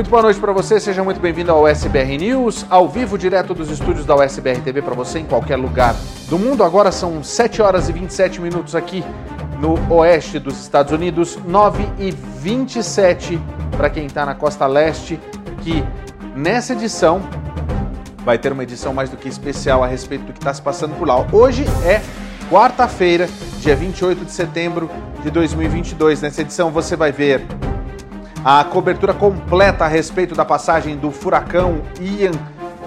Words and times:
Muito 0.00 0.08
boa 0.08 0.22
noite 0.22 0.40
para 0.40 0.50
você, 0.50 0.80
seja 0.80 1.04
muito 1.04 1.20
bem-vindo 1.20 1.52
ao 1.52 1.68
SBR 1.68 2.16
News, 2.16 2.64
ao 2.70 2.88
vivo, 2.88 3.18
direto 3.18 3.52
dos 3.52 3.70
estúdios 3.70 4.06
da 4.06 4.16
USBR 4.16 4.58
TV 4.62 4.80
para 4.80 4.94
você 4.94 5.18
em 5.18 5.26
qualquer 5.26 5.56
lugar 5.56 5.94
do 6.26 6.38
mundo. 6.38 6.64
Agora 6.64 6.90
são 6.90 7.22
7 7.22 7.60
horas 7.60 7.90
e 7.90 7.92
27 7.92 8.40
minutos 8.40 8.74
aqui 8.74 9.04
no 9.60 9.94
oeste 9.94 10.38
dos 10.38 10.58
Estados 10.58 10.90
Unidos, 10.90 11.38
9 11.46 11.86
e 11.98 12.12
27 12.12 13.38
para 13.76 13.90
quem 13.90 14.06
está 14.06 14.24
na 14.24 14.34
costa 14.34 14.66
leste, 14.66 15.20
que 15.60 15.84
nessa 16.34 16.72
edição 16.72 17.20
vai 18.24 18.38
ter 18.38 18.52
uma 18.52 18.62
edição 18.62 18.94
mais 18.94 19.10
do 19.10 19.18
que 19.18 19.28
especial 19.28 19.84
a 19.84 19.86
respeito 19.86 20.24
do 20.24 20.32
que 20.32 20.38
está 20.38 20.54
se 20.54 20.62
passando 20.62 20.96
por 20.96 21.06
lá. 21.06 21.26
Hoje 21.30 21.66
é 21.84 22.00
quarta-feira, 22.50 23.28
dia 23.58 23.76
28 23.76 24.24
de 24.24 24.32
setembro 24.32 24.90
de 25.22 25.30
2022. 25.30 26.22
Nessa 26.22 26.40
edição 26.40 26.70
você 26.70 26.96
vai 26.96 27.12
ver 27.12 27.46
a 28.44 28.64
cobertura 28.64 29.12
completa 29.12 29.84
a 29.84 29.88
respeito 29.88 30.34
da 30.34 30.46
passagem 30.46 30.96
do 30.96 31.10
furacão 31.10 31.82
Ian 32.00 32.32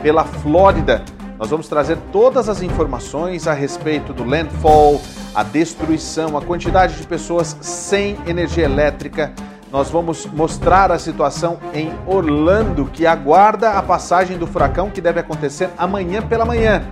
pela 0.02 0.24
Flórida. 0.24 1.04
Nós 1.38 1.50
vamos 1.50 1.68
trazer 1.68 1.98
todas 2.12 2.50
as 2.50 2.64
informações 2.64 3.48
a 3.48 3.54
respeito 3.54 4.14
do 4.14 4.24
landfall, 4.24 5.00
a 5.36 5.44
destruição, 5.44 6.36
a 6.38 6.42
quantidade 6.42 6.96
de 6.96 7.06
pessoas 7.06 7.56
sem 7.62 8.18
energia 8.26 8.66
elétrica. 8.66 9.32
Nós 9.72 9.92
vamos 9.92 10.26
mostrar 10.26 10.92
a 10.92 10.98
situação 10.98 11.60
em 11.74 11.92
Orlando, 12.08 12.86
que 12.86 13.06
aguarda 13.06 13.72
a 13.72 13.82
passagem 13.84 14.38
do 14.38 14.48
furacão 14.48 14.90
que 14.90 15.02
deve 15.02 15.20
acontecer 15.20 15.70
amanhã 15.78 16.22
pela 16.22 16.46
manhã. 16.46 16.84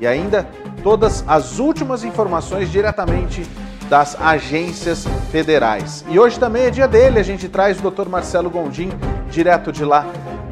E 0.00 0.06
ainda 0.06 0.48
todas 0.82 1.22
as 1.28 1.58
últimas 1.58 2.02
informações 2.02 2.70
diretamente 2.70 3.46
das 3.90 4.16
agências 4.18 5.04
federais. 5.32 6.04
E 6.08 6.18
hoje 6.18 6.38
também 6.38 6.62
é 6.62 6.70
dia 6.70 6.86
dele, 6.86 7.18
a 7.18 7.24
gente 7.24 7.48
traz 7.48 7.78
o 7.80 7.90
Dr. 7.90 8.08
Marcelo 8.08 8.48
Gondim, 8.48 8.90
direto 9.28 9.72
de 9.72 9.84
lá 9.84 10.06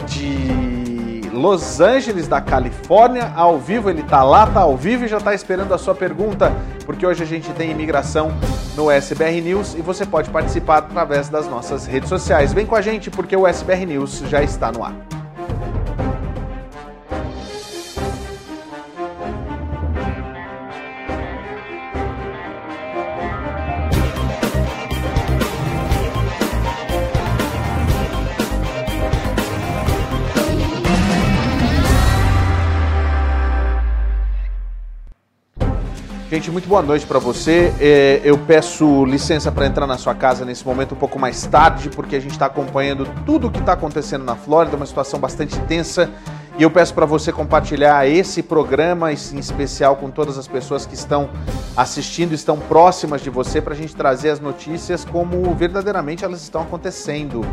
de 0.06 1.30
Los 1.32 1.80
Angeles, 1.80 2.26
da 2.26 2.40
Califórnia, 2.40 3.32
ao 3.36 3.56
vivo, 3.56 3.88
ele 3.88 4.02
tá 4.02 4.24
lá, 4.24 4.44
tá 4.48 4.60
ao 4.60 4.76
vivo 4.76 5.04
e 5.04 5.08
já 5.08 5.20
tá 5.20 5.32
esperando 5.32 5.72
a 5.72 5.78
sua 5.78 5.94
pergunta, 5.94 6.52
porque 6.84 7.06
hoje 7.06 7.22
a 7.22 7.26
gente 7.26 7.48
tem 7.52 7.70
imigração 7.70 8.32
no 8.76 8.90
SBR 8.90 9.40
News 9.40 9.74
e 9.74 9.82
você 9.82 10.04
pode 10.04 10.30
participar 10.30 10.78
através 10.78 11.28
das 11.28 11.46
nossas 11.48 11.86
redes 11.86 12.08
sociais. 12.08 12.52
Vem 12.52 12.66
com 12.66 12.74
a 12.74 12.82
gente 12.82 13.08
porque 13.08 13.36
o 13.36 13.46
SBR 13.46 13.86
News 13.86 14.24
já 14.28 14.42
está 14.42 14.72
no 14.72 14.82
ar. 14.82 15.17
Gente, 36.38 36.52
muito 36.52 36.68
boa 36.68 36.82
noite 36.82 37.04
para 37.04 37.18
você. 37.18 37.74
É, 37.80 38.20
eu 38.22 38.38
peço 38.38 39.04
licença 39.04 39.50
para 39.50 39.66
entrar 39.66 39.88
na 39.88 39.98
sua 39.98 40.14
casa 40.14 40.44
nesse 40.44 40.64
momento 40.64 40.94
um 40.94 40.96
pouco 40.96 41.18
mais 41.18 41.44
tarde, 41.44 41.88
porque 41.88 42.14
a 42.14 42.20
gente 42.20 42.30
está 42.30 42.46
acompanhando 42.46 43.08
tudo 43.26 43.48
o 43.48 43.50
que 43.50 43.58
está 43.58 43.72
acontecendo 43.72 44.24
na 44.24 44.36
Flórida, 44.36 44.76
uma 44.76 44.86
situação 44.86 45.18
bastante 45.18 45.58
tensa. 45.62 46.08
E 46.56 46.62
eu 46.62 46.70
peço 46.70 46.94
para 46.94 47.04
você 47.04 47.32
compartilhar 47.32 48.08
esse 48.08 48.40
programa, 48.40 49.12
em 49.12 49.14
especial 49.16 49.96
com 49.96 50.12
todas 50.12 50.38
as 50.38 50.46
pessoas 50.46 50.86
que 50.86 50.94
estão 50.94 51.28
assistindo, 51.76 52.32
estão 52.32 52.56
próximas 52.56 53.20
de 53.20 53.30
você, 53.30 53.60
para 53.60 53.74
a 53.74 53.76
gente 53.76 53.96
trazer 53.96 54.30
as 54.30 54.38
notícias 54.38 55.04
como 55.04 55.52
verdadeiramente 55.56 56.24
elas 56.24 56.40
estão 56.40 56.62
acontecendo 56.62 57.44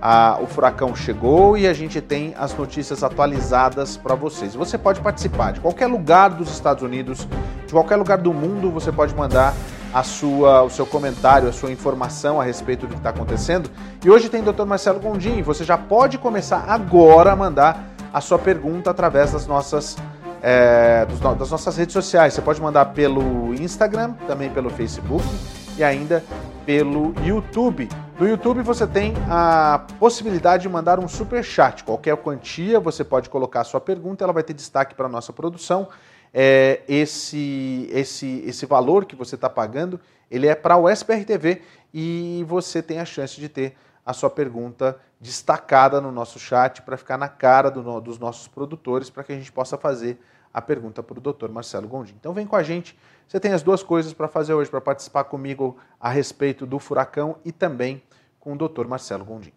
a, 0.00 0.38
o 0.40 0.46
furacão 0.46 0.94
chegou 0.94 1.56
e 1.56 1.66
a 1.66 1.72
gente 1.72 2.00
tem 2.00 2.34
as 2.38 2.54
notícias 2.54 3.02
atualizadas 3.02 3.96
para 3.96 4.14
vocês. 4.14 4.54
Você 4.54 4.76
pode 4.76 5.00
participar 5.00 5.52
de 5.52 5.60
qualquer 5.60 5.86
lugar 5.86 6.30
dos 6.30 6.50
Estados 6.50 6.82
Unidos, 6.82 7.26
de 7.66 7.72
qualquer 7.72 7.96
lugar 7.96 8.18
do 8.18 8.32
mundo, 8.32 8.70
você 8.70 8.92
pode 8.92 9.14
mandar 9.14 9.54
a 9.94 10.02
sua, 10.02 10.62
o 10.64 10.70
seu 10.70 10.84
comentário, 10.84 11.48
a 11.48 11.52
sua 11.52 11.70
informação 11.70 12.40
a 12.40 12.44
respeito 12.44 12.86
do 12.86 12.88
que 12.88 12.96
está 12.96 13.10
acontecendo. 13.10 13.70
E 14.04 14.10
hoje 14.10 14.28
tem 14.28 14.42
Dr. 14.42 14.64
Marcelo 14.64 14.98
Gondim. 14.98 15.40
Você 15.42 15.62
já 15.64 15.78
pode 15.78 16.18
começar 16.18 16.64
agora 16.66 17.32
a 17.32 17.36
mandar 17.36 17.94
a 18.12 18.20
sua 18.20 18.38
pergunta 18.38 18.90
através 18.90 19.30
das 19.30 19.46
nossas, 19.46 19.96
é, 20.42 21.06
das 21.38 21.50
nossas 21.50 21.76
redes 21.76 21.92
sociais. 21.92 22.34
Você 22.34 22.42
pode 22.42 22.60
mandar 22.60 22.86
pelo 22.86 23.54
Instagram, 23.54 24.14
também 24.26 24.50
pelo 24.50 24.68
Facebook 24.68 25.24
e 25.78 25.84
ainda 25.84 26.24
pelo 26.66 27.14
YouTube. 27.24 27.88
No 28.18 28.28
YouTube 28.28 28.62
você 28.62 28.86
tem 28.86 29.12
a 29.28 29.86
possibilidade 29.98 30.62
de 30.62 30.68
mandar 30.68 31.00
um 31.00 31.08
super 31.08 31.42
chat. 31.42 31.82
Qualquer 31.82 32.16
quantia 32.16 32.78
você 32.78 33.02
pode 33.02 33.28
colocar 33.28 33.62
a 33.62 33.64
sua 33.64 33.80
pergunta, 33.80 34.22
ela 34.22 34.32
vai 34.32 34.44
ter 34.44 34.54
destaque 34.54 34.94
para 34.94 35.06
a 35.06 35.08
nossa 35.08 35.32
produção. 35.32 35.88
É, 36.32 36.82
esse, 36.86 37.88
esse, 37.90 38.44
esse 38.46 38.66
valor 38.66 39.04
que 39.04 39.16
você 39.16 39.34
está 39.34 39.50
pagando, 39.50 40.00
ele 40.30 40.46
é 40.46 40.54
para 40.54 40.76
o 40.76 40.88
SPR 40.88 41.24
TV 41.24 41.62
e 41.92 42.44
você 42.46 42.80
tem 42.80 43.00
a 43.00 43.04
chance 43.04 43.40
de 43.40 43.48
ter 43.48 43.76
a 44.06 44.12
sua 44.12 44.30
pergunta 44.30 44.96
destacada 45.20 46.00
no 46.00 46.12
nosso 46.12 46.38
chat 46.38 46.82
para 46.82 46.96
ficar 46.96 47.18
na 47.18 47.28
cara 47.28 47.68
do, 47.68 48.00
dos 48.00 48.18
nossos 48.20 48.46
produtores 48.46 49.10
para 49.10 49.24
que 49.24 49.32
a 49.32 49.36
gente 49.36 49.50
possa 49.50 49.76
fazer 49.76 50.20
a 50.52 50.62
pergunta 50.62 51.02
para 51.02 51.18
o 51.18 51.20
Dr. 51.20 51.48
Marcelo 51.48 51.88
Gondim. 51.88 52.14
Então 52.20 52.32
vem 52.32 52.46
com 52.46 52.54
a 52.54 52.62
gente 52.62 52.96
você 53.28 53.40
tem 53.40 53.52
as 53.52 53.62
duas 53.62 53.82
coisas 53.82 54.12
para 54.12 54.28
fazer 54.28 54.54
hoje, 54.54 54.70
para 54.70 54.80
participar 54.80 55.24
comigo 55.24 55.76
a 55.98 56.10
respeito 56.10 56.66
do 56.66 56.78
furacão 56.78 57.36
e 57.44 57.50
também 57.50 58.02
com 58.38 58.52
o 58.52 58.56
Dr. 58.56 58.86
Marcelo 58.86 59.24
Gondim. 59.24 59.52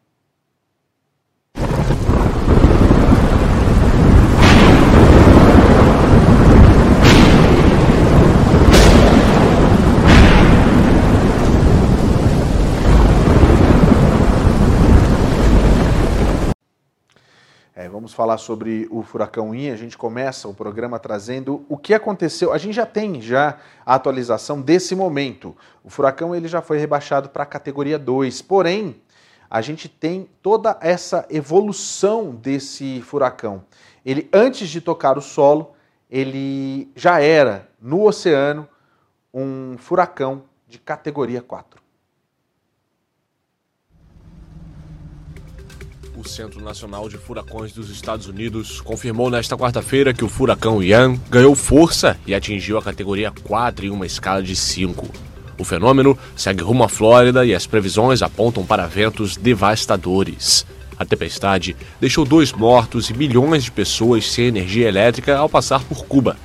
É, 17.76 17.88
vamos 18.08 18.14
falar 18.16 18.38
sobre 18.38 18.88
o 18.90 19.04
furacão 19.04 19.54
Ian. 19.54 19.74
A 19.74 19.76
gente 19.76 19.98
começa 19.98 20.48
o 20.48 20.54
programa 20.54 20.98
trazendo 20.98 21.66
o 21.68 21.76
que 21.76 21.94
aconteceu. 21.94 22.54
A 22.54 22.58
gente 22.58 22.74
já 22.74 22.86
tem 22.86 23.22
já 23.22 23.58
a 23.86 23.96
atualização 23.96 24.62
desse 24.62 24.96
momento. 24.96 25.54
O 25.84 25.90
furacão 25.90 26.34
ele 26.34 26.48
já 26.48 26.62
foi 26.62 26.78
rebaixado 26.78 27.28
para 27.28 27.44
a 27.44 27.46
categoria 27.46 28.00
2. 28.00 28.42
Porém, 28.44 28.96
a 29.50 29.60
gente 29.60 29.90
tem 29.90 30.30
toda 30.42 30.78
essa 30.80 31.26
evolução 31.30 32.34
desse 32.34 33.02
furacão. 33.02 33.62
Ele 34.06 34.30
antes 34.32 34.70
de 34.70 34.80
tocar 34.80 35.18
o 35.18 35.22
solo, 35.22 35.74
ele 36.10 36.90
já 36.96 37.20
era 37.20 37.68
no 37.82 38.06
oceano 38.06 38.66
um 39.34 39.76
furacão 39.78 40.44
de 40.66 40.80
categoria 40.80 41.42
4. 41.42 41.77
O 46.18 46.28
Centro 46.28 46.60
Nacional 46.64 47.08
de 47.08 47.16
Furacões 47.16 47.72
dos 47.72 47.92
Estados 47.92 48.26
Unidos 48.26 48.82
confirmou 48.82 49.30
nesta 49.30 49.56
quarta-feira 49.56 50.16
que 50.16 50.26
o 50.26 50.28
furacão 50.28 50.82
Ian 50.82 51.16
ganhou 51.30 51.54
força 51.54 52.18
e 52.26 52.34
atingiu 52.34 52.76
a 52.76 52.82
categoria 52.82 53.32
4 53.44 53.86
em 53.86 53.92
uma 53.92 54.04
escala 54.04 54.42
de 54.42 54.56
5. 54.56 55.08
O 55.60 55.64
fenômeno 55.64 56.18
segue 56.36 56.64
rumo 56.64 56.84
à 56.84 56.90
Flórida 56.90 57.46
e 57.46 57.54
as 57.54 57.68
previsões 57.68 58.24
apontam 58.24 58.66
para 58.66 58.88
ventos 58.88 59.38
devastadores. 59.38 60.66
A 60.98 61.06
tempestade 61.06 61.78
deixou 62.02 62.26
dois 62.26 62.52
mortos 62.52 63.12
e 63.12 63.14
milhões 63.14 63.66
de 63.66 63.72
pessoas 63.72 64.28
sem 64.32 64.46
energia 64.46 64.88
elétrica 64.88 65.38
ao 65.38 65.48
passar 65.48 65.84
por 65.84 66.04
Cuba. 66.08 66.36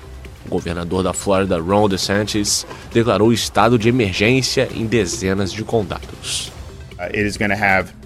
O 0.44 0.50
governador 0.50 1.02
da 1.02 1.14
Flórida, 1.14 1.58
Ron 1.58 1.88
DeSantis, 1.88 2.66
declarou 2.92 3.32
estado 3.32 3.78
de 3.78 3.88
emergência 3.88 4.68
em 4.74 4.84
dezenas 4.84 5.50
de 5.50 5.64
condados. 5.64 6.52
Uh, 6.98 8.01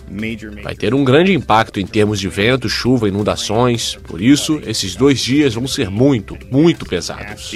Vai 0.63 0.75
ter 0.75 0.95
um 0.95 1.05
grande 1.05 1.33
impacto 1.33 1.81
em 1.81 1.87
termos 1.87 2.21
de 2.21 2.29
vento, 2.29 2.69
chuva, 2.69 3.09
inundações. 3.09 3.97
Por 4.07 4.21
isso, 4.21 4.61
esses 4.67 4.95
dois 4.95 5.21
dias 5.21 5.55
vão 5.55 5.67
ser 5.67 5.91
muito, 5.91 6.37
muito 6.51 6.85
pesados. 6.87 7.51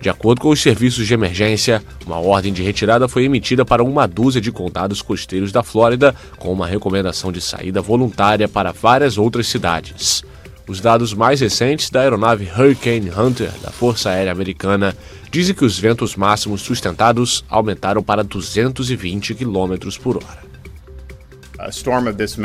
De 0.00 0.08
acordo 0.08 0.40
com 0.40 0.50
os 0.50 0.62
serviços 0.62 1.06
de 1.06 1.14
emergência, 1.14 1.82
uma 2.06 2.18
ordem 2.18 2.52
de 2.52 2.62
retirada 2.62 3.08
foi 3.08 3.24
emitida 3.24 3.64
para 3.64 3.82
uma 3.82 4.06
dúzia 4.06 4.40
de 4.40 4.52
condados 4.52 5.02
costeiros 5.02 5.50
da 5.50 5.64
Flórida, 5.64 6.14
com 6.38 6.52
uma 6.52 6.68
recomendação 6.68 7.32
de 7.32 7.40
saída 7.40 7.82
voluntária 7.82 8.48
para 8.48 8.70
várias 8.70 9.18
outras 9.18 9.48
cidades. 9.48 10.22
Os 10.68 10.80
dados 10.80 11.14
mais 11.14 11.40
recentes 11.40 11.88
da 11.88 12.02
aeronave 12.02 12.46
Hurricane 12.46 13.10
Hunter 13.10 13.50
da 13.62 13.70
Força 13.70 14.10
Aérea 14.10 14.30
Americana 14.30 14.94
dizem 15.30 15.54
que 15.54 15.64
os 15.64 15.78
ventos 15.78 16.14
máximos 16.14 16.60
sustentados 16.60 17.42
aumentaram 17.48 18.02
para 18.02 18.22
220 18.22 19.34
km 19.34 19.74
por 20.02 20.18
hora. 20.18 20.46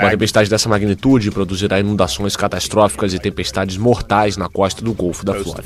Uma 0.05 0.09
tempestade 0.11 0.49
dessa 0.49 0.69
magnitude 0.69 1.31
produzirá 1.31 1.79
inundações 1.79 2.35
catastróficas 2.37 3.13
e 3.13 3.19
tempestades 3.19 3.75
mortais 3.77 4.37
na 4.37 4.47
costa 4.47 4.81
do 4.81 4.93
Golfo 4.93 5.25
da 5.25 5.33
Flórida. 5.35 5.61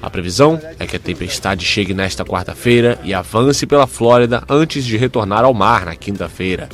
A 0.00 0.08
previsão 0.08 0.60
é 0.78 0.86
que 0.86 0.94
a 0.94 1.00
tempestade 1.00 1.64
chegue 1.66 1.92
nesta 1.92 2.24
quarta-feira 2.24 2.96
e 3.02 3.12
avance 3.12 3.66
pela 3.66 3.88
Flórida 3.88 4.44
antes 4.48 4.84
de 4.84 4.96
retornar 4.96 5.44
ao 5.44 5.52
mar 5.52 5.84
na 5.84 5.96
quinta-feira. 5.96 6.68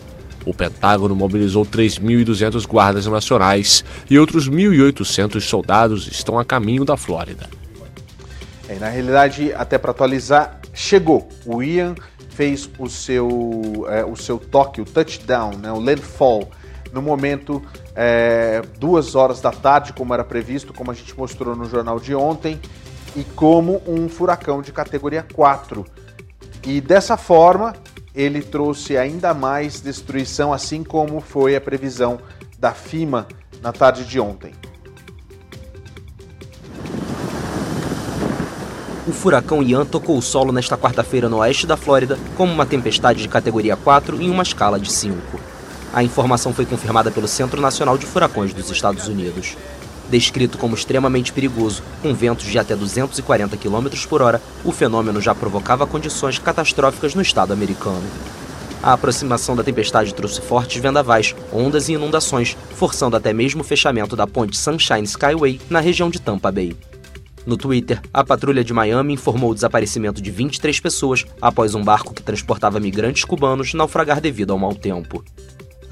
O 0.44 0.52
Pentágono 0.52 1.14
mobilizou 1.14 1.64
3.200 1.64 2.66
guardas 2.66 3.06
nacionais 3.06 3.84
e 4.10 4.18
outros 4.18 4.48
1.800 4.48 5.40
soldados 5.40 6.06
estão 6.06 6.38
a 6.38 6.44
caminho 6.44 6.84
da 6.84 6.96
Flórida. 6.96 7.48
É, 8.68 8.76
na 8.76 8.88
realidade, 8.88 9.52
até 9.54 9.78
para 9.78 9.90
atualizar, 9.90 10.60
chegou. 10.72 11.28
O 11.44 11.62
Ian 11.62 11.94
fez 12.30 12.68
o 12.78 12.88
seu, 12.88 13.86
é, 13.88 14.04
o 14.04 14.16
seu 14.16 14.38
toque, 14.38 14.80
o 14.80 14.84
touchdown, 14.84 15.56
né, 15.56 15.70
o 15.70 15.78
landfall, 15.78 16.50
no 16.92 17.00
momento 17.02 17.62
é, 17.94 18.62
duas 18.78 19.14
horas 19.14 19.40
da 19.40 19.50
tarde, 19.50 19.92
como 19.92 20.12
era 20.14 20.24
previsto, 20.24 20.72
como 20.72 20.90
a 20.90 20.94
gente 20.94 21.16
mostrou 21.16 21.54
no 21.54 21.64
jornal 21.66 21.98
de 22.00 22.14
ontem, 22.14 22.60
e 23.16 23.22
como 23.22 23.80
um 23.86 24.08
furacão 24.08 24.62
de 24.62 24.72
categoria 24.72 25.24
4. 25.34 25.84
E 26.66 26.80
dessa 26.80 27.16
forma, 27.16 27.74
ele 28.14 28.42
trouxe 28.42 28.96
ainda 28.96 29.34
mais 29.34 29.80
destruição, 29.80 30.52
assim 30.52 30.84
como 30.84 31.20
foi 31.20 31.56
a 31.56 31.60
previsão 31.60 32.20
da 32.58 32.72
FIMA 32.72 33.26
na 33.60 33.72
tarde 33.72 34.04
de 34.04 34.20
ontem. 34.20 34.52
O 39.06 39.12
furacão 39.12 39.62
Ian 39.62 39.84
tocou 39.84 40.16
o 40.16 40.22
solo 40.22 40.50
nesta 40.50 40.78
quarta-feira 40.78 41.28
no 41.28 41.38
oeste 41.38 41.66
da 41.66 41.76
Flórida 41.76 42.18
como 42.36 42.52
uma 42.52 42.64
tempestade 42.64 43.20
de 43.20 43.28
categoria 43.28 43.76
4 43.76 44.22
em 44.22 44.30
uma 44.30 44.42
escala 44.42 44.80
de 44.80 44.90
5. 44.90 45.38
A 45.92 46.02
informação 46.02 46.54
foi 46.54 46.64
confirmada 46.64 47.10
pelo 47.10 47.28
Centro 47.28 47.60
Nacional 47.60 47.98
de 47.98 48.06
Furacões 48.06 48.54
dos 48.54 48.70
Estados 48.70 49.06
Unidos. 49.06 49.56
Descrito 50.14 50.58
como 50.58 50.76
extremamente 50.76 51.32
perigoso, 51.32 51.82
com 52.00 52.14
ventos 52.14 52.46
de 52.46 52.56
até 52.56 52.76
240 52.76 53.56
km 53.56 53.88
por 54.08 54.22
hora, 54.22 54.40
o 54.64 54.70
fenômeno 54.70 55.20
já 55.20 55.34
provocava 55.34 55.88
condições 55.88 56.38
catastróficas 56.38 57.16
no 57.16 57.20
estado 57.20 57.52
americano. 57.52 58.04
A 58.80 58.92
aproximação 58.92 59.56
da 59.56 59.64
tempestade 59.64 60.14
trouxe 60.14 60.40
fortes 60.40 60.80
vendavais, 60.80 61.34
ondas 61.52 61.88
e 61.88 61.94
inundações, 61.94 62.56
forçando 62.76 63.16
até 63.16 63.32
mesmo 63.32 63.62
o 63.62 63.64
fechamento 63.64 64.14
da 64.14 64.24
ponte 64.24 64.56
Sunshine 64.56 65.02
Skyway 65.02 65.60
na 65.68 65.80
região 65.80 66.08
de 66.08 66.20
Tampa 66.20 66.52
Bay. 66.52 66.76
No 67.44 67.56
Twitter, 67.56 68.00
a 68.12 68.22
patrulha 68.22 68.62
de 68.62 68.72
Miami 68.72 69.14
informou 69.14 69.50
o 69.50 69.54
desaparecimento 69.54 70.22
de 70.22 70.30
23 70.30 70.78
pessoas 70.78 71.26
após 71.42 71.74
um 71.74 71.82
barco 71.82 72.14
que 72.14 72.22
transportava 72.22 72.78
migrantes 72.78 73.24
cubanos 73.24 73.74
naufragar 73.74 74.20
devido 74.20 74.52
ao 74.52 74.60
mau 74.60 74.76
tempo. 74.76 75.24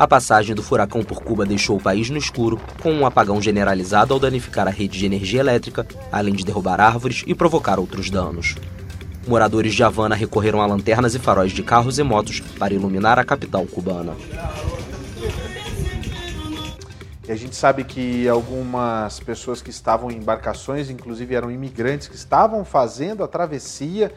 A 0.03 0.09
passagem 0.09 0.53
do 0.53 0.65
furacão 0.65 1.05
por 1.05 1.23
Cuba 1.23 1.47
deixou 1.47 1.77
o 1.77 1.81
país 1.81 2.11
no 2.11 2.19
escuro, 2.19 2.61
com 2.83 2.93
um 2.93 3.07
apagão 3.07 3.41
generalizado 3.41 4.13
ao 4.13 4.19
danificar 4.19 4.67
a 4.67 4.71
rede 4.73 4.99
de 4.99 5.07
energia 5.07 5.39
elétrica, 5.39 5.87
além 6.11 6.35
de 6.35 6.45
derrubar 6.45 6.81
árvores 6.81 7.23
e 7.25 7.37
provocar 7.37 7.79
outros 7.79 8.11
danos. 8.11 8.57
Moradores 9.29 9.73
de 9.73 9.85
Havana 9.85 10.17
recorreram 10.17 10.61
a 10.61 10.67
lanternas 10.67 11.15
e 11.15 11.21
faróis 11.21 11.53
de 11.53 11.63
carros 11.63 12.01
e 12.01 12.03
motos 12.03 12.41
para 12.59 12.75
iluminar 12.75 13.17
a 13.17 13.25
capital 13.25 13.65
cubana. 13.65 14.17
E 17.25 17.31
a 17.31 17.37
gente 17.37 17.55
sabe 17.55 17.85
que 17.85 18.27
algumas 18.27 19.21
pessoas 19.21 19.63
que 19.63 19.71
estavam 19.71 20.11
em 20.11 20.17
embarcações, 20.17 20.91
inclusive 20.91 21.33
eram 21.33 21.49
imigrantes, 21.49 22.09
que 22.09 22.17
estavam 22.17 22.65
fazendo 22.65 23.23
a 23.23 23.29
travessia 23.29 24.13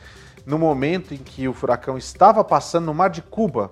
no 0.48 0.58
momento 0.58 1.14
em 1.14 1.18
que 1.18 1.48
o 1.48 1.54
furacão 1.54 1.96
estava 1.96 2.44
passando 2.44 2.86
no 2.86 2.94
mar 2.96 3.12
de 3.12 3.22
Cuba. 3.22 3.72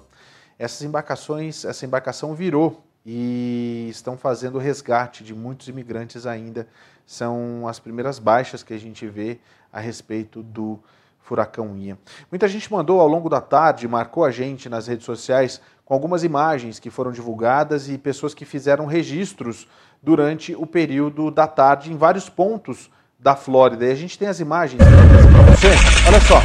Essas 0.57 0.81
embarcações, 0.81 1.65
essa 1.65 1.85
embarcação 1.85 2.35
virou 2.35 2.83
e 3.05 3.88
estão 3.89 4.17
fazendo 4.17 4.55
o 4.55 4.59
resgate 4.59 5.23
de 5.23 5.33
muitos 5.33 5.67
imigrantes 5.67 6.25
ainda. 6.25 6.67
São 7.05 7.67
as 7.67 7.79
primeiras 7.79 8.19
baixas 8.19 8.63
que 8.63 8.73
a 8.73 8.77
gente 8.77 9.07
vê 9.07 9.39
a 9.71 9.79
respeito 9.79 10.41
do 10.41 10.79
furacão 11.19 11.77
Ian. 11.77 11.97
Muita 12.31 12.47
gente 12.47 12.71
mandou 12.71 13.00
ao 13.00 13.07
longo 13.07 13.29
da 13.29 13.41
tarde, 13.41 13.88
marcou 13.88 14.23
a 14.23 14.31
gente 14.31 14.69
nas 14.69 14.88
redes 14.88 15.05
sociais 15.05 15.61
com 15.85 15.94
algumas 15.94 16.23
imagens 16.23 16.79
que 16.79 16.89
foram 16.89 17.11
divulgadas 17.11 17.89
e 17.89 17.97
pessoas 17.97 18.33
que 18.33 18.45
fizeram 18.45 18.85
registros 18.85 19.67
durante 20.01 20.55
o 20.55 20.65
período 20.65 21.31
da 21.31 21.47
tarde 21.47 21.91
em 21.91 21.97
vários 21.97 22.29
pontos 22.29 22.89
da 23.19 23.35
Flórida. 23.35 23.85
E 23.85 23.91
a 23.91 23.95
gente 23.95 24.19
tem 24.19 24.27
as 24.27 24.39
imagens 24.39 24.81
para 24.81 25.55
você. 25.55 25.71
Olha 26.07 26.21
só. 26.21 26.41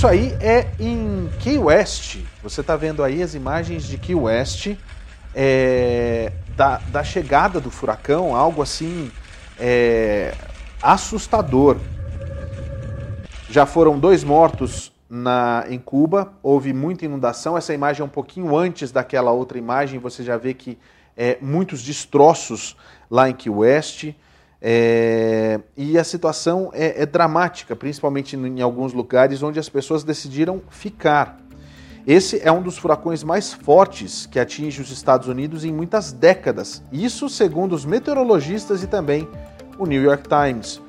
Isso 0.00 0.08
aí 0.08 0.34
é 0.40 0.66
em 0.80 1.28
Key 1.40 1.58
West. 1.58 2.20
Você 2.42 2.62
está 2.62 2.74
vendo 2.74 3.04
aí 3.04 3.22
as 3.22 3.34
imagens 3.34 3.84
de 3.84 3.98
Key 3.98 4.14
West 4.14 4.74
é, 5.34 6.32
da, 6.56 6.78
da 6.88 7.04
chegada 7.04 7.60
do 7.60 7.70
furacão, 7.70 8.34
algo 8.34 8.62
assim 8.62 9.12
é, 9.58 10.34
assustador. 10.80 11.76
Já 13.50 13.66
foram 13.66 13.98
dois 13.98 14.24
mortos 14.24 14.90
na, 15.06 15.66
em 15.68 15.78
Cuba, 15.78 16.32
houve 16.42 16.72
muita 16.72 17.04
inundação. 17.04 17.54
Essa 17.54 17.74
imagem 17.74 18.00
é 18.00 18.04
um 18.06 18.08
pouquinho 18.08 18.56
antes 18.56 18.90
daquela 18.90 19.32
outra 19.32 19.58
imagem, 19.58 20.00
você 20.00 20.24
já 20.24 20.38
vê 20.38 20.54
que 20.54 20.78
é, 21.14 21.36
muitos 21.42 21.82
destroços 21.82 22.74
lá 23.10 23.28
em 23.28 23.34
Key 23.34 23.50
West. 23.50 24.14
É, 24.62 25.60
e 25.76 25.98
a 25.98 26.04
situação 26.04 26.70
é, 26.74 27.02
é 27.02 27.06
dramática, 27.06 27.74
principalmente 27.74 28.36
em 28.36 28.60
alguns 28.60 28.92
lugares 28.92 29.42
onde 29.42 29.58
as 29.58 29.68
pessoas 29.68 30.04
decidiram 30.04 30.60
ficar. 30.68 31.40
Esse 32.06 32.40
é 32.42 32.50
um 32.50 32.62
dos 32.62 32.78
furacões 32.78 33.22
mais 33.22 33.52
fortes 33.52 34.26
que 34.26 34.38
atinge 34.38 34.80
os 34.80 34.90
Estados 34.90 35.28
Unidos 35.28 35.64
em 35.64 35.72
muitas 35.72 36.12
décadas. 36.12 36.82
Isso 36.90 37.28
segundo 37.28 37.74
os 37.74 37.84
meteorologistas 37.84 38.82
e 38.82 38.86
também 38.86 39.28
o 39.78 39.86
New 39.86 40.02
York 40.02 40.24
Times. 40.28 40.80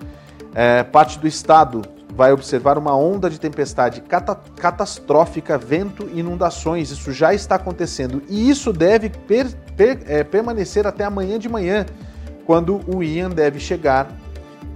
É, 0.53 0.83
parte 0.83 1.19
do 1.19 1.27
estado 1.27 1.81
vai 2.15 2.31
observar 2.31 2.77
uma 2.77 2.95
onda 2.95 3.29
de 3.29 3.39
tempestade 3.39 4.01
cata 4.01 4.35
catastrófica, 4.57 5.57
vento 5.57 6.09
e 6.13 6.19
inundações. 6.19 6.91
Isso 6.91 7.11
já 7.11 7.33
está 7.33 7.55
acontecendo 7.55 8.21
e 8.29 8.49
isso 8.49 8.73
deve 8.73 9.09
per 9.09 9.47
per 9.75 9.99
é, 10.05 10.23
permanecer 10.23 10.85
até 10.85 11.03
amanhã 11.03 11.39
de 11.39 11.47
manhã, 11.47 11.85
quando 12.51 12.81
o 12.85 13.01
Ian 13.01 13.29
deve 13.29 13.61
chegar 13.61 14.11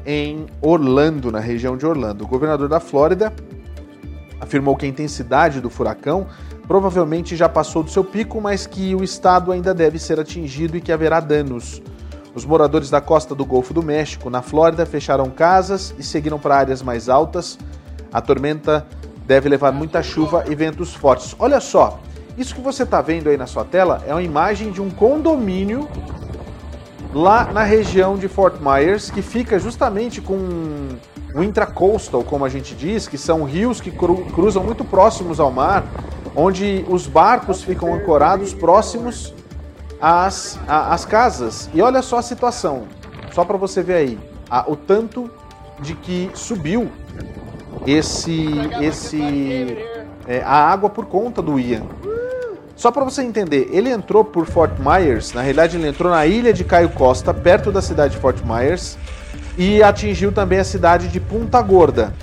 em 0.06 0.46
Orlando, 0.62 1.30
na 1.30 1.42
região 1.42 1.76
de 1.76 1.86
Orlando. 1.86 2.24
O 2.24 2.28
governador 2.28 2.70
da 2.70 2.80
Flórida 2.80 3.34
afirmou 4.40 4.78
que 4.78 4.86
a 4.86 4.88
intensidade 4.88 5.60
do 5.60 5.70
furacão 5.70 6.26
provavelmente 6.70 7.36
já 7.36 7.50
passou 7.50 7.84
do 7.84 7.92
seu 7.92 8.02
pico, 8.02 8.40
mas 8.40 8.66
que 8.66 8.96
o 8.96 9.04
estado 9.04 9.52
ainda 9.52 9.74
deve 9.74 10.00
ser 10.00 10.22
atingido 10.22 10.78
e 10.78 10.80
que 10.80 10.90
haverá 10.90 11.20
danos. 11.20 11.82
Os 12.34 12.46
moradores 12.46 12.90
da 12.90 13.02
costa 13.02 13.36
do 13.36 13.44
Golfo 13.44 13.74
do 13.74 13.84
México, 13.84 14.30
na 14.30 14.42
Flórida, 14.42 14.86
fecharam 14.86 15.30
casas 15.30 15.94
e 16.00 16.04
seguiram 16.04 16.40
para 16.40 16.56
áreas 16.56 16.82
mais 16.82 17.10
altas. 17.10 17.60
A 18.10 18.22
tormenta 18.22 18.88
deve 19.28 19.50
levar 19.50 19.74
muita 19.74 20.02
chuva 20.02 20.46
e 20.48 20.56
ventos 20.56 20.94
fortes. 20.94 21.36
Olha 21.38 21.60
só, 21.60 22.00
isso 22.38 22.56
que 22.56 22.62
você 22.62 22.84
está 22.84 23.02
vendo 23.02 23.28
aí 23.28 23.36
na 23.36 23.48
sua 23.48 23.66
tela 23.66 24.02
é 24.08 24.14
uma 24.14 24.24
imagem 24.24 24.72
de 24.72 24.82
um 24.82 24.90
condomínio 24.90 25.90
lá 27.16 27.50
na 27.54 27.64
região 27.64 28.18
de 28.18 28.28
Fort 28.28 28.56
Myers, 28.60 29.10
que 29.10 29.22
fica 29.22 29.58
justamente 29.58 30.20
com 30.20 30.38
o 31.34 31.42
intracoastal, 31.42 32.26
como 32.26 32.44
a 32.44 32.50
gente 32.50 32.76
diz, 32.76 33.08
que 33.08 33.18
são 33.18 33.46
rios 33.46 33.80
que 33.80 33.90
cru 33.90 34.26
cruzam 34.34 34.62
muito 34.62 34.84
próximos 34.84 35.40
ao 35.40 35.50
mar, 35.50 35.86
onde 36.36 36.86
os 36.90 37.08
barcos 37.08 37.64
ficam 37.64 37.94
ancorados 37.94 38.54
próximos 38.54 39.34
a, 40.02 40.28
as 40.68 41.06
casas. 41.06 41.70
E 41.74 41.82
olha 41.82 42.02
só 42.02 42.18
a 42.18 42.22
situação, 42.22 42.84
só 43.32 43.46
para 43.46 43.56
você 43.56 43.82
ver 43.82 43.96
aí, 43.96 44.20
a, 44.50 44.70
o 44.70 44.76
tanto 44.76 45.32
de 45.80 45.96
que 45.96 46.30
subiu 46.34 46.92
esse, 47.88 48.46
esse 48.82 49.78
é, 50.28 50.42
a 50.42 50.70
água 50.70 50.90
por 50.90 51.06
conta 51.06 51.42
do 51.42 51.58
Ian. 51.58 51.84
Só 52.76 52.92
para 52.92 53.06
você 53.06 53.22
entender, 53.22 53.70
ele 53.72 53.90
entrou 53.90 54.24
por 54.24 54.46
Fort 54.46 54.74
Myers, 54.80 55.34
na 55.34 55.42
realidade 55.42 55.78
ele 55.78 55.88
entrou 55.88 56.12
na 56.12 56.26
ilha 56.26 56.52
de 56.52 56.64
Caio 56.66 56.90
Costa, 56.90 57.34
perto 57.34 57.72
da 57.72 57.82
cidade 57.82 58.16
de 58.16 58.20
Fort 58.20 58.42
Myers, 58.44 58.98
e 59.58 59.82
atingiu 59.82 60.32
também 60.32 60.60
a 60.60 60.64
cidade 60.64 61.08
de 61.08 61.20
Punta 61.20 61.62
Gorda. 61.62 62.14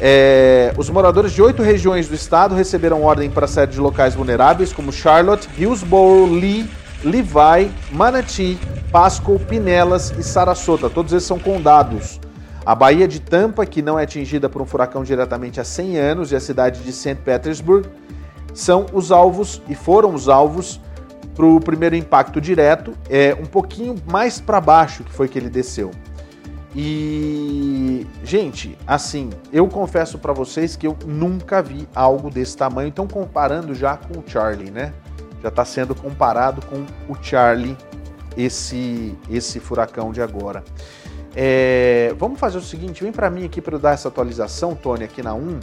É, 0.00 0.72
os 0.78 0.88
moradores 0.88 1.32
de 1.32 1.42
oito 1.42 1.62
regiões 1.62 2.08
do 2.08 2.14
estado 2.14 2.54
receberam 2.54 3.02
ordem 3.02 3.28
para 3.28 3.46
sair 3.46 3.66
de 3.66 3.78
locais 3.78 4.14
vulneráveis, 4.14 4.72
como 4.72 4.90
Charlotte, 4.90 5.46
Hillsborough, 5.58 6.24
Lee, 6.24 6.66
Levi, 7.04 7.70
Manatee, 7.92 8.58
Pasco, 8.90 9.38
Pinelas 9.40 10.10
e 10.18 10.22
Sarasota. 10.22 10.88
Todos 10.88 11.12
esses 11.12 11.28
são 11.28 11.38
condados. 11.38 12.18
A 12.64 12.74
Baía 12.74 13.06
de 13.06 13.20
Tampa, 13.20 13.66
que 13.66 13.82
não 13.82 13.98
é 13.98 14.04
atingida 14.04 14.48
por 14.48 14.62
um 14.62 14.66
furacão 14.66 15.04
diretamente 15.04 15.60
há 15.60 15.64
100 15.64 15.98
anos, 15.98 16.32
e 16.32 16.36
a 16.36 16.40
cidade 16.40 16.80
de 16.80 16.92
St. 16.92 17.16
Petersburg 17.16 17.86
são 18.54 18.86
os 18.92 19.12
alvos 19.12 19.62
e 19.68 19.74
foram 19.74 20.14
os 20.14 20.28
alvos 20.28 20.80
para 21.34 21.46
o 21.46 21.60
primeiro 21.60 21.96
impacto 21.96 22.40
direto, 22.40 22.92
é 23.08 23.34
um 23.34 23.46
pouquinho 23.46 23.96
mais 24.10 24.40
para 24.40 24.60
baixo 24.60 25.04
que 25.04 25.12
foi 25.12 25.28
que 25.28 25.38
ele 25.38 25.48
desceu. 25.48 25.90
E 26.74 28.06
gente, 28.22 28.76
assim, 28.86 29.30
eu 29.52 29.66
confesso 29.66 30.18
para 30.18 30.32
vocês 30.32 30.76
que 30.76 30.86
eu 30.86 30.96
nunca 31.06 31.62
vi 31.62 31.88
algo 31.94 32.30
desse 32.30 32.56
tamanho. 32.56 32.88
Então 32.88 33.08
comparando 33.08 33.74
já 33.74 33.96
com 33.96 34.20
o 34.20 34.24
Charlie, 34.26 34.70
né? 34.70 34.92
já 35.42 35.48
está 35.48 35.64
sendo 35.64 35.94
comparado 35.94 36.64
com 36.66 36.84
o 37.08 37.16
Charlie, 37.20 37.76
esse, 38.36 39.16
esse 39.30 39.58
furacão 39.58 40.12
de 40.12 40.22
agora. 40.22 40.62
É, 41.34 42.14
vamos 42.18 42.38
fazer 42.38 42.58
o 42.58 42.62
seguinte, 42.62 43.02
vem 43.02 43.12
para 43.12 43.30
mim 43.30 43.44
aqui 43.44 43.60
para 43.60 43.76
eu 43.76 43.78
dar 43.78 43.92
essa 43.92 44.08
atualização, 44.08 44.74
Tony, 44.74 45.04
aqui 45.04 45.22
na 45.22 45.34
1, 45.34 45.60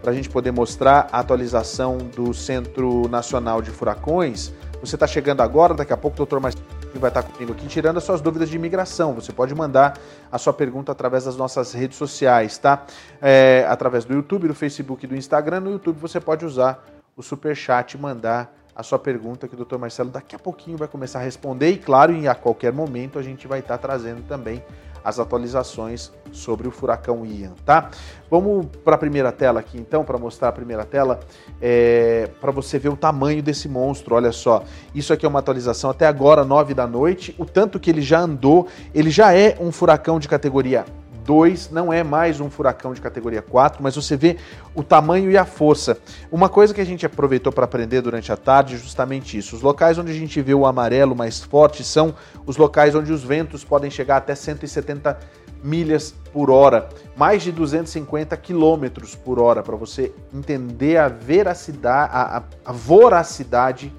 para 0.00 0.10
a 0.10 0.14
gente 0.14 0.28
poder 0.28 0.50
mostrar 0.50 1.08
a 1.12 1.20
atualização 1.20 1.98
do 1.98 2.32
Centro 2.32 3.08
Nacional 3.08 3.60
de 3.60 3.70
Furacões. 3.70 4.52
Você 4.80 4.96
está 4.96 5.06
chegando 5.06 5.42
agora, 5.42 5.74
daqui 5.74 5.92
a 5.92 5.96
pouco 5.96 6.14
o 6.14 6.18
doutor 6.18 6.40
Marcelo 6.40 6.64
vai 6.94 7.10
estar 7.10 7.22
comigo 7.22 7.52
aqui 7.52 7.66
tirando 7.66 7.98
as 7.98 8.04
suas 8.04 8.20
dúvidas 8.20 8.48
de 8.48 8.56
imigração. 8.56 9.14
Você 9.14 9.32
pode 9.32 9.54
mandar 9.54 9.98
a 10.32 10.38
sua 10.38 10.52
pergunta 10.52 10.90
através 10.90 11.24
das 11.24 11.36
nossas 11.36 11.72
redes 11.72 11.96
sociais, 11.96 12.58
tá? 12.58 12.84
É, 13.20 13.64
através 13.68 14.04
do 14.04 14.14
YouTube, 14.14 14.48
do 14.48 14.54
Facebook 14.54 15.06
do 15.06 15.14
Instagram. 15.14 15.60
No 15.60 15.70
YouTube 15.70 15.98
você 16.00 16.18
pode 16.18 16.44
usar 16.44 16.84
o 17.16 17.22
super 17.22 17.54
chat 17.54 17.92
e 17.92 17.98
mandar 17.98 18.56
a 18.74 18.82
sua 18.82 18.98
pergunta 18.98 19.46
que 19.46 19.54
o 19.54 19.56
doutor 19.56 19.78
Marcelo 19.78 20.10
daqui 20.10 20.34
a 20.34 20.38
pouquinho 20.38 20.78
vai 20.78 20.88
começar 20.88 21.18
a 21.18 21.22
responder 21.22 21.70
e 21.70 21.76
claro, 21.76 22.12
em 22.12 22.28
a 22.28 22.34
qualquer 22.34 22.72
momento 22.72 23.18
a 23.18 23.22
gente 23.22 23.46
vai 23.46 23.60
estar 23.60 23.76
trazendo 23.78 24.22
também 24.26 24.62
as 25.04 25.18
atualizações 25.18 26.12
sobre 26.32 26.68
o 26.68 26.70
furacão 26.70 27.24
Ian, 27.26 27.52
tá? 27.64 27.90
Vamos 28.30 28.66
para 28.84 28.94
a 28.94 28.98
primeira 28.98 29.32
tela 29.32 29.60
aqui 29.60 29.78
então, 29.78 30.04
para 30.04 30.16
mostrar 30.18 30.48
a 30.48 30.52
primeira 30.52 30.84
tela, 30.84 31.20
é, 31.60 32.28
para 32.40 32.50
você 32.50 32.78
ver 32.78 32.88
o 32.88 32.96
tamanho 32.96 33.42
desse 33.42 33.68
monstro. 33.68 34.14
Olha 34.14 34.32
só, 34.32 34.62
isso 34.94 35.12
aqui 35.12 35.26
é 35.26 35.28
uma 35.28 35.40
atualização 35.40 35.90
até 35.90 36.06
agora, 36.06 36.44
9 36.44 36.74
da 36.74 36.86
noite. 36.86 37.34
O 37.38 37.44
tanto 37.44 37.80
que 37.80 37.90
ele 37.90 38.02
já 38.02 38.20
andou, 38.20 38.68
ele 38.94 39.10
já 39.10 39.34
é 39.34 39.56
um 39.60 39.72
furacão 39.72 40.18
de 40.18 40.28
categoria 40.28 40.84
2, 41.30 41.70
não 41.70 41.92
é 41.92 42.02
mais 42.02 42.40
um 42.40 42.50
furacão 42.50 42.92
de 42.92 43.00
categoria 43.00 43.40
4, 43.40 43.80
mas 43.80 43.94
você 43.94 44.16
vê 44.16 44.36
o 44.74 44.82
tamanho 44.82 45.30
e 45.30 45.38
a 45.38 45.44
força. 45.44 45.96
Uma 46.28 46.48
coisa 46.48 46.74
que 46.74 46.80
a 46.80 46.84
gente 46.84 47.06
aproveitou 47.06 47.52
para 47.52 47.66
aprender 47.66 48.00
durante 48.00 48.32
a 48.32 48.36
tarde 48.36 48.74
é 48.74 48.78
justamente 48.78 49.38
isso. 49.38 49.54
Os 49.54 49.62
locais 49.62 49.96
onde 49.96 50.10
a 50.10 50.14
gente 50.14 50.42
vê 50.42 50.54
o 50.54 50.66
amarelo 50.66 51.14
mais 51.14 51.38
forte 51.38 51.84
são 51.84 52.16
os 52.44 52.56
locais 52.56 52.96
onde 52.96 53.12
os 53.12 53.22
ventos 53.22 53.62
podem 53.62 53.88
chegar 53.88 54.16
até 54.16 54.34
170 54.34 55.20
milhas 55.62 56.12
por 56.32 56.50
hora, 56.50 56.88
mais 57.16 57.44
de 57.44 57.52
250 57.52 58.36
quilômetros 58.36 59.14
por 59.14 59.38
hora, 59.38 59.62
para 59.62 59.76
você 59.76 60.12
entender 60.34 60.96
a 60.96 61.06
veracidade, 61.06 62.10
a, 62.12 62.38
a, 62.38 62.42
a 62.64 62.72
voracidade 62.72 63.94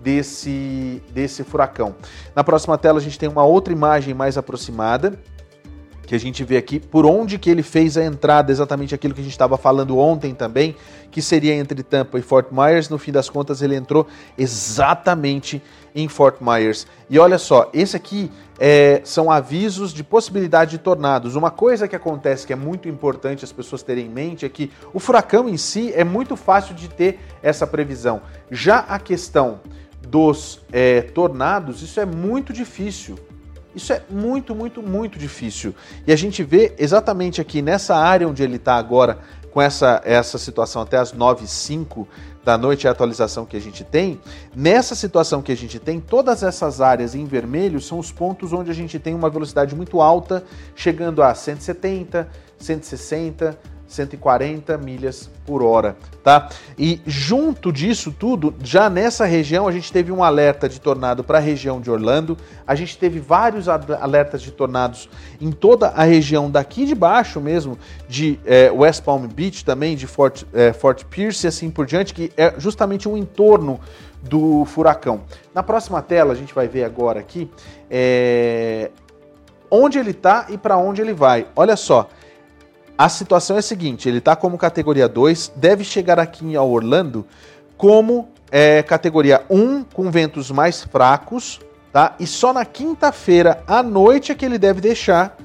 desse, 0.00 1.02
desse 1.10 1.42
furacão. 1.42 1.96
Na 2.32 2.44
próxima 2.44 2.78
tela 2.78 3.00
a 3.00 3.02
gente 3.02 3.18
tem 3.18 3.28
uma 3.28 3.44
outra 3.44 3.72
imagem 3.72 4.14
mais 4.14 4.38
aproximada 4.38 5.18
que 6.06 6.14
a 6.14 6.18
gente 6.18 6.44
vê 6.44 6.56
aqui 6.56 6.78
por 6.78 7.04
onde 7.04 7.38
que 7.38 7.50
ele 7.50 7.62
fez 7.62 7.96
a 7.96 8.04
entrada, 8.04 8.52
exatamente 8.52 8.94
aquilo 8.94 9.12
que 9.12 9.20
a 9.20 9.24
gente 9.24 9.32
estava 9.32 9.58
falando 9.58 9.98
ontem 9.98 10.32
também, 10.34 10.76
que 11.10 11.20
seria 11.20 11.54
entre 11.54 11.82
Tampa 11.82 12.18
e 12.18 12.22
Fort 12.22 12.46
Myers. 12.52 12.88
No 12.88 12.96
fim 12.96 13.10
das 13.10 13.28
contas, 13.28 13.60
ele 13.60 13.74
entrou 13.74 14.06
exatamente 14.38 15.60
em 15.94 16.08
Fort 16.08 16.36
Myers. 16.40 16.86
E 17.10 17.18
olha 17.18 17.38
só, 17.38 17.70
esse 17.74 17.96
aqui 17.96 18.30
é, 18.58 19.00
são 19.02 19.30
avisos 19.30 19.92
de 19.92 20.04
possibilidade 20.04 20.72
de 20.72 20.78
tornados. 20.78 21.34
Uma 21.34 21.50
coisa 21.50 21.88
que 21.88 21.96
acontece 21.96 22.46
que 22.46 22.52
é 22.52 22.56
muito 22.56 22.88
importante 22.88 23.44
as 23.44 23.52
pessoas 23.52 23.82
terem 23.82 24.06
em 24.06 24.10
mente 24.10 24.46
é 24.46 24.48
que 24.48 24.70
o 24.92 25.00
furacão 25.00 25.48
em 25.48 25.56
si 25.56 25.92
é 25.94 26.04
muito 26.04 26.36
fácil 26.36 26.74
de 26.74 26.88
ter 26.88 27.18
essa 27.42 27.66
previsão. 27.66 28.22
Já 28.50 28.78
a 28.80 28.98
questão 28.98 29.60
dos 30.06 30.60
é, 30.70 31.02
tornados, 31.02 31.82
isso 31.82 31.98
é 31.98 32.06
muito 32.06 32.52
difícil. 32.52 33.16
Isso 33.76 33.92
é 33.92 34.02
muito, 34.08 34.54
muito, 34.54 34.82
muito 34.82 35.18
difícil. 35.18 35.74
E 36.06 36.12
a 36.12 36.16
gente 36.16 36.42
vê 36.42 36.74
exatamente 36.78 37.42
aqui 37.42 37.60
nessa 37.60 37.94
área 37.94 38.26
onde 38.26 38.42
ele 38.42 38.56
está 38.56 38.76
agora, 38.76 39.18
com 39.52 39.60
essa, 39.60 40.00
essa 40.02 40.38
situação 40.38 40.80
até 40.80 40.96
as 40.96 41.12
9 41.12 41.40
h 41.40 41.46
05 41.46 42.08
da 42.42 42.56
noite, 42.56 42.88
a 42.88 42.90
atualização 42.90 43.44
que 43.44 43.54
a 43.54 43.60
gente 43.60 43.84
tem. 43.84 44.18
Nessa 44.54 44.94
situação 44.94 45.42
que 45.42 45.52
a 45.52 45.56
gente 45.56 45.78
tem, 45.78 46.00
todas 46.00 46.42
essas 46.42 46.80
áreas 46.80 47.14
em 47.14 47.26
vermelho 47.26 47.78
são 47.78 47.98
os 47.98 48.10
pontos 48.10 48.50
onde 48.54 48.70
a 48.70 48.74
gente 48.74 48.98
tem 48.98 49.14
uma 49.14 49.28
velocidade 49.28 49.76
muito 49.76 50.00
alta, 50.00 50.42
chegando 50.74 51.22
a 51.22 51.34
170, 51.34 52.28
160, 52.58 53.58
140 53.88 54.76
milhas 54.78 55.30
por 55.46 55.62
hora, 55.62 55.96
tá? 56.22 56.48
E 56.78 57.00
junto 57.06 57.72
disso 57.72 58.12
tudo, 58.12 58.54
já 58.62 58.90
nessa 58.90 59.24
região 59.24 59.68
a 59.68 59.72
gente 59.72 59.92
teve 59.92 60.10
um 60.10 60.24
alerta 60.24 60.68
de 60.68 60.80
tornado 60.80 61.22
para 61.22 61.38
a 61.38 61.40
região 61.40 61.80
de 61.80 61.90
Orlando, 61.90 62.36
a 62.66 62.74
gente 62.74 62.98
teve 62.98 63.20
vários 63.20 63.68
alertas 63.68 64.42
de 64.42 64.50
tornados 64.50 65.08
em 65.40 65.52
toda 65.52 65.88
a 65.88 66.02
região 66.02 66.50
daqui 66.50 66.84
de 66.84 66.94
baixo 66.94 67.40
mesmo, 67.40 67.78
de 68.08 68.40
é, 68.44 68.70
West 68.70 69.02
Palm 69.02 69.26
Beach 69.26 69.64
também, 69.64 69.96
de 69.96 70.06
Fort, 70.06 70.42
é, 70.52 70.72
Fort 70.72 71.04
Pierce 71.04 71.46
e 71.46 71.48
assim 71.48 71.70
por 71.70 71.86
diante, 71.86 72.12
que 72.12 72.32
é 72.36 72.54
justamente 72.58 73.08
um 73.08 73.16
entorno 73.16 73.80
do 74.22 74.64
furacão. 74.64 75.22
Na 75.54 75.62
próxima 75.62 76.02
tela 76.02 76.32
a 76.32 76.36
gente 76.36 76.54
vai 76.54 76.66
ver 76.66 76.84
agora 76.84 77.20
aqui 77.20 77.48
é, 77.90 78.90
onde 79.70 79.98
ele 79.98 80.10
está 80.10 80.46
e 80.48 80.58
para 80.58 80.76
onde 80.76 81.00
ele 81.00 81.12
vai. 81.12 81.46
Olha 81.54 81.76
só, 81.76 82.08
a 82.96 83.08
situação 83.08 83.56
é 83.56 83.58
a 83.58 83.62
seguinte: 83.62 84.08
ele 84.08 84.18
está 84.18 84.34
como 84.34 84.56
categoria 84.56 85.08
2, 85.08 85.52
deve 85.56 85.84
chegar 85.84 86.18
aqui 86.18 86.56
ao 86.56 86.70
Orlando 86.70 87.26
como 87.76 88.28
é, 88.50 88.82
categoria 88.82 89.44
1, 89.50 89.84
com 89.84 90.10
ventos 90.10 90.50
mais 90.50 90.82
fracos, 90.82 91.60
tá? 91.92 92.14
E 92.18 92.26
só 92.26 92.52
na 92.52 92.64
quinta-feira 92.64 93.62
à 93.66 93.82
noite 93.82 94.32
é 94.32 94.34
que 94.34 94.44
ele 94.44 94.58
deve 94.58 94.80
deixar 94.80 95.36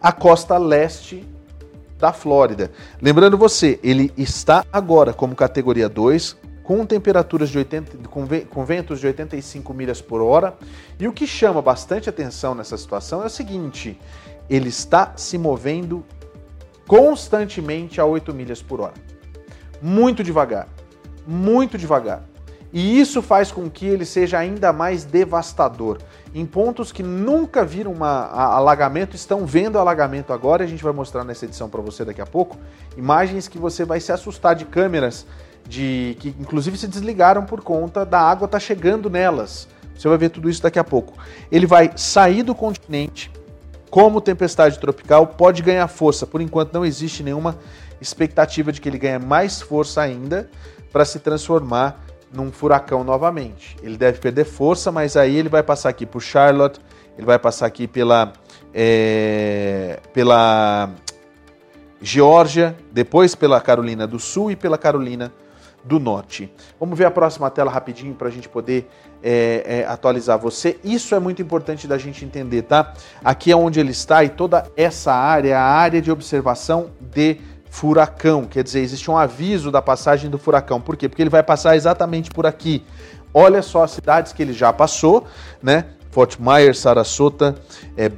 a 0.00 0.12
costa 0.12 0.56
leste 0.56 1.26
da 1.98 2.12
Flórida. 2.12 2.70
Lembrando 3.00 3.36
você, 3.36 3.78
ele 3.82 4.12
está 4.16 4.64
agora 4.72 5.12
como 5.12 5.34
categoria 5.34 5.88
2, 5.88 6.36
com 6.62 6.86
temperaturas 6.86 7.50
de 7.50 7.58
80, 7.58 8.08
com, 8.08 8.26
com 8.48 8.64
ventos 8.64 9.00
de 9.00 9.06
85 9.08 9.74
milhas 9.74 10.00
por 10.00 10.22
hora. 10.22 10.54
E 10.98 11.08
o 11.08 11.12
que 11.12 11.26
chama 11.26 11.60
bastante 11.60 12.08
atenção 12.08 12.54
nessa 12.54 12.76
situação 12.76 13.22
é 13.22 13.26
o 13.26 13.30
seguinte: 13.30 13.98
ele 14.48 14.68
está 14.68 15.12
se 15.16 15.36
movendo 15.36 16.04
constantemente 16.90 18.00
a 18.00 18.04
8 18.04 18.34
milhas 18.34 18.60
por 18.60 18.80
hora. 18.80 18.94
Muito 19.80 20.24
devagar, 20.24 20.66
muito 21.24 21.78
devagar. 21.78 22.24
E 22.72 23.00
isso 23.00 23.22
faz 23.22 23.52
com 23.52 23.70
que 23.70 23.86
ele 23.86 24.04
seja 24.04 24.40
ainda 24.40 24.72
mais 24.72 25.04
devastador. 25.04 25.98
Em 26.34 26.44
pontos 26.44 26.90
que 26.90 27.00
nunca 27.00 27.64
viram 27.64 27.92
uma, 27.92 28.26
alagamento, 28.26 29.14
estão 29.14 29.46
vendo 29.46 29.78
alagamento 29.78 30.32
agora. 30.32 30.64
A 30.64 30.66
gente 30.66 30.82
vai 30.82 30.92
mostrar 30.92 31.22
nessa 31.22 31.44
edição 31.44 31.68
para 31.68 31.80
você 31.80 32.04
daqui 32.04 32.20
a 32.20 32.26
pouco. 32.26 32.56
Imagens 32.96 33.46
que 33.46 33.56
você 33.56 33.84
vai 33.84 34.00
se 34.00 34.10
assustar 34.10 34.56
de 34.56 34.64
câmeras 34.64 35.24
de 35.68 36.16
que 36.18 36.34
inclusive 36.40 36.76
se 36.76 36.88
desligaram 36.88 37.44
por 37.44 37.60
conta 37.62 38.04
da 38.04 38.20
água 38.20 38.46
estar 38.46 38.58
tá 38.58 38.60
chegando 38.60 39.08
nelas. 39.08 39.68
Você 39.96 40.08
vai 40.08 40.18
ver 40.18 40.30
tudo 40.30 40.50
isso 40.50 40.60
daqui 40.60 40.78
a 40.78 40.84
pouco. 40.84 41.16
Ele 41.52 41.66
vai 41.66 41.92
sair 41.94 42.42
do 42.42 42.54
continente, 42.54 43.30
como 43.90 44.20
tempestade 44.20 44.78
tropical, 44.78 45.26
pode 45.26 45.62
ganhar 45.62 45.86
força. 45.88 46.26
Por 46.26 46.40
enquanto 46.40 46.72
não 46.72 46.84
existe 46.84 47.22
nenhuma 47.22 47.58
expectativa 48.00 48.72
de 48.72 48.80
que 48.80 48.88
ele 48.88 48.98
ganhe 48.98 49.18
mais 49.18 49.60
força 49.60 50.00
ainda 50.00 50.48
para 50.92 51.04
se 51.04 51.18
transformar 51.18 52.04
num 52.32 52.52
furacão 52.52 53.02
novamente. 53.02 53.76
Ele 53.82 53.96
deve 53.96 54.18
perder 54.18 54.44
força, 54.44 54.92
mas 54.92 55.16
aí 55.16 55.36
ele 55.36 55.48
vai 55.48 55.62
passar 55.62 55.88
aqui 55.88 56.06
por 56.06 56.22
Charlotte, 56.22 56.80
ele 57.18 57.26
vai 57.26 57.38
passar 57.38 57.66
aqui 57.66 57.86
pela 57.88 58.32
é, 58.72 59.98
pela 60.12 60.90
Geórgia, 62.00 62.76
depois 62.92 63.34
pela 63.34 63.60
Carolina 63.60 64.06
do 64.06 64.18
Sul 64.18 64.50
e 64.50 64.56
pela 64.56 64.78
Carolina 64.78 65.32
do 65.84 65.98
Norte. 65.98 66.52
Vamos 66.78 66.98
ver 66.98 67.06
a 67.06 67.10
próxima 67.10 67.50
tela 67.50 67.70
rapidinho 67.70 68.14
para 68.14 68.28
a 68.28 68.30
gente 68.30 68.48
poder 68.48 68.88
é, 69.22 69.64
é, 69.66 69.86
atualizar 69.86 70.38
você. 70.38 70.78
Isso 70.82 71.14
é 71.14 71.18
muito 71.18 71.42
importante 71.42 71.86
da 71.86 71.98
gente 71.98 72.24
entender, 72.24 72.62
tá? 72.62 72.94
Aqui 73.24 73.52
é 73.52 73.56
onde 73.56 73.80
ele 73.80 73.90
está 73.90 74.24
e 74.24 74.28
toda 74.28 74.66
essa 74.76 75.12
área 75.12 75.50
é 75.50 75.54
a 75.54 75.62
área 75.62 76.00
de 76.00 76.10
observação 76.10 76.90
de 77.00 77.38
furacão. 77.70 78.44
Quer 78.44 78.64
dizer, 78.64 78.80
existe 78.80 79.10
um 79.10 79.16
aviso 79.16 79.70
da 79.70 79.80
passagem 79.80 80.28
do 80.28 80.38
furacão. 80.38 80.80
Por 80.80 80.96
quê? 80.96 81.08
Porque 81.08 81.22
ele 81.22 81.30
vai 81.30 81.42
passar 81.42 81.76
exatamente 81.76 82.30
por 82.30 82.46
aqui. 82.46 82.84
Olha 83.32 83.62
só 83.62 83.84
as 83.84 83.92
cidades 83.92 84.32
que 84.32 84.42
ele 84.42 84.52
já 84.52 84.72
passou, 84.72 85.26
né? 85.62 85.86
Fort 86.10 86.36
Myers, 86.40 86.80
Sarasota, 86.80 87.54
é, 87.96 88.10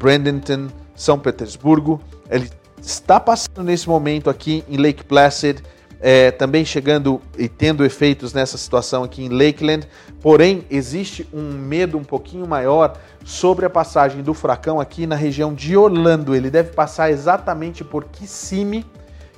São 0.94 1.18
Petersburgo. 1.18 2.00
Ele 2.30 2.50
está 2.80 3.20
passando 3.20 3.62
nesse 3.62 3.86
momento 3.88 4.30
aqui 4.30 4.64
em 4.68 4.78
Lake 4.78 5.04
Placid, 5.04 5.62
é, 6.04 6.32
também 6.32 6.64
chegando 6.64 7.22
e 7.38 7.48
tendo 7.48 7.84
efeitos 7.84 8.32
nessa 8.34 8.58
situação 8.58 9.04
aqui 9.04 9.24
em 9.24 9.28
Lakeland. 9.28 9.86
Porém, 10.20 10.66
existe 10.68 11.26
um 11.32 11.52
medo 11.52 11.96
um 11.96 12.02
pouquinho 12.02 12.46
maior 12.46 12.98
sobre 13.24 13.64
a 13.64 13.70
passagem 13.70 14.20
do 14.20 14.34
furacão 14.34 14.80
aqui 14.80 15.06
na 15.06 15.14
região 15.14 15.54
de 15.54 15.76
Orlando. 15.76 16.34
Ele 16.34 16.50
deve 16.50 16.72
passar 16.72 17.12
exatamente 17.12 17.84
por 17.84 18.04
Kissimmee, 18.06 18.84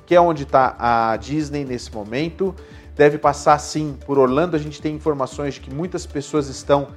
que 0.07 0.15
é 0.15 0.19
onde 0.19 0.41
está 0.41 0.75
a 0.79 1.15
Disney 1.17 1.63
nesse 1.63 1.93
momento. 1.93 2.55
Deve 2.95 3.19
passar 3.19 3.59
sim 3.59 3.95
por 4.03 4.17
Orlando. 4.17 4.55
A 4.55 4.59
gente 4.59 4.81
tem 4.81 4.95
informações 4.95 5.53
de 5.53 5.59
que 5.59 5.71
muitas 5.71 6.07
pessoas 6.07 6.47
estão 6.47 6.87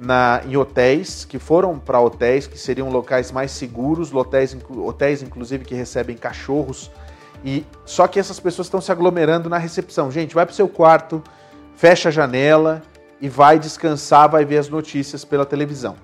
na, 0.00 0.40
em 0.46 0.56
hotéis, 0.56 1.26
que 1.26 1.38
foram 1.38 1.78
para 1.78 2.00
hotéis 2.00 2.46
que 2.46 2.58
seriam 2.58 2.88
locais 2.88 3.30
mais 3.30 3.50
seguros, 3.50 4.14
hotéis, 4.14 4.56
hotéis 4.70 5.22
inclusive 5.22 5.66
que 5.66 5.74
recebem 5.74 6.16
cachorros 6.16 6.90
e 7.44 7.64
só 7.84 8.06
que 8.06 8.18
essas 8.18 8.40
pessoas 8.40 8.66
estão 8.66 8.80
se 8.80 8.90
aglomerando 8.90 9.48
na 9.48 9.58
recepção. 9.58 10.10
Gente, 10.10 10.34
vai 10.34 10.44
para 10.44 10.52
o 10.52 10.56
seu 10.56 10.68
quarto, 10.68 11.22
fecha 11.76 12.08
a 12.08 12.12
janela 12.12 12.82
e 13.20 13.28
vai 13.28 13.58
descansar, 13.58 14.28
vai 14.28 14.44
ver 14.44 14.58
as 14.58 14.68
notícias 14.68 15.24
pela 15.24 15.46
televisão. 15.46 15.96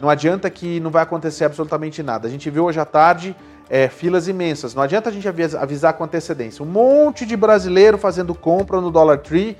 Não 0.00 0.08
adianta 0.08 0.48
que 0.48 0.80
não 0.80 0.90
vai 0.90 1.02
acontecer 1.02 1.44
absolutamente 1.44 2.02
nada. 2.02 2.26
A 2.26 2.30
gente 2.30 2.48
viu 2.48 2.64
hoje 2.64 2.80
à 2.80 2.84
tarde 2.84 3.36
é, 3.68 3.88
filas 3.88 4.28
imensas. 4.28 4.74
Não 4.74 4.82
adianta 4.82 5.10
a 5.10 5.12
gente 5.12 5.28
avisar 5.28 5.92
com 5.92 6.04
antecedência. 6.04 6.64
Um 6.64 6.68
monte 6.68 7.26
de 7.26 7.36
brasileiro 7.36 7.98
fazendo 7.98 8.34
compra 8.34 8.80
no 8.80 8.90
Dollar 8.90 9.18
Tree, 9.18 9.56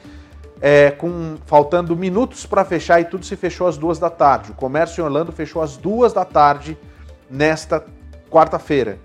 é, 0.61 0.91
com 0.91 1.37
faltando 1.47 1.95
minutos 1.95 2.45
para 2.47 2.65
fechar 2.65 3.01
e 3.01 3.05
tudo 3.05 3.25
se 3.25 3.37
fechou 3.37 3.67
às 3.67 3.77
duas 3.77 3.99
da 3.99 4.11
tarde. 4.11 4.51
O 4.51 4.55
comércio 4.55 5.01
em 5.01 5.05
Orlando 5.05 5.31
fechou 5.31 5.63
às 5.63 5.77
duas 5.77 6.13
da 6.13 6.25
tarde 6.25 6.77
nesta 7.31 7.85
quarta-feira. 8.31 8.99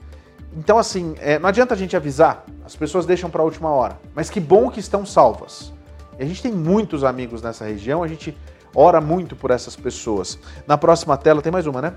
Então, 0.55 0.77
assim, 0.77 1.15
é, 1.19 1.37
não 1.37 1.49
adianta 1.49 1.73
a 1.73 1.77
gente 1.77 1.95
avisar, 1.95 2.45
as 2.65 2.75
pessoas 2.75 3.05
deixam 3.05 3.29
para 3.29 3.41
a 3.41 3.45
última 3.45 3.69
hora. 3.69 3.97
Mas 4.13 4.29
que 4.29 4.39
bom 4.39 4.69
que 4.69 4.79
estão 4.79 5.05
salvas. 5.05 5.73
E 6.17 6.23
a 6.23 6.25
gente 6.25 6.41
tem 6.41 6.51
muitos 6.51 7.03
amigos 7.03 7.41
nessa 7.41 7.65
região, 7.65 8.01
a 8.01 8.07
gente 8.07 8.35
ora 8.73 9.01
muito 9.01 9.35
por 9.35 9.51
essas 9.51 9.75
pessoas. 9.75 10.39
Na 10.65 10.77
próxima 10.77 11.17
tela, 11.17 11.41
tem 11.41 11.51
mais 11.51 11.67
uma, 11.67 11.81
né? 11.81 11.93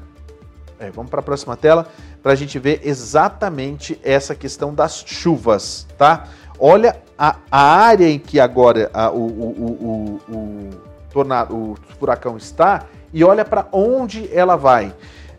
É, 0.78 0.90
vamos 0.90 1.10
para 1.10 1.20
a 1.20 1.22
próxima 1.22 1.56
tela 1.56 1.88
para 2.22 2.32
a 2.32 2.34
gente 2.36 2.58
ver 2.58 2.80
exatamente 2.84 3.98
essa 4.02 4.34
questão 4.34 4.72
das 4.72 5.02
chuvas, 5.06 5.86
tá? 5.96 6.28
Olha 6.58 7.00
a, 7.16 7.36
a 7.50 7.60
área 7.60 8.08
em 8.08 8.18
que 8.18 8.38
agora 8.38 8.90
a, 8.92 9.10
o, 9.10 9.26
o, 9.26 10.20
o, 10.28 10.32
o, 10.32 10.70
tornado, 11.10 11.56
o 11.56 11.76
furacão 11.98 12.36
está 12.36 12.86
e 13.12 13.24
olha 13.24 13.44
para 13.44 13.66
onde 13.72 14.28
ela 14.32 14.56
vai. 14.56 14.94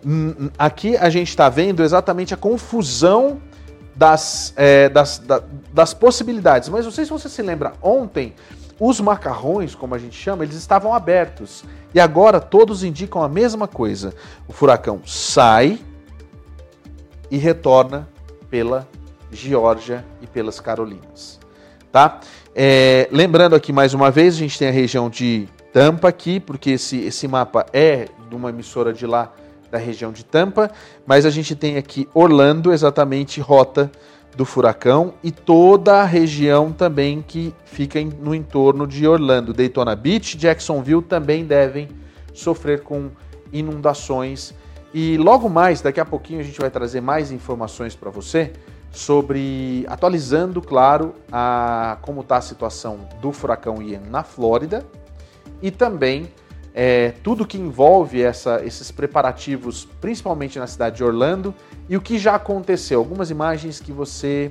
Hum, 0.06 0.34
hum, 0.40 0.50
aqui 0.58 0.96
a 0.96 1.10
gente 1.10 1.30
está 1.30 1.50
vendo 1.50 1.84
exatamente 1.84 2.34
a 2.34 2.38
confusão 2.38 3.42
das, 3.96 4.54
é, 4.56 4.88
das, 4.90 5.20
da, 5.20 5.42
das 5.74 5.94
possibilidades. 5.94 6.70
Mas 6.70 6.86
não 6.86 6.92
sei 6.92 7.06
se 7.06 7.12
você 7.12 7.28
se 7.28 7.42
lembra, 7.42 7.74
ontem 7.82 8.34
os 8.80 9.02
macarrões, 9.02 9.76
como 9.76 9.94
a 9.94 9.98
gente 9.98 10.16
chama, 10.16 10.44
eles 10.44 10.56
estavam 10.56 10.94
abertos. 10.94 11.66
E 11.94 12.00
agora 12.00 12.40
todos 12.40 12.84
indicam 12.84 13.22
a 13.22 13.28
mesma 13.28 13.68
coisa. 13.68 14.14
O 14.48 14.54
furacão 14.54 15.02
sai 15.06 15.80
e 17.30 17.38
retorna 17.38 18.08
pela 18.50 18.88
Geórgia 19.32 20.06
e 20.22 20.28
pelas 20.28 20.60
Carolinas. 20.60 21.40
Tá? 21.92 22.20
É, 22.56 23.08
lembrando 23.12 23.56
aqui 23.56 23.74
mais 23.74 23.94
uma 23.94 24.10
vez, 24.10 24.36
a 24.36 24.38
gente 24.38 24.58
tem 24.58 24.70
a 24.70 24.72
região 24.72 25.10
de 25.10 25.48
Tampa 25.74 26.08
aqui, 26.08 26.40
porque 26.40 26.72
esse, 26.72 26.98
esse 27.00 27.28
mapa 27.28 27.66
é 27.74 28.08
de 28.30 28.36
uma 28.36 28.50
emissora 28.50 28.94
de 28.94 29.06
lá 29.06 29.34
da 29.72 29.78
região 29.78 30.12
de 30.12 30.24
Tampa, 30.24 30.72
mas 31.06 31.26
a 31.26 31.30
gente 31.30 31.56
tem 31.56 31.78
aqui 31.78 32.08
Orlando, 32.14 32.72
exatamente 32.72 33.40
rota 33.40 33.92
do 34.36 34.46
furacão, 34.46 35.14
e 35.24 35.32
toda 35.32 36.02
a 36.02 36.06
região 36.06 36.72
também 36.72 37.24
que 37.26 37.54
fica 37.66 38.00
no 38.02 38.34
entorno 38.34 38.88
de 38.88 39.08
Orlando. 39.08 39.54
Daytona 39.54 39.96
Beach, 39.96 40.38
Jacksonville 40.38 41.02
também 41.02 41.46
devem 41.46 41.90
sofrer 42.34 42.82
com 42.82 43.10
inundações. 43.52 44.54
E 44.94 45.18
logo 45.18 45.50
mais, 45.50 45.82
daqui 45.82 46.00
a 46.00 46.06
pouquinho, 46.06 46.40
a 46.40 46.44
gente 46.44 46.60
vai 46.60 46.70
trazer 46.70 47.02
mais 47.02 47.32
informações 47.32 47.96
para 47.96 48.10
você 48.10 48.54
sobre 48.92 49.86
atualizando, 49.88 50.62
claro, 50.62 51.14
a 51.32 51.98
como 52.02 52.22
está 52.22 52.38
a 52.38 52.42
situação 52.42 53.08
do 53.22 53.32
furacão 53.32 53.82
Ian 53.82 54.02
na 54.10 54.24
Flórida 54.24 54.84
e 55.62 55.70
também 55.70 56.28
é, 56.82 57.12
tudo 57.22 57.46
que 57.46 57.58
envolve 57.58 58.24
essa, 58.24 58.64
esses 58.64 58.90
preparativos, 58.90 59.84
principalmente 60.00 60.58
na 60.58 60.66
cidade 60.66 60.96
de 60.96 61.04
Orlando, 61.04 61.54
e 61.90 61.98
o 61.98 62.02
que 62.02 62.18
já 62.18 62.36
aconteceu. 62.36 63.00
Algumas 63.00 63.30
imagens 63.30 63.82
que 63.82 63.92
você 63.92 64.50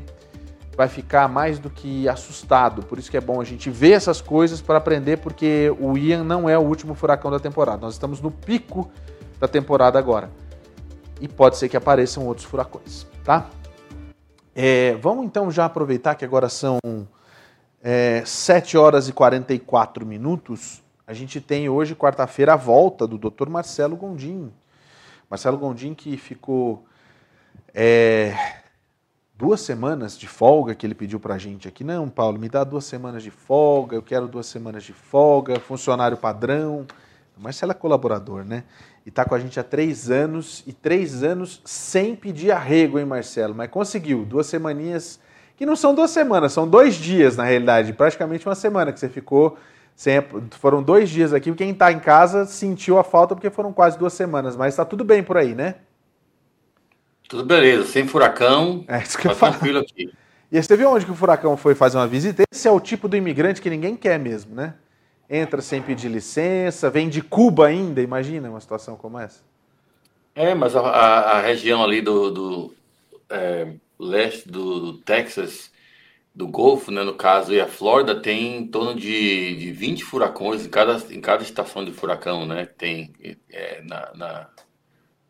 vai 0.76 0.88
ficar 0.88 1.26
mais 1.26 1.58
do 1.58 1.70
que 1.70 2.06
assustado. 2.06 2.82
Por 2.82 2.98
isso 2.98 3.10
que 3.10 3.16
é 3.16 3.20
bom 3.22 3.40
a 3.40 3.44
gente 3.44 3.70
ver 3.70 3.92
essas 3.92 4.20
coisas 4.20 4.60
para 4.60 4.76
aprender, 4.76 5.16
porque 5.16 5.74
o 5.80 5.96
Ian 5.96 6.22
não 6.22 6.46
é 6.46 6.58
o 6.58 6.60
último 6.60 6.94
furacão 6.94 7.30
da 7.30 7.40
temporada. 7.40 7.78
Nós 7.78 7.94
estamos 7.94 8.20
no 8.20 8.30
pico 8.30 8.90
da 9.40 9.48
temporada 9.48 9.98
agora. 9.98 10.30
E 11.22 11.26
pode 11.26 11.56
ser 11.56 11.70
que 11.70 11.78
apareçam 11.78 12.26
outros 12.26 12.46
furacões, 12.46 13.06
tá? 13.24 13.48
É, 14.54 14.98
vamos 15.00 15.24
então 15.24 15.50
já 15.50 15.64
aproveitar 15.64 16.14
que 16.14 16.26
agora 16.26 16.50
são 16.50 16.78
é, 17.82 18.22
7 18.26 18.76
horas 18.76 19.08
e 19.08 19.14
44 19.14 20.04
minutos 20.04 20.86
a 21.08 21.14
gente 21.14 21.40
tem 21.40 21.70
hoje, 21.70 21.94
quarta-feira, 21.94 22.52
a 22.52 22.56
volta 22.56 23.06
do 23.06 23.16
Dr. 23.16 23.48
Marcelo 23.48 23.96
Gondim. 23.96 24.52
Marcelo 25.30 25.56
Gondim 25.56 25.94
que 25.94 26.18
ficou 26.18 26.84
é, 27.72 28.34
duas 29.34 29.62
semanas 29.62 30.18
de 30.18 30.26
folga 30.28 30.74
que 30.74 30.86
ele 30.86 30.94
pediu 30.94 31.18
para 31.18 31.36
a 31.36 31.38
gente 31.38 31.66
aqui. 31.66 31.82
Não, 31.82 32.10
Paulo, 32.10 32.38
me 32.38 32.46
dá 32.46 32.62
duas 32.62 32.84
semanas 32.84 33.22
de 33.22 33.30
folga, 33.30 33.96
eu 33.96 34.02
quero 34.02 34.28
duas 34.28 34.44
semanas 34.48 34.84
de 34.84 34.92
folga, 34.92 35.58
funcionário 35.58 36.18
padrão. 36.18 36.86
Marcelo 37.38 37.72
é 37.72 37.74
colaborador, 37.74 38.44
né? 38.44 38.64
E 39.06 39.08
está 39.08 39.24
com 39.24 39.34
a 39.34 39.38
gente 39.38 39.58
há 39.58 39.64
três 39.64 40.10
anos, 40.10 40.62
e 40.66 40.74
três 40.74 41.22
anos 41.22 41.62
sem 41.64 42.14
pedir 42.14 42.52
arrego, 42.52 42.98
hein, 42.98 43.06
Marcelo? 43.06 43.54
Mas 43.54 43.70
conseguiu, 43.70 44.26
duas 44.26 44.46
semaninhas, 44.46 45.18
que 45.56 45.64
não 45.64 45.74
são 45.74 45.94
duas 45.94 46.10
semanas, 46.10 46.52
são 46.52 46.68
dois 46.68 46.96
dias, 46.96 47.34
na 47.34 47.44
realidade, 47.44 47.94
praticamente 47.94 48.46
uma 48.46 48.54
semana 48.54 48.92
que 48.92 49.00
você 49.00 49.08
ficou 49.08 49.56
Sempre, 49.98 50.44
foram 50.52 50.80
dois 50.80 51.10
dias 51.10 51.32
aqui. 51.32 51.52
Quem 51.54 51.70
está 51.70 51.90
em 51.90 51.98
casa 51.98 52.46
sentiu 52.46 53.00
a 53.00 53.02
falta 53.02 53.34
porque 53.34 53.50
foram 53.50 53.72
quase 53.72 53.98
duas 53.98 54.12
semanas, 54.12 54.54
mas 54.54 54.74
está 54.74 54.84
tudo 54.84 55.02
bem 55.02 55.24
por 55.24 55.36
aí, 55.36 55.56
né? 55.56 55.74
Tudo 57.28 57.44
beleza, 57.44 57.84
sem 57.84 58.06
furacão. 58.06 58.84
É 58.86 59.02
isso 59.02 59.18
que 59.18 59.24
tá 59.24 59.30
eu 59.30 59.34
falo. 59.34 59.54
tranquilo 59.54 59.80
aqui. 59.80 60.12
E 60.52 60.62
você 60.62 60.76
viu 60.76 60.88
onde 60.88 61.04
que 61.04 61.10
o 61.10 61.16
furacão 61.16 61.56
foi 61.56 61.74
fazer 61.74 61.96
uma 61.96 62.06
visita? 62.06 62.44
Esse 62.48 62.68
é 62.68 62.70
o 62.70 62.78
tipo 62.78 63.08
do 63.08 63.16
imigrante 63.16 63.60
que 63.60 63.68
ninguém 63.68 63.96
quer 63.96 64.20
mesmo, 64.20 64.54
né? 64.54 64.74
Entra 65.28 65.60
sem 65.60 65.82
pedir 65.82 66.08
licença, 66.08 66.88
vem 66.88 67.08
de 67.08 67.20
Cuba 67.20 67.66
ainda, 67.66 68.00
imagina 68.00 68.48
uma 68.48 68.60
situação 68.60 68.94
como 68.94 69.18
essa. 69.18 69.40
É, 70.32 70.54
mas 70.54 70.76
a, 70.76 70.80
a, 70.80 71.38
a 71.38 71.40
região 71.40 71.82
ali 71.82 72.00
do, 72.00 72.30
do 72.30 72.74
é, 73.28 73.72
leste 73.98 74.48
do, 74.48 74.78
do 74.78 74.92
Texas 74.98 75.72
do 76.38 76.46
Golfo, 76.46 76.92
né, 76.92 77.02
no 77.02 77.14
caso, 77.14 77.52
e 77.52 77.60
a 77.60 77.66
Flórida 77.66 78.14
tem 78.14 78.58
em 78.58 78.66
torno 78.68 78.94
de, 78.94 79.56
de 79.56 79.72
20 79.72 80.04
furacões 80.04 80.64
em 80.64 80.68
cada, 80.68 80.96
em 81.10 81.20
cada 81.20 81.42
estação 81.42 81.84
de 81.84 81.90
furacão, 81.90 82.46
né? 82.46 82.64
Tem 82.64 83.12
é, 83.50 83.82
na, 83.82 84.12
na, 84.14 84.46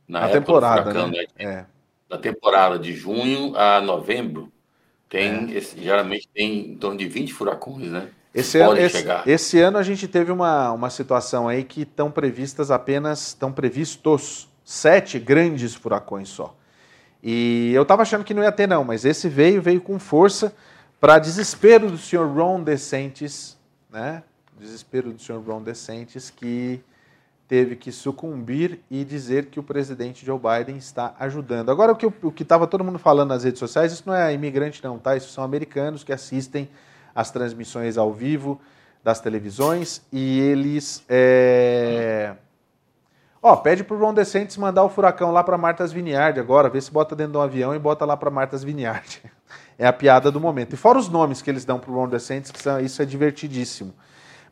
na 0.06 0.28
temporada, 0.28 0.82
furacão, 0.82 1.08
né? 1.08 1.20
né? 1.20 1.26
É. 1.38 1.66
Da 2.10 2.18
temporada 2.18 2.78
de 2.78 2.92
junho 2.92 3.56
a 3.56 3.80
novembro, 3.80 4.52
tem 5.08 5.50
é. 5.50 5.56
esse, 5.56 5.82
geralmente 5.82 6.28
tem 6.28 6.72
em 6.72 6.76
torno 6.76 6.98
de 6.98 7.08
20 7.08 7.32
furacões, 7.32 7.90
né? 7.90 8.10
Esse 8.34 8.58
ano, 8.58 8.76
esse, 8.76 9.06
esse, 9.26 9.60
ano 9.60 9.78
a 9.78 9.82
gente 9.82 10.06
teve 10.06 10.30
uma, 10.30 10.72
uma 10.72 10.90
situação 10.90 11.48
aí 11.48 11.64
que 11.64 11.82
estão 11.82 12.10
previstas 12.10 12.70
apenas, 12.70 13.28
estão 13.28 13.50
previstos 13.50 14.46
sete 14.62 15.18
grandes 15.18 15.74
furacões 15.74 16.28
só. 16.28 16.54
E 17.22 17.72
eu 17.72 17.80
estava 17.80 18.02
achando 18.02 18.24
que 18.24 18.34
não 18.34 18.42
ia 18.42 18.52
ter 18.52 18.68
não, 18.68 18.84
mas 18.84 19.06
esse 19.06 19.26
veio, 19.26 19.62
veio 19.62 19.80
com 19.80 19.98
força 19.98 20.54
para 21.00 21.18
desespero 21.18 21.90
do 21.90 21.98
senhor 21.98 22.26
Ron 22.28 22.62
DeSantis, 22.62 23.56
né? 23.90 24.22
Desespero 24.58 25.12
do 25.12 25.22
senhor 25.22 25.40
Ron 25.40 25.62
DeSantis, 25.62 26.30
que 26.30 26.82
teve 27.46 27.76
que 27.76 27.90
sucumbir 27.90 28.80
e 28.90 29.04
dizer 29.04 29.46
que 29.46 29.58
o 29.58 29.62
presidente 29.62 30.26
Joe 30.26 30.38
Biden 30.38 30.76
está 30.76 31.14
ajudando. 31.18 31.70
Agora, 31.70 31.92
o 31.92 32.32
que 32.32 32.42
estava 32.42 32.66
todo 32.66 32.84
mundo 32.84 32.98
falando 32.98 33.30
nas 33.30 33.44
redes 33.44 33.58
sociais, 33.58 33.92
isso 33.92 34.02
não 34.06 34.14
é 34.14 34.32
imigrante 34.34 34.84
não, 34.84 34.98
tá? 34.98 35.16
Isso 35.16 35.30
são 35.30 35.42
americanos 35.42 36.04
que 36.04 36.12
assistem 36.12 36.68
as 37.14 37.30
transmissões 37.30 37.96
ao 37.96 38.12
vivo 38.12 38.60
das 39.02 39.20
televisões 39.20 40.02
e 40.12 40.40
eles... 40.40 41.02
É... 41.08 42.34
Ó, 43.40 43.56
pede 43.56 43.84
pro 43.84 43.96
Ron 43.96 44.12
DeSantis 44.12 44.56
mandar 44.56 44.82
o 44.82 44.88
furacão 44.88 45.32
lá 45.32 45.42
para 45.42 45.56
Martha's 45.56 45.92
Vineyard 45.92 46.38
agora, 46.38 46.68
vê 46.68 46.80
se 46.80 46.90
bota 46.90 47.16
dentro 47.16 47.32
de 47.32 47.38
um 47.38 47.40
avião 47.40 47.74
e 47.74 47.78
bota 47.78 48.04
lá 48.04 48.16
para 48.16 48.30
Martha's 48.30 48.64
Vineyard. 48.64 49.22
é 49.78 49.86
a 49.86 49.92
piada 49.92 50.30
do 50.30 50.40
momento. 50.40 50.74
E 50.74 50.76
fora 50.76 50.98
os 50.98 51.08
nomes 51.08 51.40
que 51.40 51.48
eles 51.48 51.64
dão 51.64 51.78
pro 51.78 51.94
Ron 51.94 52.08
DeSantis, 52.08 52.50
que 52.50 52.60
são, 52.60 52.80
isso 52.80 53.00
é 53.00 53.04
divertidíssimo. 53.04 53.94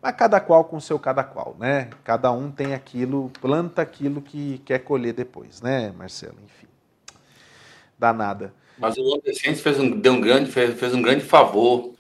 Mas 0.00 0.14
cada 0.14 0.38
qual 0.38 0.64
com 0.64 0.76
o 0.76 0.80
seu 0.80 0.98
cada 1.00 1.24
qual, 1.24 1.56
né? 1.58 1.90
Cada 2.04 2.30
um 2.30 2.50
tem 2.50 2.74
aquilo, 2.74 3.30
planta 3.40 3.82
aquilo 3.82 4.22
que 4.22 4.58
quer 4.64 4.78
colher 4.78 5.12
depois, 5.12 5.60
né, 5.60 5.92
Marcelo? 5.96 6.36
Enfim. 6.44 6.68
Danada. 7.98 8.54
Mas 8.78 8.96
o 8.96 9.02
Ron 9.02 9.18
DeSantis 9.24 9.60
fez 9.60 9.80
um, 9.80 9.98
deu 9.98 10.12
um 10.12 10.20
grande, 10.20 10.50
fez, 10.50 10.78
fez 10.78 10.94
um 10.94 11.02
grande 11.02 11.24
favor 11.24 11.94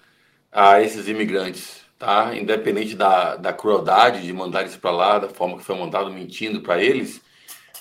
a 0.52 0.80
esses 0.80 1.08
imigrantes, 1.08 1.80
tá? 1.98 2.36
Independente 2.36 2.94
da, 2.94 3.34
da 3.34 3.52
crueldade 3.52 4.22
de 4.22 4.32
mandar 4.32 4.60
eles 4.60 4.76
para 4.76 4.90
lá, 4.90 5.18
da 5.18 5.28
forma 5.28 5.56
que 5.56 5.64
foi 5.64 5.76
mandado 5.76 6.12
mentindo 6.12 6.60
para 6.60 6.80
eles, 6.80 7.20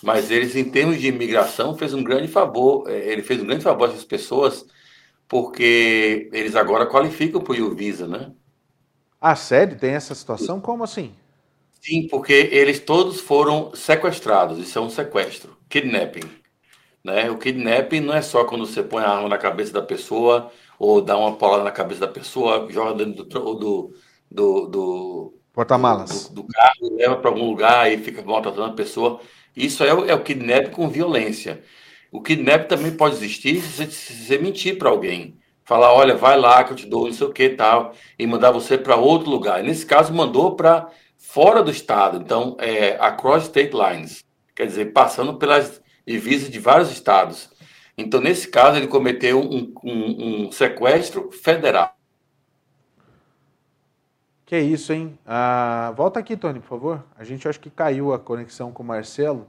mas 0.01 0.31
eles, 0.31 0.55
em 0.55 0.63
termos 0.63 0.99
de 0.99 1.07
imigração, 1.07 1.77
fez 1.77 1.93
um 1.93 2.03
grande 2.03 2.27
favor. 2.27 2.89
Eh, 2.89 3.11
ele 3.11 3.21
fez 3.21 3.41
um 3.41 3.45
grande 3.45 3.63
favor 3.63 3.89
a 3.89 3.91
essas 3.91 4.05
pessoas 4.05 4.65
porque 5.27 6.29
eles 6.31 6.55
agora 6.55 6.85
qualificam 6.85 7.41
para 7.41 7.61
o 7.61 7.75
Visa, 7.75 8.07
né? 8.07 8.31
Ah, 9.19 9.35
sério? 9.35 9.77
Tem 9.77 9.91
essa 9.91 10.13
situação? 10.13 10.61
Como 10.61 10.83
assim? 10.83 11.13
Sim, 11.81 12.07
porque 12.07 12.33
eles 12.51 12.79
todos 12.79 13.19
foram 13.19 13.73
sequestrados. 13.75 14.59
Isso 14.59 14.77
é 14.77 14.81
um 14.81 14.89
sequestro, 14.89 15.57
kidnapping. 15.69 16.29
Né? 17.03 17.29
O 17.29 17.37
kidnapping 17.37 17.99
não 17.99 18.13
é 18.13 18.21
só 18.21 18.43
quando 18.43 18.65
você 18.65 18.81
põe 18.81 19.03
a 19.03 19.09
arma 19.09 19.29
na 19.29 19.37
cabeça 19.37 19.71
da 19.71 19.81
pessoa 19.81 20.51
ou 20.79 21.01
dá 21.01 21.17
uma 21.17 21.35
paulada 21.35 21.63
na 21.63 21.71
cabeça 21.71 22.01
da 22.01 22.07
pessoa, 22.07 22.67
joga 22.71 23.05
dentro 23.05 23.23
do, 23.23 23.53
do, 23.55 23.93
do, 24.31 24.67
do 24.67 25.33
porta-malas 25.53 26.27
do, 26.29 26.41
do, 26.41 26.47
carro, 26.47 26.95
leva 26.95 27.15
para 27.15 27.29
algum 27.29 27.47
lugar 27.47 27.91
e 27.91 27.97
fica 27.97 28.21
maltratando 28.21 28.71
a 28.71 28.73
pessoa. 28.73 29.21
Isso 29.55 29.83
é 29.83 29.89
é 29.89 30.13
o 30.13 30.23
kidnapping 30.23 30.71
com 30.71 30.89
violência. 30.89 31.63
O 32.15 32.21
kidnap 32.21 32.67
também 32.67 32.91
pode 32.91 33.15
existir 33.15 33.61
se 33.61 33.85
você, 33.85 34.37
mentir 34.37 34.77
para 34.77 34.89
alguém. 34.89 35.37
Falar, 35.63 35.93
olha, 35.93 36.15
vai 36.15 36.37
lá 36.37 36.63
que 36.63 36.71
eu 36.71 36.75
te 36.75 36.85
dou 36.85 37.07
não 37.07 37.13
sei 37.13 37.27
o 37.27 37.33
que 37.33 37.49
tal, 37.49 37.93
e 38.17 38.27
mandar 38.27 38.51
você 38.51 38.77
para 38.77 38.95
outro 38.95 39.29
lugar. 39.29 39.63
nesse 39.63 39.85
caso, 39.85 40.13
mandou 40.13 40.55
para 40.55 40.89
fora 41.17 41.63
do 41.63 41.71
estado, 41.71 42.17
então, 42.17 42.55
é, 42.59 42.97
across 42.99 43.45
state 43.45 43.75
lines, 43.75 44.23
quer 44.55 44.67
dizer, 44.67 44.93
passando 44.93 45.35
pelas 45.35 45.81
divisas 46.05 46.49
de 46.49 46.59
vários 46.59 46.91
estados. 46.91 47.49
Então, 47.97 48.21
nesse 48.21 48.47
caso, 48.47 48.77
ele 48.77 48.87
cometeu 48.87 49.41
um, 49.41 49.73
um, 49.83 50.45
um 50.45 50.51
sequestro 50.51 51.31
federal. 51.31 51.95
Que 54.45 54.59
isso, 54.59 54.93
hein? 54.93 55.17
Ah, 55.25 55.91
volta 55.97 56.19
aqui, 56.19 56.37
Tony, 56.37 56.59
por 56.59 56.67
favor. 56.67 57.03
A 57.17 57.23
gente 57.23 57.47
acho 57.47 57.59
que 57.59 57.69
caiu 57.69 58.13
a 58.13 58.19
conexão 58.19 58.71
com 58.71 58.83
o 58.83 58.85
Marcelo. 58.85 59.47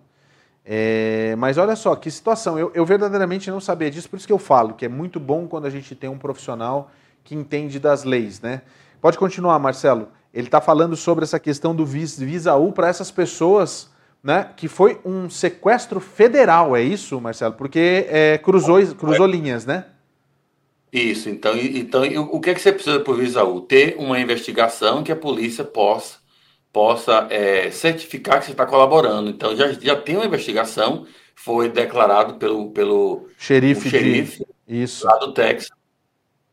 É, 0.68 1.36
mas 1.38 1.56
olha 1.58 1.76
só, 1.76 1.94
que 1.94 2.10
situação. 2.10 2.58
Eu, 2.58 2.72
eu, 2.74 2.84
verdadeiramente 2.84 3.48
não 3.52 3.60
sabia 3.60 3.88
disso, 3.88 4.10
por 4.10 4.16
isso 4.16 4.26
que 4.26 4.32
eu 4.32 4.38
falo 4.38 4.74
que 4.74 4.84
é 4.84 4.88
muito 4.88 5.20
bom 5.20 5.46
quando 5.46 5.66
a 5.66 5.70
gente 5.70 5.94
tem 5.94 6.10
um 6.10 6.18
profissional 6.18 6.90
que 7.22 7.36
entende 7.36 7.78
das 7.78 8.02
leis, 8.02 8.40
né? 8.40 8.62
Pode 9.00 9.16
continuar, 9.16 9.58
Marcelo. 9.60 10.08
Ele 10.34 10.48
está 10.48 10.60
falando 10.60 10.96
sobre 10.96 11.22
essa 11.22 11.38
questão 11.38 11.74
do 11.74 11.86
Visa 11.86 12.56
U 12.56 12.72
para 12.72 12.88
essas 12.88 13.12
pessoas, 13.12 13.88
né? 14.22 14.50
Que 14.56 14.66
foi 14.66 15.00
um 15.04 15.30
sequestro 15.30 16.00
federal, 16.00 16.74
é 16.74 16.82
isso, 16.82 17.20
Marcelo? 17.20 17.54
Porque 17.54 18.06
é, 18.08 18.36
cruzou, 18.38 18.84
cruzou 18.96 19.26
linhas, 19.26 19.64
né? 19.64 19.84
Isso, 20.92 21.28
então, 21.28 21.56
então 21.56 22.02
o 22.32 22.40
que 22.40 22.50
é 22.50 22.54
que 22.54 22.60
você 22.60 22.72
precisa 22.72 22.98
por 23.00 23.16
Visaú? 23.16 23.60
Ter 23.60 23.96
uma 23.98 24.18
investigação 24.18 25.04
que 25.04 25.12
a 25.12 25.16
polícia 25.16 25.62
possa, 25.62 26.18
possa 26.76 27.26
é, 27.30 27.70
certificar 27.70 28.38
que 28.38 28.44
você 28.44 28.50
está 28.50 28.66
colaborando. 28.66 29.30
Então, 29.30 29.56
já, 29.56 29.72
já 29.72 29.96
tem 29.96 30.14
uma 30.14 30.26
investigação, 30.26 31.06
foi 31.34 31.70
declarado 31.70 32.34
pelo, 32.34 32.70
pelo 32.70 33.30
xerife, 33.38 33.88
xerife 33.88 34.44
de... 34.68 34.82
Isso. 34.82 35.06
lá 35.06 35.16
do 35.16 35.32
Texas. 35.32 35.70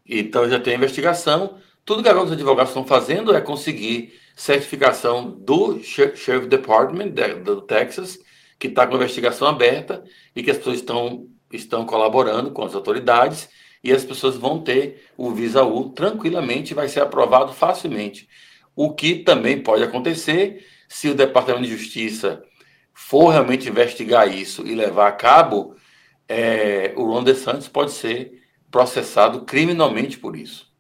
Então, 0.08 0.50
já 0.50 0.62
tem 0.62 0.76
a 0.76 0.78
investigação. 0.78 1.58
Tudo 1.84 2.02
que 2.02 2.08
agora 2.08 2.26
os 2.26 2.32
advogados 2.32 2.70
estão 2.70 2.86
fazendo 2.86 3.36
é 3.36 3.42
conseguir 3.42 4.18
certificação 4.34 5.30
do 5.30 5.84
Sheriff 5.84 6.48
Department 6.48 7.10
do 7.44 7.60
Texas, 7.60 8.18
que 8.58 8.68
está 8.68 8.88
com 8.88 8.94
a 8.94 8.96
investigação 8.96 9.46
aberta 9.46 10.06
e 10.34 10.42
que 10.42 10.52
as 10.52 10.58
pessoas 10.58 10.78
estão, 10.78 11.28
estão 11.52 11.86
colaborando 11.86 12.52
com 12.52 12.64
as 12.64 12.74
autoridades 12.74 13.50
e 13.84 13.92
as 13.92 14.06
pessoas 14.06 14.38
vão 14.38 14.62
ter 14.62 15.04
o 15.18 15.32
Visa 15.32 15.66
U 15.66 15.90
tranquilamente, 15.90 16.74
vai 16.74 16.88
ser 16.88 17.02
aprovado 17.02 17.52
facilmente. 17.52 18.30
O 18.76 18.94
que 18.94 19.16
também 19.16 19.62
pode 19.62 19.84
acontecer 19.84 20.66
se 20.88 21.10
o 21.10 21.16
Departamento 21.16 21.66
de 21.66 21.76
Justiça 21.78 22.44
for 22.94 23.30
realmente 23.30 23.70
investigar 23.70 24.28
isso 24.28 24.66
e 24.66 24.76
levar 24.76 25.08
a 25.08 25.12
cabo, 25.12 25.76
é, 26.28 26.94
o 26.96 27.06
Ron 27.06 27.24
DeSantis 27.24 27.68
pode 27.68 27.92
ser 27.92 28.42
processado 28.70 29.42
criminalmente 29.42 30.18
por 30.18 30.36
isso. 30.36 30.72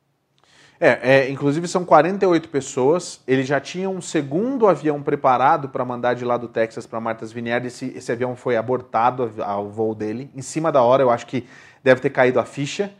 É, 0.79 0.99
é, 1.01 1.29
inclusive 1.29 1.67
são 1.67 1.85
48 1.85 2.49
pessoas. 2.49 3.21
Ele 3.27 3.43
já 3.43 3.59
tinha 3.59 3.89
um 3.89 4.01
segundo 4.01 4.67
avião 4.67 5.01
preparado 5.01 5.69
para 5.69 5.85
mandar 5.85 6.13
de 6.13 6.25
lá 6.25 6.35
do 6.35 6.47
Texas 6.47 6.85
para 6.85 6.99
Martha's 6.99 7.31
Vineyard. 7.31 7.65
Esse, 7.65 7.93
esse 7.95 8.11
avião 8.11 8.35
foi 8.35 8.57
abortado 8.57 9.31
ao 9.41 9.69
voo 9.69 9.95
dele. 9.95 10.29
Em 10.35 10.41
cima 10.41 10.71
da 10.71 10.81
hora, 10.81 11.01
eu 11.01 11.09
acho 11.09 11.25
que 11.25 11.47
deve 11.83 12.01
ter 12.01 12.09
caído 12.09 12.39
a 12.39 12.43
ficha. 12.43 12.91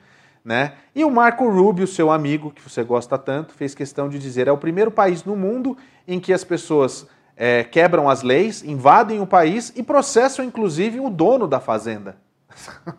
Né? 0.44 0.74
E 0.94 1.06
o 1.06 1.10
Marco 1.10 1.50
Rubio, 1.50 1.88
seu 1.88 2.12
amigo, 2.12 2.52
que 2.52 2.62
você 2.62 2.84
gosta 2.84 3.18
tanto, 3.18 3.54
fez 3.54 3.74
questão 3.74 4.10
de 4.10 4.20
dizer: 4.20 4.48
é 4.48 4.52
o 4.52 4.58
primeiro 4.58 4.92
país 4.92 5.24
no 5.24 5.36
mundo 5.36 5.78
em 6.06 6.20
que 6.20 6.34
as 6.34 6.44
pessoas 6.44 7.08
é, 7.38 7.64
quebram 7.64 8.10
as 8.10 8.24
leis, 8.24 8.62
invadem 8.64 9.22
o 9.22 9.28
país 9.28 9.72
e 9.76 9.82
processam, 9.82 10.44
inclusive, 10.44 11.00
o 11.00 11.10
dono 11.10 11.48
da 11.48 11.62
fazenda. 11.62 12.18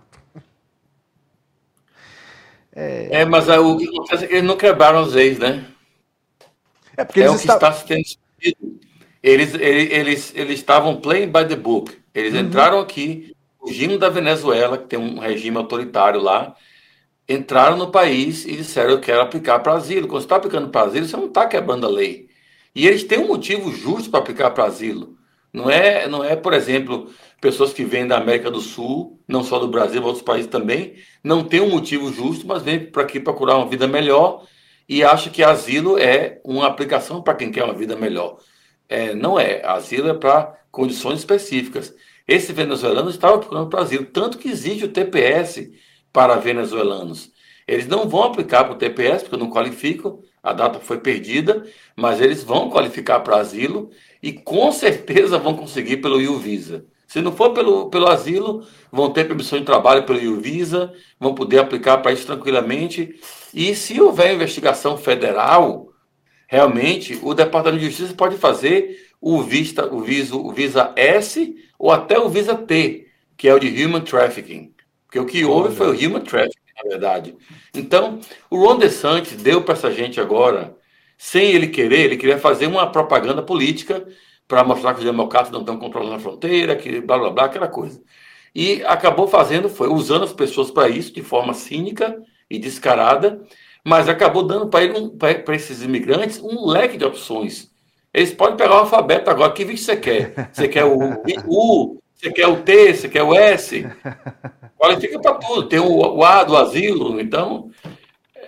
é... 2.75 3.21
é, 3.21 3.25
mas 3.27 3.47
o 3.49 3.77
que 3.77 3.89
acontece 3.89 4.25
é 4.25 4.27
que 4.27 4.35
eles 4.35 4.49
não 4.49 4.57
quebraram 4.57 5.01
as 5.01 5.13
leis, 5.13 5.39
né? 5.39 5.67
É, 6.97 7.05
porque 7.05 7.21
é 7.21 7.25
eles 7.25 7.37
o 7.37 7.47
que 7.47 7.53
está 7.53 7.73
se 7.73 7.85
tendo 7.85 8.05
eles, 9.23 9.55
eles, 9.55 9.91
eles, 9.91 10.33
eles 10.35 10.59
estavam 10.59 11.01
playing 11.01 11.29
by 11.29 11.47
the 11.49 11.57
book. 11.57 11.97
Eles 12.15 12.35
uhum. 12.35 12.41
entraram 12.41 12.79
aqui, 12.79 13.35
fugindo 13.59 13.99
da 13.99 14.11
Venezuela, 14.11 14.77
que 14.77 14.85
tem 14.85 14.99
um 14.99 15.19
regime 15.19 15.57
autoritário 15.57 16.21
lá, 16.21 16.55
entraram 17.29 17.77
no 17.77 17.91
país 17.91 18.45
e 18.45 18.57
disseram 18.57 18.91
eu 18.91 19.01
quero 19.01 19.21
aplicar 19.21 19.61
para 19.61 19.75
asilo. 19.75 20.07
Quando 20.07 20.21
você 20.21 20.27
está 20.27 20.37
aplicando 20.37 20.69
para 20.69 20.87
asilo, 20.87 21.07
você 21.07 21.17
não 21.17 21.27
está 21.27 21.47
quebrando 21.47 21.87
a 21.87 21.91
lei. 21.91 22.29
E 22.75 22.87
eles 22.87 23.05
têm 23.05 23.19
um 23.19 23.29
motivo 23.29 23.73
justo 23.73 24.11
para 24.11 24.21
aplicar 24.21 24.51
para 24.51 24.65
asilo. 24.65 25.17
Não 25.53 25.71
é, 25.71 26.09
não 26.09 26.25
é, 26.25 26.35
por 26.35 26.53
exemplo, 26.53 27.11
pessoas 27.41 27.73
que 27.73 27.85
vêm 27.85 28.07
da 28.07 28.17
América 28.19 28.51
do 28.51 28.61
Sul, 28.61 29.21
não 29.29 29.45
só 29.45 29.59
do 29.59 29.69
Brasil, 29.69 30.01
mas 30.01 30.09
outros 30.09 30.25
países 30.25 30.51
também, 30.51 30.95
não 31.23 31.45
tem 31.45 31.61
um 31.61 31.71
motivo 31.71 32.13
justo, 32.13 32.47
mas 32.47 32.63
vêm 32.63 32.87
para 32.87 33.03
aqui 33.03 33.21
procurar 33.21 33.57
uma 33.57 33.69
vida 33.69 33.87
melhor 33.87 34.45
e 34.89 35.05
acha 35.05 35.31
que 35.31 35.43
asilo 35.43 35.97
é 35.99 36.41
uma 36.45 36.67
aplicação 36.67 37.23
para 37.23 37.35
quem 37.35 37.53
quer 37.53 37.65
uma 37.65 37.73
vida 37.73 37.95
melhor. 37.95 38.39
É, 38.89 39.15
não 39.15 39.39
é. 39.39 39.65
Asilo 39.65 40.09
é 40.09 40.15
para 40.15 40.59
condições 40.71 41.21
específicas. 41.21 41.95
Esse 42.27 42.53
venezuelano 42.53 43.11
estava 43.11 43.39
procurando 43.39 43.69
para 43.69 43.83
asilo, 43.83 44.07
tanto 44.07 44.39
que 44.39 44.49
existe 44.49 44.85
o 44.85 44.89
TPS, 44.89 45.71
para 46.15 46.37
venezuelanos. 46.37 47.33
Eles 47.67 47.89
não 47.89 48.09
vão 48.09 48.23
aplicar 48.23 48.63
para 48.63 48.75
o 48.75 48.79
TPS, 48.79 49.25
porque 49.25 49.37
não 49.37 49.51
qualificam, 49.51 50.21
a 50.41 50.53
data 50.53 50.79
foi 50.79 51.01
perdida, 51.01 51.65
mas 51.97 52.21
eles 52.21 52.45
vão 52.45 52.71
qualificar 52.71 53.19
para 53.21 53.39
asilo 53.39 53.91
e 54.23 54.33
com 54.33 54.71
certeza 54.71 55.39
vão 55.39 55.57
conseguir 55.57 55.97
pelo 55.97 56.19
U-Visa. 56.35 56.87
Se 57.09 57.21
não 57.21 57.33
for 57.33 57.53
pelo, 57.53 57.91
pelo 57.91 58.07
asilo, 58.07 58.65
vão 58.93 59.11
ter 59.11 59.25
permissão 59.27 59.59
de 59.59 59.65
trabalho 59.65 60.05
pelo 60.05 60.35
U-Visa, 60.35 60.93
vão 61.19 61.35
poder 61.35 61.59
aplicar 61.59 61.99
para 61.99 62.13
isso 62.13 62.27
tranquilamente. 62.27 63.19
E 63.53 63.75
se 63.75 64.01
houver 64.01 64.35
investigação 64.35 64.97
federal, 64.97 65.89
realmente 66.47 67.19
o 67.23 67.35
Departamento 67.35 67.81
de 67.81 67.91
Justiça 67.91 68.15
pode 68.15 68.37
fazer 68.37 69.11
o, 69.21 69.43
vista, 69.43 69.93
o, 69.93 70.01
visa, 70.01 70.37
o 70.37 70.53
Visa 70.53 70.93
S 70.95 71.57
ou 71.79 71.91
até 71.91 72.19
o 72.19 72.29
Visa 72.29 72.55
T, 72.55 73.09
que 73.37 73.49
é 73.49 73.55
o 73.55 73.59
de 73.59 73.85
Human 73.85 74.03
Trafficking. 74.03 74.74
Porque 75.15 75.21
o 75.21 75.27
que 75.27 75.45
houve 75.45 75.73
foi 75.77 75.87
o 75.87 75.93
human 75.93 76.23
trafficking, 76.23 76.59
na 76.83 76.91
verdade. 76.91 77.37
Então, 77.73 78.19
o 78.51 78.57
Ron 78.57 78.79
DeSantis 78.79 79.37
deu 79.37 79.63
para 79.63 79.75
essa 79.75 79.93
gente 79.93 80.21
agora, 80.21 80.77
sem 81.17 81.53
ele 81.53 81.69
querer, 81.69 82.01
ele 82.01 82.17
queria 82.17 82.37
fazer 82.37 82.67
uma 82.67 82.91
propaganda 82.91 83.41
política 83.41 84.05
para 84.49 84.65
mostrar 84.65 84.93
que 84.93 84.99
os 84.99 85.05
democratas 85.05 85.53
não 85.53 85.61
estão 85.61 85.79
controlando 85.79 86.17
a 86.17 86.19
fronteira, 86.19 86.75
que 86.75 87.01
blá 87.01 87.17
blá 87.17 87.31
blá, 87.31 87.45
aquela 87.45 87.69
coisa. 87.69 88.03
E 88.53 88.83
acabou 88.83 89.29
fazendo, 89.29 89.69
foi 89.69 89.89
usando 89.89 90.25
as 90.25 90.33
pessoas 90.33 90.69
para 90.73 90.89
isso, 90.89 91.13
de 91.13 91.23
forma 91.23 91.55
cínica 91.55 92.21
e 92.51 92.59
descarada, 92.59 93.41
mas 93.85 94.09
acabou 94.09 94.43
dando 94.43 94.67
para 94.67 94.85
um, 94.99 95.17
esses 95.53 95.81
imigrantes, 95.81 96.41
um 96.41 96.67
leque 96.67 96.97
de 96.97 97.05
opções. 97.05 97.71
Eles 98.13 98.33
podem 98.33 98.57
pegar 98.57 98.75
o 98.75 98.79
alfabeto 98.79 99.31
agora. 99.31 99.53
Que 99.53 99.65
vídeo 99.65 99.81
você 99.81 99.97
quer? 99.97 100.51
Você 100.53 100.67
quer 100.67 100.85
o 100.85 100.99
U, 101.47 102.03
você 102.25 102.33
quer 102.33 102.47
o 102.47 102.57
T, 102.63 102.95
você 102.95 103.09
quer 103.09 103.23
o 103.23 103.35
S? 103.35 103.87
Qualifica 104.79 105.21
para 105.21 105.35
tudo. 105.35 105.69
Tem 105.69 105.79
o, 105.79 106.25
A 106.25 106.43
do 106.45 106.57
asilo, 106.57 107.21
então. 107.21 107.71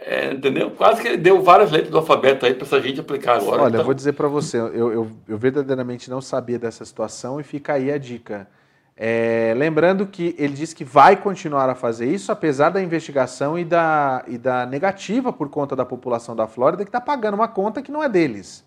É, 0.02 0.32
entendeu? 0.32 0.70
Quase 0.70 1.02
que 1.02 1.08
ele 1.08 1.16
deu 1.16 1.42
várias 1.42 1.70
letras 1.70 1.90
do 1.90 1.98
alfabeto 1.98 2.46
aí 2.46 2.54
para 2.54 2.64
essa 2.64 2.80
gente 2.80 3.00
aplicar 3.00 3.36
agora. 3.36 3.62
Olha, 3.62 3.68
então... 3.68 3.80
eu 3.80 3.84
vou 3.84 3.94
dizer 3.94 4.12
para 4.12 4.28
você, 4.28 4.56
eu, 4.56 4.92
eu, 4.92 5.10
eu, 5.28 5.36
verdadeiramente 5.36 6.08
não 6.08 6.20
sabia 6.20 6.58
dessa 6.58 6.84
situação 6.84 7.40
e 7.40 7.42
fica 7.42 7.72
aí 7.74 7.90
a 7.90 7.98
dica. 7.98 8.48
É, 8.96 9.52
lembrando 9.56 10.06
que 10.06 10.34
ele 10.38 10.54
disse 10.54 10.74
que 10.74 10.84
vai 10.84 11.16
continuar 11.16 11.68
a 11.68 11.74
fazer 11.74 12.06
isso, 12.06 12.32
apesar 12.32 12.70
da 12.70 12.80
investigação 12.80 13.58
e 13.58 13.64
da, 13.64 14.24
e 14.26 14.38
da 14.38 14.64
negativa 14.64 15.32
por 15.32 15.50
conta 15.50 15.76
da 15.76 15.84
população 15.84 16.34
da 16.36 16.46
Flórida, 16.46 16.84
que 16.84 16.88
está 16.88 17.00
pagando 17.00 17.34
uma 17.34 17.48
conta 17.48 17.82
que 17.82 17.92
não 17.92 18.02
é 18.02 18.08
deles. 18.08 18.64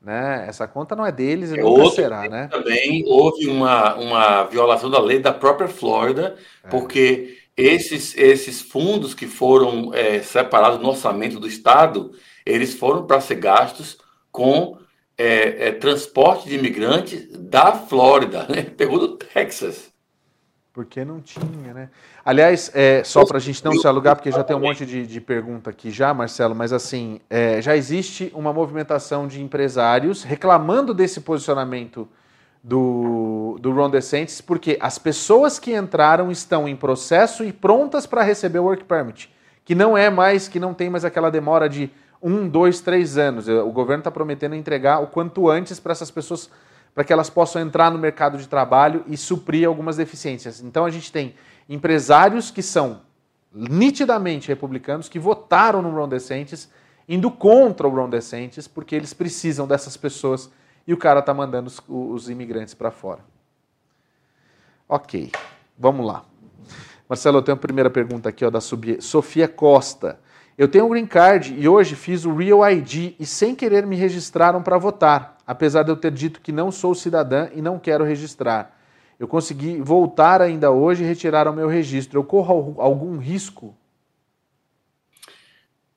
Né? 0.00 0.46
Essa 0.48 0.66
conta 0.66 0.96
não 0.96 1.04
é 1.04 1.12
deles 1.12 1.50
e 1.50 1.58
é, 1.58 1.62
nunca 1.62 1.90
será, 1.90 2.26
né? 2.26 2.48
Também 2.48 3.04
houve 3.06 3.46
uma, 3.46 3.94
uma 3.96 4.44
violação 4.44 4.88
da 4.90 4.98
lei 4.98 5.18
da 5.18 5.32
própria 5.32 5.68
Flórida, 5.68 6.36
é. 6.64 6.68
porque 6.68 7.36
esses, 7.54 8.16
esses 8.16 8.62
fundos 8.62 9.12
que 9.12 9.26
foram 9.26 9.92
é, 9.92 10.20
separados 10.20 10.80
no 10.80 10.88
orçamento 10.88 11.38
do 11.38 11.46
Estado, 11.46 12.12
eles 12.46 12.72
foram 12.72 13.06
para 13.06 13.20
ser 13.20 13.34
gastos 13.34 13.98
com 14.32 14.78
é, 15.18 15.68
é, 15.68 15.72
transporte 15.72 16.48
de 16.48 16.54
imigrantes 16.54 17.28
da 17.30 17.72
Flórida, 17.72 18.46
né? 18.48 18.62
pegou 18.62 18.98
do 18.98 19.18
Texas. 19.18 19.89
Porque 20.80 21.04
não 21.04 21.20
tinha, 21.20 21.74
né? 21.74 21.90
Aliás, 22.24 22.70
é, 22.74 23.04
só 23.04 23.26
para 23.26 23.36
a 23.36 23.40
gente 23.40 23.62
não 23.62 23.72
se 23.72 23.86
alugar, 23.86 24.16
porque 24.16 24.32
já 24.32 24.42
tem 24.42 24.56
um 24.56 24.60
monte 24.60 24.86
de, 24.86 25.06
de 25.06 25.20
pergunta 25.20 25.68
aqui 25.68 25.90
já, 25.90 26.14
Marcelo, 26.14 26.54
mas 26.54 26.72
assim, 26.72 27.20
é, 27.28 27.60
já 27.60 27.76
existe 27.76 28.32
uma 28.34 28.50
movimentação 28.50 29.28
de 29.28 29.42
empresários 29.42 30.22
reclamando 30.22 30.94
desse 30.94 31.20
posicionamento 31.20 32.08
do, 32.64 33.58
do 33.60 33.70
Ron 33.72 33.90
DeSantis, 33.90 34.40
porque 34.40 34.78
as 34.80 34.98
pessoas 34.98 35.58
que 35.58 35.76
entraram 35.76 36.30
estão 36.30 36.66
em 36.66 36.74
processo 36.74 37.44
e 37.44 37.52
prontas 37.52 38.06
para 38.06 38.22
receber 38.22 38.60
o 38.60 38.64
Work 38.64 38.84
Permit, 38.84 39.30
que 39.62 39.74
não 39.74 39.98
é 39.98 40.08
mais, 40.08 40.48
que 40.48 40.58
não 40.58 40.72
tem 40.72 40.88
mais 40.88 41.04
aquela 41.04 41.30
demora 41.30 41.68
de 41.68 41.90
um, 42.22 42.48
dois, 42.48 42.80
três 42.80 43.18
anos. 43.18 43.46
O 43.48 43.70
governo 43.70 44.00
está 44.00 44.10
prometendo 44.10 44.54
entregar 44.54 45.00
o 45.00 45.08
quanto 45.08 45.50
antes 45.50 45.78
para 45.78 45.92
essas 45.92 46.10
pessoas 46.10 46.48
para 46.94 47.04
que 47.04 47.12
elas 47.12 47.30
possam 47.30 47.62
entrar 47.62 47.90
no 47.90 47.98
mercado 47.98 48.38
de 48.38 48.48
trabalho 48.48 49.04
e 49.06 49.16
suprir 49.16 49.66
algumas 49.66 49.96
deficiências. 49.96 50.60
Então 50.60 50.84
a 50.84 50.90
gente 50.90 51.10
tem 51.10 51.34
empresários 51.68 52.50
que 52.50 52.62
são 52.62 53.02
nitidamente 53.52 54.48
republicanos, 54.48 55.08
que 55.08 55.18
votaram 55.18 55.82
no 55.82 55.90
Ron 55.90 56.08
DeSantis, 56.08 56.68
indo 57.08 57.30
contra 57.30 57.88
o 57.88 57.90
Ron 57.90 58.08
DeSantis, 58.08 58.68
porque 58.68 58.94
eles 58.94 59.12
precisam 59.12 59.66
dessas 59.66 59.96
pessoas 59.96 60.50
e 60.86 60.92
o 60.92 60.96
cara 60.96 61.20
está 61.20 61.34
mandando 61.34 61.68
os, 61.68 61.82
os 61.88 62.30
imigrantes 62.30 62.74
para 62.74 62.90
fora. 62.90 63.20
Ok, 64.88 65.30
vamos 65.78 66.06
lá. 66.06 66.24
Marcelo, 67.08 67.38
eu 67.38 67.42
tenho 67.42 67.56
a 67.56 67.60
primeira 67.60 67.90
pergunta 67.90 68.28
aqui 68.28 68.44
ó, 68.44 68.50
da 68.50 68.60
Sofia 68.60 69.48
Costa. 69.48 70.20
Eu 70.56 70.68
tenho 70.68 70.86
um 70.86 70.88
green 70.88 71.06
card 71.06 71.54
e 71.58 71.66
hoje 71.66 71.96
fiz 71.96 72.24
o 72.24 72.34
Real 72.34 72.68
ID 72.70 73.14
e 73.18 73.26
sem 73.26 73.54
querer 73.54 73.86
me 73.86 73.96
registraram 73.96 74.62
para 74.62 74.78
votar, 74.78 75.38
apesar 75.50 75.82
de 75.82 75.90
eu 75.90 75.96
ter 75.96 76.12
dito 76.12 76.40
que 76.40 76.52
não 76.52 76.70
sou 76.70 76.94
cidadã 76.94 77.48
e 77.52 77.60
não 77.60 77.76
quero 77.76 78.04
registrar. 78.04 78.78
Eu 79.18 79.26
consegui 79.26 79.80
voltar 79.80 80.40
ainda 80.40 80.70
hoje 80.70 81.02
e 81.02 81.06
retirar 81.06 81.48
o 81.48 81.52
meu 81.52 81.66
registro. 81.66 82.20
Eu 82.20 82.22
corro 82.22 82.76
algum 82.78 83.18
risco? 83.18 83.76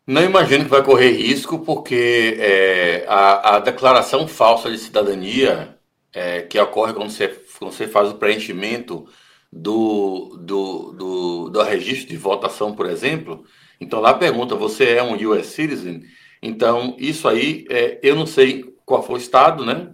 Não 0.07 0.23
imagino 0.23 0.63
que 0.63 0.71
vai 0.71 0.81
correr 0.81 1.11
risco, 1.11 1.59
porque 1.59 2.35
é, 2.39 3.05
a, 3.07 3.57
a, 3.57 3.59
declaração 3.59 4.27
falsa 4.27 4.71
de 4.71 4.77
cidadania 4.79 5.77
é, 6.11 6.41
que 6.41 6.59
ocorre 6.59 6.93
quando 6.93 7.11
você, 7.11 7.27
quando 7.59 7.71
você 7.73 7.87
faz 7.87 8.09
o 8.09 8.15
preenchimento 8.15 9.05
do, 9.51 10.35
do, 10.41 10.93
do, 10.93 11.49
do 11.49 11.61
registro 11.61 12.09
de 12.09 12.17
votação, 12.17 12.73
por 12.73 12.87
exemplo, 12.87 13.45
então 13.79 14.01
lá 14.01 14.15
pergunta, 14.15 14.55
você 14.55 14.95
é 14.95 15.03
um 15.03 15.13
US 15.13 15.45
citizen? 15.45 16.01
Então, 16.41 16.95
isso 16.97 17.27
aí, 17.27 17.65
é, 17.69 17.99
eu 18.01 18.15
não 18.15 18.25
sei 18.25 18.72
qual 18.85 19.03
foi 19.03 19.15
o 19.15 19.17
estado, 19.17 19.65
né? 19.65 19.93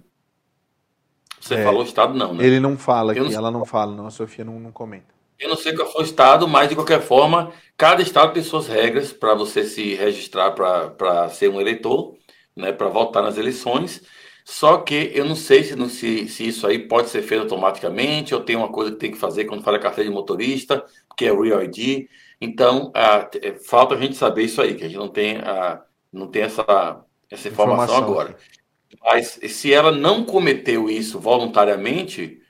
Você 1.39 1.56
é, 1.56 1.63
falou 1.63 1.84
estado, 1.84 2.13
não, 2.13 2.34
né? 2.34 2.45
Ele 2.45 2.60
não 2.60 2.78
fala 2.78 3.13
aqui, 3.13 3.21
não 3.21 3.32
ela 3.32 3.49
não 3.49 3.65
fala, 3.65 3.95
não, 3.95 4.06
a 4.06 4.12
Sofia 4.12 4.43
não, 4.43 4.60
não 4.60 4.71
comenta. 4.71 5.19
Eu 5.39 5.47
não 5.47 5.56
sei 5.56 5.73
qual 5.73 5.89
foi 5.89 6.02
o 6.02 6.06
estado, 6.06 6.47
mas 6.47 6.67
de 6.67 6.75
qualquer 6.75 7.02
forma, 7.02 7.54
cada 7.78 8.02
estado 8.02 8.34
tem 8.34 8.43
suas 8.43 8.67
regras 8.67 9.13
para 9.13 9.34
você 9.34 9.63
se 9.63 9.95
registrar 9.95 10.52
para 10.52 11.30
ser 11.30 11.49
um 11.49 11.62
eleitor, 11.62 12.15
né, 12.56 12.73
para 12.73 12.89
votar 12.89 13.23
nas 13.23 13.38
eleições. 13.38 14.02
Só 14.43 14.80
que 14.80 15.12
eu 15.13 15.23
não 15.23 15.36
sei 15.36 15.63
se, 15.63 15.89
se, 15.89 16.28
se, 16.28 16.47
isso 16.47 16.67
aí 16.67 16.80
pode 16.80 17.10
ser 17.10 17.21
feito 17.21 17.43
automaticamente, 17.43 18.36
ou 18.36 18.41
tem 18.41 18.56
uma 18.56 18.69
coisa 18.69 18.91
que 18.91 18.97
tem 18.97 19.12
que 19.12 19.17
fazer 19.17 19.45
quando 19.45 19.63
fala 19.63 19.80
carteira 19.80 20.10
de 20.10 20.15
motorista, 20.15 20.84
que 21.15 21.25
é 21.25 21.32
o 21.32 21.41
Real 21.41 21.63
ID. 21.63 22.08
Então, 22.41 22.91
a, 22.93 23.30
é, 23.41 23.54
falta 23.54 23.95
a 23.95 23.97
gente 23.97 24.15
saber 24.15 24.43
isso 24.43 24.62
aí, 24.62 24.75
que 24.75 24.84
a 24.84 24.88
gente 24.88 24.97
não 24.97 25.08
tem, 25.08 25.38
a, 25.38 25.82
não 26.12 26.28
tem 26.28 26.41
essa, 26.41 27.06
essa 27.30 27.47
informação, 27.47 27.95
informação 27.97 27.97
agora. 27.97 28.30
Aqui. 28.32 28.59
Mas 29.03 29.39
se 29.47 29.73
ela 29.73 29.91
não 29.91 30.23
cometeu 30.23 30.89
isso 30.89 31.19
voluntariamente, 31.19 32.41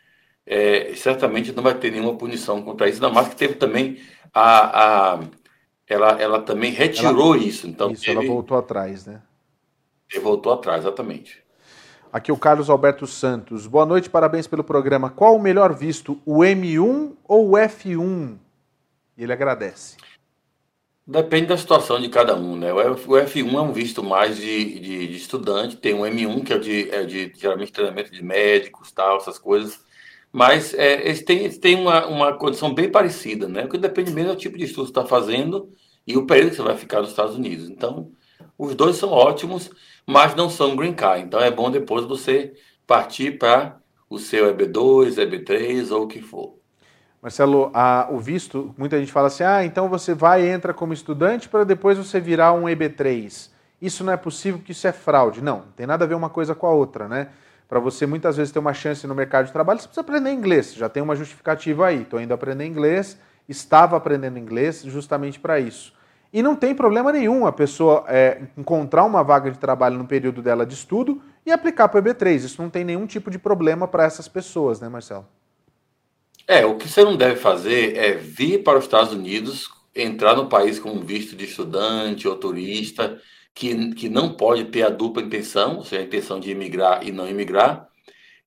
é, 0.45 0.93
certamente 0.95 1.51
não 1.51 1.61
vai 1.61 1.75
ter 1.75 1.91
nenhuma 1.91 2.15
punição 2.15 2.61
contra 2.61 2.89
isso, 2.89 3.03
ainda 3.03 3.13
mais 3.13 3.29
que 3.29 3.35
teve 3.35 3.55
também 3.55 3.99
a. 4.33 5.13
a 5.13 5.19
ela, 5.87 6.21
ela 6.21 6.41
também 6.41 6.71
retirou 6.71 7.33
ela, 7.33 7.43
isso. 7.43 7.67
Então 7.67 7.91
isso, 7.91 8.03
teve, 8.03 8.17
ela 8.17 8.27
voltou 8.27 8.57
atrás, 8.57 9.07
né? 9.07 9.21
Voltou 10.21 10.53
atrás, 10.53 10.81
exatamente. 10.81 11.43
Aqui 12.11 12.31
o 12.31 12.37
Carlos 12.37 12.69
Alberto 12.69 13.05
Santos. 13.05 13.67
Boa 13.67 13.85
noite, 13.85 14.09
parabéns 14.09 14.47
pelo 14.47 14.63
programa. 14.63 15.09
Qual 15.11 15.35
o 15.35 15.41
melhor 15.41 15.73
visto, 15.73 16.19
o 16.25 16.39
M1 16.39 17.15
ou 17.23 17.51
o 17.51 17.53
F1? 17.53 18.37
E 19.17 19.23
ele 19.23 19.33
agradece. 19.33 19.97
Depende 21.11 21.47
da 21.47 21.57
situação 21.57 21.99
de 21.99 22.07
cada 22.07 22.35
um, 22.35 22.55
né? 22.55 22.71
O 22.71 22.77
F1 22.77 23.55
é 23.55 23.61
um 23.61 23.73
visto 23.73 24.03
mais 24.03 24.37
de, 24.37 24.79
de, 24.79 25.07
de 25.07 25.17
estudante, 25.17 25.75
tem 25.75 25.95
um 25.95 26.01
M1 26.01 26.43
que 26.45 26.53
é 26.53 26.59
de, 26.59 26.89
é 26.91 27.03
de 27.03 27.33
geralmente 27.35 27.71
treinamento 27.71 28.11
de 28.11 28.23
médicos, 28.23 28.91
tal, 28.91 29.17
essas 29.17 29.39
coisas. 29.39 29.83
Mas 30.31 30.71
é, 30.75 31.07
eles 31.07 31.23
têm, 31.23 31.39
eles 31.39 31.57
têm 31.57 31.75
uma, 31.77 32.05
uma 32.05 32.37
condição 32.37 32.71
bem 32.71 32.91
parecida, 32.91 33.47
né? 33.47 33.65
O 33.65 33.69
que 33.69 33.79
depende 33.79 34.11
mesmo 34.11 34.33
do 34.33 34.37
tipo 34.37 34.55
de 34.55 34.65
estudo 34.65 34.85
que 34.85 34.91
está 34.91 35.03
fazendo 35.03 35.73
e 36.05 36.15
o 36.15 36.27
período 36.27 36.51
que 36.51 36.57
você 36.57 36.61
vai 36.61 36.77
ficar 36.77 37.01
nos 37.01 37.09
Estados 37.09 37.35
Unidos. 37.35 37.67
Então, 37.71 38.11
os 38.55 38.75
dois 38.75 38.95
são 38.97 39.09
ótimos, 39.09 39.71
mas 40.05 40.35
não 40.35 40.47
são 40.47 40.75
green 40.75 40.93
card. 40.93 41.25
Então, 41.25 41.39
é 41.39 41.49
bom 41.49 41.71
depois 41.71 42.05
você 42.05 42.53
partir 42.85 43.39
para 43.39 43.81
o 44.07 44.19
seu 44.19 44.55
EB2, 44.55 45.15
EB3 45.15 45.91
ou 45.91 46.03
o 46.03 46.07
que 46.07 46.21
for. 46.21 46.58
Marcelo, 47.21 47.69
a, 47.73 48.07
o 48.09 48.17
visto, 48.17 48.73
muita 48.77 48.97
gente 48.97 49.11
fala 49.11 49.27
assim: 49.27 49.43
ah, 49.43 49.63
então 49.63 49.89
você 49.89 50.13
vai 50.13 50.43
e 50.43 50.47
entra 50.49 50.73
como 50.73 50.93
estudante 50.93 51.49
para 51.49 51.63
depois 51.63 51.97
você 51.97 52.19
virar 52.19 52.53
um 52.53 52.63
EB3. 52.63 53.49
Isso 53.81 54.03
não 54.03 54.13
é 54.13 54.17
possível 54.17 54.59
porque 54.59 54.71
isso 54.71 54.87
é 54.87 54.91
fraude. 54.91 55.41
Não, 55.41 55.57
não 55.57 55.71
tem 55.75 55.85
nada 55.85 56.05
a 56.05 56.07
ver 56.07 56.15
uma 56.15 56.29
coisa 56.29 56.55
com 56.55 56.67
a 56.67 56.71
outra, 56.71 57.07
né? 57.07 57.29
Para 57.67 57.79
você 57.79 58.05
muitas 58.05 58.37
vezes 58.37 58.51
ter 58.51 58.59
uma 58.59 58.73
chance 58.73 59.05
no 59.05 59.13
mercado 59.13 59.45
de 59.45 59.53
trabalho, 59.53 59.79
você 59.79 59.87
precisa 59.87 60.01
aprender 60.01 60.31
inglês. 60.31 60.73
Já 60.73 60.89
tem 60.89 61.03
uma 61.03 61.15
justificativa 61.15 61.87
aí. 61.87 62.01
Estou 62.01 62.19
indo 62.19 62.33
aprender 62.33 62.65
inglês, 62.65 63.17
estava 63.47 63.95
aprendendo 63.95 64.39
inglês 64.39 64.81
justamente 64.85 65.39
para 65.39 65.59
isso. 65.59 65.93
E 66.31 66.41
não 66.41 66.55
tem 66.55 66.73
problema 66.73 67.11
nenhum 67.11 67.45
a 67.45 67.51
pessoa 67.51 68.05
é, 68.07 68.41
encontrar 68.57 69.03
uma 69.03 69.23
vaga 69.23 69.51
de 69.51 69.57
trabalho 69.57 69.97
no 69.97 70.05
período 70.05 70.41
dela 70.41 70.65
de 70.65 70.73
estudo 70.73 71.21
e 71.45 71.51
aplicar 71.51 71.89
para 71.89 71.99
o 71.99 72.03
EB3. 72.03 72.35
Isso 72.35 72.61
não 72.61 72.69
tem 72.69 72.83
nenhum 72.83 73.05
tipo 73.05 73.29
de 73.29 73.39
problema 73.39 73.87
para 73.87 74.03
essas 74.03 74.27
pessoas, 74.27 74.79
né, 74.79 74.87
Marcelo? 74.87 75.25
É, 76.49 76.65
o 76.65 76.75
que 76.77 76.87
você 76.89 77.03
não 77.03 77.15
deve 77.15 77.35
fazer 77.35 77.95
é 77.95 78.13
vir 78.13 78.63
para 78.63 78.79
os 78.79 78.85
Estados 78.85 79.13
Unidos, 79.13 79.69
entrar 79.95 80.35
no 80.35 80.49
país 80.49 80.79
com 80.79 80.89
um 80.89 81.05
visto 81.05 81.35
de 81.35 81.45
estudante 81.45 82.27
ou 82.27 82.35
turista, 82.35 83.21
que, 83.53 83.93
que 83.93 84.09
não 84.09 84.33
pode 84.33 84.65
ter 84.65 84.81
a 84.81 84.89
dupla 84.89 85.21
intenção, 85.21 85.77
ou 85.77 85.83
seja, 85.83 86.01
a 86.01 86.05
intenção 86.05 86.39
de 86.39 86.49
imigrar 86.49 87.05
e 87.05 87.11
não 87.11 87.29
imigrar, 87.29 87.87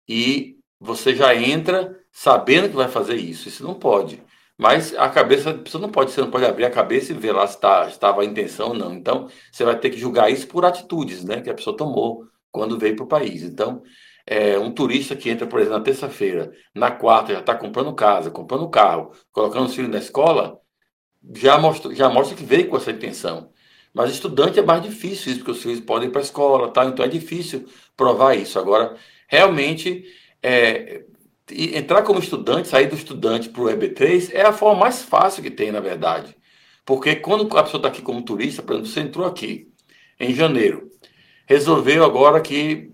e 0.09 0.59
você 0.81 1.15
já 1.15 1.33
entra 1.33 1.97
sabendo 2.11 2.69
que 2.69 2.75
vai 2.75 2.89
fazer 2.89 3.15
isso. 3.15 3.49
Isso 3.49 3.63
não 3.63 3.75
pode. 3.75 4.21
Mas 4.59 4.93
a 4.97 5.09
cabeça, 5.09 5.55
pessoa 5.55 5.81
não 5.81 5.91
pode, 5.91 6.11
você 6.11 6.21
não 6.21 6.31
pode 6.31 6.45
abrir 6.45 6.65
a 6.65 6.71
cabeça 6.71 7.13
e 7.13 7.17
ver 7.17 7.31
lá 7.31 7.47
se 7.47 7.61
tá, 7.61 7.87
estava 7.89 8.23
a 8.23 8.25
intenção 8.25 8.71
ou 8.71 8.75
não. 8.75 8.93
Então, 8.95 9.29
você 9.53 9.65
vai 9.65 9.79
ter 9.79 9.91
que 9.91 9.99
julgar 9.99 10.29
isso 10.29 10.49
por 10.49 10.65
atitudes 10.65 11.23
né, 11.23 11.41
que 11.41 11.51
a 11.51 11.55
pessoa 11.55 11.77
tomou 11.77 12.27
quando 12.51 12.79
veio 12.79 12.97
para 12.97 13.05
o 13.05 13.09
país. 13.09 13.45
Então, 13.45 13.83
é, 14.27 14.59
um 14.59 14.73
turista 14.73 15.17
que 15.17 15.31
entra, 15.31 15.47
por 15.47 15.61
exemplo, 15.61 15.79
na 15.79 15.85
terça-feira, 15.85 16.53
na 16.75 16.91
quarta 16.91 17.33
já 17.33 17.41
está 17.41 17.55
comprando 17.55 17.95
casa, 17.95 18.31
comprando 18.31 18.69
carro, 18.69 19.13
colocando 19.31 19.67
os 19.67 19.75
filhos 19.75 19.91
na 19.91 19.99
escola, 19.99 20.59
já 21.37 21.59
mostra, 21.59 21.95
já 21.95 22.09
mostra 22.09 22.37
que 22.37 22.45
veio 22.45 22.69
com 22.69 22.77
essa 22.77 22.91
intenção. 22.91 23.51
Mas 23.95 24.11
estudante 24.11 24.59
é 24.59 24.63
mais 24.63 24.83
difícil 24.83 25.33
isso, 25.33 25.41
porque 25.41 25.51
os 25.53 25.63
filhos 25.63 25.81
podem 25.81 26.09
ir 26.09 26.13
para 26.13 26.21
a 26.21 26.25
escola, 26.25 26.71
tá? 26.73 26.85
então 26.85 27.05
é 27.05 27.09
difícil 27.09 27.67
provar 27.97 28.35
isso. 28.35 28.59
Agora, 28.59 28.97
realmente, 29.29 30.05
é, 30.43 31.05
entrar 31.51 32.03
como 32.03 32.19
estudante, 32.19 32.69
sair 32.69 32.87
do 32.87 32.95
estudante 32.95 33.49
para 33.49 33.63
o 33.63 33.67
EB3 33.67 34.31
é 34.33 34.43
a 34.43 34.53
forma 34.53 34.81
mais 34.81 35.03
fácil 35.03 35.43
que 35.43 35.51
tem, 35.51 35.71
na 35.71 35.81
verdade. 35.81 36.35
Porque 36.85 37.17
quando 37.17 37.47
a 37.57 37.63
pessoa 37.63 37.79
está 37.79 37.89
aqui 37.89 38.03
como 38.03 38.23
turista, 38.23 38.63
por 38.63 38.73
exemplo, 38.73 38.91
você 38.91 39.01
entrou 39.01 39.27
aqui 39.27 39.69
em 40.19 40.35
janeiro, 40.35 40.91
resolveu 41.47 42.05
agora 42.05 42.41
que 42.41 42.92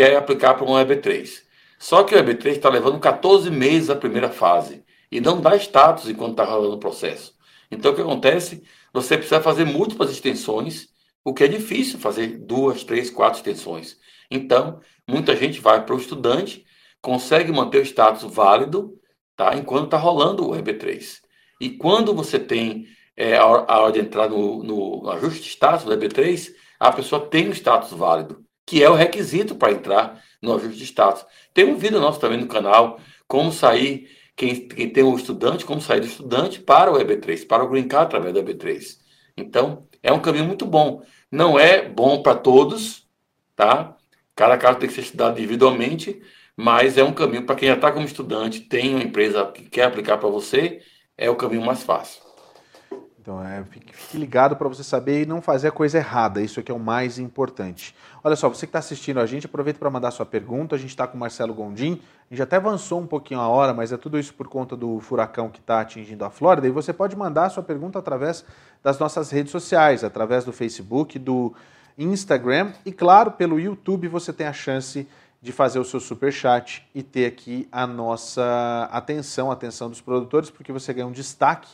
quer 0.00 0.16
aplicar 0.16 0.54
para 0.54 0.64
um 0.64 0.72
EB3. 0.76 1.42
Só 1.78 2.04
que 2.04 2.14
o 2.14 2.18
EB3 2.18 2.52
está 2.52 2.70
levando 2.70 2.98
14 2.98 3.50
meses 3.50 3.90
a 3.90 3.96
primeira 3.96 4.30
fase 4.30 4.82
e 5.12 5.20
não 5.20 5.42
dá 5.42 5.54
status 5.56 6.08
enquanto 6.08 6.30
está 6.30 6.44
rolando 6.44 6.76
o 6.76 6.80
processo. 6.80 7.34
Então, 7.70 7.92
o 7.92 7.94
que 7.94 8.00
acontece? 8.00 8.62
Você 8.94 9.18
precisa 9.18 9.42
fazer 9.42 9.66
múltiplas 9.66 10.10
extensões, 10.10 10.88
o 11.22 11.34
que 11.34 11.44
é 11.44 11.48
difícil 11.48 11.98
fazer 11.98 12.38
duas, 12.38 12.82
três, 12.82 13.10
quatro 13.10 13.40
extensões. 13.40 13.98
Então, 14.30 14.80
muita 15.06 15.36
gente 15.36 15.60
vai 15.60 15.84
para 15.84 15.94
o 15.94 15.98
estudante, 15.98 16.64
consegue 17.02 17.52
manter 17.52 17.82
o 17.82 17.86
status 17.86 18.22
válido, 18.32 18.98
tá? 19.36 19.54
enquanto 19.54 19.84
está 19.84 19.98
rolando 19.98 20.48
o 20.48 20.52
EB3. 20.52 21.20
E 21.60 21.70
quando 21.70 22.14
você 22.14 22.38
tem 22.38 22.86
é, 23.14 23.36
a, 23.36 23.44
hora 23.44 23.92
de 23.92 24.00
entrar 24.00 24.30
no, 24.30 24.62
no 24.62 25.10
ajuste 25.10 25.42
de 25.42 25.48
status 25.48 25.84
do 25.84 25.92
EB3, 25.92 26.54
a 26.78 26.90
pessoa 26.90 27.26
tem 27.26 27.48
o 27.48 27.52
status 27.52 27.92
válido 27.92 28.42
que 28.70 28.84
é 28.84 28.88
o 28.88 28.94
requisito 28.94 29.56
para 29.56 29.72
entrar 29.72 30.22
no 30.40 30.54
ajuste 30.54 30.78
de 30.78 30.84
status. 30.84 31.26
Tem 31.52 31.64
um 31.64 31.76
vídeo 31.76 31.98
nosso 31.98 32.20
também 32.20 32.38
no 32.38 32.46
canal, 32.46 33.00
como 33.26 33.50
sair, 33.50 34.08
quem, 34.36 34.68
quem 34.68 34.88
tem 34.88 35.02
um 35.02 35.16
estudante, 35.16 35.64
como 35.64 35.80
sair 35.80 35.98
do 35.98 36.06
estudante 36.06 36.60
para 36.60 36.88
o 36.88 36.94
EB3, 36.94 37.48
para 37.48 37.64
o 37.64 37.68
Green 37.68 37.88
Card 37.88 38.06
através 38.06 38.32
do 38.32 38.40
EB3. 38.40 38.96
Então, 39.36 39.88
é 40.00 40.12
um 40.12 40.20
caminho 40.20 40.44
muito 40.44 40.64
bom. 40.64 41.02
Não 41.32 41.58
é 41.58 41.88
bom 41.88 42.22
para 42.22 42.36
todos, 42.36 43.08
tá? 43.56 43.96
Cada 44.36 44.56
caso 44.56 44.78
tem 44.78 44.88
que 44.88 44.94
ser 44.94 45.00
estudado 45.00 45.36
individualmente, 45.36 46.22
mas 46.56 46.96
é 46.96 47.02
um 47.02 47.12
caminho 47.12 47.44
para 47.44 47.56
quem 47.56 47.70
já 47.70 47.74
está 47.74 47.90
como 47.90 48.06
estudante, 48.06 48.60
tem 48.60 48.94
uma 48.94 49.02
empresa 49.02 49.46
que 49.46 49.64
quer 49.64 49.86
aplicar 49.86 50.18
para 50.18 50.28
você, 50.28 50.80
é 51.18 51.28
o 51.28 51.34
caminho 51.34 51.66
mais 51.66 51.82
fácil. 51.82 52.30
Então, 53.20 53.44
é, 53.44 53.62
fique, 53.64 54.16
ligado 54.16 54.56
para 54.56 54.66
você 54.66 54.82
saber 54.82 55.22
e 55.22 55.26
não 55.26 55.42
fazer 55.42 55.68
a 55.68 55.72
coisa 55.72 55.98
errada. 55.98 56.40
Isso 56.40 56.58
aqui 56.58 56.72
é 56.72 56.74
o 56.74 56.80
mais 56.80 57.18
importante. 57.18 57.94
Olha 58.22 58.36
só, 58.36 58.48
você 58.48 58.66
que 58.66 58.70
está 58.70 58.78
assistindo 58.78 59.18
a 59.18 59.26
gente, 59.26 59.46
aproveita 59.46 59.78
para 59.78 59.88
mandar 59.88 60.10
sua 60.10 60.26
pergunta. 60.26 60.76
A 60.76 60.78
gente 60.78 60.90
está 60.90 61.06
com 61.06 61.16
o 61.16 61.20
Marcelo 61.20 61.54
Gondim. 61.54 62.00
A 62.30 62.34
gente 62.34 62.42
até 62.42 62.56
avançou 62.56 63.00
um 63.00 63.06
pouquinho 63.06 63.40
a 63.40 63.48
hora, 63.48 63.72
mas 63.72 63.92
é 63.92 63.96
tudo 63.96 64.18
isso 64.18 64.34
por 64.34 64.46
conta 64.46 64.76
do 64.76 65.00
furacão 65.00 65.48
que 65.48 65.58
está 65.58 65.80
atingindo 65.80 66.24
a 66.24 66.30
Flórida. 66.30 66.66
E 66.66 66.70
você 66.70 66.92
pode 66.92 67.16
mandar 67.16 67.48
sua 67.48 67.62
pergunta 67.62 67.98
através 67.98 68.44
das 68.82 68.98
nossas 68.98 69.30
redes 69.30 69.50
sociais, 69.50 70.04
através 70.04 70.44
do 70.44 70.52
Facebook, 70.52 71.18
do 71.18 71.54
Instagram 71.98 72.72
e, 72.84 72.92
claro, 72.92 73.32
pelo 73.32 73.58
YouTube 73.58 74.08
você 74.08 74.32
tem 74.32 74.46
a 74.46 74.52
chance 74.52 75.06
de 75.42 75.52
fazer 75.52 75.78
o 75.78 75.84
seu 75.84 76.00
super 76.00 76.32
chat 76.32 76.86
e 76.94 77.02
ter 77.02 77.26
aqui 77.26 77.66
a 77.72 77.86
nossa 77.86 78.88
atenção, 78.92 79.50
a 79.50 79.54
atenção 79.54 79.88
dos 79.88 80.00
produtores, 80.00 80.50
porque 80.50 80.72
você 80.72 80.92
ganha 80.92 81.06
um 81.06 81.12
destaque 81.12 81.68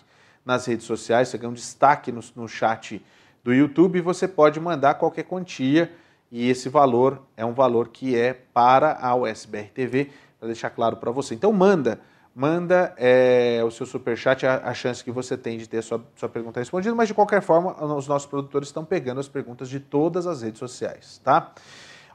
nas 0.45 0.67
redes 0.67 0.87
sociais, 0.87 1.29
você 1.29 1.39
ganha 1.39 1.51
um 1.51 1.55
destaque 1.55 2.13
no, 2.13 2.21
no 2.37 2.49
chat 2.49 3.05
do 3.43 3.53
YouTube 3.53 3.99
e 3.99 4.01
você 4.01 4.29
pode 4.29 4.61
mandar 4.61 4.95
qualquer 4.95 5.25
quantia 5.25 5.91
e 6.31 6.51
esse 6.51 6.69
valor 6.69 7.23
é 7.37 7.45
um 7.45 7.53
valor 7.53 7.89
que 7.89 8.17
é 8.17 8.33
para 8.33 8.99
a 9.01 9.15
USBR 9.15 9.71
TV, 9.73 10.11
para 10.39 10.47
deixar 10.47 10.71
claro 10.71 10.97
para 10.97 11.11
você. 11.11 11.35
Então 11.35 11.53
manda, 11.53 12.01
manda 12.35 12.95
é, 12.97 13.63
o 13.65 13.71
seu 13.71 13.87
superchat, 13.87 14.47
a, 14.47 14.69
a 14.69 14.75
chance 14.75 15.03
que 15.03 15.11
você 15.11 15.37
tem 15.37 15.59
de 15.59 15.69
ter 15.69 15.79
a 15.79 15.83
sua, 15.83 16.05
sua 16.15 16.29
pergunta 16.29 16.61
respondida, 16.61 16.95
mas 16.95 17.09
de 17.09 17.15
qualquer 17.15 17.43
forma, 17.43 17.83
os 17.95 18.07
nossos 18.07 18.29
produtores 18.29 18.69
estão 18.69 18.85
pegando 18.85 19.21
as 19.21 19.29
perguntas 19.29 19.69
de 19.69 19.81
todas 19.81 20.27
as 20.27 20.43
redes 20.43 20.59
sociais, 20.59 21.21
tá? 21.25 21.53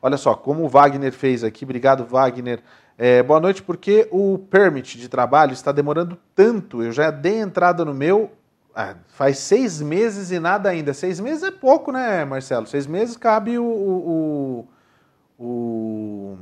Olha 0.02 0.18
só, 0.18 0.34
como 0.34 0.64
o 0.64 0.70
Wagner 0.70 1.12
fez 1.12 1.44
aqui, 1.44 1.64
obrigado 1.64 2.06
Wagner. 2.06 2.62
É, 2.98 3.24
boa 3.24 3.40
noite, 3.40 3.64
porque 3.64 4.08
o 4.12 4.38
permit 4.38 4.98
de 4.98 5.08
trabalho 5.08 5.54
está 5.54 5.72
demorando 5.72 6.18
tanto. 6.36 6.84
Eu 6.84 6.92
já 6.92 7.10
dei 7.10 7.40
entrada 7.40 7.86
no 7.86 7.94
meu, 7.94 8.32
ah, 8.76 8.96
faz 9.10 9.38
seis 9.38 9.82
meses 9.82 10.32
e 10.32 10.40
nada 10.40 10.70
ainda. 10.70 10.94
Seis 10.94 11.20
meses 11.20 11.44
é 11.44 11.52
pouco, 11.52 11.92
né, 11.92 12.24
Marcelo? 12.26 12.66
Seis 12.66 12.88
meses 12.88 13.18
cabe 13.18 13.58
o. 13.58 13.64
o, 13.64 14.68
o, 15.38 15.46
o 15.46 16.38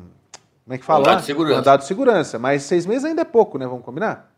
como 0.63 0.75
é 0.75 0.77
que 0.77 0.85
fala? 0.85 0.99
Mandado 0.99 1.21
de 1.21 1.25
segurança. 1.25 1.55
Mandado 1.55 1.79
de 1.79 1.87
segurança. 1.87 2.39
Mas 2.39 2.63
seis 2.63 2.85
meses 2.85 3.05
ainda 3.05 3.23
é 3.23 3.25
pouco, 3.25 3.57
né? 3.57 3.65
Vamos 3.65 3.83
combinar? 3.83 4.31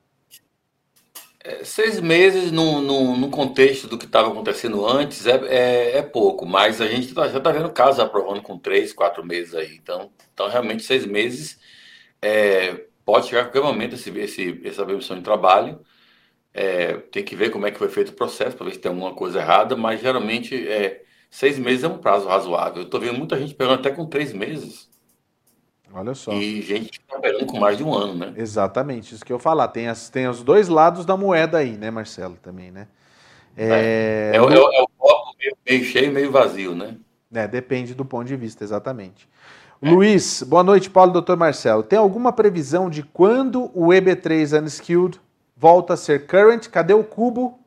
É, 1.44 1.64
seis 1.66 2.00
meses 2.00 2.52
no, 2.52 2.80
no, 2.82 3.18
no, 3.18 3.30
contexto 3.30 3.88
do 3.88 3.98
que 3.98 4.06
estava 4.06 4.30
acontecendo 4.30 4.86
antes 4.86 5.26
é, 5.26 5.42
é, 5.48 5.98
é, 5.98 6.02
pouco, 6.04 6.46
mas 6.46 6.80
a 6.80 6.88
gente 6.88 7.12
tá, 7.16 7.28
já 7.28 7.40
está 7.40 7.52
vendo 7.52 7.72
casos 7.72 8.00
aprovando 8.00 8.44
com 8.44 8.60
três, 8.60 8.94
quatro 8.94 9.26
meses 9.26 9.56
aí. 9.56 9.76
Então, 9.76 10.12
então 10.34 10.48
realmente, 10.48 10.84
seis 10.84 11.06
meses 11.06 11.60
é, 12.22 12.86
pode 13.04 13.28
chegar 13.28 13.42
a 13.42 13.46
qualquer 13.46 13.64
momento 13.64 13.96
esse, 13.96 14.12
esse, 14.12 14.62
essa 14.64 14.86
permissão 14.86 15.18
de 15.18 15.24
trabalho. 15.24 15.82
É, 16.54 16.98
tem 16.98 17.24
que 17.24 17.36
ver 17.36 17.50
como 17.50 17.66
é 17.66 17.72
que 17.72 17.78
foi 17.78 17.90
feito 17.90 18.10
o 18.10 18.16
processo, 18.16 18.58
para 18.58 18.66
ver 18.66 18.74
se 18.74 18.80
tem 18.80 18.90
alguma 18.90 19.14
coisa 19.14 19.40
errada, 19.40 19.76
mas 19.76 20.02
geralmente 20.02 20.68
é, 20.68 21.02
seis 21.30 21.58
meses 21.58 21.84
é 21.84 21.88
um 21.88 21.98
prazo 21.98 22.28
razoável. 22.28 22.82
Eu 22.82 22.86
estou 22.86 23.00
vendo 23.00 23.18
muita 23.18 23.40
gente 23.40 23.54
pegando 23.54 23.80
até 23.80 23.90
com 23.90 24.06
três 24.06 24.34
meses. 24.34 24.90
Olha 25.94 26.14
só. 26.14 26.32
E 26.34 26.62
gente 26.62 26.90
que 26.90 27.00
está 27.00 27.20
pegando 27.20 27.46
com 27.46 27.60
mais 27.60 27.78
de 27.78 27.84
um 27.84 27.94
ano, 27.94 28.14
né? 28.14 28.34
Exatamente, 28.38 29.14
isso 29.14 29.26
que 29.26 29.32
eu 29.32 29.40
falar. 29.40 29.68
Tem, 29.70 29.88
as, 29.88 30.10
tem 30.10 30.28
os 30.28 30.44
dois 30.44 30.68
lados 30.68 31.06
da 31.06 31.18
moeda 31.18 31.58
aí, 31.58 31.78
né, 31.78 31.92
Marcelo, 31.92 32.38
também, 32.42 32.72
né? 32.72 32.88
É, 33.56 34.32
é, 34.34 34.38
é, 34.38 34.42
o, 34.42 34.50
é 34.50 34.82
o 34.82 34.88
copo 34.98 35.36
meio, 35.38 35.58
meio 35.70 35.84
cheio 35.84 36.12
meio 36.12 36.32
vazio, 36.32 36.74
né? 36.74 36.96
É, 37.34 37.48
depende 37.48 37.94
do 37.94 38.06
ponto 38.06 38.26
de 38.26 38.36
vista, 38.36 38.64
exatamente. 38.64 39.28
É. 39.82 39.90
Luiz, 39.90 40.44
boa 40.44 40.64
noite, 40.64 40.90
Paulo, 40.90 41.12
doutor 41.12 41.36
Marcelo. 41.36 41.84
Tem 41.84 41.98
alguma 41.98 42.32
previsão 42.32 42.90
de 42.90 43.04
quando 43.04 43.72
o 43.74 43.88
EB3 43.88 44.64
Unskilled 44.64 45.20
volta 45.62 45.94
a 45.94 45.98
ser 45.98 46.26
current. 46.26 46.68
Cadê 46.70 46.96
o 46.96 47.04
cubo? 47.04 47.60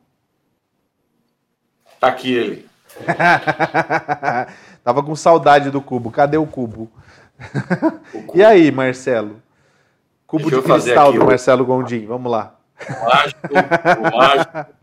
Tá 1.97 2.09
aqui 2.09 2.33
ele. 2.33 2.67
Tava 4.83 5.01
com 5.01 5.15
saudade 5.15 5.71
do 5.71 5.81
cubo. 5.81 6.11
Cadê 6.11 6.35
o 6.35 6.45
cubo? 6.45 6.91
O 8.13 8.21
cubo. 8.23 8.31
e 8.35 8.43
aí, 8.43 8.69
Marcelo? 8.69 9.41
Cubo 10.27 10.49
Deixa 10.49 10.61
de 10.61 10.73
cristal 10.73 11.13
do 11.13 11.25
Marcelo 11.25 11.65
Gondim. 11.65 12.05
Vamos 12.05 12.29
lá. 12.29 12.55
O 12.81 13.05
mágico, 13.05 13.39
o 13.99 14.17
mágico. 14.17 14.75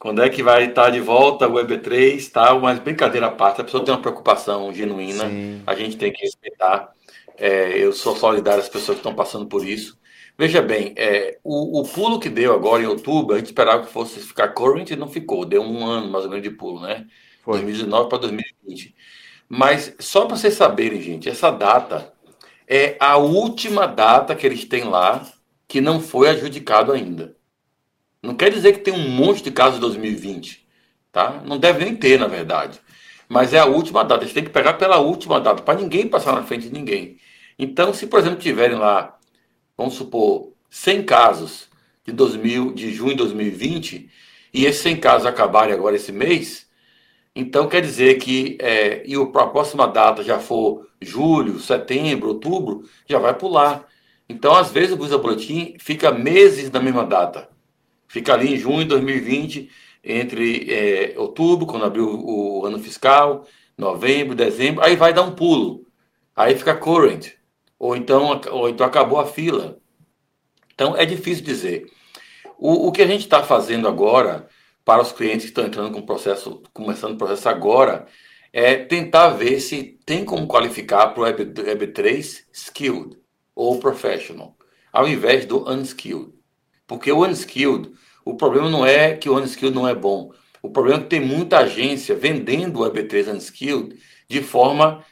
Quando 0.00 0.22
é 0.22 0.28
que 0.28 0.42
vai 0.42 0.64
estar 0.64 0.90
de 0.90 1.00
volta 1.00 1.48
o 1.48 1.54
EB3, 1.54 2.30
tal? 2.30 2.60
Mas 2.60 2.80
brincadeira 2.80 3.28
à 3.28 3.30
parte, 3.30 3.60
a 3.60 3.64
pessoa 3.64 3.84
tem 3.84 3.94
uma 3.94 4.00
preocupação 4.00 4.72
genuína, 4.74 5.26
Sim. 5.26 5.62
a 5.66 5.74
gente 5.74 5.96
tem 5.96 6.12
que 6.12 6.22
respeitar. 6.22 6.92
É, 7.36 7.78
eu 7.78 7.92
sou 7.92 8.16
solidário 8.16 8.62
às 8.62 8.68
pessoas 8.68 8.96
que 8.96 9.00
estão 9.00 9.14
passando 9.14 9.46
por 9.46 9.66
isso. 9.66 9.98
Veja 10.36 10.60
bem, 10.60 10.92
é, 10.96 11.38
o, 11.44 11.80
o, 11.80 11.84
pulo 11.84 12.18
que 12.18 12.28
deu 12.28 12.54
agora 12.54 12.82
em 12.82 12.86
outubro, 12.86 13.34
a 13.34 13.38
gente 13.38 13.46
esperava 13.46 13.84
que 13.84 13.92
fosse 13.92 14.18
ficar 14.20 14.48
current 14.48 14.90
e 14.90 14.96
não 14.96 15.08
ficou. 15.08 15.44
Deu 15.44 15.62
um 15.62 15.86
ano 15.86 16.08
mais 16.08 16.24
ou 16.24 16.30
menos 16.30 16.42
de 16.42 16.50
pulo, 16.50 16.80
né? 16.80 17.06
Foi. 17.42 17.54
2019 17.54 18.08
para 18.08 18.18
2020. 18.18 18.94
Mas 19.48 19.94
só 20.00 20.26
para 20.26 20.36
vocês 20.36 20.54
saberem, 20.54 21.00
gente, 21.00 21.28
essa 21.28 21.50
data 21.50 22.12
é 22.66 22.96
a 22.98 23.16
última 23.16 23.86
data 23.86 24.34
que 24.34 24.46
eles 24.46 24.64
têm 24.64 24.84
lá 24.84 25.24
que 25.68 25.80
não 25.80 26.00
foi 26.00 26.30
adjudicado 26.30 26.92
ainda. 26.92 27.36
Não 28.22 28.34
quer 28.34 28.50
dizer 28.50 28.72
que 28.72 28.80
tem 28.80 28.94
um 28.94 29.08
monte 29.08 29.42
de 29.42 29.50
casos 29.50 29.74
de 29.74 29.80
2020, 29.82 30.66
tá? 31.12 31.42
Não 31.44 31.58
deve 31.58 31.84
nem 31.84 31.94
ter, 31.94 32.18
na 32.18 32.26
verdade. 32.26 32.80
Mas 33.28 33.52
é 33.52 33.58
a 33.58 33.66
última 33.66 34.04
data. 34.04 34.24
Eles 34.24 34.34
têm 34.34 34.44
que 34.44 34.50
pegar 34.50 34.74
pela 34.74 34.98
última 34.98 35.40
data, 35.40 35.62
para 35.62 35.80
ninguém 35.80 36.08
passar 36.08 36.32
na 36.34 36.42
frente 36.42 36.68
de 36.68 36.72
ninguém. 36.72 37.18
Então, 37.58 37.94
se, 37.94 38.06
por 38.06 38.18
exemplo, 38.18 38.38
tiverem 38.38 38.76
lá 38.76 39.14
vamos 39.76 39.94
supor, 39.94 40.52
100 40.70 41.04
casos 41.04 41.68
de, 42.04 42.12
2000, 42.12 42.72
de 42.72 42.92
junho 42.92 43.10
de 43.10 43.18
2020, 43.18 44.10
e 44.52 44.66
esses 44.66 44.82
100 44.82 44.96
casos 44.98 45.26
acabarem 45.26 45.74
agora 45.74 45.96
esse 45.96 46.12
mês, 46.12 46.66
então 47.34 47.68
quer 47.68 47.80
dizer 47.80 48.18
que, 48.18 48.56
é, 48.60 49.02
e 49.04 49.14
a 49.16 49.46
próxima 49.46 49.86
data 49.88 50.22
já 50.22 50.38
for 50.38 50.86
julho, 51.00 51.58
setembro, 51.58 52.28
outubro, 52.28 52.88
já 53.08 53.18
vai 53.18 53.34
pular. 53.34 53.86
Então, 54.28 54.54
às 54.54 54.70
vezes, 54.70 54.92
o 54.92 54.96
Visa 54.96 55.18
Boletim 55.18 55.74
fica 55.78 56.12
meses 56.12 56.70
na 56.70 56.80
mesma 56.80 57.04
data. 57.04 57.48
Fica 58.06 58.32
ali 58.32 58.54
em 58.54 58.56
junho 58.56 58.84
de 58.84 58.90
2020, 58.90 59.68
entre 60.04 60.70
é, 60.70 61.18
outubro, 61.18 61.66
quando 61.66 61.84
abriu 61.84 62.06
o 62.06 62.66
ano 62.66 62.78
fiscal, 62.78 63.46
novembro, 63.76 64.34
dezembro, 64.34 64.82
aí 64.82 64.96
vai 64.96 65.12
dar 65.12 65.22
um 65.22 65.34
pulo. 65.34 65.86
Aí 66.36 66.56
fica 66.56 66.74
current 66.74 67.32
ou 67.78 67.96
então, 67.96 68.40
ou 68.50 68.68
então 68.68 68.86
acabou 68.86 69.18
a 69.18 69.26
fila. 69.26 69.78
Então 70.74 70.96
é 70.96 71.04
difícil 71.04 71.44
dizer. 71.44 71.86
O, 72.58 72.88
o 72.88 72.92
que 72.92 73.02
a 73.02 73.06
gente 73.06 73.22
está 73.22 73.42
fazendo 73.42 73.88
agora 73.88 74.48
para 74.84 75.02
os 75.02 75.12
clientes 75.12 75.42
que 75.42 75.50
estão 75.50 75.66
entrando 75.66 75.92
com 75.92 76.00
o 76.00 76.06
processo, 76.06 76.62
começando 76.72 77.14
o 77.14 77.18
processo 77.18 77.48
agora, 77.48 78.06
é 78.52 78.76
tentar 78.76 79.30
ver 79.30 79.60
se 79.60 79.98
tem 80.04 80.24
como 80.24 80.46
qualificar 80.46 81.08
para 81.08 81.22
o 81.22 81.26
EB, 81.26 81.44
EB3 81.44 82.44
skilled 82.52 83.18
ou 83.54 83.78
professional, 83.80 84.56
ao 84.92 85.08
invés 85.08 85.46
do 85.46 85.68
unskilled. 85.68 86.32
Porque 86.86 87.10
o 87.10 87.24
unskilled, 87.24 87.90
o 88.24 88.34
problema 88.34 88.70
não 88.70 88.86
é 88.86 89.14
que 89.16 89.28
o 89.28 89.38
unskilled 89.38 89.74
não 89.74 89.86
é 89.86 89.94
bom. 89.94 90.32
O 90.62 90.70
problema 90.70 91.00
é 91.00 91.02
que 91.02 91.10
tem 91.10 91.20
muita 91.20 91.58
agência 91.58 92.14
vendendo 92.14 92.80
o 92.80 92.90
EB3 92.90 93.34
unskilled 93.34 93.98
de 94.28 94.42
forma 94.42 95.04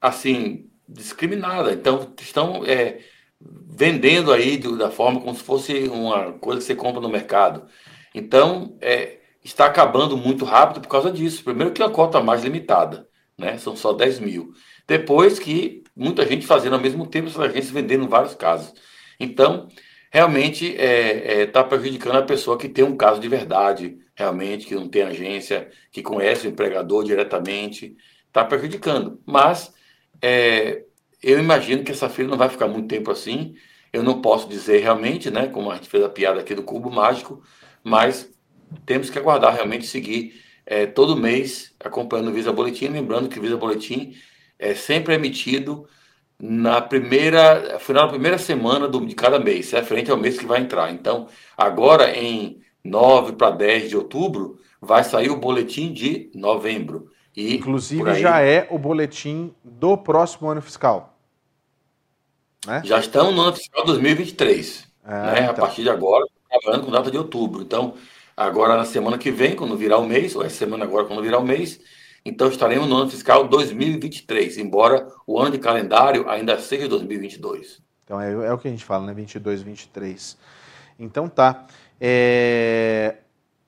assim 0.00 0.70
discriminada. 0.88 1.72
Então, 1.72 2.12
estão 2.20 2.64
é, 2.64 3.00
vendendo 3.40 4.32
aí 4.32 4.56
do, 4.56 4.76
da 4.76 4.90
forma 4.90 5.20
como 5.20 5.34
se 5.34 5.42
fosse 5.42 5.88
uma 5.88 6.32
coisa 6.34 6.60
que 6.60 6.66
você 6.66 6.74
compra 6.74 7.00
no 7.00 7.08
mercado. 7.08 7.66
Então, 8.14 8.76
é, 8.80 9.18
está 9.42 9.66
acabando 9.66 10.16
muito 10.16 10.44
rápido 10.44 10.80
por 10.80 10.88
causa 10.88 11.10
disso. 11.10 11.44
Primeiro 11.44 11.72
que 11.72 11.82
é 11.82 11.86
a 11.86 11.90
cota 11.90 12.22
mais 12.22 12.42
limitada, 12.42 13.06
né? 13.36 13.58
São 13.58 13.76
só 13.76 13.92
10 13.92 14.20
mil. 14.20 14.52
Depois 14.86 15.38
que 15.38 15.82
muita 15.94 16.26
gente 16.26 16.46
fazendo 16.46 16.74
ao 16.74 16.80
mesmo 16.80 17.06
tempo, 17.06 17.28
essas 17.28 17.40
agências 17.40 17.70
vendendo 17.70 18.08
vários 18.08 18.34
casos. 18.34 18.72
Então, 19.18 19.68
realmente 20.14 20.66
está 20.66 20.82
é, 20.84 21.42
é, 21.42 21.46
tá 21.46 21.64
prejudicando 21.64 22.14
a 22.14 22.22
pessoa 22.22 22.56
que 22.56 22.68
tem 22.68 22.84
um 22.84 22.96
caso 22.96 23.20
de 23.20 23.28
verdade, 23.28 23.98
realmente, 24.14 24.64
que 24.64 24.74
não 24.76 24.88
tem 24.88 25.02
agência, 25.02 25.68
que 25.90 26.02
conhece 26.02 26.46
o 26.46 26.50
empregador 26.50 27.02
diretamente, 27.02 27.96
está 28.28 28.44
prejudicando. 28.44 29.20
Mas 29.26 29.74
é, 30.22 30.84
eu 31.20 31.40
imagino 31.40 31.82
que 31.82 31.90
essa 31.90 32.08
fila 32.08 32.28
não 32.28 32.38
vai 32.38 32.48
ficar 32.48 32.68
muito 32.68 32.86
tempo 32.86 33.10
assim. 33.10 33.56
Eu 33.92 34.04
não 34.04 34.22
posso 34.22 34.48
dizer 34.48 34.78
realmente, 34.78 35.32
né, 35.32 35.48
como 35.48 35.68
a 35.68 35.74
gente 35.74 35.88
fez 35.88 36.04
a 36.04 36.08
piada 36.08 36.38
aqui 36.38 36.54
do 36.54 36.62
cubo 36.62 36.92
mágico, 36.92 37.42
mas 37.82 38.32
temos 38.86 39.10
que 39.10 39.18
aguardar 39.18 39.52
realmente 39.52 39.84
seguir 39.84 40.40
é, 40.64 40.86
todo 40.86 41.16
mês 41.16 41.74
acompanhando 41.80 42.28
o 42.28 42.32
Visa 42.32 42.52
Boletim. 42.52 42.86
Lembrando 42.86 43.28
que 43.28 43.40
o 43.40 43.42
Visa 43.42 43.56
Boletim 43.56 44.14
é 44.60 44.76
sempre 44.76 45.12
emitido 45.12 45.88
na 46.40 46.80
primeira, 46.80 47.78
final 47.78 48.04
da 48.04 48.12
primeira 48.12 48.38
semana 48.38 48.88
do, 48.88 49.04
de 49.04 49.14
cada 49.14 49.38
mês, 49.38 49.72
é 49.72 49.82
frente 49.82 50.10
ao 50.10 50.16
mês 50.16 50.38
que 50.38 50.46
vai 50.46 50.60
entrar. 50.60 50.92
Então, 50.92 51.28
agora 51.56 52.10
em 52.16 52.60
9 52.84 53.32
para 53.32 53.50
10 53.50 53.90
de 53.90 53.96
outubro, 53.96 54.58
vai 54.80 55.04
sair 55.04 55.30
o 55.30 55.36
boletim 55.36 55.92
de 55.92 56.30
novembro. 56.34 57.10
E 57.36 57.56
Inclusive 57.56 58.10
aí, 58.10 58.20
já 58.20 58.40
é 58.40 58.66
o 58.70 58.78
boletim 58.78 59.54
do 59.64 59.96
próximo 59.96 60.48
ano 60.48 60.60
fiscal. 60.60 61.18
Né? 62.66 62.82
Já 62.84 62.98
estamos 62.98 63.34
no 63.34 63.42
ano 63.42 63.56
fiscal 63.56 63.84
2023. 63.84 64.86
É, 65.04 65.10
né? 65.10 65.32
Então. 65.40 65.50
A 65.50 65.54
partir 65.54 65.82
de 65.82 65.90
agora, 65.90 66.24
trabalhando 66.48 66.84
com 66.84 66.92
data 66.92 67.10
de 67.10 67.18
outubro. 67.18 67.62
Então, 67.62 67.94
agora 68.36 68.76
na 68.76 68.84
semana 68.84 69.18
que 69.18 69.30
vem, 69.30 69.56
quando 69.56 69.76
virar 69.76 69.98
o 69.98 70.06
mês, 70.06 70.36
ou 70.36 70.44
essa 70.44 70.56
semana 70.56 70.84
agora, 70.84 71.06
quando 71.06 71.22
virar 71.22 71.38
o 71.38 71.44
mês, 71.44 71.80
então 72.24 72.48
estaremos 72.48 72.88
no 72.88 72.96
ano 72.96 73.10
fiscal 73.10 73.46
2023, 73.46 74.58
embora 74.58 75.08
o 75.26 75.38
ano 75.38 75.52
de 75.52 75.58
calendário 75.58 76.28
ainda 76.28 76.58
seja 76.58 76.88
2022. 76.88 77.82
Então 78.04 78.20
é, 78.20 78.32
é 78.32 78.52
o 78.52 78.58
que 78.58 78.68
a 78.68 78.70
gente 78.70 78.84
fala, 78.84 79.06
né? 79.06 79.12
22, 79.12 79.62
23. 79.62 80.36
Então 80.98 81.28
tá. 81.28 81.66
É, 82.00 83.16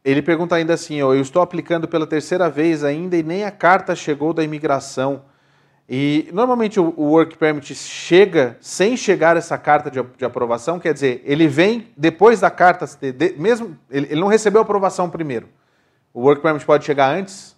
ele 0.04 0.22
pergunta 0.22 0.54
ainda 0.54 0.74
assim: 0.74 1.02
ó, 1.02 1.12
eu 1.12 1.20
estou 1.20 1.42
aplicando 1.42 1.88
pela 1.88 2.06
terceira 2.06 2.48
vez 2.48 2.84
ainda 2.84 3.16
e 3.16 3.22
nem 3.22 3.44
a 3.44 3.50
carta 3.50 3.94
chegou 3.96 4.32
da 4.32 4.44
imigração. 4.44 5.22
E 5.88 6.28
normalmente 6.32 6.80
o, 6.80 6.94
o 6.96 7.10
Work 7.10 7.36
Permit 7.38 7.74
chega 7.74 8.56
sem 8.60 8.96
chegar 8.96 9.36
essa 9.36 9.56
carta 9.56 9.90
de, 9.90 10.02
de, 10.02 10.24
aprovação, 10.24 10.80
quer 10.80 10.92
dizer, 10.92 11.22
ele 11.24 11.46
vem 11.46 11.88
depois 11.96 12.40
da 12.40 12.50
carta, 12.50 12.86
de, 12.86 13.34
mesmo 13.38 13.78
ele, 13.88 14.06
ele, 14.10 14.20
não 14.20 14.26
recebeu 14.26 14.60
aprovação 14.60 15.08
primeiro. 15.08 15.48
O 16.12 16.22
Work 16.22 16.42
Permit 16.42 16.64
pode 16.64 16.84
chegar 16.84 17.14
antes? 17.14 17.55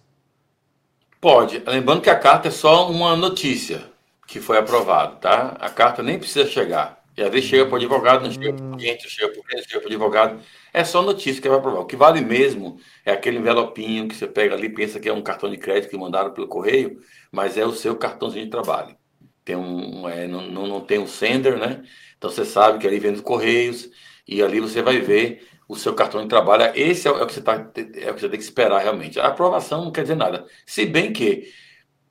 Pode. 1.21 1.61
Lembrando 1.67 2.01
que 2.01 2.09
a 2.09 2.17
carta 2.17 2.47
é 2.47 2.51
só 2.51 2.89
uma 2.89 3.15
notícia 3.15 3.83
que 4.25 4.39
foi 4.39 4.57
aprovado, 4.57 5.17
tá? 5.17 5.57
A 5.59 5.69
carta 5.69 6.01
nem 6.01 6.17
precisa 6.17 6.47
chegar. 6.47 7.03
E 7.17 7.21
às 7.21 7.29
vezes 7.29 7.49
chega 7.49 7.65
para 7.65 7.73
o 7.73 7.75
advogado, 7.75 8.23
não 8.23 8.31
chega 8.31 8.53
para 8.53 8.65
o 8.65 8.77
cliente, 8.77 9.09
chega 9.09 9.29
para 9.29 9.41
o 9.41 9.43
cliente, 9.43 9.67
chega 9.67 9.81
para 9.81 9.87
o 9.87 9.91
advogado. 9.91 10.41
É 10.71 10.83
só 10.85 11.01
notícia 11.01 11.41
que 11.41 11.49
vai 11.49 11.57
aprovar. 11.57 11.81
O 11.81 11.85
que 11.85 11.97
vale 11.97 12.21
mesmo 12.21 12.79
é 13.03 13.11
aquele 13.11 13.39
envelopinho 13.39 14.07
que 14.07 14.15
você 14.15 14.27
pega 14.27 14.55
ali, 14.55 14.69
pensa 14.69 14.99
que 14.99 15.09
é 15.09 15.13
um 15.13 15.21
cartão 15.21 15.49
de 15.49 15.57
crédito 15.57 15.89
que 15.89 15.97
mandaram 15.97 16.31
pelo 16.31 16.47
correio, 16.47 17.01
mas 17.29 17.57
é 17.57 17.65
o 17.65 17.73
seu 17.73 17.97
cartãozinho 17.97 18.45
de 18.45 18.51
trabalho. 18.51 18.95
Tem 19.43 19.57
um, 19.57 20.07
é, 20.07 20.27
não, 20.27 20.47
não 20.47 20.79
tem 20.79 20.99
um 20.99 21.07
sender, 21.07 21.57
né? 21.57 21.83
Então 22.17 22.29
você 22.29 22.45
sabe 22.45 22.79
que 22.79 22.87
ali 22.87 22.99
vem 22.99 23.11
dos 23.11 23.21
correios 23.21 23.89
e 24.25 24.41
ali 24.41 24.61
você 24.61 24.81
vai 24.81 24.99
ver 24.99 25.45
o 25.69 25.75
seu 25.75 25.93
cartão 25.93 26.21
de 26.23 26.27
trabalho. 26.27 26.71
Esse 26.75 27.07
é, 27.07 27.11
o 27.11 27.27
que 27.27 27.33
você 27.33 27.41
tá, 27.41 27.53
é 27.53 28.09
o 28.09 28.15
que 28.15 28.21
você 28.21 28.27
tem 28.27 28.39
que 28.39 28.43
esperar 28.43 28.81
realmente. 28.81 29.19
A 29.19 29.27
aprovação 29.27 29.85
não 29.85 29.91
quer 29.91 30.01
dizer 30.01 30.15
nada. 30.15 30.47
Se 30.65 30.83
bem 30.83 31.13
que 31.13 31.53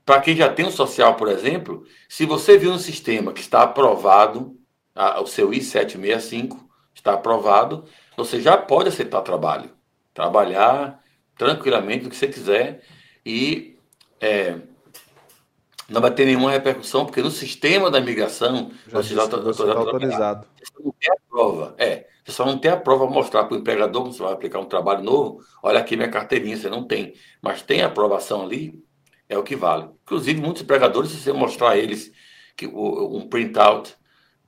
para 0.06 0.20
quem 0.20 0.36
já 0.36 0.48
tem 0.48 0.64
um 0.64 0.70
social, 0.70 1.16
por 1.16 1.28
exemplo, 1.28 1.84
se 2.08 2.24
você 2.24 2.56
viu 2.56 2.70
no 2.70 2.78
sistema 2.78 3.32
que 3.32 3.40
está 3.40 3.64
aprovado, 3.64 4.56
a, 4.94 5.20
o 5.20 5.26
seu 5.26 5.52
I-765 5.52 6.56
está 6.94 7.14
aprovado, 7.14 7.84
você 8.16 8.40
já 8.40 8.56
pode 8.56 8.90
aceitar 8.90 9.22
trabalho. 9.22 9.70
Trabalhar 10.14 11.02
tranquilamente 11.36 12.06
o 12.06 12.10
que 12.10 12.16
você 12.16 12.28
quiser 12.28 12.82
e 13.26 13.76
é, 14.20 14.56
não 15.88 16.00
vai 16.00 16.12
ter 16.12 16.26
nenhuma 16.26 16.50
repercussão, 16.50 17.04
porque 17.04 17.22
no 17.22 17.30
sistema 17.30 17.90
da 17.90 17.98
imigração 17.98 18.70
já 18.86 19.02
você 19.02 19.14
já 19.14 19.24
está 19.24 19.36
autorizado. 19.36 20.46
Não 20.82 20.92
tem 20.92 21.10
a 21.10 21.16
prova. 21.28 21.74
É, 21.78 22.06
você 22.24 22.32
só 22.32 22.44
não 22.44 22.58
tem 22.58 22.70
a 22.70 22.76
prova 22.76 23.06
mostrar 23.06 23.44
para 23.44 23.56
o 23.56 23.60
empregador 23.60 24.04
que 24.04 24.14
você 24.14 24.22
vai 24.22 24.32
aplicar 24.32 24.60
um 24.60 24.66
trabalho 24.66 25.02
novo. 25.02 25.40
Olha 25.62 25.80
aqui 25.80 25.96
minha 25.96 26.10
carteirinha, 26.10 26.56
você 26.56 26.68
não 26.68 26.86
tem. 26.86 27.14
Mas 27.42 27.62
tem 27.62 27.82
a 27.82 27.86
aprovação 27.86 28.42
ali, 28.42 28.82
é 29.28 29.36
o 29.38 29.42
que 29.42 29.56
vale. 29.56 29.88
Inclusive, 30.02 30.40
muitos 30.40 30.62
empregadores, 30.62 31.10
se 31.10 31.18
você 31.18 31.32
mostrar 31.32 31.70
a 31.70 31.76
eles 31.76 32.12
que, 32.56 32.66
um 32.66 33.28
printout 33.28 33.96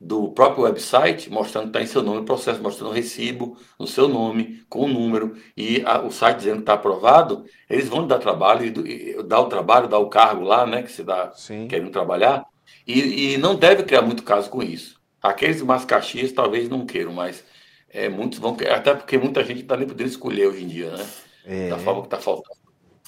do 0.01 0.31
próprio 0.33 0.65
website, 0.65 1.31
mostrando 1.31 1.65
que 1.65 1.69
está 1.71 1.83
em 1.83 1.87
seu 1.87 2.03
nome 2.03 2.21
o 2.21 2.25
processo, 2.25 2.63
mostrando 2.63 2.91
o 2.91 2.95
recibo 2.95 3.59
no 3.79 3.87
seu 3.87 4.09
nome, 4.09 4.65
com 4.69 4.87
o 4.87 4.89
número, 4.89 5.37
e 5.55 5.83
a, 5.85 6.01
o 6.01 6.11
site 6.11 6.39
dizendo 6.39 6.57
que 6.57 6.63
está 6.63 6.73
aprovado, 6.73 7.45
eles 7.69 7.87
vão 7.87 8.07
dar 8.07 8.19
trabalho, 8.19 8.65
e, 8.65 9.11
e, 9.11 9.23
dar 9.23 9.41
o 9.41 9.47
trabalho, 9.47 9.89
dar 9.89 9.99
o 9.99 10.09
cargo 10.09 10.43
lá, 10.43 10.67
né, 10.67 10.83
que 10.83 10.91
você 10.91 11.05
dá, 11.05 11.31
querendo 11.69 11.91
trabalhar, 11.91 12.47
e, 12.87 13.35
e, 13.35 13.39
não 13.39 13.55
deve 13.55 13.83
criar 13.83 14.01
muito 14.01 14.23
caso 14.23 14.49
com 14.49 14.63
isso. 14.63 15.00
Aqueles 15.23 15.63
mais 15.63 15.85
caxias 15.85 16.33
talvez 16.33 16.69
não 16.69 16.87
queiram, 16.87 17.13
mas 17.13 17.45
é, 17.89 18.09
muitos 18.09 18.39
vão 18.39 18.57
querer, 18.57 18.73
até 18.73 18.95
porque 18.95 19.19
muita 19.19 19.45
gente 19.45 19.63
está 19.63 19.77
nem 19.77 19.87
podendo 19.87 20.09
escolher 20.09 20.47
hoje 20.47 20.65
em 20.65 20.69
dia, 20.69 20.91
né? 20.97 21.07
É. 21.45 21.69
Da 21.69 21.79
forma 21.79 22.03
que 22.03 22.07
está 22.07 22.19
faltando. 22.19 22.59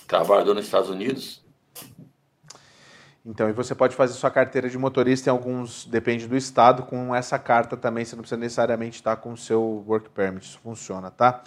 Trabalhador 0.06 0.54
nos 0.54 0.66
Estados 0.66 0.90
Unidos, 0.90 1.42
então, 3.24 3.48
e 3.48 3.52
você 3.52 3.72
pode 3.72 3.94
fazer 3.94 4.14
sua 4.14 4.30
carteira 4.32 4.68
de 4.68 4.76
motorista 4.76 5.30
em 5.30 5.32
alguns, 5.32 5.84
depende 5.84 6.26
do 6.26 6.36
estado, 6.36 6.82
com 6.82 7.14
essa 7.14 7.38
carta 7.38 7.76
também, 7.76 8.04
você 8.04 8.16
não 8.16 8.22
precisa 8.22 8.40
necessariamente 8.40 8.96
estar 8.96 9.14
com 9.16 9.32
o 9.32 9.36
seu 9.36 9.84
work 9.86 10.10
permit, 10.10 10.44
isso 10.44 10.58
funciona, 10.58 11.08
tá? 11.08 11.40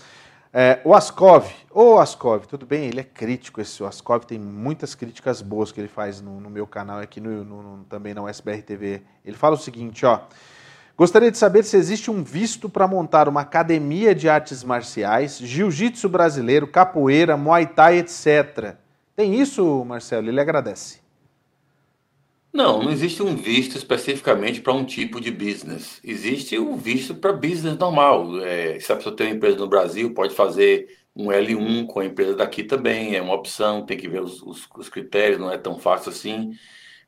É, 0.54 0.80
o 0.86 0.94
Ascov, 0.94 1.46
ô 1.70 2.00
Ascov, 2.00 2.46
tudo 2.46 2.66
bem? 2.66 2.88
Ele 2.88 3.02
é 3.02 3.04
crítico, 3.04 3.60
esse 3.60 3.84
o 3.84 3.86
Ascov 3.86 4.24
tem 4.24 4.40
muitas 4.40 4.96
críticas 4.96 5.42
boas 5.42 5.70
que 5.70 5.82
ele 5.82 5.90
faz 5.90 6.22
no, 6.22 6.40
no 6.40 6.50
meu 6.50 6.66
canal, 6.66 7.00
aqui 7.00 7.20
no, 7.20 7.44
no, 7.44 7.84
também 7.90 8.14
na 8.14 8.24
USBR 8.24 8.62
TV. 8.62 9.02
Ele 9.26 9.36
fala 9.36 9.56
o 9.56 9.60
seguinte, 9.60 10.06
ó, 10.06 10.22
gostaria 10.98 11.32
de 11.32 11.38
saber 11.38 11.64
se 11.64 11.78
existe 11.78 12.10
um 12.10 12.24
visto 12.24 12.70
para 12.70 12.88
montar 12.88 13.28
uma 13.28 13.42
academia 13.42 14.14
de 14.16 14.30
artes 14.30 14.64
marciais, 14.64 15.38
jiu-jitsu 15.40 16.10
brasileiro, 16.10 16.68
capoeira, 16.68 17.38
muay 17.38 17.66
thai, 17.66 18.00
etc. 18.00 18.76
Tem 19.16 19.40
isso, 19.40 19.84
Marcelo? 19.86 20.30
Ele 20.30 20.40
agradece. 20.40 21.06
Não, 22.56 22.82
não 22.82 22.90
existe 22.90 23.22
um 23.22 23.36
visto 23.36 23.78
especificamente 23.78 24.62
para 24.62 24.72
um 24.72 24.86
tipo 24.86 25.20
de 25.20 25.30
business. 25.30 26.00
Existe 26.02 26.58
um 26.58 26.78
visto 26.78 27.14
para 27.14 27.34
business 27.34 27.78
normal. 27.78 28.40
É, 28.42 28.80
se 28.80 28.92
a 28.94 28.96
pessoa 28.96 29.14
tem 29.14 29.28
uma 29.28 29.36
empresa 29.36 29.58
no 29.58 29.68
Brasil, 29.68 30.14
pode 30.14 30.34
fazer 30.34 30.88
um 31.14 31.26
L1 31.26 31.86
com 31.88 32.00
a 32.00 32.06
empresa 32.06 32.34
daqui 32.34 32.64
também, 32.64 33.16
é 33.16 33.22
uma 33.22 33.34
opção, 33.34 33.86
tem 33.86 33.98
que 33.98 34.08
ver 34.08 34.22
os, 34.22 34.42
os, 34.42 34.68
os 34.78 34.88
critérios, 34.88 35.40
não 35.40 35.52
é 35.52 35.58
tão 35.58 35.78
fácil 35.78 36.12
assim. 36.12 36.54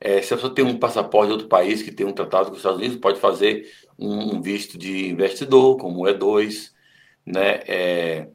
É, 0.00 0.22
se 0.22 0.32
a 0.32 0.36
pessoa 0.36 0.54
tem 0.54 0.64
um 0.64 0.78
passaporte 0.78 1.28
de 1.28 1.32
outro 1.32 1.48
país 1.48 1.82
que 1.82 1.90
tem 1.90 2.06
um 2.06 2.12
tratado 2.12 2.46
com 2.46 2.52
os 2.52 2.58
Estados 2.58 2.78
Unidos, 2.78 2.98
pode 2.98 3.18
fazer 3.18 3.68
um, 3.98 4.40
visto 4.40 4.78
de 4.78 5.08
investidor, 5.08 5.76
como 5.76 6.04
o 6.04 6.06
E2. 6.06 6.70
Né? 7.26 7.60
É, 7.66 8.28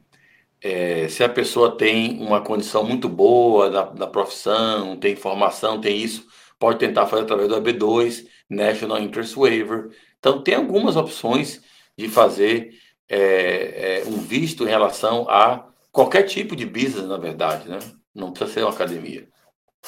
é, 0.60 1.08
se 1.08 1.24
a 1.24 1.28
pessoa 1.28 1.76
tem 1.76 2.20
uma 2.20 2.40
condição 2.40 2.84
muito 2.84 3.08
boa 3.08 3.70
da, 3.70 3.82
da 3.84 4.06
profissão, 4.06 4.96
tem 4.96 5.16
formação, 5.16 5.80
tem 5.80 5.96
isso, 5.96 6.26
pode 6.58 6.78
tentar 6.78 7.06
fazer 7.06 7.22
através 7.22 7.48
do 7.48 7.56
EB2, 7.56 8.26
National 8.48 8.98
Interest 9.00 9.34
Waiver. 9.34 9.90
Então, 10.18 10.42
tem 10.42 10.54
algumas 10.54 10.96
opções 10.96 11.62
de 11.96 12.08
fazer 12.08 12.72
é, 13.08 14.00
é, 14.00 14.04
um 14.06 14.18
visto 14.18 14.64
em 14.64 14.68
relação 14.68 15.28
a 15.28 15.68
qualquer 15.92 16.24
tipo 16.24 16.56
de 16.56 16.66
business, 16.66 17.06
na 17.06 17.18
verdade, 17.18 17.68
né? 17.68 17.78
Não 18.14 18.32
precisa 18.32 18.52
ser 18.52 18.60
uma 18.62 18.72
academia. 18.72 19.28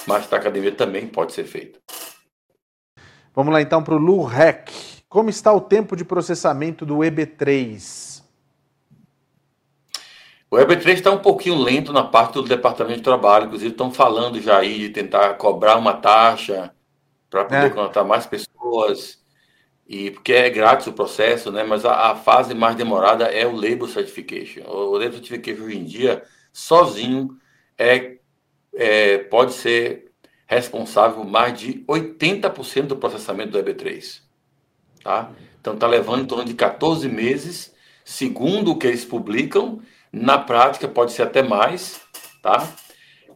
Mas 0.06 0.26
para 0.26 0.38
academia 0.38 0.72
também 0.72 1.06
pode 1.06 1.32
ser 1.32 1.44
feito. 1.44 1.80
Vamos 3.34 3.52
lá 3.52 3.60
então 3.60 3.82
para 3.82 3.94
o 3.94 3.98
LUREC. 3.98 4.72
Como 5.08 5.30
está 5.30 5.52
o 5.52 5.60
tempo 5.60 5.94
de 5.94 6.04
processamento 6.04 6.84
do 6.84 6.96
EB3? 6.98 8.22
O 10.50 10.56
EB3 10.56 10.88
está 10.94 11.10
um 11.10 11.18
pouquinho 11.18 11.56
lento 11.56 11.92
na 11.92 12.04
parte 12.04 12.34
do 12.34 12.42
Departamento 12.42 12.98
de 12.98 13.02
Trabalho, 13.02 13.46
inclusive 13.46 13.72
estão 13.72 13.92
falando 13.92 14.40
já 14.40 14.58
aí 14.58 14.78
de 14.78 14.90
tentar 14.90 15.34
cobrar 15.34 15.76
uma 15.76 15.94
taxa 15.94 16.72
para 17.28 17.44
poder 17.44 17.66
é. 17.66 17.70
contratar 17.70 18.04
mais 18.04 18.26
pessoas, 18.26 19.20
e 19.88 20.10
porque 20.12 20.32
é 20.32 20.48
grátis 20.48 20.86
o 20.86 20.92
processo, 20.92 21.50
né? 21.52 21.62
Mas 21.62 21.84
a, 21.84 22.12
a, 22.12 22.16
fase 22.16 22.54
mais 22.54 22.74
demorada 22.74 23.24
é 23.24 23.46
o 23.46 23.54
Labor 23.54 23.88
Certification. 23.88 24.62
O, 24.66 24.92
o 24.92 24.98
Labor 24.98 25.14
Certification 25.14 25.64
hoje 25.64 25.78
em 25.78 25.84
dia, 25.84 26.22
sozinho, 26.52 27.36
é, 27.76 28.15
é 28.76 29.18
pode 29.18 29.54
ser 29.54 30.12
responsável 30.46 31.16
por 31.16 31.26
mais 31.26 31.58
de 31.58 31.84
80% 31.88 32.82
do 32.82 32.96
processamento 32.96 33.50
do 33.50 33.58
EB3. 33.58 34.20
Tá? 35.02 35.30
Então 35.60 35.74
está 35.74 35.86
levando 35.86 36.22
em 36.22 36.26
torno 36.26 36.44
de 36.44 36.54
14 36.54 37.08
meses, 37.08 37.74
segundo 38.04 38.70
o 38.70 38.78
que 38.78 38.86
eles 38.86 39.04
publicam, 39.04 39.80
na 40.12 40.38
prática, 40.38 40.86
pode 40.86 41.12
ser 41.12 41.22
até 41.22 41.42
mais, 41.42 42.00
tá? 42.40 42.66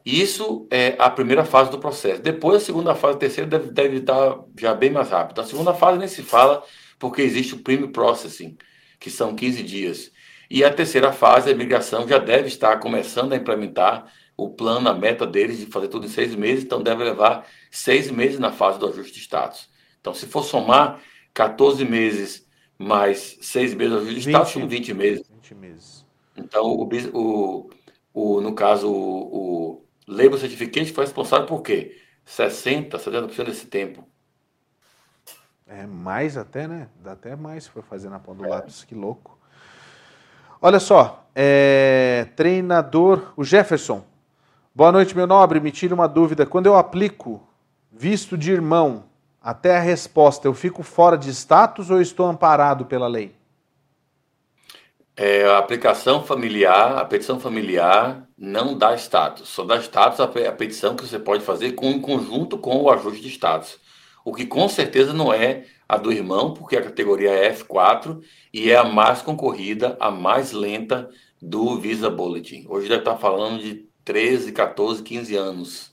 Isso 0.04 0.66
é 0.70 0.94
a 0.98 1.10
primeira 1.10 1.44
fase 1.44 1.70
do 1.70 1.78
processo. 1.78 2.22
Depois, 2.22 2.62
a 2.62 2.64
segunda 2.64 2.94
fase, 2.94 3.16
a 3.16 3.18
terceira, 3.18 3.50
deve, 3.50 3.70
deve 3.70 3.96
estar 3.98 4.38
já 4.58 4.74
bem 4.74 4.90
mais 4.90 5.10
rápido. 5.10 5.40
A 5.40 5.44
segunda 5.44 5.74
fase 5.74 5.98
nem 5.98 6.08
se 6.08 6.22
fala, 6.22 6.62
porque 6.98 7.20
existe 7.20 7.54
o 7.54 7.58
Premium 7.58 7.92
Processing, 7.92 8.56
que 8.98 9.10
são 9.10 9.34
15 9.34 9.62
dias. 9.62 10.10
E 10.50 10.64
a 10.64 10.72
terceira 10.72 11.12
fase, 11.12 11.50
a 11.50 11.52
imigração 11.52 12.08
já 12.08 12.18
deve 12.18 12.48
estar 12.48 12.78
começando 12.78 13.32
a 13.32 13.36
implementar 13.36 14.10
o 14.44 14.48
plano, 14.48 14.88
a 14.88 14.94
meta 14.94 15.26
deles 15.26 15.58
de 15.58 15.66
fazer 15.66 15.88
tudo 15.88 16.06
em 16.06 16.08
seis 16.08 16.34
meses, 16.34 16.64
então 16.64 16.82
deve 16.82 17.04
levar 17.04 17.46
seis 17.70 18.10
meses 18.10 18.38
na 18.38 18.50
fase 18.50 18.78
do 18.78 18.88
ajuste 18.88 19.12
de 19.12 19.20
status. 19.20 19.68
Então, 20.00 20.14
se 20.14 20.26
for 20.26 20.42
somar 20.42 21.00
14 21.34 21.84
meses 21.84 22.48
mais 22.78 23.38
seis 23.42 23.74
meses 23.74 23.92
do 23.92 23.98
ajuste 23.98 24.20
de 24.20 24.28
status, 24.30 24.52
são 24.52 24.66
20 24.66 24.94
meses. 24.94 25.28
20 25.28 25.54
meses. 25.54 26.06
Então, 26.36 26.64
o, 26.64 26.88
o, 27.12 27.70
o, 28.14 28.40
no 28.40 28.54
caso, 28.54 28.90
o, 28.90 29.76
o 29.76 29.84
Labor 30.08 30.38
Certificate 30.38 30.92
foi 30.92 31.04
responsável 31.04 31.46
por 31.46 31.60
quê? 31.60 31.98
60%, 32.26 32.90
70% 32.92 33.44
desse 33.44 33.66
tempo. 33.66 34.08
É 35.66 35.86
mais 35.86 36.36
até, 36.36 36.66
né? 36.66 36.88
Dá 37.02 37.12
até 37.12 37.36
mais 37.36 37.64
se 37.64 37.70
for 37.70 37.82
fazer 37.82 38.08
na 38.08 38.18
ponta 38.18 38.38
do 38.38 38.46
é. 38.46 38.48
lápis, 38.48 38.84
que 38.84 38.94
louco. 38.94 39.38
Olha 40.62 40.80
só, 40.80 41.26
é, 41.34 42.28
treinador, 42.36 43.32
o 43.36 43.44
Jefferson. 43.44 44.09
Boa 44.72 44.92
noite, 44.92 45.16
meu 45.16 45.26
nobre. 45.26 45.58
Me 45.58 45.72
tira 45.72 45.92
uma 45.92 46.06
dúvida. 46.06 46.46
Quando 46.46 46.66
eu 46.66 46.76
aplico 46.76 47.42
visto 47.90 48.38
de 48.38 48.52
irmão 48.52 49.04
até 49.42 49.76
a 49.76 49.80
resposta, 49.80 50.46
eu 50.46 50.54
fico 50.54 50.84
fora 50.84 51.18
de 51.18 51.28
status 51.30 51.90
ou 51.90 52.00
estou 52.00 52.26
amparado 52.26 52.86
pela 52.86 53.08
lei? 53.08 53.34
É, 55.16 55.44
a 55.44 55.58
aplicação 55.58 56.22
familiar, 56.22 56.96
a 56.98 57.04
petição 57.04 57.40
familiar 57.40 58.28
não 58.38 58.78
dá 58.78 58.94
status, 58.94 59.48
só 59.48 59.64
dá 59.64 59.76
status 59.78 60.20
a, 60.20 60.28
petição 60.52 60.94
que 60.94 61.04
você 61.04 61.18
pode 61.18 61.42
fazer 61.42 61.72
com, 61.72 61.90
em 61.90 62.00
conjunto 62.00 62.56
com 62.56 62.80
o 62.80 62.90
ajuste 62.90 63.20
de 63.22 63.28
status. 63.28 63.78
O 64.24 64.32
que 64.32 64.46
com 64.46 64.68
certeza 64.68 65.12
não 65.12 65.32
é 65.32 65.64
a 65.88 65.96
do 65.96 66.12
irmão, 66.12 66.54
porque 66.54 66.76
a 66.76 66.82
categoria 66.82 67.30
é 67.30 67.52
F4 67.52 68.22
e 68.54 68.70
é 68.70 68.76
a 68.76 68.84
mais 68.84 69.20
concorrida, 69.20 69.96
a 69.98 70.12
mais 70.12 70.52
lenta 70.52 71.10
do 71.42 71.76
Visa 71.76 72.08
Bulletin. 72.08 72.66
Hoje 72.68 72.88
deve 72.88 73.00
estar 73.00 73.16
falando 73.16 73.60
de 73.60 73.89
13, 74.10 74.50
14, 74.50 75.04
15 75.04 75.36
anos. 75.36 75.92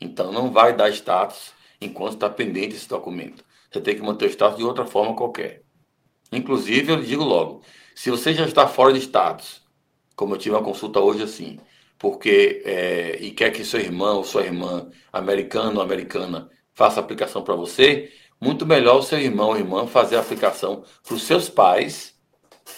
Então 0.00 0.30
não 0.30 0.52
vai 0.52 0.76
dar 0.76 0.90
status 0.90 1.50
enquanto 1.80 2.12
está 2.12 2.30
pendente 2.30 2.76
esse 2.76 2.88
documento. 2.88 3.44
Você 3.68 3.80
tem 3.80 3.96
que 3.96 4.00
manter 4.00 4.26
o 4.26 4.30
status 4.30 4.58
de 4.58 4.62
outra 4.62 4.86
forma 4.86 5.16
qualquer. 5.16 5.62
Inclusive, 6.30 6.92
eu 6.92 6.96
lhe 7.00 7.06
digo 7.06 7.24
logo, 7.24 7.62
se 7.96 8.12
você 8.12 8.32
já 8.32 8.46
está 8.46 8.68
fora 8.68 8.92
de 8.92 9.00
status, 9.00 9.60
como 10.14 10.34
eu 10.34 10.38
tive 10.38 10.54
uma 10.54 10.62
consulta 10.62 11.00
hoje 11.00 11.24
assim, 11.24 11.58
porque 11.98 12.62
é, 12.64 13.18
e 13.20 13.32
quer 13.32 13.50
que 13.50 13.64
seu 13.64 13.80
irmão 13.80 14.18
ou 14.18 14.24
sua 14.24 14.44
irmã, 14.44 14.88
americano 15.12 15.78
ou 15.78 15.82
americana, 15.82 16.48
faça 16.74 17.00
aplicação 17.00 17.42
para 17.42 17.56
você, 17.56 18.12
muito 18.40 18.64
melhor 18.64 18.98
o 18.98 19.02
seu 19.02 19.18
irmão 19.18 19.48
ou 19.48 19.56
irmã 19.56 19.84
fazer 19.84 20.14
a 20.14 20.20
aplicação 20.20 20.84
para 21.02 21.14
os 21.14 21.24
seus 21.24 21.48
pais, 21.48 22.14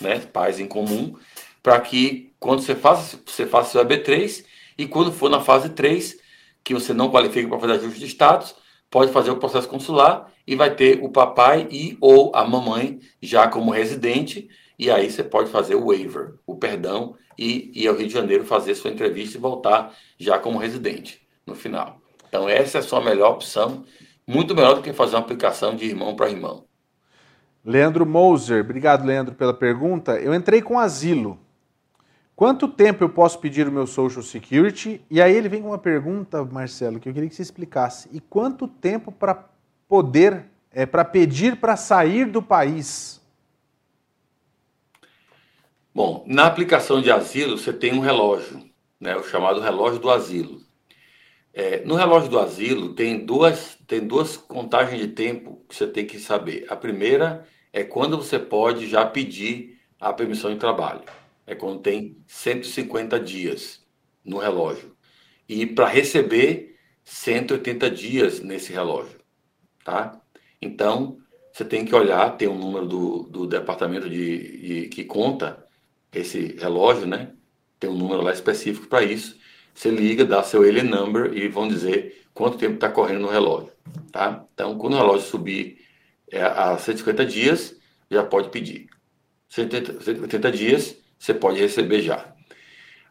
né, 0.00 0.20
pais 0.20 0.58
em 0.58 0.66
comum, 0.66 1.14
para 1.62 1.78
que 1.80 2.32
quando 2.40 2.62
você 2.62 2.74
faça, 2.74 3.20
você 3.26 3.44
faça 3.44 3.72
seu 3.72 3.84
EB3 3.84 4.48
e 4.80 4.88
quando 4.88 5.12
for 5.12 5.28
na 5.28 5.40
fase 5.40 5.68
3, 5.68 6.16
que 6.64 6.72
você 6.72 6.94
não 6.94 7.10
qualifica 7.10 7.46
para 7.46 7.58
fazer 7.58 7.72
ajuste 7.74 8.00
de 8.00 8.06
status, 8.06 8.54
pode 8.90 9.12
fazer 9.12 9.30
o 9.30 9.36
processo 9.36 9.68
consular 9.68 10.32
e 10.46 10.56
vai 10.56 10.74
ter 10.74 11.04
o 11.04 11.10
papai 11.10 11.68
e 11.70 11.98
ou 12.00 12.32
a 12.34 12.46
mamãe 12.46 12.98
já 13.20 13.46
como 13.46 13.72
residente 13.72 14.48
e 14.78 14.90
aí 14.90 15.10
você 15.10 15.22
pode 15.22 15.50
fazer 15.50 15.74
o 15.74 15.88
waiver, 15.88 16.36
o 16.46 16.56
perdão 16.56 17.14
e 17.38 17.70
ir 17.74 17.88
ao 17.88 17.94
Rio 17.94 18.06
de 18.06 18.14
Janeiro 18.14 18.46
fazer 18.46 18.74
sua 18.74 18.90
entrevista 18.90 19.36
e 19.36 19.40
voltar 19.40 19.94
já 20.18 20.38
como 20.38 20.58
residente 20.58 21.20
no 21.46 21.54
final. 21.54 22.00
Então 22.26 22.48
essa 22.48 22.78
é 22.78 22.80
a 22.80 22.82
sua 22.82 23.02
melhor 23.02 23.32
opção, 23.32 23.84
muito 24.26 24.54
melhor 24.54 24.76
do 24.76 24.80
que 24.80 24.94
fazer 24.94 25.16
uma 25.16 25.22
aplicação 25.22 25.76
de 25.76 25.84
irmão 25.84 26.16
para 26.16 26.30
irmão. 26.30 26.64
Leandro 27.62 28.06
Moser, 28.06 28.64
obrigado 28.64 29.04
Leandro 29.04 29.34
pela 29.34 29.52
pergunta. 29.52 30.12
Eu 30.18 30.34
entrei 30.34 30.62
com 30.62 30.78
asilo. 30.78 31.38
Quanto 32.40 32.66
tempo 32.66 33.04
eu 33.04 33.10
posso 33.10 33.38
pedir 33.38 33.68
o 33.68 33.70
meu 33.70 33.86
Social 33.86 34.22
Security? 34.22 35.02
E 35.10 35.20
aí 35.20 35.36
ele 35.36 35.46
vem 35.46 35.60
com 35.60 35.68
uma 35.68 35.76
pergunta, 35.76 36.42
Marcelo, 36.42 36.98
que 36.98 37.06
eu 37.06 37.12
queria 37.12 37.28
que 37.28 37.34
você 37.34 37.42
explicasse. 37.42 38.08
E 38.14 38.18
quanto 38.18 38.66
tempo 38.66 39.12
para 39.12 39.44
poder, 39.86 40.46
é, 40.72 40.86
para 40.86 41.04
pedir 41.04 41.56
para 41.56 41.76
sair 41.76 42.24
do 42.24 42.40
país? 42.40 43.20
Bom, 45.94 46.24
na 46.26 46.46
aplicação 46.46 47.02
de 47.02 47.12
asilo 47.12 47.58
você 47.58 47.74
tem 47.74 47.92
um 47.92 48.00
relógio, 48.00 48.64
né, 48.98 49.14
o 49.16 49.22
chamado 49.22 49.60
relógio 49.60 50.00
do 50.00 50.08
asilo. 50.08 50.62
É, 51.52 51.84
no 51.84 51.94
relógio 51.94 52.30
do 52.30 52.38
asilo 52.38 52.94
tem 52.94 53.22
duas, 53.22 53.76
tem 53.86 54.00
duas 54.00 54.38
contagens 54.38 54.98
de 54.98 55.08
tempo 55.08 55.62
que 55.68 55.76
você 55.76 55.86
tem 55.86 56.06
que 56.06 56.18
saber. 56.18 56.64
A 56.70 56.74
primeira 56.74 57.46
é 57.70 57.84
quando 57.84 58.16
você 58.16 58.38
pode 58.38 58.86
já 58.86 59.04
pedir 59.04 59.78
a 60.00 60.10
permissão 60.10 60.50
de 60.50 60.58
trabalho 60.58 61.02
é 61.50 61.54
quando 61.56 61.80
tem 61.80 62.16
150 62.28 63.18
dias 63.18 63.84
no 64.24 64.38
relógio. 64.38 64.96
E 65.48 65.66
para 65.66 65.88
receber 65.88 66.76
180 67.02 67.90
dias 67.90 68.38
nesse 68.38 68.72
relógio, 68.72 69.18
tá? 69.84 70.20
Então, 70.62 71.18
você 71.52 71.64
tem 71.64 71.84
que 71.84 71.92
olhar, 71.92 72.36
tem 72.36 72.46
um 72.46 72.56
número 72.56 72.86
do, 72.86 73.22
do 73.24 73.46
departamento 73.48 74.08
de, 74.08 74.82
de, 74.82 74.88
que 74.90 75.02
conta 75.02 75.66
esse 76.12 76.54
relógio, 76.56 77.04
né? 77.04 77.32
Tem 77.80 77.90
um 77.90 77.98
número 77.98 78.22
lá 78.22 78.32
específico 78.32 78.86
para 78.86 79.02
isso. 79.02 79.36
Você 79.74 79.90
liga, 79.90 80.24
dá 80.24 80.44
seu 80.44 80.64
ele 80.64 80.84
number 80.84 81.36
e 81.36 81.48
vão 81.48 81.66
dizer 81.66 82.26
quanto 82.32 82.58
tempo 82.58 82.74
está 82.74 82.88
correndo 82.88 83.22
no 83.22 83.28
relógio, 83.28 83.72
tá? 84.12 84.46
Então, 84.54 84.78
quando 84.78 84.94
o 84.94 84.98
relógio 84.98 85.26
subir 85.26 85.84
é, 86.30 86.42
a 86.42 86.78
150 86.78 87.26
dias, 87.26 87.76
já 88.08 88.22
pode 88.22 88.50
pedir. 88.50 88.88
180, 89.48 90.00
180 90.00 90.52
dias, 90.52 90.99
você 91.20 91.34
pode 91.34 91.60
receber 91.60 92.00
já. 92.00 92.34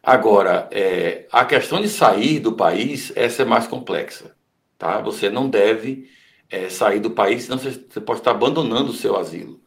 Agora, 0.02 0.68
é, 0.72 1.28
a 1.30 1.44
questão 1.44 1.80
de 1.80 1.88
sair 1.88 2.40
do 2.40 2.54
país, 2.54 3.12
essa 3.14 3.42
é 3.42 3.44
mais 3.44 3.68
complexa. 3.68 4.36
Tá? 4.76 5.00
Você 5.00 5.30
não 5.30 5.48
deve 5.48 6.10
é, 6.50 6.68
sair 6.68 6.98
do 6.98 7.12
país, 7.12 7.44
senão 7.44 7.56
você, 7.56 8.00
pode 8.00 8.18
estar 8.18 8.32
abandonando 8.32 8.90
o 8.90 8.94
seu 8.94 9.16
asilo. 9.16 9.62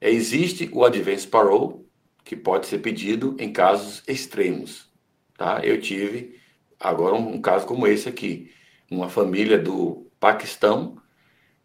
É, 0.00 0.10
existe 0.10 0.68
o 0.72 0.84
advance 0.84 1.26
parole, 1.26 1.86
que 2.24 2.34
pode 2.34 2.66
ser 2.66 2.78
pedido 2.78 3.36
em 3.38 3.52
casos 3.52 4.02
extremos. 4.08 4.90
Tá? 5.36 5.60
Eu 5.62 5.80
tive 5.80 6.36
agora 6.80 7.14
um, 7.14 7.34
um 7.34 7.40
caso 7.40 7.64
como 7.64 7.86
esse 7.86 8.08
aqui. 8.08 8.50
Uma 8.90 9.08
família 9.08 9.56
do 9.56 10.10
Paquistão 10.18 10.96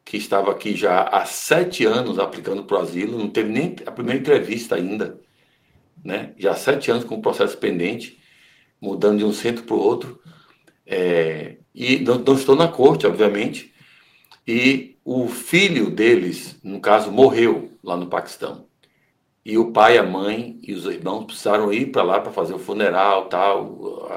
que 0.05 0.18
estava 0.18 0.51
aqui 0.51 0.76
já 0.76 1.03
há 1.03 1.26
sete 1.26 1.86
anos 1.86 2.20
aplicando 2.20 2.66
para 2.66 2.78
o 2.78 2.82
asilo, 2.82 3.18
não 3.18 3.30
teve 3.30 3.51
nem 3.51 3.76
a 3.86 3.91
primeira 3.91 4.20
entrevista 4.20 4.76
ainda 4.76 5.20
né? 6.04 6.34
já 6.38 6.52
há 6.52 6.56
sete 6.56 6.91
anos 6.91 7.04
com 7.04 7.16
o 7.16 7.22
processo 7.22 7.58
pendente, 7.58 8.20
mudando 8.80 9.20
de 9.20 9.26
um 9.26 9.34
centro 9.34 9.64
para 9.64 9.76
o 9.76 9.80
outro. 9.80 10.20
É, 10.86 11.58
e 11.74 12.00
não, 12.00 12.20
não, 12.20 12.36
estou 12.36 12.56
na 12.56 12.68
corte, 12.68 13.08
obviamente. 13.08 13.74
E 14.48 14.98
o 15.04 15.28
filho 15.28 15.89
deles, 15.89 16.60
no 16.64 16.80
caso, 16.80 17.12
morreu 17.12 17.72
lá 17.84 17.96
no 17.96 18.08
Paquistão. 18.08 18.68
E 19.46 19.58
o 19.58 19.72
pai, 19.72 19.98
a 19.98 20.04
mãe 20.04 20.60
e 20.62 20.74
os 20.74 20.86
irmãos 20.86 21.26
precisaram 21.26 21.72
ir 21.74 21.91
para 21.91 22.04
lá 22.04 22.20
para 22.20 22.32
fazer 22.32 22.54
o 22.54 22.60
funeral, 22.60 23.28
tal, 23.28 24.08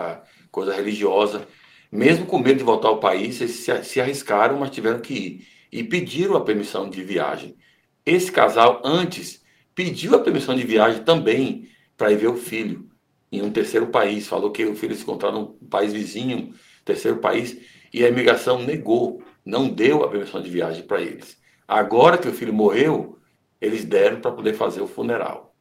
coisa 0.50 0.74
religiosa. 0.74 1.46
Mesmo 1.90 2.26
com 2.26 2.38
medo 2.38 2.58
de 2.58 2.64
voltar 2.64 2.88
ao 2.88 3.00
país, 3.00 3.40
eles 3.40 3.56
se, 3.56 3.84
se 3.84 4.00
arriscaram, 4.00 4.58
mas 4.58 4.70
tiveram 4.70 5.00
que 5.00 5.14
ir. 5.14 5.48
E 5.72 5.82
pediram 5.82 6.36
a 6.36 6.40
permissão 6.40 6.88
de 6.88 7.02
viagem. 7.02 7.56
Esse 8.04 8.30
casal, 8.30 8.80
antes, 8.84 9.44
pediu 9.76 10.16
a 10.16 10.18
permissão 10.18 10.56
de 10.56 10.64
viagem 10.64 11.04
também 11.04 11.68
para 11.96 12.10
ir 12.10 12.16
ver 12.16 12.28
o 12.28 12.36
filho 12.36 12.90
em 13.30 13.42
um 13.42 13.52
terceiro 13.52 13.88
país. 13.88 14.26
Falou 14.26 14.50
que 14.50 14.64
o 14.64 14.74
filho 14.74 14.96
se 14.96 15.02
encontrava 15.02 15.38
num 15.38 15.46
país 15.68 15.92
vizinho, 15.92 16.54
terceiro 16.84 17.18
país, 17.18 17.60
e 17.92 18.02
a 18.04 18.08
imigração 18.08 18.62
negou, 18.62 19.22
não 19.44 19.68
deu 19.68 20.02
a 20.02 20.08
permissão 20.08 20.42
de 20.42 20.48
viagem 20.48 20.82
para 20.82 21.02
eles. 21.02 21.38
Agora 21.68 22.16
que 22.16 22.26
o 22.26 22.32
filho 22.32 22.54
morreu, 22.54 23.18
eles 23.60 23.84
deram 23.84 24.20
para 24.20 24.32
poder 24.32 24.54
fazer 24.54 24.80
o 24.80 24.88
funeral. 24.88 25.54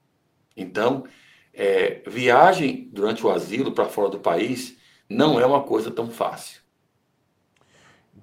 Então, 0.56 1.04
é, 1.54 2.02
viagem 2.08 2.90
durante 2.94 3.26
o 3.26 3.30
asilo 3.30 3.74
para 3.74 3.86
fora 3.86 4.10
do 4.10 4.20
país 4.20 4.78
não 5.10 5.40
é 5.40 5.46
uma 5.46 5.64
coisa 5.64 5.92
tão 5.92 6.10
fácil. 6.10 6.62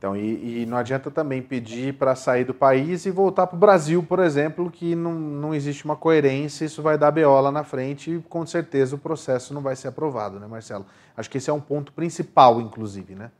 Então, 0.03 0.16
e, 0.16 0.62
e, 0.62 0.66
não 0.66 0.76
adianta 0.76 1.12
também 1.12 1.40
pedir 1.40 1.94
para 1.94 2.16
sair 2.16 2.42
do 2.42 2.53
país 2.53 3.07
e 3.07 3.11
voltar 3.12 3.46
para 3.46 3.55
o 3.55 3.59
Brasil, 3.61 4.03
por 4.03 4.18
exemplo, 4.18 4.68
que 4.68 4.96
não, 4.96 5.12
não 5.12 5.55
existe 5.55 5.84
uma 5.84 5.94
coerência, 5.94 6.64
isso 6.64 6.82
vai 6.82 6.98
dar 6.98 7.12
BO 7.12 7.40
lá 7.40 7.53
na 7.53 7.62
frente 7.62 8.11
e 8.11 8.18
com 8.18 8.44
certeza 8.44 8.96
o 8.96 8.98
processo 8.98 9.55
não 9.55 9.62
vai 9.62 9.76
ser 9.76 9.86
aprovado, 9.86 10.40
né, 10.40 10.46
Marcelo? 10.48 10.84
Acho 11.16 11.30
que 11.30 11.38
esse 11.38 11.48
é 11.48 11.53
um 11.53 11.61
ponto 11.61 11.92
principal, 11.92 12.61
inclusive, 12.61 13.14
né? 13.14 13.30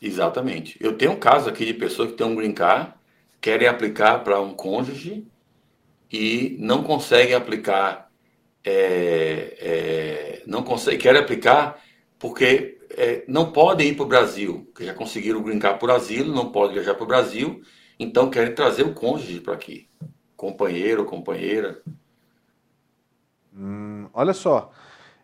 Exatamente. 0.00 0.78
Eu 0.80 0.96
tenho 0.96 1.10
um 1.10 1.18
caso 1.18 1.48
aqui 1.48 1.64
de 1.66 1.74
pessoas 1.74 2.12
que 2.12 2.16
têm 2.16 2.28
um 2.28 2.36
green 2.36 2.52
card, 2.52 2.94
querem 3.40 3.66
aplicar 3.66 4.22
para 4.22 4.40
um 4.40 4.54
cônjuge 4.54 5.26
e 6.12 6.56
não 6.60 6.84
conseguem 6.84 7.34
aplicar, 7.34 8.08
é, 8.62 9.56
é, 9.58 10.42
não 10.46 10.62
conseguem, 10.62 11.00
querem 11.00 11.20
aplicar 11.20 11.82
porque 12.20 12.73
é, 12.96 13.24
não 13.28 13.52
podem 13.52 13.88
ir 13.88 13.96
para 13.96 14.04
o 14.04 14.08
Brasil, 14.08 14.70
que 14.76 14.84
já 14.84 14.94
conseguiram 14.94 15.42
brincar 15.42 15.78
por 15.78 15.90
asilo, 15.90 16.34
não 16.34 16.50
podem 16.50 16.74
viajar 16.74 16.94
para 16.94 17.04
o 17.04 17.06
Brasil, 17.06 17.62
então 17.98 18.30
querem 18.30 18.54
trazer 18.54 18.82
o 18.82 18.94
cônjuge 18.94 19.40
para 19.40 19.54
aqui, 19.54 19.88
companheiro 20.36 21.04
companheira. 21.04 21.80
Hum, 23.56 24.08
olha 24.12 24.32
só, 24.32 24.72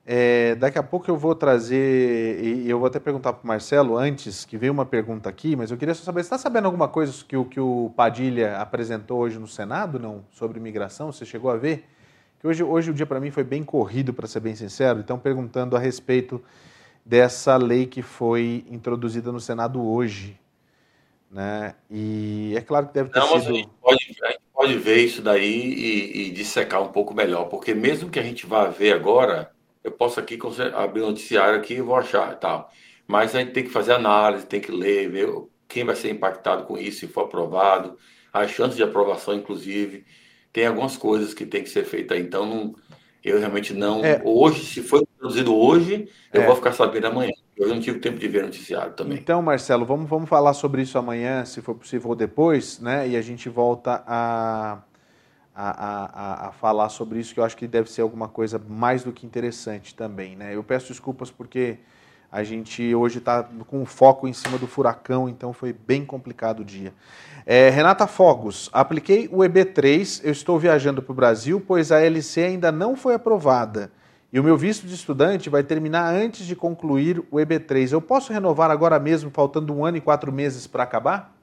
é, 0.07 0.55
daqui 0.55 0.79
a 0.79 0.83
pouco 0.83 1.11
eu 1.11 1.16
vou 1.16 1.35
trazer, 1.35 2.43
e 2.43 2.68
eu 2.68 2.79
vou 2.79 2.87
até 2.87 2.99
perguntar 2.99 3.33
para 3.33 3.45
o 3.45 3.47
Marcelo 3.47 3.97
antes, 3.97 4.45
que 4.45 4.57
veio 4.57 4.73
uma 4.73 4.87
pergunta 4.87 5.29
aqui, 5.29 5.55
mas 5.55 5.71
eu 5.71 5.77
queria 5.77 5.95
só 5.95 6.03
saber, 6.03 6.23
você 6.23 6.27
está 6.27 6.39
sabendo 6.39 6.64
alguma 6.64 6.89
coisa 6.89 7.12
que 7.25 7.37
o, 7.37 7.45
que 7.45 7.61
o 7.61 7.93
Padilha 7.95 8.57
apresentou 8.59 9.18
hoje 9.21 9.39
no 9.39 9.47
Senado, 9.47 9.99
não? 9.99 10.25
Sobre 10.33 10.59
imigração, 10.59 11.12
você 11.12 11.25
chegou 11.25 11.51
a 11.51 11.57
ver? 11.57 11.85
Que 12.41 12.47
hoje, 12.47 12.64
hoje 12.64 12.91
o 12.91 12.95
dia 12.95 13.07
para 13.07 13.21
mim 13.21 13.31
foi 13.31 13.45
bem 13.45 13.62
corrido, 13.62 14.14
para 14.14 14.27
ser 14.27 14.41
bem 14.41 14.55
sincero, 14.55 15.01
então 15.01 15.18
perguntando 15.18 15.77
a 15.77 15.79
respeito 15.79 16.43
dessa 17.11 17.57
lei 17.57 17.87
que 17.87 18.03
foi 18.03 18.65
introduzida 18.71 19.33
no 19.33 19.41
Senado 19.41 19.85
hoje. 19.85 20.39
Né? 21.29 21.75
E 21.91 22.55
é 22.57 22.61
claro 22.61 22.87
que 22.87 22.95
deve 22.95 23.11
ter 23.11 23.19
Não, 23.19 23.41
sido... 23.41 23.51
A 23.51 23.57
gente, 23.57 23.69
pode, 23.83 24.17
a 24.23 24.29
gente 24.29 24.43
pode 24.55 24.79
ver 24.79 25.05
isso 25.05 25.21
daí 25.21 25.75
e, 25.75 26.29
e 26.29 26.31
dissecar 26.31 26.81
um 26.81 26.93
pouco 26.93 27.13
melhor, 27.13 27.47
porque 27.47 27.75
mesmo 27.75 28.09
que 28.09 28.21
a 28.21 28.23
gente 28.23 28.47
vá 28.47 28.67
ver 28.67 28.93
agora, 28.93 29.51
eu 29.83 29.91
posso 29.91 30.21
aqui 30.21 30.39
abrir 30.73 31.01
o 31.01 31.09
noticiário 31.09 31.59
aqui 31.59 31.75
e 31.75 31.81
vou 31.81 31.97
achar 31.97 32.33
e 32.33 32.37
tal. 32.37 32.71
Mas 33.09 33.35
a 33.35 33.41
gente 33.41 33.51
tem 33.51 33.65
que 33.65 33.71
fazer 33.71 33.93
análise, 33.93 34.47
tem 34.47 34.61
que 34.61 34.71
ler, 34.71 35.11
ver 35.11 35.29
quem 35.67 35.83
vai 35.83 35.97
ser 35.97 36.13
impactado 36.13 36.63
com 36.63 36.79
isso, 36.79 37.01
se 37.01 37.09
for 37.09 37.25
aprovado, 37.25 37.99
as 38.33 38.53
chances 38.53 38.77
de 38.77 38.85
aprovação, 38.85 39.35
inclusive. 39.35 40.05
Tem 40.53 40.65
algumas 40.65 40.97
coisas 40.97 41.35
que 41.35 41.45
tem 41.45 41.65
que 41.65 41.71
ser 41.71 41.85
feitas 41.85 42.17
aí. 42.17 42.23
Então, 42.23 42.47
não, 42.47 42.77
eu 43.25 43.41
realmente 43.41 43.75
não. 43.75 44.05
É. 44.05 44.23
Hoje, 44.25 44.65
se 44.65 44.81
foi 44.81 45.05
produzido 45.21 45.55
hoje, 45.55 46.09
eu 46.33 46.43
é. 46.43 46.47
vou 46.47 46.57
ficar 46.57 46.73
sabendo 46.73 47.07
amanhã. 47.07 47.31
Eu 47.55 47.68
não 47.68 47.79
tive 47.79 47.99
tempo 47.99 48.18
de 48.18 48.27
ver 48.27 48.43
noticiário 48.43 48.95
também. 48.95 49.18
Então, 49.18 49.43
Marcelo, 49.43 49.85
vamos, 49.85 50.09
vamos 50.09 50.29
falar 50.29 50.55
sobre 50.55 50.81
isso 50.81 50.97
amanhã, 50.97 51.45
se 51.45 51.61
for 51.61 51.75
possível, 51.75 52.09
ou 52.09 52.16
depois, 52.16 52.81
né? 52.81 53.07
E 53.07 53.16
a 53.16 53.21
gente 53.21 53.51
volta 53.51 54.03
a, 54.07 54.79
a, 55.55 56.47
a, 56.47 56.49
a 56.49 56.53
falar 56.53 56.89
sobre 56.89 57.18
isso, 57.21 57.35
que 57.35 57.41
eu 57.41 57.45
acho 57.45 57.55
que 57.57 57.68
deve 57.68 57.91
ser 57.91 58.01
alguma 58.01 58.29
coisa 58.29 58.59
mais 58.66 59.05
do 59.05 59.12
que 59.12 59.27
interessante 59.27 59.95
também, 59.95 60.35
né? 60.37 60.57
Eu 60.57 60.64
peço 60.64 60.89
desculpas 60.89 61.31
porque 61.31 61.77
A 62.33 62.45
gente 62.45 62.95
hoje 62.95 63.18
está 63.18 63.43
com 63.66 63.85
foco 63.85 64.29
em 64.29 64.33
cima 64.33 64.57
do 64.57 64.66
furacão, 64.68 65.29
então 65.29 65.53
foi 65.53 65.73
bem 65.73 66.05
complicado 66.05 66.61
o 66.61 66.64
dia. 66.64 66.95
É, 67.45 67.68
Renata 67.71 68.07
Fogos, 68.07 68.71
apliquei 68.73 69.29
o 69.33 69.39
EB3, 69.39 70.21
eu 70.23 70.31
estou 70.31 70.57
viajando 70.57 71.03
para 71.03 71.11
o 71.11 71.14
Brasil, 71.14 71.61
pois 71.66 71.91
a 71.91 72.01
LC 72.01 72.45
ainda 72.45 72.71
não 72.71 72.95
foi 72.95 73.14
aprovada. 73.14 73.91
E 74.33 74.39
o 74.39 74.45
meu 74.45 74.57
visto 74.57 74.87
de 74.87 74.95
estudante 74.95 75.51
vai 75.51 75.64
terminar 75.64 76.14
antes 76.14 76.47
de 76.47 76.55
concluir 76.55 77.18
o 77.31 77.37
EB3. 77.37 77.93
Eu 77.93 78.01
posso 78.01 78.33
renovar 78.33 78.70
agora 78.70 78.99
mesmo, 79.01 79.31
faltando 79.31 79.74
um 79.74 79.85
ano 79.85 79.97
e 79.97 80.01
quatro 80.01 80.33
meses 80.33 80.66
para 80.66 80.85
acabar? 80.85 81.37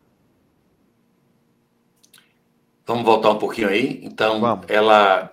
Vamos 2.85 3.03
voltar 3.03 3.31
um 3.31 3.37
pouquinho 3.37 3.67
aí. 3.67 3.99
Então, 4.03 4.61
ela 4.69 5.31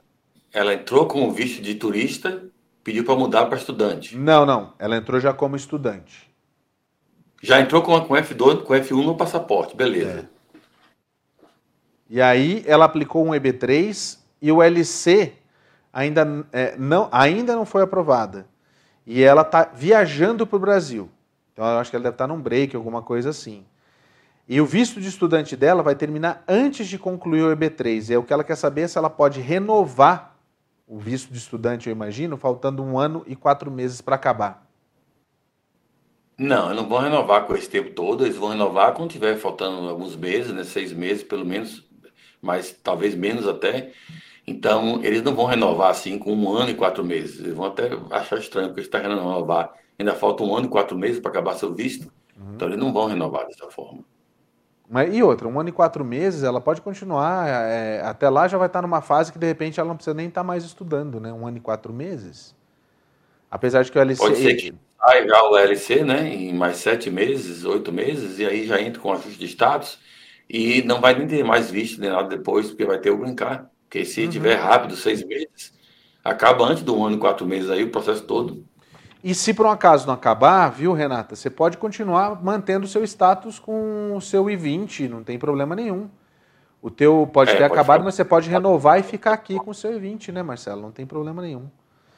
ela 0.55 0.73
entrou 0.73 1.07
com 1.07 1.29
o 1.29 1.33
visto 1.33 1.61
de 1.61 1.75
turista, 1.75 2.45
pediu 2.85 3.05
para 3.05 3.17
mudar 3.17 3.47
para 3.47 3.59
estudante. 3.59 4.17
Não, 4.17 4.47
não. 4.47 4.73
Ela 4.79 4.97
entrou 4.97 5.19
já 5.19 5.33
como 5.33 5.57
estudante. 5.57 6.33
Já 7.43 7.61
entrou 7.61 7.83
com, 7.83 8.01
com 8.01 8.15
F2, 8.15 8.63
com 8.63 8.73
F1 8.73 9.05
no 9.05 9.17
passaporte, 9.17 9.77
beleza. 9.77 10.31
É. 10.31 10.35
E 12.09 12.23
aí 12.23 12.63
ela 12.67 12.85
aplicou 12.85 13.27
um 13.27 13.31
EB3 13.31 14.19
e 14.41 14.53
o 14.53 14.63
LC 14.63 15.33
ainda, 15.95 16.45
é, 16.53 16.77
não, 16.77 17.09
ainda 17.13 17.55
não 17.55 17.65
foi 17.65 17.83
aprovada. 17.83 18.47
E 19.07 19.23
ela 19.23 19.43
está 19.43 19.71
viajando 19.73 20.47
para 20.47 20.57
o 20.57 20.61
Brasil. 20.61 21.09
Então 21.53 21.65
eu 21.65 21.79
acho 21.79 21.91
que 21.91 21.97
ela 21.97 22.03
deve 22.03 22.15
estar 22.15 22.27
tá 22.27 22.35
num 22.35 22.41
break, 22.41 22.75
alguma 22.75 23.01
coisa 23.01 23.31
assim. 23.31 23.65
E 24.49 24.61
o 24.61 24.67
visto 24.67 25.01
de 25.01 25.09
estudante 25.09 25.57
dela 25.57 25.83
vai 25.83 25.95
terminar 25.95 26.43
antes 26.49 26.89
de 26.89 26.99
concluir 26.99 27.43
o 27.45 27.57
EB3. 27.57 28.11
E 28.11 28.15
é 28.15 28.19
o 28.19 28.25
que 28.25 28.33
ela 28.33 28.43
quer 28.43 28.57
saber 28.57 28.83
é 28.83 28.89
se 28.89 28.99
ela 28.99 29.09
pode 29.09 29.41
renovar 29.41 30.37
o 30.87 30.99
visto 30.99 31.33
de 31.33 31.39
estudante, 31.39 31.89
eu 31.89 31.93
imagino, 31.93 32.37
faltando 32.37 32.83
um 32.83 32.99
ano 32.99 33.25
e 33.27 33.35
quatro 33.35 33.71
meses 33.71 34.01
para 34.01 34.17
acabar. 34.17 34.67
Não, 36.37 36.67
eles 36.67 36.83
não 36.83 36.89
vão 36.89 36.99
renovar 36.99 37.47
com 37.47 37.55
esse 37.55 37.71
tempo 37.71 37.91
todo, 37.91 38.25
eles 38.25 38.37
vão 38.37 38.51
renovar 38.51 38.93
quando 38.93 39.11
tiver 39.11 39.37
faltando 39.37 39.89
alguns 39.89 40.17
meses, 40.17 40.53
né, 40.53 40.65
seis 40.65 40.93
meses 40.93 41.23
pelo 41.23 41.47
menos, 41.47 41.85
mas 42.43 42.73
talvez 42.73 43.15
menos 43.15 43.47
até. 43.47 43.93
Então, 44.47 45.01
eles 45.03 45.23
não 45.23 45.35
vão 45.35 45.47
renovar 45.47 45.91
assim 45.91 46.19
com 46.19 46.35
um 46.35 46.53
ano 46.53 46.71
e 46.71 46.75
quatro 46.75 47.03
meses. 47.03 47.41
Eles 47.41 47.55
vão 47.55 47.67
até 47.67 47.91
achar 48.11 48.39
estranho, 48.39 48.69
porque 48.69 48.83
está 48.83 49.01
querendo 49.01 49.21
renovar. 49.21 49.73
Ainda 49.99 50.15
falta 50.15 50.43
um 50.43 50.55
ano 50.55 50.67
e 50.67 50.71
quatro 50.71 50.99
meses 50.99 51.19
para 51.19 51.31
acabar 51.31 51.55
seu 51.55 51.73
visto. 51.73 52.13
Uhum. 52.37 52.55
Então, 52.55 52.69
eles 52.69 52.79
não 52.79 52.93
vão 52.93 53.07
renovar 53.07 53.47
dessa 53.47 53.71
forma. 53.71 54.05
Mas, 54.89 55.15
e 55.15 55.23
outra, 55.23 55.49
um 55.49 55.59
ano 55.59 55.71
e 55.71 55.73
quatro 55.73 56.05
meses, 56.05 56.43
ela 56.43 56.61
pode 56.61 56.83
continuar. 56.83 57.49
É, 57.49 58.03
até 58.03 58.29
lá 58.29 58.47
já 58.47 58.59
vai 58.59 58.67
estar 58.67 58.83
numa 58.83 59.01
fase 59.01 59.33
que, 59.33 59.39
de 59.39 59.47
repente, 59.47 59.81
ela 59.81 59.89
não 59.89 59.97
precisa 59.97 60.15
nem 60.15 60.29
estar 60.29 60.45
mais 60.45 60.65
estudando, 60.65 61.19
né? 61.19 61.33
Um 61.33 61.47
ano 61.47 61.57
e 61.57 61.61
quatro 61.61 61.93
meses. 61.93 62.55
Apesar 63.51 63.83
de 63.83 63.91
que 63.91 63.99
o 63.99 64.03
LC. 64.03 64.21
Pode 64.21 64.37
ser 64.37 64.55
que 64.55 64.75
sai 64.99 65.27
já 65.27 65.43
o 65.43 65.57
LC, 65.57 66.05
né? 66.05 66.29
Em 66.29 66.53
mais 66.53 66.77
sete 66.77 67.11
meses, 67.11 67.65
oito 67.65 67.91
meses, 67.91 68.39
e 68.39 68.45
aí 68.45 68.67
já 68.67 68.81
entra 68.81 69.01
com 69.01 69.13
ajuste 69.13 69.39
de 69.39 69.47
status. 69.47 69.99
E 70.49 70.83
não 70.83 71.01
vai 71.01 71.15
nem 71.15 71.27
ter 71.27 71.43
mais 71.43 71.71
visto 71.71 71.99
nem 72.01 72.11
nada 72.11 72.29
depois, 72.29 72.69
porque 72.69 72.85
vai 72.85 72.99
ter 72.99 73.11
o 73.11 73.17
brincar. 73.17 73.71
Porque 73.95 74.05
se 74.05 74.25
uhum. 74.25 74.29
tiver 74.29 74.57
rápido, 74.57 74.97
seis 74.97 75.25
meses, 75.25 75.73
acaba 76.25 76.65
antes 76.65 76.83
do 76.83 77.01
ano 77.05 77.15
e 77.15 77.19
quatro 77.21 77.47
meses 77.47 77.71
aí 77.71 77.85
o 77.85 77.91
processo 77.91 78.25
todo. 78.25 78.65
E 79.23 79.33
se 79.37 79.55
por 79.55 79.67
um 79.67 79.71
acaso 79.71 80.05
não 80.05 80.15
acabar, 80.15 80.69
viu, 80.69 80.93
Renata, 80.93 81.37
você 81.37 81.49
pode 81.49 81.79
continuar 81.79 82.43
mantendo 82.43 82.87
o 82.87 82.89
seu 82.89 83.05
status 83.05 83.61
com 83.61 84.17
o 84.17 84.21
seu 84.21 84.51
I-20, 84.51 85.09
não 85.09 85.23
tem 85.23 85.39
problema 85.39 85.77
nenhum. 85.77 86.11
O 86.83 86.91
teu 86.91 87.31
pode 87.33 87.53
é, 87.53 87.55
ter 87.55 87.61
pode 87.61 87.73
acabado, 87.73 87.99
ficar... 87.99 88.05
mas 88.05 88.15
você 88.17 88.25
pode 88.25 88.51
renovar 88.51 88.99
e 88.99 89.05
ficar 89.05 89.33
aqui 89.33 89.55
com 89.61 89.71
o 89.71 89.75
seu 89.75 89.97
I-20, 89.97 90.33
né, 90.33 90.43
Marcelo? 90.43 90.83
Não 90.83 90.91
tem 90.91 91.07
problema 91.07 91.41
nenhum. 91.41 91.71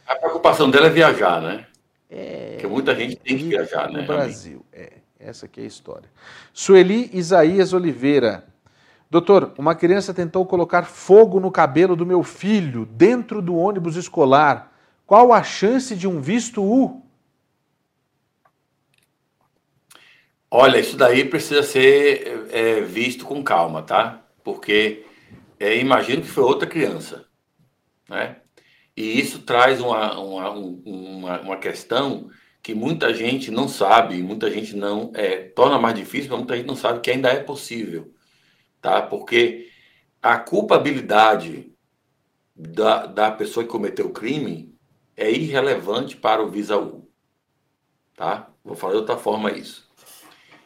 A 0.06 0.16
preocupação 0.16 0.70
dela 0.70 0.86
é 0.86 0.90
viajar, 0.90 1.42
né? 1.42 1.66
É... 2.08 2.52
Porque 2.52 2.68
muita 2.68 2.94
gente 2.94 3.16
tem 3.16 3.36
que 3.36 3.44
viajar, 3.44 3.92
né? 3.92 4.00
No 4.00 4.06
Brasil, 4.06 4.64
é. 4.72 4.94
Essa 5.20 5.44
aqui 5.44 5.60
é 5.60 5.64
a 5.64 5.66
história. 5.66 6.08
Sueli 6.54 7.10
Isaías 7.12 7.74
Oliveira. 7.74 8.44
Doutor, 9.08 9.54
uma 9.56 9.74
criança 9.74 10.12
tentou 10.12 10.44
colocar 10.44 10.82
fogo 10.82 11.38
no 11.38 11.50
cabelo 11.50 11.94
do 11.94 12.04
meu 12.04 12.24
filho 12.24 12.84
dentro 12.86 13.40
do 13.40 13.54
ônibus 13.54 13.94
escolar. 13.96 14.72
Qual 15.06 15.32
a 15.32 15.44
chance 15.44 15.94
de 15.94 16.08
um 16.08 16.20
visto 16.20 16.62
U? 16.62 17.02
Olha, 20.50 20.80
isso 20.80 20.96
daí 20.96 21.24
precisa 21.24 21.62
ser 21.62 22.48
é, 22.50 22.80
visto 22.80 23.24
com 23.24 23.44
calma, 23.44 23.82
tá? 23.82 24.24
Porque 24.42 25.04
é, 25.60 25.76
imagino 25.76 26.22
que 26.22 26.28
foi 26.28 26.42
outra 26.42 26.68
criança, 26.68 27.26
né? 28.08 28.36
E 28.96 29.20
isso 29.20 29.40
traz 29.40 29.80
uma, 29.80 30.18
uma, 30.18 30.50
uma, 30.50 31.40
uma 31.40 31.56
questão 31.58 32.28
que 32.62 32.74
muita 32.74 33.14
gente 33.14 33.50
não 33.50 33.68
sabe, 33.68 34.22
muita 34.22 34.50
gente 34.50 34.74
não 34.74 35.12
é, 35.14 35.36
torna 35.36 35.78
mais 35.78 35.94
difícil, 35.94 36.30
mas 36.30 36.38
muita 36.38 36.56
gente 36.56 36.66
não 36.66 36.76
sabe 36.76 37.00
que 37.00 37.10
ainda 37.10 37.28
é 37.28 37.40
possível 37.40 38.15
tá? 38.86 39.02
Porque 39.02 39.68
a 40.22 40.38
culpabilidade 40.38 41.74
da, 42.54 43.04
da 43.06 43.32
pessoa 43.32 43.64
que 43.64 43.72
cometeu 43.72 44.06
o 44.06 44.12
crime 44.12 44.78
é 45.16 45.28
irrelevante 45.28 46.16
para 46.16 46.40
o 46.40 46.48
Visa 46.48 46.78
U, 46.78 47.10
tá? 48.14 48.48
Vou 48.64 48.76
falar 48.76 48.92
de 48.92 49.00
outra 49.00 49.16
forma 49.16 49.50
isso. 49.50 49.90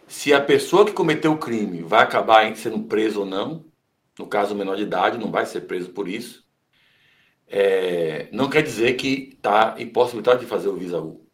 Se 0.07 0.35
a 0.35 0.41
pessoa 0.41 0.85
que 0.85 0.93
cometeu 0.93 1.33
o 1.33 1.39
crime 1.39 1.81
vai 1.81 2.03
acabar 2.03 2.55
sendo 2.57 2.83
preso 2.83 3.21
ou 3.21 3.27
não, 3.27 3.65
no 4.19 4.27
caso 4.27 4.55
menor 4.55 4.77
de 4.77 4.83
idade, 4.83 5.17
não 5.17 5.31
vai 5.31 5.47
ser 5.47 5.63
preso 5.63 5.89
por 5.89 6.07
isso, 6.07 6.47
é, 7.49 8.29
não 8.33 8.51
quer 8.51 8.63
dizer 8.63 8.97
que 8.99 9.31
está 9.33 9.77
impossibilitado 9.79 10.41
de 10.41 10.47
fazer 10.47 10.69
o 10.69 10.77
Visa 10.77 11.01
U, 11.01 11.27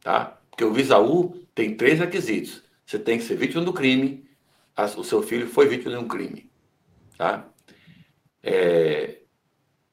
tá? 0.00 0.40
Porque 0.50 0.64
o 0.64 0.72
Visa 0.72 0.98
U 0.98 1.46
tem 1.54 1.76
três 1.76 2.00
requisitos. 2.00 2.64
Você 2.84 2.98
tem 2.98 3.16
que 3.16 3.22
ser 3.24 3.36
vítima 3.36 3.62
do 3.62 3.72
crime, 3.72 4.28
o 4.96 5.04
seu 5.04 5.22
filho 5.22 5.46
foi 5.46 5.68
vítima 5.68 5.92
de 5.92 5.98
um 5.98 6.08
crime, 6.08 6.50
tá? 7.16 7.48
É, 8.42 9.20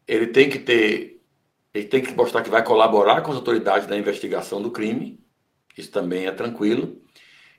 ele 0.07 0.27
tem 0.27 0.49
que 0.49 0.59
ter, 0.59 1.21
ele 1.73 1.85
tem 1.85 2.01
que 2.01 2.13
mostrar 2.13 2.41
que 2.41 2.49
vai 2.49 2.63
colaborar 2.63 3.21
com 3.21 3.31
as 3.31 3.37
autoridades 3.37 3.87
da 3.87 3.97
investigação 3.97 4.61
do 4.61 4.71
crime, 4.71 5.19
isso 5.77 5.91
também 5.91 6.25
é 6.25 6.31
tranquilo, 6.31 7.01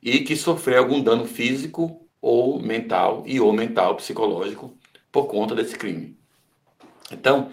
e 0.03 0.21
que 0.21 0.37
sofreu 0.37 0.79
algum 0.79 1.03
dano 1.03 1.25
físico 1.27 2.09
ou 2.21 2.61
mental 2.61 3.23
e 3.27 3.41
ou 3.41 3.53
mental 3.53 3.97
psicológico 3.97 4.77
por 5.13 5.27
conta 5.27 5.55
desse 5.55 5.77
crime. 5.77 6.19
Então, 7.11 7.51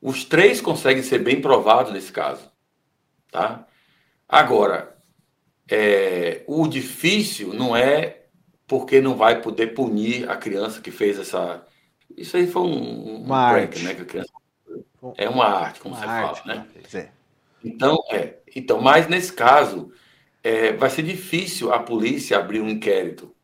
os 0.00 0.24
três 0.24 0.60
conseguem 0.60 1.02
ser 1.02 1.18
bem 1.18 1.40
provados 1.40 1.92
nesse 1.92 2.12
caso, 2.12 2.50
tá? 3.30 3.66
Agora, 4.28 4.96
é, 5.68 6.44
o 6.46 6.66
difícil 6.66 7.52
não 7.52 7.76
é 7.76 8.26
porque 8.68 9.00
não 9.00 9.16
vai 9.16 9.40
poder 9.40 9.68
punir 9.68 10.30
a 10.30 10.36
criança 10.36 10.80
que 10.80 10.90
fez 10.90 11.18
essa. 11.18 11.66
Isso 12.16 12.36
aí 12.36 12.46
foi 12.46 12.62
um, 12.62 13.22
um 13.22 13.26
prank, 13.26 13.82
né? 13.82 13.94
Que 13.94 14.02
a 14.02 14.04
criança... 14.04 14.32
É 15.16 15.28
uma 15.28 15.46
arte, 15.46 15.80
como 15.80 15.94
uma 15.94 16.00
você 16.00 16.08
arte, 16.08 16.42
fala, 16.42 16.54
né? 16.54 16.66
É. 16.92 17.08
Então, 17.64 17.96
é. 18.10 18.36
Então, 18.54 18.80
mas 18.80 19.08
nesse 19.08 19.32
caso, 19.32 19.90
é, 20.44 20.72
vai 20.72 20.90
ser 20.90 21.02
difícil 21.02 21.72
a 21.72 21.78
polícia 21.78 22.36
abrir 22.36 22.60
um 22.60 22.68
inquérito 22.68 23.34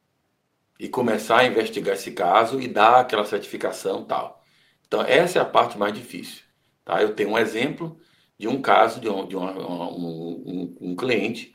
e 0.78 0.88
começar 0.88 1.38
a 1.38 1.46
investigar 1.46 1.94
esse 1.94 2.12
caso 2.12 2.60
e 2.60 2.68
dar 2.68 3.00
aquela 3.00 3.24
certificação 3.24 4.04
tal. 4.04 4.44
Então, 4.86 5.00
essa 5.02 5.38
é 5.38 5.42
a 5.42 5.46
parte 5.46 5.78
mais 5.78 5.94
difícil. 5.94 6.42
Tá? 6.84 7.00
Eu 7.00 7.14
tenho 7.14 7.30
um 7.30 7.38
exemplo 7.38 7.98
de 8.38 8.46
um 8.46 8.60
caso 8.60 9.00
de 9.00 9.08
um, 9.08 9.26
de 9.26 9.36
um, 9.36 9.44
um, 9.44 10.76
um 10.80 10.96
cliente 10.96 11.54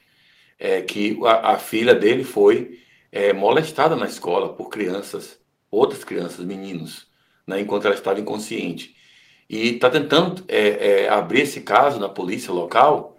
é, 0.57 0.81
que 0.81 1.19
a, 1.25 1.51
a 1.51 1.57
filha 1.59 1.93
dele 1.93 2.23
foi 2.23 2.79
é, 3.11 3.33
molestada 3.33 3.95
na 3.95 4.05
escola 4.05 4.53
por 4.53 4.69
crianças, 4.69 5.39
outras 5.69 6.03
crianças, 6.03 6.45
meninos, 6.45 7.07
né, 7.45 7.59
enquanto 7.59 7.85
ela 7.85 7.95
estava 7.95 8.19
inconsciente. 8.19 8.95
E 9.49 9.75
está 9.75 9.89
tentando 9.89 10.43
é, 10.47 11.03
é, 11.03 11.09
abrir 11.09 11.41
esse 11.41 11.61
caso 11.61 11.99
na 11.99 12.07
polícia 12.07 12.53
local, 12.53 13.17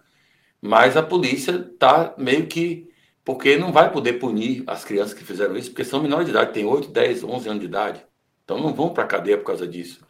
mas 0.62 0.97
a 0.97 1.03
polícia 1.03 1.53
está 1.53 2.14
meio 2.16 2.47
que. 2.47 2.88
Porque 3.24 3.57
não 3.57 3.72
vai 3.72 3.93
poder 3.93 4.14
punir 4.14 4.64
as 4.66 4.84
crianças 4.84 5.14
que 5.14 5.24
fizeram 5.24 5.57
isso, 5.57 5.70
porque 5.70 5.84
são 5.84 6.03
menores 6.03 6.26
de 6.26 6.30
idade, 6.30 6.53
têm 6.53 6.64
8, 6.64 6.88
10, 6.88 7.24
11 7.24 7.49
anos 7.49 7.61
de 7.61 7.66
idade. 7.66 8.05
Então 8.45 8.59
não 8.59 8.72
vão 8.72 8.91
para 8.91 9.05
a 9.05 9.07
cadeia 9.07 9.36
por 9.36 9.45
causa 9.45 9.66
disso. 9.66 10.01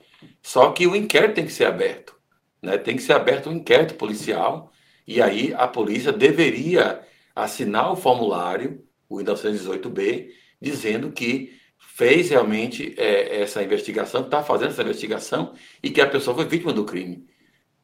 Só 0.42 0.70
que 0.70 0.86
o 0.86 0.94
inquérito 0.94 1.34
tem 1.34 1.44
que 1.46 1.52
ser 1.52 1.66
aberto. 1.66 2.14
Né? 2.62 2.78
Tem 2.78 2.96
que 2.96 3.02
ser 3.02 3.14
aberto 3.14 3.50
um 3.50 3.54
inquérito 3.54 3.94
policial, 3.94 4.70
e 5.06 5.20
aí 5.20 5.52
a 5.54 5.66
polícia 5.66 6.12
deveria 6.12 7.00
assinar 7.34 7.92
o 7.92 7.96
formulário 7.96 8.84
o 9.10 9.16
1918B, 9.16 10.30
dizendo 10.62 11.10
que 11.10 11.58
fez 11.76 12.30
realmente 12.30 12.94
é, 12.96 13.42
essa 13.42 13.62
investigação, 13.62 14.22
está 14.22 14.42
fazendo 14.42 14.70
essa 14.70 14.82
investigação 14.82 15.52
e 15.82 15.90
que 15.90 16.00
a 16.00 16.08
pessoa 16.08 16.36
foi 16.36 16.46
vítima 16.46 16.72
do 16.72 16.84
crime. 16.84 17.26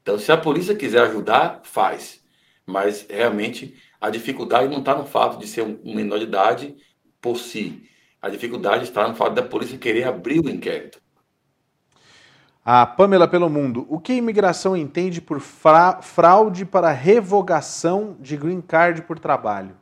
Então, 0.01 0.19
se 0.19 0.31
a 0.31 0.37
polícia 0.37 0.77
quiser 0.77 1.03
ajudar, 1.03 1.61
faz. 1.65 2.23
Mas 2.65 3.07
realmente 3.11 3.75
a 4.01 4.09
dificuldade 4.09 4.69
não 4.69 4.79
está 4.79 4.95
no 4.95 5.05
fato 5.05 5.39
de 5.39 5.47
ser 5.49 5.63
um 5.63 5.95
menor 5.95 6.19
de 6.19 6.25
idade 6.25 6.77
por 7.21 7.37
si. 7.39 7.89
A 8.23 8.29
dificuldade 8.29 8.85
está 8.85 9.07
no 9.07 9.15
fato 9.15 9.35
da 9.35 9.43
polícia 9.43 9.77
querer 9.77 10.05
abrir 10.05 10.41
o 10.41 10.49
inquérito. 10.49 11.01
A 12.65 12.85
Pamela 12.85 13.29
pelo 13.29 13.49
Mundo. 13.49 13.87
O 13.89 14.01
que 14.01 14.13
a 14.13 14.17
imigração 14.17 14.77
entende 14.77 15.21
por 15.21 15.41
fra 15.41 16.03
fraude 16.03 16.65
para 16.65 16.91
revogação 16.91 18.17
de 18.21 18.37
green 18.37 18.61
card 18.61 19.03
por 19.03 19.19
trabalho? 19.19 19.77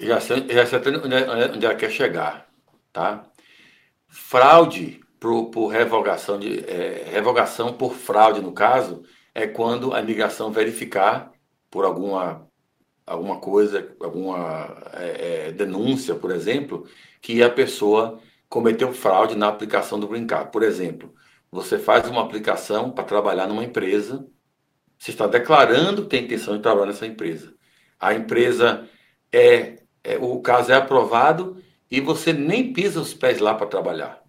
Já 0.00 0.20
sei, 0.20 0.46
já 0.48 0.66
sei 0.66 0.78
onde, 0.78 1.56
onde 1.56 1.66
ela 1.66 1.74
quer 1.74 1.90
chegar, 1.90 2.48
tá? 2.92 3.26
Fraude 4.08 5.00
por, 5.20 5.50
por 5.50 5.68
revogação, 5.68 6.38
de, 6.38 6.60
é, 6.60 7.10
revogação 7.10 7.74
por 7.74 7.94
fraude, 7.94 8.40
no 8.40 8.52
caso, 8.52 9.02
é 9.34 9.46
quando 9.46 9.92
a 9.94 10.00
imigração 10.00 10.50
verificar 10.50 11.30
por 11.70 11.84
alguma, 11.84 12.48
alguma 13.06 13.38
coisa, 13.38 13.94
alguma 14.00 14.76
é, 14.94 15.48
é, 15.48 15.52
denúncia, 15.52 16.14
por 16.14 16.30
exemplo, 16.30 16.86
que 17.20 17.42
a 17.42 17.50
pessoa 17.50 18.18
cometeu 18.48 18.92
fraude 18.92 19.36
na 19.36 19.48
aplicação 19.48 20.00
do 20.00 20.08
Green 20.08 20.26
Card. 20.26 20.50
Por 20.50 20.62
exemplo, 20.62 21.14
você 21.50 21.78
faz 21.78 22.08
uma 22.08 22.22
aplicação 22.22 22.90
para 22.90 23.04
trabalhar 23.04 23.46
numa 23.46 23.64
empresa, 23.64 24.26
você 24.98 25.10
está 25.10 25.26
declarando 25.26 26.02
que 26.02 26.08
tem 26.08 26.24
intenção 26.24 26.56
de 26.56 26.62
trabalhar 26.62 26.86
nessa 26.86 27.06
empresa. 27.06 27.54
A 27.98 28.14
empresa 28.14 28.88
é, 29.32 29.79
é 30.02 30.16
o 30.18 30.40
caso 30.40 30.72
é 30.72 30.74
aprovado 30.74 31.62
e 31.90 32.00
você 32.00 32.32
nem 32.32 32.72
pisa 32.72 33.00
os 33.00 33.12
pés 33.12 33.38
lá 33.38 33.54
para 33.54 33.66
trabalhar. 33.66 34.22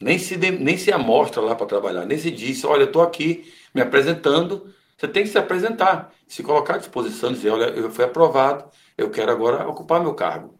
Nem 0.00 0.18
se, 0.18 0.36
nem 0.36 0.76
se 0.76 0.92
amostra 0.92 1.40
lá 1.40 1.54
para 1.54 1.66
trabalhar, 1.66 2.04
nem 2.04 2.18
se 2.18 2.30
diz, 2.30 2.64
olha, 2.64 2.82
eu 2.82 2.86
estou 2.86 3.02
aqui 3.02 3.52
me 3.74 3.80
apresentando. 3.80 4.72
Você 4.96 5.08
tem 5.08 5.22
que 5.24 5.28
se 5.30 5.38
apresentar, 5.38 6.12
se 6.26 6.42
colocar 6.42 6.74
à 6.74 6.78
disposição, 6.78 7.32
dizer, 7.32 7.50
olha, 7.50 7.66
eu 7.66 7.90
fui 7.90 8.04
aprovado, 8.04 8.70
eu 8.96 9.10
quero 9.10 9.30
agora 9.30 9.66
ocupar 9.68 10.00
meu 10.00 10.14
cargo. 10.14 10.58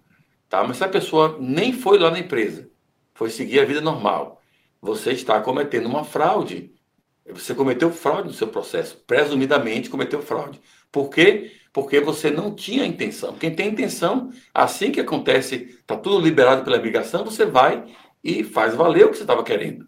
Tá? 0.49 0.63
Mas 0.63 0.77
se 0.79 0.85
a 0.85 0.89
pessoa 0.89 1.37
nem 1.41 1.73
foi 1.73 1.99
lá 1.99 2.11
na 2.11 2.19
empresa, 2.19 2.71
foi 3.15 3.31
seguir 3.31 3.61
a 3.61 3.65
vida 3.65 3.81
normal, 3.81 4.41
você 4.81 5.13
está 5.13 5.41
cometendo 5.41 5.87
uma 5.87 6.05
fraude. 6.05 6.75
Você 7.29 7.55
cometeu 7.55 7.91
fraude 7.91 8.29
no 8.29 8.35
seu 8.35 8.47
processo, 8.47 9.03
presumidamente 9.07 9.91
cometeu 9.91 10.23
fraude. 10.23 10.61
Por 10.93 11.11
quê? 11.11 11.51
Porque 11.77 12.01
você 12.01 12.31
não 12.31 12.55
tinha 12.55 12.87
intenção. 12.87 13.37
Quem 13.37 13.55
tem 13.55 13.69
intenção, 13.69 14.33
assim 14.55 14.91
que 14.91 14.99
acontece, 14.99 15.57
está 15.57 15.95
tudo 15.95 16.25
liberado 16.25 16.65
pela 16.65 16.79
migração, 16.79 17.23
você 17.23 17.45
vai 17.45 17.85
e 18.25 18.43
faz 18.43 18.75
valer 18.75 19.05
o 19.05 19.11
que 19.11 19.19
você 19.19 19.25
estava 19.25 19.45
querendo. 19.45 19.87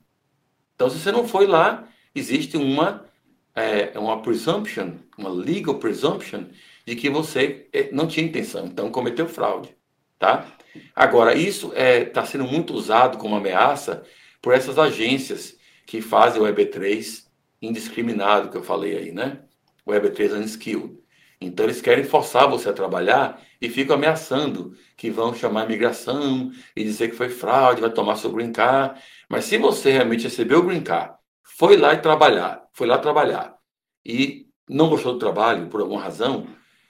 Então, 0.75 0.91
se 0.91 0.99
você 0.99 1.11
não 1.11 1.27
foi 1.27 1.47
lá, 1.47 1.89
existe 2.15 2.59
uma, 2.59 3.07
é, 3.55 3.99
uma 3.99 4.21
presumption, 4.21 4.97
uma 5.17 5.31
legal 5.31 5.77
presumption, 5.77 6.49
de 6.85 6.95
que 6.95 7.09
você 7.09 7.67
é, 7.73 7.91
não 7.91 8.07
tinha 8.07 8.27
intenção, 8.27 8.67
então 8.67 8.91
cometeu 8.91 9.27
fraude. 9.27 9.75
Tá? 10.19 10.47
Agora, 10.95 11.35
isso 11.35 11.69
está 11.69 11.81
é, 11.81 12.05
tá 12.05 12.27
sendo 12.27 12.45
muito 12.45 12.75
usado 12.75 13.17
como 13.17 13.35
ameaça 13.35 14.05
por 14.43 14.53
essas 14.53 14.79
agências 14.79 15.57
que 15.87 16.03
fazem 16.03 16.43
o 16.43 16.45
EB3 16.45 17.25
indiscriminado, 17.63 18.51
que 18.51 18.59
eu 18.59 18.63
falei 18.63 18.95
aí, 18.95 19.11
né? 19.11 19.41
O 19.87 19.93
EB3 19.93 20.35
unskilled. 20.35 21.08
Então, 21.41 21.67
eles 21.67 21.81
querem 21.81 22.05
forçar 22.05 22.49
você 22.49 22.69
a 22.69 22.73
trabalhar 22.73 23.41
e 23.61 23.69
ficam 23.69 23.95
ameaçando 23.97 24.77
que 24.97 25.11
vão 25.11 25.33
chamar 25.33 25.63
a 25.63 25.65
imigração 25.65 26.51
e 26.75 26.83
dizer 26.83 27.09
que 27.11 27.17
foi 27.17 27.29
fraude, 27.29 27.81
vai 27.81 27.91
tomar 27.91 28.17
seu 28.17 28.33
green 28.33 28.53
card. 28.53 29.01
Mas 29.29 29.45
se 29.45 29.57
você 29.59 29.93
realmente 29.93 30.25
recebeu 30.25 30.59
o 30.59 30.63
green 30.63 30.83
card, 30.83 31.15
foi 31.43 31.77
lá 31.77 31.95
e 31.95 31.99
trabalhar, 31.99 32.67
foi 32.73 32.87
lá 32.87 32.99
trabalhar 32.99 33.57
e 34.05 34.47
não 34.69 34.89
gostou 34.89 35.13
do 35.13 35.19
trabalho 35.19 35.69
por 35.69 35.81
alguma 35.81 36.01
razão, 36.01 36.47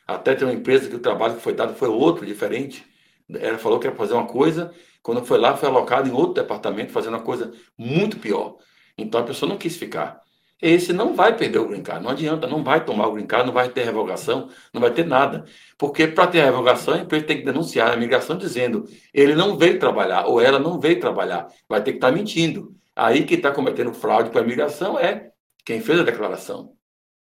até 0.07 0.35
tem 0.35 0.47
uma 0.47 0.55
empresa 0.55 0.89
que 0.89 0.97
o 0.97 1.01
trabalho 1.01 1.35
que 1.37 1.43
foi 1.43 1.53
dado 1.55 1.75
foi 1.75 1.89
outro, 1.89 2.25
diferente. 2.25 2.85
Ela 3.29 3.59
falou 3.59 3.79
que 3.79 3.87
ia 3.87 3.95
fazer 3.95 4.15
uma 4.15 4.27
coisa, 4.27 4.75
quando 5.03 5.25
foi 5.25 5.39
lá, 5.39 5.57
foi 5.57 5.69
alocado 5.69 6.09
em 6.09 6.13
outro 6.13 6.35
departamento, 6.35 6.93
fazendo 6.93 7.15
uma 7.15 7.23
coisa 7.23 7.53
muito 7.77 8.19
pior. 8.19 8.57
Então 8.97 9.21
a 9.21 9.25
pessoa 9.25 9.49
não 9.49 9.59
quis 9.59 9.77
ficar 9.77 10.23
esse 10.61 10.93
não 10.93 11.15
vai 11.15 11.37
perder 11.37 11.59
o 11.61 11.69
green 11.69 11.83
card. 11.83 12.03
Não 12.03 12.11
adianta, 12.11 12.47
não 12.47 12.65
vai 12.65 12.85
tomar 12.85 13.07
o 13.07 13.13
green 13.13 13.27
card, 13.27 13.47
não 13.47 13.55
vai 13.55 13.69
ter 13.69 13.85
revogação, 13.85 14.51
não 14.73 14.81
vai 14.81 14.91
ter 14.91 15.07
nada. 15.07 15.45
Porque 15.77 16.09
para 16.09 16.27
ter 16.27 16.43
revogação, 16.43 16.95
a 16.95 16.99
empresa 16.99 17.27
tem 17.27 17.39
que 17.39 17.45
denunciar 17.45 17.93
a 17.93 17.95
imigração 17.95 18.37
dizendo 18.37 18.85
ele 19.15 19.35
não 19.35 19.57
veio 19.57 19.79
trabalhar 19.79 20.27
ou 20.27 20.41
ela 20.41 20.59
não 20.59 20.81
veio 20.81 20.99
trabalhar. 20.99 21.49
Vai 21.69 21.83
ter 21.83 21.93
que 21.93 21.99
estar 21.99 22.09
tá 22.11 22.15
mentindo. 22.15 22.75
Aí 22.97 23.25
quem 23.25 23.37
está 23.37 23.53
cometendo 23.53 23.93
fraude 23.93 24.31
com 24.31 24.39
a 24.39 24.43
imigração 24.43 24.99
é 24.99 25.31
quem 25.65 25.81
fez 25.81 26.01
a 26.01 26.03
declaração 26.03 26.73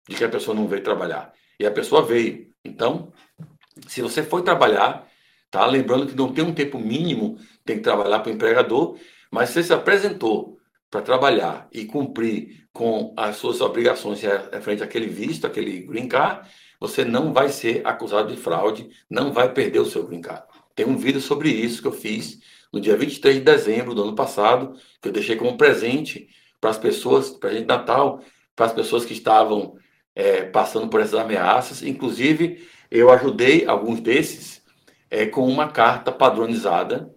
de 0.09 0.15
que 0.15 0.25
a 0.25 0.29
pessoa 0.29 0.55
não 0.55 0.69
veio 0.69 0.83
trabalhar. 0.83 1.33
E 1.59 1.67
a 1.67 1.71
pessoa 1.71 2.03
veio. 2.03 2.49
Então, 2.65 3.13
se 3.89 4.03
você 4.03 4.23
foi 4.23 4.43
trabalhar, 4.43 5.07
tá? 5.51 5.67
Lembrando 5.67 6.07
que 6.07 6.15
não 6.15 6.33
tem 6.33 6.45
um 6.45 6.55
tempo 6.55 6.79
mínimo, 6.79 7.39
tem 7.65 7.77
que 7.77 7.83
trabalhar 7.83 8.21
para 8.21 8.31
o 8.31 8.35
empregador, 8.35 8.97
mas 9.33 9.51
você 9.51 9.63
se 9.65 9.73
apresentou 9.73 10.56
para 10.91 11.03
trabalhar 11.03 11.69
e 11.73 11.85
cumprir 11.85 12.67
com 12.73 13.13
as 13.17 13.37
suas 13.37 13.61
obrigações 13.61 14.21
frente 14.61 14.83
àquele 14.83 15.07
visto, 15.07 15.47
aquele 15.47 15.81
green 15.81 16.09
card, 16.09 16.49
você 16.79 17.05
não 17.05 17.33
vai 17.33 17.49
ser 17.49 17.87
acusado 17.87 18.33
de 18.33 18.41
fraude, 18.41 18.89
não 19.09 19.33
vai 19.33 19.53
perder 19.53 19.81
o 19.81 19.87
seu 19.87 20.07
green 20.07 20.21
card. 20.21 20.45
Tem 20.75 20.87
um 20.87 20.97
vídeo 20.97 21.21
sobre 21.21 21.49
isso 21.49 21.81
que 21.81 21.89
eu 21.89 21.93
fiz 21.93 22.39
no 22.73 22.81
dia 22.81 22.97
23 22.97 23.37
de 23.37 23.43
dezembro 23.43 23.95
do 23.95 24.03
ano 24.03 24.15
passado, 24.15 24.75
que 25.01 25.09
eu 25.09 25.13
deixei 25.13 25.37
como 25.37 25.57
presente 25.57 26.29
para 26.61 26.71
as 26.71 26.79
pessoas, 26.79 27.31
para 27.31 27.51
a 27.51 27.55
gente 27.55 27.67
Natal, 27.67 28.21
para 28.55 28.67
as 28.67 28.73
pessoas 28.73 29.05
que 29.05 29.15
estavam 29.15 29.77
é, 30.15 30.43
passando 30.43 30.89
por 30.89 31.01
essas 31.01 31.19
ameaças. 31.19 31.83
Inclusive, 31.83 32.67
eu 32.91 33.11
ajudei 33.11 33.67
alguns 33.67 34.01
desses 34.01 34.63
é, 35.11 35.27
com 35.27 35.47
uma 35.49 35.69
carta 35.69 36.13
padronizada 36.13 37.15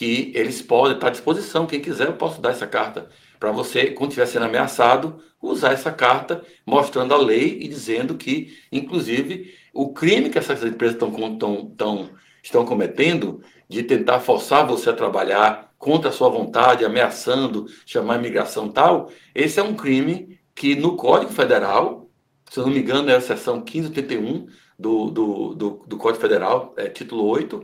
que 0.00 0.32
eles 0.34 0.62
podem 0.62 0.94
estar 0.94 1.08
à 1.08 1.10
disposição. 1.10 1.66
Quem 1.66 1.78
quiser, 1.78 2.06
eu 2.06 2.14
posso 2.14 2.40
dar 2.40 2.52
essa 2.52 2.66
carta 2.66 3.10
para 3.38 3.52
você, 3.52 3.90
quando 3.90 4.12
estiver 4.12 4.24
sendo 4.24 4.46
ameaçado, 4.46 5.22
usar 5.42 5.72
essa 5.72 5.92
carta 5.92 6.42
mostrando 6.64 7.12
a 7.12 7.18
lei 7.18 7.58
e 7.60 7.68
dizendo 7.68 8.14
que, 8.14 8.56
inclusive, 8.72 9.54
o 9.74 9.92
crime 9.92 10.30
que 10.30 10.38
essas 10.38 10.64
empresas 10.64 10.94
estão, 10.94 11.10
estão, 11.10 11.68
estão, 11.70 12.10
estão 12.42 12.64
cometendo 12.64 13.42
de 13.68 13.82
tentar 13.82 14.20
forçar 14.20 14.66
você 14.66 14.88
a 14.88 14.94
trabalhar 14.94 15.70
contra 15.76 16.08
a 16.08 16.12
sua 16.12 16.30
vontade, 16.30 16.82
ameaçando, 16.82 17.66
chamar 17.84 18.20
imigração 18.20 18.70
tal, 18.70 19.10
esse 19.34 19.60
é 19.60 19.62
um 19.62 19.74
crime 19.74 20.40
que 20.54 20.74
no 20.74 20.96
Código 20.96 21.30
Federal, 21.30 22.08
se 22.48 22.58
eu 22.58 22.64
não 22.64 22.72
me 22.72 22.80
engano, 22.80 23.10
é 23.10 23.16
a 23.16 23.20
seção 23.20 23.56
1581 23.56 24.46
do, 24.78 25.10
do, 25.10 25.54
do, 25.54 25.70
do 25.86 25.96
Código 25.98 26.22
Federal, 26.22 26.72
é, 26.78 26.88
título 26.88 27.26
8, 27.26 27.62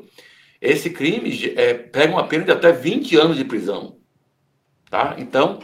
esse 0.61 0.91
crime 0.91 1.53
é, 1.57 1.75
pega 1.75 2.13
uma 2.13 2.27
pena 2.27 2.45
de 2.45 2.51
até 2.51 2.73
20 2.73 3.17
anos 3.17 3.37
de 3.37 3.45
prisão. 3.45 3.99
Tá? 4.91 5.15
Então, 5.19 5.61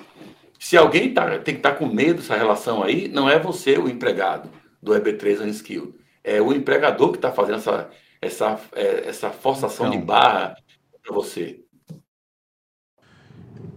se 0.59 0.77
alguém 0.77 1.13
tá, 1.13 1.39
tem 1.39 1.55
que 1.55 1.61
estar 1.61 1.73
tá 1.73 1.77
com 1.77 1.87
medo 1.87 2.21
dessa 2.21 2.37
relação 2.37 2.83
aí, 2.83 3.09
não 3.09 3.29
é 3.29 3.39
você 3.39 3.79
o 3.79 3.89
empregado 3.89 4.49
do 4.83 4.93
EB3 4.93 5.41
Unskilled. 5.41 5.95
É 6.23 6.41
o 6.41 6.53
empregador 6.53 7.11
que 7.11 7.19
está 7.19 7.33
fazendo 7.33 7.57
essa, 7.57 7.91
essa, 8.21 8.61
é, 8.73 9.09
essa 9.09 9.31
forçação 9.31 9.89
então, 9.89 9.99
de 9.99 10.07
barra 10.07 10.57
para 11.03 11.15
você. 11.15 11.61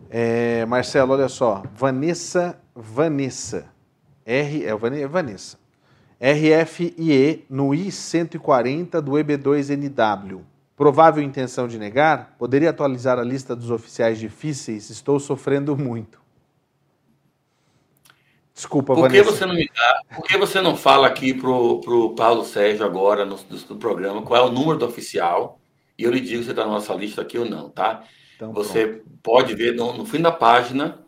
É, 0.10 0.66
Marcelo, 0.66 1.14
olha 1.14 1.28
só. 1.28 1.64
Vanessa, 1.74 2.62
Vanessa. 2.76 3.74
R, 4.26 4.64
é, 4.64 4.70
é 4.70 5.08
Vanessa. 5.08 5.60
RFIE 6.20 7.46
no 7.50 7.74
I-140 7.74 9.02
do 9.02 9.12
EB2NW. 9.14 10.42
Provável 10.76 11.24
intenção 11.24 11.68
de 11.68 11.80
negar? 11.80 12.36
Poderia 12.38 12.70
atualizar 12.70 13.18
a 13.18 13.24
lista 13.24 13.56
dos 13.56 13.72
oficiais 13.72 14.20
difíceis? 14.20 14.90
Estou 14.90 15.20
sofrendo 15.20 15.78
muito. 15.78 16.20
Desculpa, 18.54 18.94
por 18.94 19.10
que 19.10 19.22
Vanessa. 19.22 19.32
você 19.32 19.46
não 19.46 19.54
me 19.54 19.70
dá? 19.74 20.02
Por 20.16 20.24
que 20.24 20.38
você 20.38 20.62
não 20.62 20.78
fala 20.78 21.08
aqui 21.08 21.34
pro, 21.34 21.82
pro 21.82 22.16
Paulo 22.16 22.46
Sérgio 22.46 22.86
agora 22.86 23.26
no, 23.26 23.38
no 23.70 23.76
programa 23.78 24.22
qual 24.22 24.46
é 24.46 24.50
o 24.50 24.52
número 24.52 24.80
do 24.80 24.86
oficial 24.86 25.60
e 25.98 26.04
eu 26.04 26.12
lhe 26.12 26.22
digo 26.22 26.42
se 26.42 26.52
está 26.52 26.66
na 26.66 26.72
nossa 26.72 26.94
lista 26.94 27.22
aqui 27.22 27.38
ou 27.38 27.46
não, 27.46 27.70
tá? 27.70 28.04
Então, 28.36 28.54
você 28.54 28.88
pronto. 28.88 29.20
pode 29.22 29.56
ver 29.56 29.76
no, 29.76 29.94
no, 29.94 30.06
fim 30.06 30.22
da 30.22 30.32
página 30.32 31.00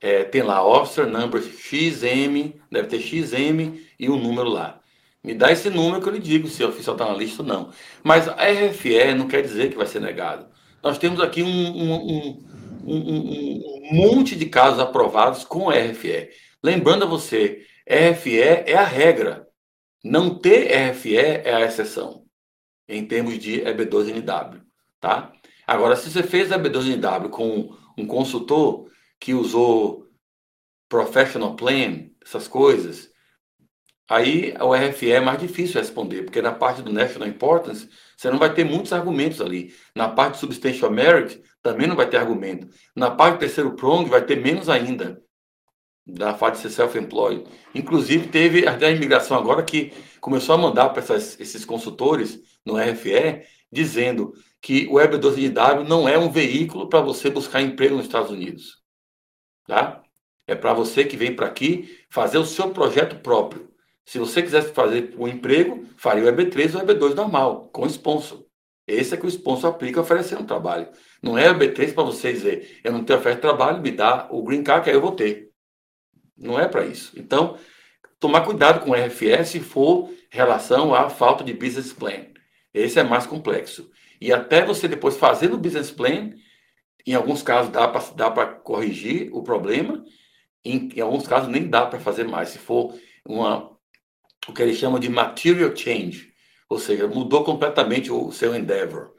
é, 0.00 0.24
tem 0.24 0.42
lá 0.42 0.64
Officer 0.64 1.06
Number 1.06 1.40
XM, 1.40 2.52
deve 2.68 2.88
ter 2.88 3.00
XM 3.00 3.80
e 3.98 4.10
um 4.10 4.18
número 4.18 4.48
lá. 4.48 4.80
Me 5.24 5.34
dá 5.34 5.52
esse 5.52 5.70
número 5.70 6.02
que 6.02 6.08
eu 6.08 6.12
lhe 6.12 6.18
digo 6.18 6.48
se 6.48 6.64
o 6.64 6.68
oficial 6.68 6.96
está 6.96 7.06
na 7.06 7.14
lista 7.14 7.42
ou 7.42 7.48
não. 7.48 7.72
Mas 8.02 8.28
a 8.28 8.34
RFE 8.34 9.14
não 9.14 9.28
quer 9.28 9.42
dizer 9.42 9.70
que 9.70 9.76
vai 9.76 9.86
ser 9.86 10.00
negado. 10.00 10.48
Nós 10.82 10.98
temos 10.98 11.20
aqui 11.20 11.42
um, 11.42 11.48
um, 11.48 12.44
um, 12.84 13.62
um 13.84 13.94
monte 13.94 14.34
de 14.34 14.46
casos 14.46 14.80
aprovados 14.80 15.44
com 15.44 15.70
RFE. 15.70 16.30
Lembrando 16.62 17.04
a 17.04 17.08
você, 17.08 17.64
RFE 17.88 18.40
é 18.40 18.74
a 18.74 18.84
regra. 18.84 19.46
Não 20.04 20.34
ter 20.36 20.90
RFE 20.90 21.16
é 21.16 21.54
a 21.54 21.60
exceção, 21.60 22.24
em 22.88 23.06
termos 23.06 23.38
de 23.38 23.60
EB2NW. 23.60 24.60
Tá? 25.00 25.32
Agora, 25.64 25.94
se 25.94 26.10
você 26.10 26.24
fez 26.24 26.50
EB2NW 26.50 27.28
com 27.30 27.76
um 27.96 28.06
consultor 28.06 28.90
que 29.20 29.32
usou 29.32 30.08
Professional 30.88 31.54
Plan, 31.54 32.08
essas 32.24 32.48
coisas, 32.48 33.11
aí 34.12 34.54
o 34.60 34.74
RFE 34.74 35.12
é 35.12 35.20
mais 35.20 35.40
difícil 35.40 35.80
responder, 35.80 36.22
porque 36.22 36.42
na 36.42 36.52
parte 36.52 36.82
do 36.82 36.92
National 36.92 37.28
Importance, 37.28 37.88
você 38.16 38.30
não 38.30 38.38
vai 38.38 38.52
ter 38.52 38.64
muitos 38.64 38.92
argumentos 38.92 39.40
ali. 39.40 39.74
Na 39.94 40.08
parte 40.08 40.34
do 40.34 40.40
Substantial 40.40 40.90
Merit, 40.90 41.42
também 41.62 41.86
não 41.86 41.96
vai 41.96 42.08
ter 42.08 42.18
argumento. 42.18 42.68
Na 42.94 43.10
parte 43.10 43.36
do 43.36 43.40
terceiro 43.40 43.74
prong, 43.74 44.08
vai 44.08 44.22
ter 44.24 44.36
menos 44.36 44.68
ainda, 44.68 45.22
da 46.06 46.34
parte 46.34 46.56
de 46.56 46.62
ser 46.62 46.70
self-employed. 46.70 47.44
Inclusive, 47.74 48.28
teve 48.28 48.68
até 48.68 48.86
a 48.86 48.90
imigração 48.90 49.38
agora 49.38 49.62
que 49.62 49.92
começou 50.20 50.54
a 50.54 50.58
mandar 50.58 50.90
para 50.90 51.02
esses 51.16 51.64
consultores 51.64 52.38
no 52.66 52.76
RFE, 52.76 53.46
dizendo 53.70 54.34
que 54.60 54.86
o 54.88 54.96
EB12NW 54.96 55.88
não 55.88 56.08
é 56.08 56.18
um 56.18 56.30
veículo 56.30 56.88
para 56.88 57.00
você 57.00 57.30
buscar 57.30 57.62
emprego 57.62 57.96
nos 57.96 58.04
Estados 58.04 58.30
Unidos. 58.30 58.82
Tá? 59.66 60.02
É 60.46 60.54
para 60.54 60.74
você 60.74 61.04
que 61.04 61.16
vem 61.16 61.34
para 61.34 61.46
aqui 61.46 61.98
fazer 62.10 62.38
o 62.38 62.44
seu 62.44 62.70
projeto 62.70 63.16
próprio. 63.20 63.71
Se 64.04 64.18
você 64.18 64.42
quisesse 64.42 64.72
fazer 64.72 65.14
um 65.16 65.28
emprego, 65.28 65.86
faria 65.96 66.24
o 66.24 66.26
EB3 66.26 66.74
ou 66.74 66.82
o 66.82 66.86
EB2 66.86 67.14
normal, 67.14 67.68
com 67.72 67.86
sponsor. 67.86 68.44
Esse 68.86 69.14
é 69.14 69.16
que 69.16 69.26
o 69.26 69.28
sponsor 69.28 69.70
aplica 69.70 70.00
oferecendo 70.00 70.44
trabalho. 70.44 70.88
Não 71.22 71.38
é 71.38 71.50
o 71.50 71.54
EB3 71.54 71.94
para 71.94 72.02
você 72.02 72.32
dizer, 72.32 72.80
eu 72.82 72.92
não 72.92 73.04
tenho 73.04 73.18
oferta 73.18 73.36
de 73.36 73.42
trabalho, 73.42 73.80
me 73.80 73.92
dá 73.92 74.26
o 74.30 74.42
green 74.42 74.62
card 74.62 74.84
que 74.84 74.90
aí 74.90 74.96
eu 74.96 75.00
vou 75.00 75.12
ter. 75.12 75.50
Não 76.36 76.58
é 76.58 76.66
para 76.66 76.84
isso. 76.84 77.12
Então, 77.16 77.56
tomar 78.18 78.42
cuidado 78.42 78.84
com 78.84 78.90
o 78.90 78.94
RFS 78.94 79.50
se 79.50 79.60
for 79.60 80.10
relação 80.30 80.94
à 80.94 81.08
falta 81.08 81.44
de 81.44 81.52
business 81.52 81.92
plan. 81.92 82.26
Esse 82.74 82.98
é 82.98 83.04
mais 83.04 83.26
complexo. 83.26 83.90
E 84.20 84.32
até 84.32 84.64
você 84.64 84.88
depois 84.88 85.16
fazer 85.16 85.48
no 85.48 85.58
business 85.58 85.90
plan, 85.90 86.32
em 87.06 87.14
alguns 87.14 87.42
casos 87.42 87.70
dá 87.70 88.30
para 88.30 88.46
corrigir 88.46 89.30
o 89.32 89.42
problema, 89.42 90.04
em, 90.64 90.88
em 90.94 91.00
alguns 91.00 91.26
casos 91.26 91.48
nem 91.48 91.68
dá 91.68 91.86
para 91.86 91.98
fazer 91.98 92.24
mais. 92.24 92.50
Se 92.50 92.58
for 92.58 92.94
uma, 93.26 93.71
o 94.48 94.52
que 94.52 94.62
eles 94.62 94.76
chamam 94.76 94.98
de 94.98 95.08
material 95.08 95.74
change, 95.74 96.32
ou 96.68 96.78
seja, 96.78 97.06
mudou 97.06 97.44
completamente 97.44 98.10
o 98.10 98.32
seu 98.32 98.54
endeavor. 98.54 99.12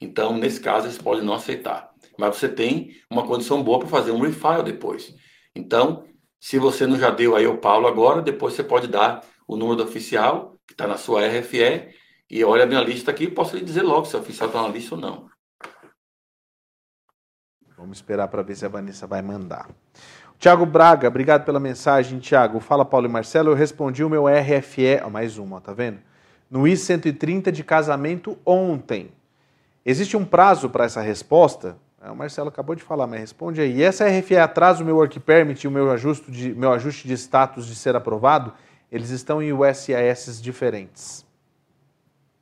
Então, 0.00 0.36
nesse 0.36 0.60
caso, 0.60 0.86
eles 0.86 0.98
podem 0.98 1.24
não 1.24 1.34
aceitar. 1.34 1.90
Mas 2.18 2.36
você 2.36 2.48
tem 2.48 2.96
uma 3.10 3.26
condição 3.26 3.62
boa 3.62 3.78
para 3.78 3.88
fazer 3.88 4.10
um 4.10 4.20
refile 4.20 4.62
depois. 4.64 5.14
Então, 5.54 6.04
se 6.40 6.58
você 6.58 6.86
não 6.86 6.98
já 6.98 7.10
deu 7.10 7.36
aí 7.36 7.46
o 7.46 7.58
Paulo 7.58 7.86
agora, 7.86 8.20
depois 8.20 8.54
você 8.54 8.62
pode 8.62 8.86
dar 8.86 9.24
o 9.46 9.56
número 9.56 9.76
do 9.76 9.84
oficial, 9.84 10.58
que 10.66 10.72
está 10.72 10.86
na 10.86 10.96
sua 10.96 11.26
RFE, 11.26 11.94
e 12.30 12.44
olha 12.44 12.64
a 12.64 12.66
minha 12.66 12.80
lista 12.80 13.10
aqui, 13.10 13.28
posso 13.28 13.56
lhe 13.56 13.64
dizer 13.64 13.82
logo 13.82 14.06
se 14.06 14.16
o 14.16 14.20
oficial 14.20 14.48
está 14.48 14.62
na 14.62 14.68
lista 14.68 14.94
ou 14.94 15.00
não. 15.00 15.30
Vamos 17.76 17.98
esperar 17.98 18.28
para 18.28 18.42
ver 18.42 18.56
se 18.56 18.64
a 18.64 18.68
Vanessa 18.68 19.06
vai 19.06 19.20
mandar. 19.20 19.68
Tiago 20.38 20.66
Braga, 20.66 21.08
obrigado 21.08 21.44
pela 21.44 21.58
mensagem, 21.58 22.18
Tiago. 22.18 22.60
Fala, 22.60 22.84
Paulo 22.84 23.06
e 23.06 23.10
Marcelo. 23.10 23.50
Eu 23.50 23.54
respondi 23.54 24.04
o 24.04 24.10
meu 24.10 24.24
RFE, 24.26 25.00
ó, 25.04 25.08
mais 25.08 25.38
uma, 25.38 25.60
tá 25.60 25.72
vendo? 25.72 25.98
No 26.50 26.68
I-130 26.68 27.50
de 27.50 27.64
casamento 27.64 28.36
ontem. 28.44 29.10
Existe 29.84 30.16
um 30.16 30.24
prazo 30.24 30.68
para 30.68 30.84
essa 30.84 31.00
resposta? 31.00 31.76
É, 32.02 32.10
o 32.10 32.16
Marcelo 32.16 32.48
acabou 32.48 32.74
de 32.74 32.82
falar, 32.82 33.06
mas 33.06 33.20
responde 33.20 33.60
aí. 33.60 33.76
E 33.76 33.82
essa 33.82 34.06
RFE 34.06 34.36
atrasa 34.36 34.82
o 34.82 34.86
meu 34.86 34.96
work 34.96 35.18
permit 35.20 35.64
e 35.64 35.68
o 35.68 35.70
meu 35.70 35.90
ajuste, 35.90 36.30
de, 36.30 36.54
meu 36.54 36.72
ajuste 36.72 37.08
de 37.08 37.14
status 37.14 37.66
de 37.66 37.74
ser 37.74 37.96
aprovado? 37.96 38.52
Eles 38.92 39.10
estão 39.10 39.42
em 39.42 39.52
USIS 39.52 40.40
diferentes. 40.40 41.24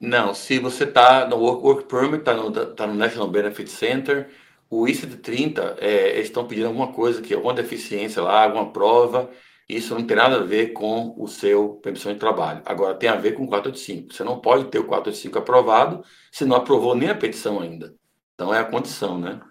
Não, 0.02 0.34
se 0.34 0.58
você 0.58 0.82
está 0.82 1.28
no 1.28 1.36
Work, 1.36 1.64
work 1.64 1.84
Permit, 1.84 2.18
está 2.18 2.34
no, 2.34 2.50
tá 2.50 2.88
no 2.88 2.94
National 2.94 3.28
Benefit 3.28 3.70
Center, 3.70 4.28
o 4.72 4.86
ICD-30, 4.86 5.76
é, 5.80 6.14
eles 6.14 6.28
estão 6.28 6.46
pedindo 6.46 6.68
alguma 6.68 6.94
coisa, 6.94 7.20
que 7.20 7.34
alguma 7.34 7.52
deficiência 7.52 8.22
lá, 8.22 8.44
alguma 8.44 8.72
prova, 8.72 9.30
isso 9.68 9.94
não 9.94 10.02
tem 10.02 10.16
nada 10.16 10.36
a 10.36 10.44
ver 10.44 10.72
com 10.72 11.14
o 11.18 11.28
seu 11.28 11.74
permissão 11.82 12.10
de 12.10 12.18
trabalho. 12.18 12.62
Agora, 12.64 12.94
tem 12.94 13.10
a 13.10 13.16
ver 13.16 13.32
com 13.32 13.44
o 13.44 13.48
485. 13.48 14.14
Você 14.14 14.24
não 14.24 14.40
pode 14.40 14.64
ter 14.64 14.78
o 14.78 14.84
485 14.84 15.38
aprovado 15.38 16.02
se 16.30 16.46
não 16.46 16.56
aprovou 16.56 16.94
nem 16.94 17.10
a 17.10 17.14
petição 17.14 17.60
ainda. 17.60 17.94
Então, 18.34 18.54
é 18.54 18.60
a 18.60 18.64
condição, 18.64 19.18
né? 19.18 19.42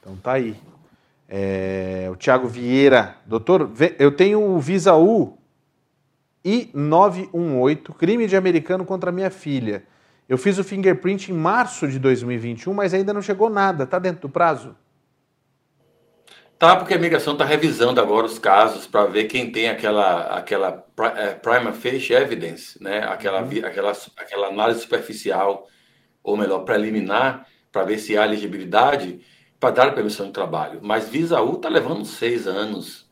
Então, 0.00 0.16
tá 0.16 0.32
aí. 0.32 0.56
É, 1.28 2.08
o 2.10 2.16
Tiago 2.16 2.48
Vieira, 2.48 3.16
doutor, 3.24 3.70
eu 3.96 4.10
tenho 4.10 4.42
o 4.42 4.58
Visa 4.58 4.96
U 4.96 5.38
I-918, 6.44 7.94
crime 7.94 8.26
de 8.26 8.36
americano 8.36 8.84
contra 8.84 9.12
minha 9.12 9.30
filha. 9.30 9.84
Eu 10.28 10.38
fiz 10.38 10.58
o 10.58 10.64
fingerprint 10.64 11.28
em 11.28 11.34
março 11.34 11.86
de 11.88 11.98
2021, 11.98 12.72
mas 12.72 12.94
ainda 12.94 13.12
não 13.12 13.20
chegou 13.20 13.50
nada. 13.50 13.84
Está 13.84 13.98
dentro 13.98 14.22
do 14.22 14.28
prazo? 14.28 14.74
Tá, 16.58 16.76
porque 16.76 16.94
a 16.94 16.96
imigração 16.96 17.32
está 17.32 17.44
revisando 17.44 18.00
agora 18.00 18.24
os 18.24 18.38
casos 18.38 18.86
para 18.86 19.04
ver 19.06 19.24
quem 19.24 19.50
tem 19.50 19.68
aquela, 19.68 20.38
aquela 20.38 20.86
é, 21.16 21.30
prima 21.30 21.72
facie 21.72 22.14
evidence, 22.14 22.80
né? 22.80 23.00
aquela, 23.04 23.42
uhum. 23.42 23.66
aquela, 23.66 23.92
aquela 24.16 24.46
análise 24.46 24.80
superficial, 24.80 25.66
ou 26.22 26.36
melhor, 26.36 26.60
preliminar, 26.60 27.48
para 27.72 27.82
ver 27.82 27.98
se 27.98 28.16
há 28.16 28.24
elegibilidade 28.24 29.20
para 29.58 29.74
dar 29.74 29.92
permissão 29.92 30.26
de 30.26 30.32
trabalho. 30.32 30.78
Mas 30.82 31.08
Visa 31.08 31.40
U 31.40 31.54
está 31.54 31.68
levando 31.68 32.04
seis 32.04 32.46
anos 32.46 33.10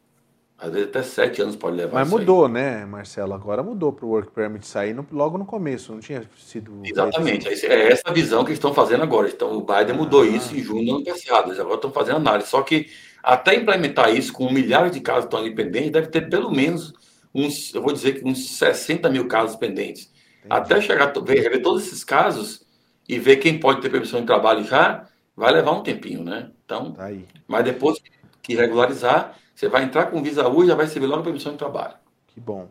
às 0.61 0.71
vezes 0.71 0.89
até 0.89 1.03
sete 1.03 1.41
anos 1.41 1.57
pode 1.57 1.77
levar. 1.77 2.01
Mas 2.01 2.09
mudou, 2.09 2.45
aí. 2.45 2.53
né, 2.53 2.85
Marcelo? 2.85 3.33
Agora 3.33 3.63
mudou 3.63 3.93
para 3.93 4.05
o 4.05 4.11
Work 4.11 4.31
Permit 4.33 4.67
sair 4.67 4.93
no, 4.93 5.07
logo 5.11 5.39
no 5.39 5.47
começo, 5.47 5.93
não 5.93 6.01
tinha 6.01 6.23
sido. 6.37 6.83
Exatamente, 6.85 7.49
é 7.49 7.93
essa 7.93 8.13
visão 8.13 8.45
que 8.45 8.51
eles 8.51 8.59
estão 8.59 8.75
fazendo 8.75 9.03
agora. 9.03 9.29
Então, 9.29 9.57
o 9.57 9.63
Biden 9.63 9.97
mudou 9.97 10.23
ah. 10.23 10.27
isso 10.27 10.55
em 10.55 10.63
junho 10.63 10.85
do 10.85 10.97
ano 10.97 11.05
passado, 11.05 11.49
eles 11.49 11.59
agora 11.59 11.77
estão 11.77 11.91
fazendo 11.91 12.17
análise. 12.17 12.51
Só 12.51 12.61
que 12.61 12.89
até 13.23 13.55
implementar 13.55 14.15
isso 14.15 14.33
com 14.35 14.53
milhares 14.53 14.93
de 14.93 15.01
casos 15.01 15.31
tão 15.31 15.41
independentes, 15.41 15.93
deve 15.93 16.09
ter 16.09 16.29
pelo 16.29 16.51
menos 16.51 16.93
uns, 17.35 17.75
eu 17.75 17.81
vou 17.81 17.93
dizer 17.93 18.21
que 18.21 18.29
uns 18.29 18.57
60 18.59 19.09
mil 19.09 19.27
casos 19.29 19.57
pendentes. 19.57 20.11
Entendi. 20.45 20.47
Até 20.51 20.81
chegar 20.83 21.13
ver, 21.25 21.51
ver 21.51 21.63
todos 21.63 21.87
esses 21.87 22.05
casos 22.05 22.67
e 23.09 23.19
ver 23.19 23.37
quem 23.37 23.59
pode 23.59 23.81
ter 23.81 23.89
permissão 23.89 24.21
de 24.21 24.27
trabalho 24.27 24.63
já, 24.65 25.07
vai 25.35 25.53
levar 25.53 25.73
um 25.73 25.83
tempinho, 25.83 26.23
né? 26.23 26.51
Então, 26.65 26.93
tá 26.93 27.11
mas 27.49 27.65
depois 27.65 27.99
que 28.43 28.55
regularizar, 28.55 29.37
você 29.61 29.69
vai 29.69 29.85
entrar 29.85 30.07
com 30.07 30.23
Visa 30.23 30.49
U 30.49 30.65
e 30.65 30.67
já 30.67 30.75
vai 30.75 30.87
receber 30.87 31.07
logo 31.07 31.23
permissão 31.23 31.53
de 31.53 31.59
trabalho. 31.59 31.93
Que 32.29 32.41
bom. 32.41 32.71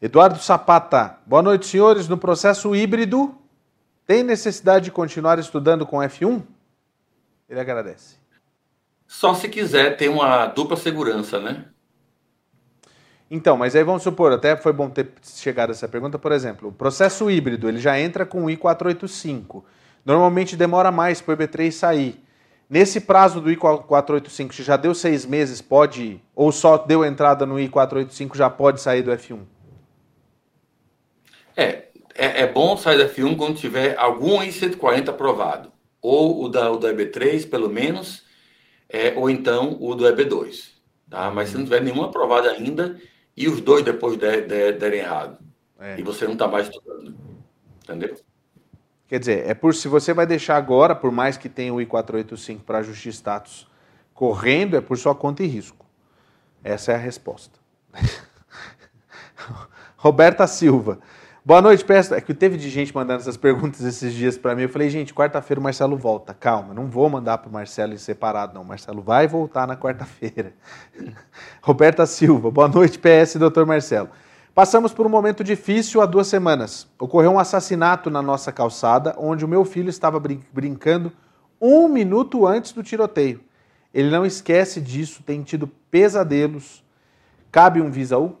Eduardo 0.00 0.38
Sapata, 0.38 1.18
boa 1.26 1.42
noite, 1.42 1.66
senhores. 1.66 2.08
No 2.08 2.16
processo 2.16 2.74
híbrido, 2.74 3.34
tem 4.06 4.22
necessidade 4.22 4.86
de 4.86 4.90
continuar 4.90 5.38
estudando 5.38 5.84
com 5.84 5.98
F1? 5.98 6.42
Ele 7.46 7.60
agradece. 7.60 8.16
Só 9.06 9.34
se 9.34 9.50
quiser 9.50 9.98
ter 9.98 10.08
uma 10.08 10.46
dupla 10.46 10.78
segurança, 10.78 11.38
né? 11.38 11.66
Então, 13.30 13.58
mas 13.58 13.76
aí 13.76 13.84
vamos 13.84 14.02
supor, 14.02 14.32
até 14.32 14.56
foi 14.56 14.72
bom 14.72 14.88
ter 14.88 15.12
chegado 15.22 15.70
a 15.70 15.72
essa 15.72 15.88
pergunta, 15.88 16.18
por 16.18 16.32
exemplo, 16.32 16.70
o 16.70 16.72
processo 16.72 17.30
híbrido, 17.30 17.68
ele 17.68 17.78
já 17.78 18.00
entra 18.00 18.24
com 18.24 18.44
o 18.44 18.46
I485. 18.46 19.62
Normalmente 20.06 20.56
demora 20.56 20.90
mais 20.90 21.20
para 21.20 21.34
o 21.34 21.36
EB3 21.36 21.70
sair. 21.70 22.23
Nesse 22.74 23.00
prazo 23.00 23.40
do 23.40 23.48
I485, 23.50 24.52
se 24.52 24.64
já 24.64 24.76
deu 24.76 24.92
seis 24.96 25.24
meses, 25.24 25.62
pode, 25.62 26.20
ou 26.34 26.50
só 26.50 26.76
deu 26.76 27.04
entrada 27.04 27.46
no 27.46 27.54
I485, 27.54 28.36
já 28.36 28.50
pode 28.50 28.80
sair 28.80 29.00
do 29.00 29.12
F1? 29.12 29.42
É, 31.56 31.84
é, 32.16 32.42
é 32.42 32.46
bom 32.48 32.76
sair 32.76 32.98
do 32.98 33.04
F1 33.04 33.36
quando 33.36 33.56
tiver 33.56 33.96
algum 33.96 34.40
I140 34.40 35.10
aprovado. 35.10 35.70
Ou 36.02 36.42
o 36.42 36.48
da, 36.48 36.68
o 36.72 36.76
da 36.76 36.92
EB3, 36.92 37.48
pelo 37.48 37.70
menos, 37.70 38.24
é, 38.88 39.14
ou 39.16 39.30
então 39.30 39.76
o 39.80 39.94
do 39.94 40.02
EB2. 40.06 40.70
Tá? 41.08 41.30
Mas 41.30 41.50
se 41.50 41.56
não 41.56 41.62
tiver 41.62 41.80
nenhum 41.80 42.02
aprovado 42.02 42.48
ainda, 42.48 43.00
e 43.36 43.46
os 43.46 43.60
dois 43.60 43.84
depois 43.84 44.16
derem 44.16 44.48
de, 44.48 44.72
de, 44.72 44.96
errado. 44.96 45.38
É. 45.78 46.00
E 46.00 46.02
você 46.02 46.24
não 46.24 46.32
está 46.32 46.48
mais 46.48 46.66
estudando. 46.66 47.14
Entendeu? 47.84 48.16
Quer 49.14 49.20
dizer, 49.20 49.48
é 49.48 49.54
por 49.54 49.72
se 49.72 49.86
você 49.86 50.12
vai 50.12 50.26
deixar 50.26 50.56
agora, 50.56 50.92
por 50.92 51.12
mais 51.12 51.36
que 51.36 51.48
tenha 51.48 51.72
o 51.72 51.76
I485 51.76 52.62
para 52.66 52.78
ajuste 52.78 53.10
de 53.10 53.14
status 53.14 53.64
correndo, 54.12 54.76
é 54.76 54.80
por 54.80 54.98
sua 54.98 55.14
conta 55.14 55.44
e 55.44 55.46
risco. 55.46 55.86
Essa 56.64 56.90
é 56.90 56.94
a 56.96 56.98
resposta. 56.98 57.56
Roberta 59.96 60.48
Silva. 60.48 60.98
Boa 61.44 61.62
noite, 61.62 61.84
peço. 61.84 62.12
É 62.12 62.20
que 62.20 62.34
teve 62.34 62.56
de 62.56 62.68
gente 62.68 62.92
mandando 62.92 63.20
essas 63.20 63.36
perguntas 63.36 63.82
esses 63.82 64.12
dias 64.12 64.36
para 64.36 64.52
mim. 64.56 64.62
Eu 64.62 64.68
falei, 64.68 64.90
gente, 64.90 65.14
quarta-feira 65.14 65.60
o 65.60 65.62
Marcelo 65.62 65.96
volta. 65.96 66.34
Calma, 66.34 66.74
não 66.74 66.88
vou 66.88 67.08
mandar 67.08 67.38
para 67.38 67.48
o 67.48 67.52
Marcelo 67.52 67.94
em 67.94 67.98
separado, 67.98 68.52
não. 68.52 68.64
Marcelo 68.64 69.00
vai 69.00 69.28
voltar 69.28 69.64
na 69.64 69.76
quarta-feira. 69.76 70.52
Roberta 71.62 72.04
Silva. 72.04 72.50
Boa 72.50 72.66
noite, 72.66 72.98
PS, 72.98 73.36
doutor 73.36 73.64
Marcelo. 73.64 74.10
Passamos 74.54 74.92
por 74.92 75.04
um 75.04 75.10
momento 75.10 75.42
difícil 75.42 76.00
há 76.00 76.06
duas 76.06 76.28
semanas. 76.28 76.88
Ocorreu 76.96 77.32
um 77.32 77.38
assassinato 77.40 78.08
na 78.08 78.22
nossa 78.22 78.52
calçada, 78.52 79.12
onde 79.18 79.44
o 79.44 79.48
meu 79.48 79.64
filho 79.64 79.90
estava 79.90 80.20
brin 80.20 80.40
brincando 80.52 81.12
um 81.60 81.88
minuto 81.88 82.46
antes 82.46 82.70
do 82.70 82.80
tiroteio. 82.80 83.40
Ele 83.92 84.10
não 84.10 84.24
esquece 84.24 84.80
disso, 84.80 85.24
tem 85.24 85.42
tido 85.42 85.66
pesadelos. 85.90 86.84
Cabe 87.50 87.80
um 87.80 87.90
Visa 87.90 88.16
U? 88.16 88.36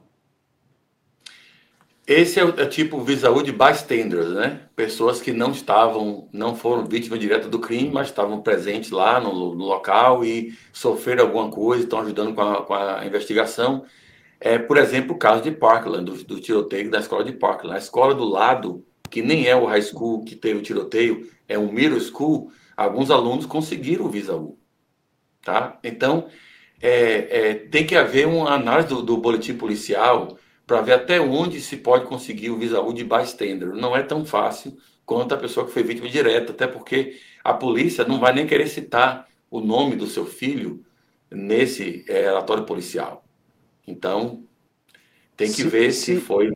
Esse 2.06 2.38
é 2.38 2.44
o 2.44 2.60
é 2.60 2.66
tipo 2.66 3.00
Visa 3.00 3.30
U 3.32 3.42
de 3.42 3.50
bystanders, 3.50 4.28
né? 4.34 4.60
Pessoas 4.76 5.20
que 5.20 5.32
não 5.32 5.50
estavam, 5.50 6.28
não 6.32 6.54
foram 6.54 6.84
vítimas 6.84 7.18
direta 7.18 7.48
do 7.48 7.58
crime, 7.58 7.90
mas 7.92 8.06
estavam 8.06 8.40
presentes 8.40 8.92
lá 8.92 9.18
no, 9.18 9.54
no 9.54 9.64
local 9.64 10.24
e 10.24 10.56
sofreram 10.72 11.24
alguma 11.24 11.50
coisa, 11.50 11.82
estão 11.82 12.00
ajudando 12.00 12.34
com 12.34 12.40
a, 12.40 12.62
com 12.62 12.74
a 12.74 13.04
investigação 13.04 13.84
é, 14.44 14.58
por 14.58 14.76
exemplo, 14.76 15.16
o 15.16 15.18
caso 15.18 15.42
de 15.42 15.50
Parkland, 15.50 16.04
do, 16.04 16.22
do 16.22 16.38
tiroteio 16.38 16.90
da 16.90 17.00
escola 17.00 17.24
de 17.24 17.32
Parkland. 17.32 17.76
A 17.76 17.78
escola 17.78 18.14
do 18.14 18.24
lado, 18.24 18.84
que 19.08 19.22
nem 19.22 19.46
é 19.46 19.56
o 19.56 19.64
high 19.64 19.80
school 19.80 20.22
que 20.22 20.36
teve 20.36 20.58
o 20.58 20.62
tiroteio, 20.62 21.30
é 21.48 21.58
um 21.58 21.72
middle 21.72 21.98
school, 21.98 22.52
alguns 22.76 23.10
alunos 23.10 23.46
conseguiram 23.46 24.04
o 24.04 24.10
Visa 24.10 24.36
U. 24.36 24.58
Tá? 25.42 25.78
Então, 25.82 26.28
é, 26.78 27.52
é, 27.52 27.54
tem 27.54 27.86
que 27.86 27.96
haver 27.96 28.26
uma 28.26 28.52
análise 28.52 28.88
do, 28.88 29.00
do 29.02 29.16
boletim 29.16 29.56
policial 29.56 30.36
para 30.66 30.82
ver 30.82 30.92
até 30.92 31.18
onde 31.18 31.58
se 31.58 31.78
pode 31.78 32.04
conseguir 32.04 32.50
o 32.50 32.58
Visa 32.58 32.82
U 32.82 32.92
de 32.92 33.02
bystander. 33.02 33.72
Não 33.72 33.96
é 33.96 34.02
tão 34.02 34.26
fácil 34.26 34.76
quanto 35.06 35.34
a 35.34 35.38
pessoa 35.38 35.64
que 35.64 35.72
foi 35.72 35.82
vítima 35.82 36.10
direta, 36.10 36.52
até 36.52 36.66
porque 36.66 37.18
a 37.42 37.54
polícia 37.54 38.04
não 38.04 38.20
vai 38.20 38.34
nem 38.34 38.46
querer 38.46 38.66
citar 38.66 39.26
o 39.50 39.62
nome 39.62 39.96
do 39.96 40.06
seu 40.06 40.26
filho 40.26 40.84
nesse 41.30 42.04
é, 42.06 42.20
relatório 42.24 42.66
policial. 42.66 43.23
Então, 43.86 44.42
tem 45.36 45.48
que 45.48 45.62
se, 45.62 45.68
ver 45.68 45.92
se, 45.92 46.16
se 46.16 46.20
foi 46.20 46.52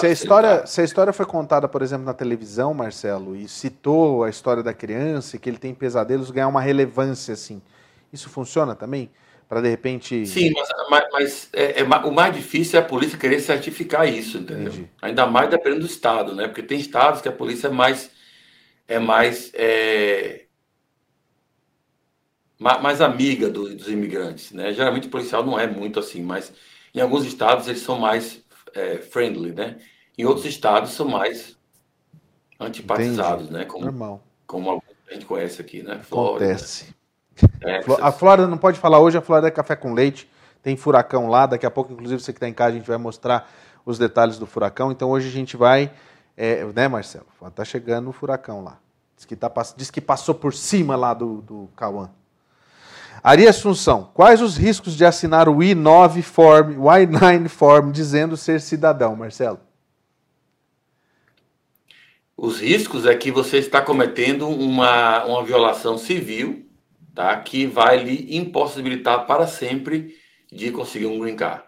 se 0.00 0.06
a 0.06 0.10
história 0.10 0.58
tá... 0.58 0.66
se 0.66 0.80
a 0.80 0.84
história 0.84 1.12
foi 1.12 1.26
contada 1.26 1.68
por 1.68 1.82
exemplo 1.82 2.04
na 2.04 2.14
televisão 2.14 2.72
Marcelo 2.72 3.36
e 3.36 3.46
citou 3.46 4.24
a 4.24 4.30
história 4.30 4.62
da 4.62 4.72
criança 4.72 5.36
e 5.36 5.38
que 5.38 5.48
ele 5.50 5.58
tem 5.58 5.74
pesadelos 5.74 6.30
ganhar 6.30 6.48
uma 6.48 6.60
relevância 6.60 7.34
assim 7.34 7.60
isso 8.12 8.28
funciona 8.28 8.74
também? 8.74 9.10
Para 9.48 9.60
de 9.60 9.68
repente 9.68 10.26
sim 10.26 10.50
mas, 10.52 10.68
mas, 10.88 11.04
mas 11.12 11.48
é, 11.52 11.80
é, 11.80 11.84
o 11.84 12.12
mais 12.12 12.34
difícil 12.34 12.78
é 12.78 12.82
a 12.82 12.86
polícia 12.86 13.18
querer 13.18 13.40
certificar 13.40 14.08
isso 14.08 14.38
entendeu? 14.38 14.72
Entendi. 14.72 14.88
ainda 15.00 15.26
mais 15.26 15.50
dependendo 15.50 15.80
do 15.80 15.86
estado 15.86 16.34
né? 16.34 16.48
Porque 16.48 16.62
tem 16.62 16.80
estados 16.80 17.20
que 17.20 17.28
a 17.28 17.32
polícia 17.32 17.68
é 17.68 17.70
mais 17.70 18.10
é 18.88 18.98
mais 18.98 19.52
é, 19.54 20.44
mais 22.58 23.02
amiga 23.02 23.50
do, 23.50 23.74
dos 23.74 23.88
imigrantes 23.88 24.52
né? 24.52 24.72
Geralmente 24.72 25.08
o 25.08 25.10
policial 25.10 25.44
não 25.44 25.58
é 25.58 25.66
muito 25.66 26.00
assim 26.00 26.22
mas 26.22 26.50
em 26.94 27.00
alguns 27.00 27.24
estados 27.24 27.68
eles 27.68 27.82
são 27.82 27.98
mais 27.98 28.42
é, 28.74 28.98
friendly, 28.98 29.52
né? 29.52 29.78
Em 30.16 30.24
outros 30.24 30.46
estados 30.46 30.92
são 30.92 31.08
mais 31.08 31.56
antipatizados, 32.60 33.44
Entendi. 33.46 33.58
né? 33.58 33.64
Como, 33.64 33.84
Normal. 33.84 34.22
Como 34.46 34.82
a 35.08 35.14
gente 35.14 35.26
conhece 35.26 35.60
aqui, 35.60 35.82
né? 35.82 36.00
Flórida, 36.02 36.44
Acontece. 36.44 36.94
A 38.00 38.12
Flórida 38.12 38.46
não 38.46 38.58
pode 38.58 38.78
falar 38.78 38.98
hoje, 38.98 39.16
a 39.16 39.22
Flórida 39.22 39.48
é 39.48 39.50
café 39.50 39.74
com 39.74 39.94
leite, 39.94 40.30
tem 40.62 40.76
furacão 40.76 41.28
lá, 41.28 41.46
daqui 41.46 41.66
a 41.66 41.70
pouco, 41.70 41.92
inclusive, 41.92 42.22
você 42.22 42.32
que 42.32 42.36
está 42.36 42.48
em 42.48 42.52
casa, 42.52 42.70
a 42.70 42.78
gente 42.78 42.88
vai 42.88 42.98
mostrar 42.98 43.50
os 43.84 43.98
detalhes 43.98 44.38
do 44.38 44.46
furacão. 44.46 44.92
Então 44.92 45.10
hoje 45.10 45.28
a 45.28 45.32
gente 45.32 45.56
vai, 45.56 45.90
é, 46.36 46.64
né, 46.64 46.88
Marcelo? 46.88 47.26
Tá 47.54 47.64
chegando 47.64 48.10
o 48.10 48.12
furacão 48.12 48.62
lá. 48.62 48.78
Diz 49.16 49.24
que, 49.24 49.34
tá, 49.34 49.50
diz 49.76 49.90
que 49.90 50.00
passou 50.00 50.34
por 50.34 50.54
cima 50.54 50.94
lá 50.94 51.14
do, 51.14 51.40
do 51.42 51.68
Cauã. 51.76 52.10
Ari 53.22 53.46
Assunção, 53.46 54.10
quais 54.14 54.40
os 54.40 54.56
riscos 54.56 54.96
de 54.96 55.04
assinar 55.04 55.48
o 55.48 55.56
I9 55.56 56.22
Form, 56.22 56.78
o 56.78 56.84
I9 56.84 57.48
Form 57.48 57.90
dizendo 57.90 58.36
ser 58.36 58.60
cidadão, 58.60 59.16
Marcelo? 59.16 59.60
Os 62.36 62.60
riscos 62.60 63.06
é 63.06 63.14
que 63.14 63.30
você 63.30 63.58
está 63.58 63.80
cometendo 63.80 64.48
uma, 64.48 65.24
uma 65.24 65.44
violação 65.44 65.96
civil, 65.96 66.66
tá? 67.14 67.36
Que 67.36 67.66
vai 67.66 68.02
lhe 68.02 68.36
impossibilitar 68.36 69.26
para 69.26 69.46
sempre 69.46 70.16
de 70.50 70.70
conseguir 70.70 71.06
um 71.06 71.20
green 71.20 71.36
card. 71.36 71.62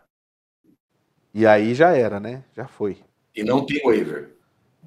E 1.32 1.47
aí 1.47 1.74
já 1.74 1.97
era, 1.97 2.18
né? 2.18 2.45
Já 2.57 2.66
foi. 2.66 2.99
E 3.34 3.42
não 3.42 3.64
tem 3.64 3.82
waiver. 3.84 4.36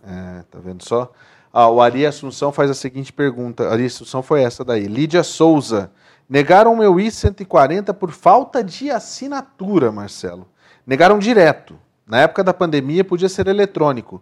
É, 0.04 0.44
tá 0.50 0.60
vendo 0.60 0.84
só? 0.84 1.12
Ah, 1.52 1.70
o 1.70 1.82
Ari 1.82 2.06
Assunção 2.06 2.52
faz 2.52 2.70
a 2.70 2.74
seguinte 2.74 3.12
pergunta. 3.12 3.70
Ari 3.70 3.86
Assunção 3.86 4.22
foi 4.22 4.44
essa 4.44 4.64
daí. 4.64 4.88
Lídia 4.88 5.24
Souza. 5.24 5.92
Negaram 6.30 6.74
o 6.74 6.78
meu 6.78 7.00
I-140 7.00 7.94
por 7.94 8.12
falta 8.12 8.62
de 8.64 8.92
assinatura, 8.92 9.92
Marcelo. 9.92 10.48
Negaram 10.86 11.18
direto. 11.20 11.80
Na 12.06 12.20
época 12.22 12.44
da 12.44 12.54
pandemia 12.54 13.04
podia 13.04 13.30
ser 13.30 13.48
eletrônico. 13.48 14.22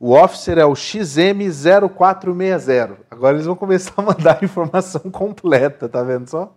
O 0.00 0.14
officer 0.14 0.58
é 0.58 0.64
o 0.64 0.72
XM0460. 0.72 2.96
Agora 3.10 3.36
eles 3.36 3.46
vão 3.46 3.54
começar 3.54 3.92
a 3.96 4.02
mandar 4.02 4.38
a 4.40 4.44
informação 4.44 5.02
completa, 5.10 5.88
tá 5.88 6.02
vendo 6.02 6.28
só? 6.28 6.52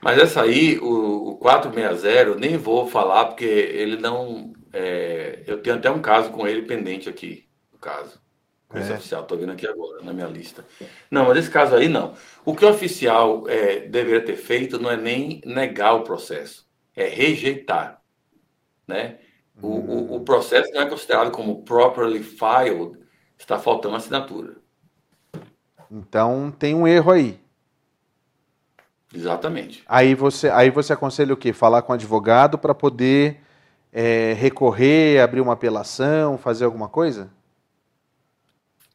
Mas 0.00 0.18
essa 0.18 0.42
aí, 0.42 0.78
o, 0.78 1.32
o 1.32 1.36
460, 1.36 2.36
nem 2.36 2.56
vou 2.56 2.86
falar 2.86 3.26
porque 3.26 3.44
ele 3.44 3.96
não. 3.96 4.52
É, 4.72 5.42
eu 5.46 5.62
tenho 5.62 5.76
até 5.76 5.90
um 5.90 6.00
caso 6.00 6.30
com 6.30 6.46
ele 6.46 6.62
pendente 6.62 7.08
aqui, 7.08 7.44
no 7.72 7.78
caso. 7.78 8.18
Polícia 8.70 8.92
é. 8.92 8.96
Oficial, 8.96 9.22
estou 9.22 9.36
vendo 9.36 9.50
aqui 9.50 9.66
agora 9.66 10.00
na 10.00 10.12
minha 10.12 10.28
lista. 10.28 10.64
Não, 11.10 11.24
mas 11.24 11.34
nesse 11.34 11.50
caso 11.50 11.74
aí 11.74 11.88
não. 11.88 12.14
O 12.44 12.54
que 12.54 12.64
o 12.64 12.70
oficial 12.70 13.48
é, 13.48 13.80
deveria 13.80 14.24
ter 14.24 14.36
feito 14.36 14.78
não 14.78 14.88
é 14.88 14.96
nem 14.96 15.42
negar 15.44 15.94
o 15.94 16.04
processo, 16.04 16.68
é 16.94 17.08
rejeitar. 17.08 18.00
Né? 18.86 19.18
O, 19.60 19.66
o, 19.66 20.16
o 20.16 20.20
processo 20.20 20.70
não 20.72 20.82
é 20.82 20.88
considerado 20.88 21.32
como 21.32 21.64
properly 21.64 22.22
filed, 22.22 22.96
está 23.36 23.58
faltando 23.58 23.96
assinatura. 23.96 24.58
Então 25.90 26.54
tem 26.56 26.72
um 26.72 26.86
erro 26.86 27.10
aí. 27.10 27.40
Exatamente. 29.12 29.82
Aí 29.88 30.14
você, 30.14 30.48
aí 30.48 30.70
você 30.70 30.92
aconselha 30.92 31.34
o 31.34 31.36
quê? 31.36 31.52
Falar 31.52 31.82
com 31.82 31.90
o 31.90 31.96
advogado 31.96 32.56
para 32.56 32.72
poder 32.72 33.40
é, 33.92 34.32
recorrer, 34.34 35.20
abrir 35.20 35.40
uma 35.40 35.54
apelação, 35.54 36.38
fazer 36.38 36.64
alguma 36.64 36.88
coisa? 36.88 37.28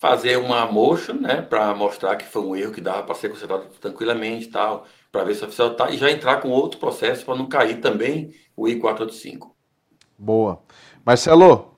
Fazer 0.08 0.38
uma 0.38 0.68
motion, 0.72 1.14
né, 1.14 1.42
para 1.42 1.74
mostrar 1.74 2.16
que 2.16 2.26
foi 2.26 2.44
um 2.44 2.56
erro 2.56 2.72
que 2.72 2.80
dava 2.80 3.02
para 3.02 3.16
ser 3.16 3.28
consertado 3.28 3.66
tranquilamente 3.82 4.46
e 4.46 4.52
tal, 4.52 4.86
para 5.12 5.24
ver 5.24 5.34
se 5.34 5.42
o 5.42 5.48
oficial 5.48 5.74
tá, 5.74 5.90
e 5.90 5.98
já 5.98 6.12
entrar 6.12 6.40
com 6.42 6.50
outro 6.50 6.80
processo 6.80 7.26
para 7.26 7.36
não 7.36 7.50
cair 7.50 7.82
também 7.82 8.32
o 8.56 8.68
I-485. 8.68 9.50
Boa. 10.16 10.62
Marcelo, 11.04 11.76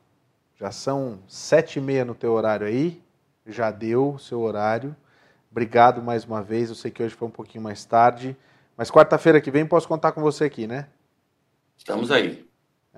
já 0.59 0.71
são 0.71 1.19
sete 1.25 1.79
e 1.79 1.81
meia 1.81 2.03
no 2.03 2.13
teu 2.13 2.33
horário 2.33 2.67
aí, 2.67 3.01
já 3.45 3.71
deu 3.71 4.15
o 4.15 4.19
seu 4.19 4.41
horário. 4.41 4.93
Obrigado 5.49 6.01
mais 6.01 6.25
uma 6.25 6.43
vez, 6.43 6.67
eu 6.67 6.75
sei 6.75 6.91
que 6.91 7.01
hoje 7.01 7.15
foi 7.15 7.29
um 7.29 7.31
pouquinho 7.31 7.63
mais 7.63 7.85
tarde, 7.85 8.35
mas 8.75 8.91
quarta-feira 8.91 9.39
que 9.39 9.49
vem 9.49 9.65
posso 9.65 9.87
contar 9.87 10.11
com 10.11 10.21
você 10.21 10.43
aqui, 10.43 10.67
né? 10.67 10.89
Estamos 11.77 12.11
aí. 12.11 12.46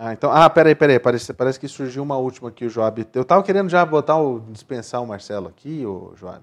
Ah, 0.01 0.13
então. 0.13 0.31
Ah, 0.31 0.49
peraí, 0.49 0.73
peraí. 0.73 0.97
Parece, 0.97 1.33
parece 1.33 1.59
que 1.59 1.67
surgiu 1.67 2.01
uma 2.01 2.15
última 2.15 2.47
aqui, 2.47 2.65
o 2.65 2.69
Joab. 2.69 3.05
Eu 3.13 3.25
tava 3.25 3.43
querendo 3.43 3.69
já 3.69 3.85
botar 3.85 4.15
o. 4.15 4.39
dispensar 4.49 5.03
o 5.03 5.05
Marcelo 5.05 5.49
aqui, 5.49 5.85
o 5.85 6.13
Joab. 6.15 6.41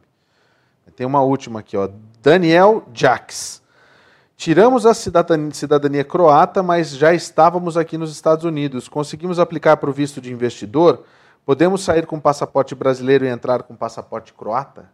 Tem 0.95 1.07
uma 1.07 1.23
última 1.23 1.61
aqui, 1.61 1.75
ó. 1.75 1.89
Daniel 2.23 2.87
Jax. 2.93 3.63
Tiramos 4.37 4.85
a 4.85 4.93
cidadania, 4.93 5.51
cidadania 5.55 6.05
croata, 6.05 6.63
mas 6.63 6.91
já 6.91 7.15
estávamos 7.15 7.79
aqui 7.79 7.97
nos 7.97 8.13
Estados 8.13 8.45
Unidos. 8.45 8.89
Conseguimos 8.89 9.39
aplicar 9.39 9.79
para 9.79 9.89
o 9.89 9.93
visto 9.93 10.21
de 10.21 10.31
investidor? 10.31 11.05
Podemos 11.47 11.83
sair 11.83 12.05
com 12.05 12.21
passaporte 12.21 12.75
brasileiro 12.75 13.25
e 13.25 13.29
entrar 13.29 13.63
com 13.63 13.75
passaporte 13.75 14.35
croata? 14.35 14.91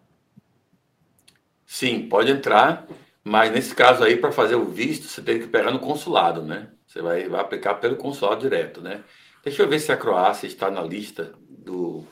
Sim, 1.67 2.07
pode 2.09 2.31
entrar, 2.31 2.87
mas 3.25 3.51
nesse 3.51 3.75
caso 3.75 4.05
aí, 4.05 4.17
para 4.17 4.31
fazer 4.31 4.55
o 4.55 4.67
visto, 4.67 5.09
você 5.09 5.21
tem 5.21 5.41
que 5.41 5.49
pegar 5.49 5.73
no 5.73 5.81
consulado, 5.81 6.43
né? 6.43 6.69
Você 6.93 7.01
vai, 7.01 7.27
vai 7.27 7.41
aplicar 7.41 7.77
pelo 7.77 7.97
consulado 7.97 8.43
direto, 8.43 8.83
né? 8.83 9.01
Deixa 9.43 9.63
eu 9.63 9.69
ver 9.69 9.81
se 9.81 9.91
a 9.91 9.97
Croácia 9.97 10.47
está 10.47 10.71
na 10.71 10.83
lista 10.83 11.33
do. 11.49 12.05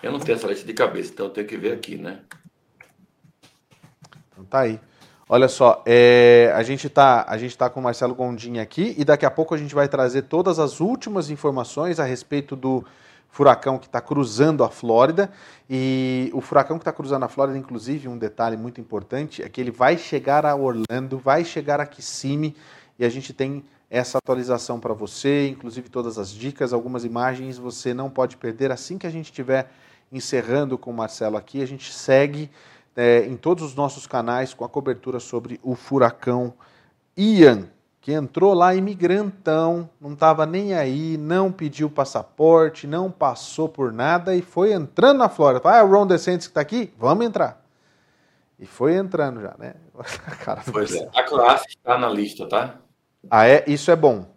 Eu 0.00 0.12
não 0.12 0.20
tenho 0.20 0.36
essa 0.36 0.46
lista 0.46 0.64
de 0.64 0.72
cabeça, 0.72 1.10
então 1.12 1.26
eu 1.26 1.30
tenho 1.30 1.46
que 1.46 1.56
ver 1.56 1.72
aqui, 1.72 1.96
né? 1.96 2.20
Então 4.30 4.44
tá 4.44 4.60
aí. 4.60 4.78
Olha 5.28 5.48
só, 5.48 5.82
é, 5.84 6.52
a 6.54 6.62
gente 6.62 6.86
está 6.86 7.24
a 7.26 7.36
gente 7.36 7.58
tá 7.58 7.68
com 7.68 7.80
o 7.80 7.82
Marcelo 7.82 8.14
Gondim 8.14 8.60
aqui 8.60 8.94
e 8.96 9.04
daqui 9.04 9.26
a 9.26 9.30
pouco 9.30 9.56
a 9.56 9.58
gente 9.58 9.74
vai 9.74 9.88
trazer 9.88 10.22
todas 10.22 10.60
as 10.60 10.78
últimas 10.78 11.28
informações 11.28 11.98
a 11.98 12.04
respeito 12.04 12.54
do 12.54 12.84
furacão 13.28 13.76
que 13.76 13.86
está 13.86 14.00
cruzando 14.00 14.62
a 14.62 14.70
Flórida. 14.70 15.32
E 15.68 16.30
o 16.32 16.40
furacão 16.40 16.78
que 16.78 16.82
está 16.82 16.92
cruzando 16.92 17.24
a 17.24 17.28
Flórida, 17.28 17.58
inclusive, 17.58 18.06
um 18.06 18.16
detalhe 18.16 18.56
muito 18.56 18.80
importante 18.80 19.42
é 19.42 19.48
que 19.48 19.60
ele 19.60 19.72
vai 19.72 19.98
chegar 19.98 20.46
a 20.46 20.54
Orlando, 20.54 21.18
vai 21.18 21.44
chegar 21.44 21.80
a 21.80 21.86
Kissimmee 21.86 22.54
e 22.96 23.04
a 23.04 23.08
gente 23.08 23.34
tem 23.34 23.64
essa 23.88 24.18
atualização 24.18 24.80
para 24.80 24.92
você, 24.92 25.48
inclusive 25.48 25.88
todas 25.88 26.18
as 26.18 26.30
dicas, 26.30 26.72
algumas 26.72 27.04
imagens 27.04 27.56
você 27.56 27.94
não 27.94 28.10
pode 28.10 28.36
perder. 28.36 28.72
Assim 28.72 28.98
que 28.98 29.06
a 29.06 29.10
gente 29.10 29.26
estiver 29.26 29.70
encerrando 30.10 30.76
com 30.76 30.90
o 30.90 30.94
Marcelo 30.94 31.36
aqui, 31.36 31.62
a 31.62 31.66
gente 31.66 31.92
segue 31.92 32.50
é, 32.96 33.26
em 33.26 33.36
todos 33.36 33.62
os 33.64 33.74
nossos 33.74 34.06
canais 34.06 34.54
com 34.54 34.64
a 34.64 34.68
cobertura 34.68 35.20
sobre 35.20 35.60
o 35.62 35.74
furacão 35.74 36.54
Ian, 37.16 37.68
que 38.00 38.12
entrou 38.12 38.54
lá 38.54 38.74
imigrantão, 38.74 39.90
não 40.00 40.12
estava 40.12 40.46
nem 40.46 40.74
aí, 40.74 41.16
não 41.16 41.50
pediu 41.50 41.90
passaporte, 41.90 42.86
não 42.86 43.10
passou 43.10 43.68
por 43.68 43.92
nada 43.92 44.34
e 44.34 44.42
foi 44.42 44.72
entrando 44.72 45.18
na 45.18 45.28
Flórida. 45.28 45.68
Ah, 45.68 45.78
é 45.78 45.82
o 45.82 45.90
Ron 45.90 46.06
DeSantis 46.06 46.46
que 46.46 46.52
está 46.52 46.60
aqui? 46.60 46.92
Vamos 46.98 47.26
entrar. 47.26 47.64
E 48.58 48.64
foi 48.64 48.94
entrando 48.94 49.40
já, 49.40 49.54
né? 49.58 49.74
Cara, 50.44 50.62
pois 50.72 50.94
é. 50.94 51.08
A 51.14 51.22
Croácia 51.24 51.66
está 51.68 51.98
na 51.98 52.08
lista, 52.08 52.48
tá? 52.48 52.76
Ah, 53.30 53.46
é? 53.46 53.64
Isso 53.66 53.90
é 53.90 53.96
bom. 53.96 54.34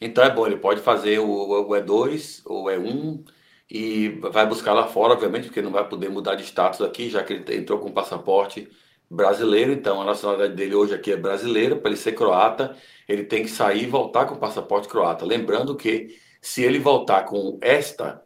Então 0.00 0.22
é 0.22 0.30
bom, 0.30 0.46
ele 0.46 0.56
pode 0.56 0.80
fazer 0.80 1.18
o, 1.18 1.26
o 1.26 1.70
E2 1.70 2.42
ou 2.44 2.66
E1 2.66 3.24
e 3.70 4.08
vai 4.20 4.46
buscar 4.46 4.72
lá 4.74 4.86
fora, 4.86 5.14
obviamente, 5.14 5.44
porque 5.44 5.62
não 5.62 5.72
vai 5.72 5.88
poder 5.88 6.08
mudar 6.08 6.34
de 6.34 6.44
status 6.44 6.80
aqui, 6.82 7.08
já 7.08 7.22
que 7.22 7.32
ele 7.32 7.56
entrou 7.56 7.78
com 7.78 7.90
passaporte 7.90 8.68
brasileiro, 9.10 9.72
então 9.72 10.00
a 10.00 10.04
nacionalidade 10.04 10.54
dele 10.54 10.74
hoje 10.74 10.94
aqui 10.94 11.12
é 11.12 11.16
brasileira, 11.16 11.76
para 11.76 11.90
ele 11.90 11.98
ser 11.98 12.12
croata, 12.12 12.76
ele 13.08 13.24
tem 13.24 13.42
que 13.42 13.50
sair 13.50 13.84
e 13.84 13.86
voltar 13.86 14.26
com 14.26 14.34
o 14.34 14.38
passaporte 14.38 14.88
croata. 14.88 15.24
Lembrando 15.24 15.76
que 15.76 16.16
se 16.40 16.62
ele 16.62 16.78
voltar 16.78 17.24
com 17.24 17.58
esta 17.62 18.22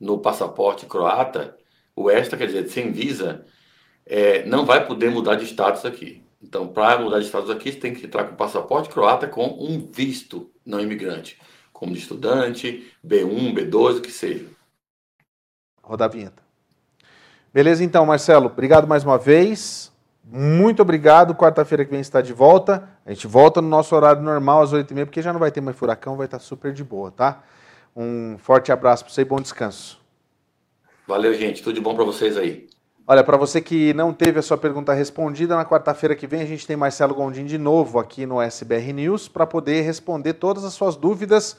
no 0.00 0.18
passaporte 0.20 0.86
croata, 0.86 1.56
o 1.94 2.10
esta 2.10 2.36
quer 2.36 2.46
dizer 2.46 2.68
sem 2.68 2.90
visa, 2.92 3.44
é, 4.06 4.44
não 4.46 4.64
vai 4.64 4.86
poder 4.86 5.10
mudar 5.10 5.36
de 5.36 5.44
status 5.44 5.84
aqui. 5.84 6.21
Então, 6.42 6.66
para 6.66 6.98
mudar 6.98 7.20
de 7.20 7.26
status 7.26 7.50
aqui, 7.50 7.70
você 7.70 7.78
tem 7.78 7.94
que 7.94 8.04
entrar 8.04 8.24
com 8.24 8.34
o 8.34 8.36
passaporte 8.36 8.88
croata 8.88 9.28
com 9.28 9.46
um 9.46 9.88
visto 9.90 10.50
não 10.66 10.80
imigrante, 10.80 11.38
como 11.72 11.92
de 11.92 12.00
estudante, 12.00 12.92
B1, 13.04 13.54
B2, 13.54 13.98
o 13.98 14.00
que 14.00 14.10
seja. 14.10 14.46
Rodar 15.82 16.08
a 16.08 16.12
vinheta. 16.12 16.42
Beleza, 17.54 17.84
então, 17.84 18.04
Marcelo. 18.06 18.46
Obrigado 18.46 18.88
mais 18.88 19.04
uma 19.04 19.18
vez. 19.18 19.92
Muito 20.24 20.80
obrigado. 20.82 21.34
Quarta-feira 21.34 21.84
que 21.84 21.90
vem 21.90 22.00
está 22.00 22.20
de 22.20 22.32
volta. 22.32 22.88
A 23.04 23.12
gente 23.12 23.26
volta 23.26 23.60
no 23.60 23.68
nosso 23.68 23.94
horário 23.94 24.22
normal, 24.22 24.62
às 24.62 24.72
8h30, 24.72 25.04
porque 25.04 25.22
já 25.22 25.32
não 25.32 25.40
vai 25.40 25.50
ter 25.50 25.60
mais 25.60 25.76
furacão, 25.76 26.16
vai 26.16 26.26
estar 26.26 26.38
super 26.38 26.72
de 26.72 26.82
boa, 26.82 27.10
tá? 27.10 27.42
Um 27.94 28.38
forte 28.38 28.72
abraço 28.72 29.04
para 29.04 29.12
você 29.12 29.22
e 29.22 29.24
bom 29.24 29.40
descanso. 29.40 30.00
Valeu, 31.06 31.34
gente. 31.34 31.62
Tudo 31.62 31.74
de 31.74 31.80
bom 31.80 31.94
para 31.94 32.04
vocês 32.04 32.36
aí. 32.36 32.68
Olha, 33.04 33.24
para 33.24 33.36
você 33.36 33.60
que 33.60 33.92
não 33.94 34.12
teve 34.12 34.38
a 34.38 34.42
sua 34.42 34.56
pergunta 34.56 34.94
respondida, 34.94 35.56
na 35.56 35.64
quarta-feira 35.64 36.14
que 36.14 36.24
vem 36.24 36.40
a 36.40 36.46
gente 36.46 36.64
tem 36.64 36.76
Marcelo 36.76 37.12
Gondim 37.12 37.44
de 37.44 37.58
novo 37.58 37.98
aqui 37.98 38.24
no 38.24 38.40
SBR 38.40 38.92
News 38.92 39.26
para 39.26 39.44
poder 39.44 39.80
responder 39.80 40.34
todas 40.34 40.64
as 40.64 40.72
suas 40.72 40.94
dúvidas 40.94 41.56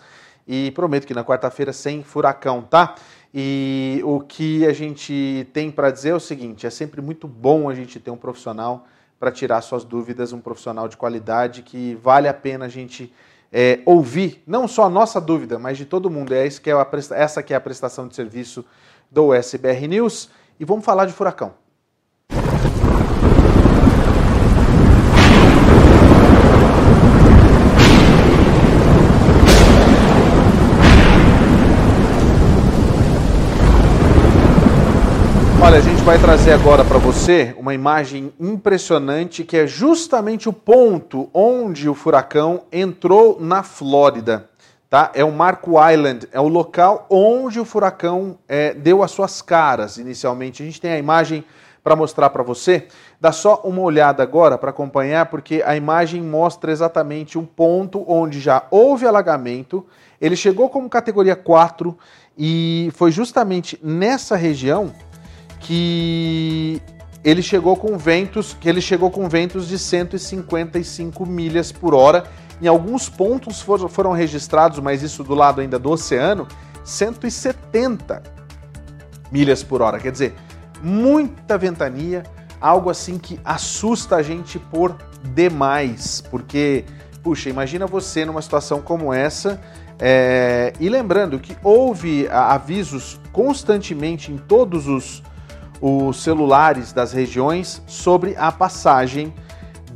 e 0.48 0.72
prometo 0.72 1.06
que 1.06 1.14
na 1.14 1.22
quarta-feira 1.22 1.74
sem 1.74 2.02
furacão, 2.02 2.62
tá? 2.62 2.96
E 3.34 4.00
o 4.06 4.22
que 4.22 4.66
a 4.66 4.72
gente 4.72 5.46
tem 5.52 5.70
para 5.70 5.92
dizer 5.92 6.12
é 6.12 6.16
o 6.16 6.20
seguinte: 6.20 6.66
é 6.66 6.70
sempre 6.70 7.02
muito 7.02 7.28
bom 7.28 7.70
a 7.70 7.76
gente 7.76 8.00
ter 8.00 8.10
um 8.10 8.18
profissional 8.18 8.88
para 9.20 9.30
tirar 9.30 9.60
suas 9.62 9.84
dúvidas, 9.84 10.32
um 10.32 10.40
profissional 10.40 10.88
de 10.88 10.96
qualidade 10.96 11.62
que 11.62 11.96
vale 11.96 12.30
a 12.30 12.34
pena 12.34 12.66
a 12.66 12.70
gente 12.70 13.14
é, 13.52 13.82
ouvir, 13.86 14.42
não 14.48 14.66
só 14.66 14.86
a 14.86 14.90
nossa 14.90 15.20
dúvida, 15.20 15.60
mas 15.60 15.78
de 15.78 15.84
todo 15.84 16.10
mundo. 16.10 16.34
É, 16.34 16.48
isso 16.48 16.62
que 16.62 16.70
é 16.70 16.74
a, 16.74 16.88
essa 17.12 17.44
que 17.44 17.54
é 17.54 17.58
a 17.58 17.62
prestação 17.62 18.08
de 18.08 18.16
serviço 18.16 18.64
do 19.12 19.34
SBR 19.34 19.90
News. 19.90 20.30
E 20.60 20.66
vamos 20.66 20.86
falar 20.86 21.06
de 21.06 21.14
furacão. 21.14 21.54
Olha, 35.66 35.78
a 35.78 35.82
gente 35.82 36.04
vai 36.04 36.20
trazer 36.20 36.52
agora 36.52 36.84
para 36.84 36.98
você 36.98 37.56
uma 37.58 37.74
imagem 37.74 38.34
impressionante 38.38 39.46
que 39.46 39.56
é 39.56 39.66
justamente 39.66 40.50
o 40.50 40.54
ponto 40.54 41.30
onde 41.34 41.88
o 41.88 41.96
furacão 41.96 42.64
entrou 42.70 43.38
na 43.40 43.64
Flórida. 43.64 44.50
Tá? 44.94 45.10
É 45.16 45.26
o 45.26 45.32
Marco 45.32 45.72
Island, 45.84 46.30
é 46.32 46.40
o 46.40 46.48
local 46.48 47.08
onde 47.10 47.60
o 47.60 47.66
furacão 47.66 48.38
é, 48.48 48.76
deu 48.76 49.02
as 49.02 49.10
suas 49.10 49.42
caras 49.42 49.98
inicialmente. 49.98 50.62
A 50.62 50.66
gente 50.68 50.80
tem 50.80 50.92
a 50.92 51.00
imagem 51.00 51.44
para 51.84 51.96
mostrar 51.96 52.30
para 52.30 52.44
você. 52.44 52.88
Dá 53.20 53.32
só 53.32 53.62
uma 53.64 53.82
olhada 53.82 54.22
agora 54.22 54.56
para 54.56 54.70
acompanhar, 54.70 55.26
porque 55.32 55.64
a 55.66 55.76
imagem 55.76 56.22
mostra 56.22 56.72
exatamente 56.72 57.40
um 57.40 57.44
ponto 57.44 58.06
onde 58.08 58.40
já 58.40 58.68
houve 58.70 59.08
alagamento. 59.08 59.84
Ele 60.22 60.36
chegou 60.36 60.70
como 60.70 60.88
categoria 60.88 61.36
4 61.36 61.98
e 62.38 62.92
foi 62.94 63.12
justamente 63.12 63.80
nessa 63.82 64.36
região 64.36 64.94
que 65.60 66.80
ele 67.24 67.42
chegou 67.42 67.76
com 67.76 67.98
ventos, 67.98 68.56
que 68.62 68.70
ele 68.70 68.80
chegou 68.80 69.10
com 69.10 69.28
ventos 69.28 69.68
de 69.68 69.80
155 69.80 71.26
milhas 71.26 71.72
por 71.72 71.96
hora. 71.96 72.26
Em 72.62 72.68
alguns 72.68 73.10
pontos 73.10 73.62
foram, 73.62 73.88
foram 73.88 74.12
registrados, 74.12 74.80
mas 74.80 75.02
isso 75.02 75.24
do 75.24 75.36
lado 75.36 75.62
ainda 75.62 75.78
do 75.78 75.92
oceano, 75.92 76.48
170 76.84 78.24
milhas 79.32 79.64
por 79.64 79.82
hora. 79.82 80.00
Quer 80.00 80.12
dizer, 80.12 80.36
muita 80.82 81.58
ventania, 81.58 82.24
algo 82.62 82.90
assim 82.90 83.18
que 83.18 83.40
assusta 83.44 84.18
a 84.18 84.22
gente 84.22 84.60
por 84.60 84.96
demais, 85.34 86.22
porque, 86.30 86.86
puxa, 87.22 87.50
imagina 87.50 87.88
você 87.88 88.26
numa 88.26 88.42
situação 88.42 88.82
como 88.82 89.14
essa. 89.14 89.60
É, 90.00 90.74
e 90.80 90.90
lembrando 90.90 91.40
que 91.40 91.56
houve 91.64 92.28
avisos 92.30 93.20
constantemente 93.32 94.32
em 94.32 94.38
todos 94.38 94.88
os 94.88 95.24
os 95.86 96.24
celulares 96.24 96.94
das 96.94 97.12
regiões 97.12 97.82
sobre 97.86 98.38
a 98.38 98.50
passagem 98.54 99.34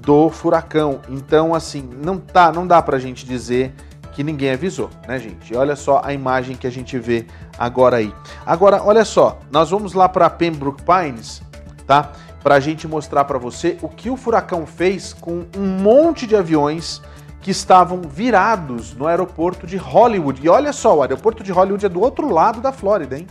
do 0.07 0.29
furacão. 0.29 1.01
Então, 1.09 1.53
assim, 1.53 1.81
não 2.01 2.17
tá, 2.17 2.49
não 2.49 2.65
dá 2.65 2.81
pra 2.81 2.97
gente 2.97 3.25
dizer 3.25 3.73
que 4.13 4.23
ninguém 4.23 4.51
avisou, 4.51 4.89
né, 5.05 5.19
gente? 5.19 5.53
Olha 5.53 5.75
só 5.75 6.01
a 6.01 6.13
imagem 6.13 6.55
que 6.55 6.65
a 6.65 6.69
gente 6.69 6.97
vê 6.97 7.25
agora 7.59 7.97
aí. 7.97 8.15
Agora, 8.45 8.81
olha 8.81 9.03
só, 9.03 9.37
nós 9.51 9.69
vamos 9.69 9.91
lá 9.91 10.07
para 10.07 10.29
Pembroke 10.29 10.81
Pines, 10.81 11.41
tá? 11.85 12.13
Para 12.41 12.55
a 12.55 12.59
gente 12.61 12.87
mostrar 12.87 13.25
para 13.25 13.37
você 13.37 13.77
o 13.81 13.89
que 13.89 14.09
o 14.09 14.15
furacão 14.15 14.65
fez 14.65 15.11
com 15.11 15.45
um 15.57 15.67
monte 15.81 16.25
de 16.25 16.37
aviões 16.37 17.01
que 17.41 17.51
estavam 17.51 18.01
virados 18.01 18.93
no 18.93 19.07
aeroporto 19.07 19.67
de 19.67 19.75
Hollywood. 19.75 20.39
E 20.41 20.47
olha 20.47 20.71
só, 20.71 20.95
o 20.95 21.01
aeroporto 21.01 21.43
de 21.43 21.51
Hollywood 21.51 21.85
é 21.85 21.89
do 21.89 21.99
outro 21.99 22.33
lado 22.33 22.61
da 22.61 22.71
Flórida, 22.71 23.17
hein? 23.17 23.27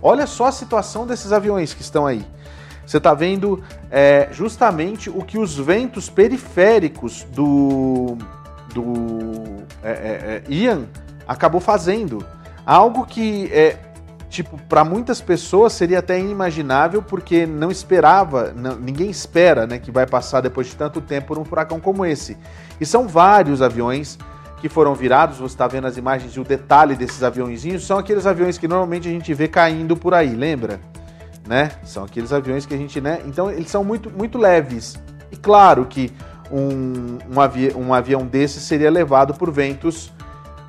Olha 0.00 0.26
só 0.26 0.46
a 0.46 0.52
situação 0.52 1.06
desses 1.06 1.32
aviões 1.32 1.74
que 1.74 1.82
estão 1.82 2.06
aí. 2.06 2.24
Você 2.86 2.98
está 2.98 3.14
vendo 3.14 3.62
é, 3.90 4.28
justamente 4.32 5.08
o 5.08 5.22
que 5.22 5.38
os 5.38 5.56
ventos 5.56 6.08
periféricos 6.08 7.24
do, 7.34 8.16
do 8.74 9.64
é, 9.82 9.90
é, 9.90 10.42
é 10.48 10.52
Ian 10.52 10.86
acabou 11.26 11.60
fazendo. 11.60 12.24
Algo 12.66 13.06
que 13.06 13.50
é 13.52 13.78
tipo 14.28 14.58
para 14.68 14.84
muitas 14.84 15.20
pessoas 15.20 15.72
seria 15.72 16.00
até 16.00 16.18
inimaginável 16.18 17.00
porque 17.00 17.46
não 17.46 17.70
esperava, 17.70 18.52
não, 18.52 18.74
ninguém 18.76 19.08
espera, 19.08 19.66
né, 19.66 19.78
que 19.78 19.92
vai 19.92 20.06
passar 20.06 20.40
depois 20.40 20.66
de 20.66 20.74
tanto 20.74 21.00
tempo 21.00 21.28
por 21.28 21.38
um 21.38 21.44
furacão 21.44 21.78
como 21.78 22.04
esse. 22.04 22.36
E 22.80 22.84
são 22.84 23.06
vários 23.06 23.62
aviões 23.62 24.18
que 24.60 24.68
foram 24.68 24.94
virados, 24.94 25.38
você 25.38 25.54
está 25.54 25.68
vendo 25.68 25.86
as 25.86 25.96
imagens 25.96 26.32
e 26.32 26.40
o 26.40 26.44
detalhe 26.44 26.96
desses 26.96 27.22
aviãozinhos, 27.22 27.86
são 27.86 27.98
aqueles 27.98 28.26
aviões 28.26 28.58
que 28.58 28.66
normalmente 28.66 29.06
a 29.06 29.10
gente 29.10 29.32
vê 29.34 29.46
caindo 29.46 29.96
por 29.96 30.14
aí, 30.14 30.34
lembra? 30.34 30.80
Né? 31.46 31.70
São 31.84 32.04
aqueles 32.04 32.32
aviões 32.32 32.64
que 32.64 32.74
a 32.74 32.76
gente, 32.76 33.00
né? 33.00 33.20
Então 33.26 33.50
eles 33.50 33.70
são 33.70 33.84
muito, 33.84 34.10
muito 34.10 34.38
leves. 34.38 34.96
E 35.30 35.36
claro 35.36 35.84
que 35.84 36.10
um, 36.50 37.18
um, 37.30 37.40
avi 37.40 37.72
um 37.74 37.92
avião 37.92 38.26
desse 38.26 38.60
seria 38.60 38.90
levado 38.90 39.34
por 39.34 39.50
ventos 39.50 40.12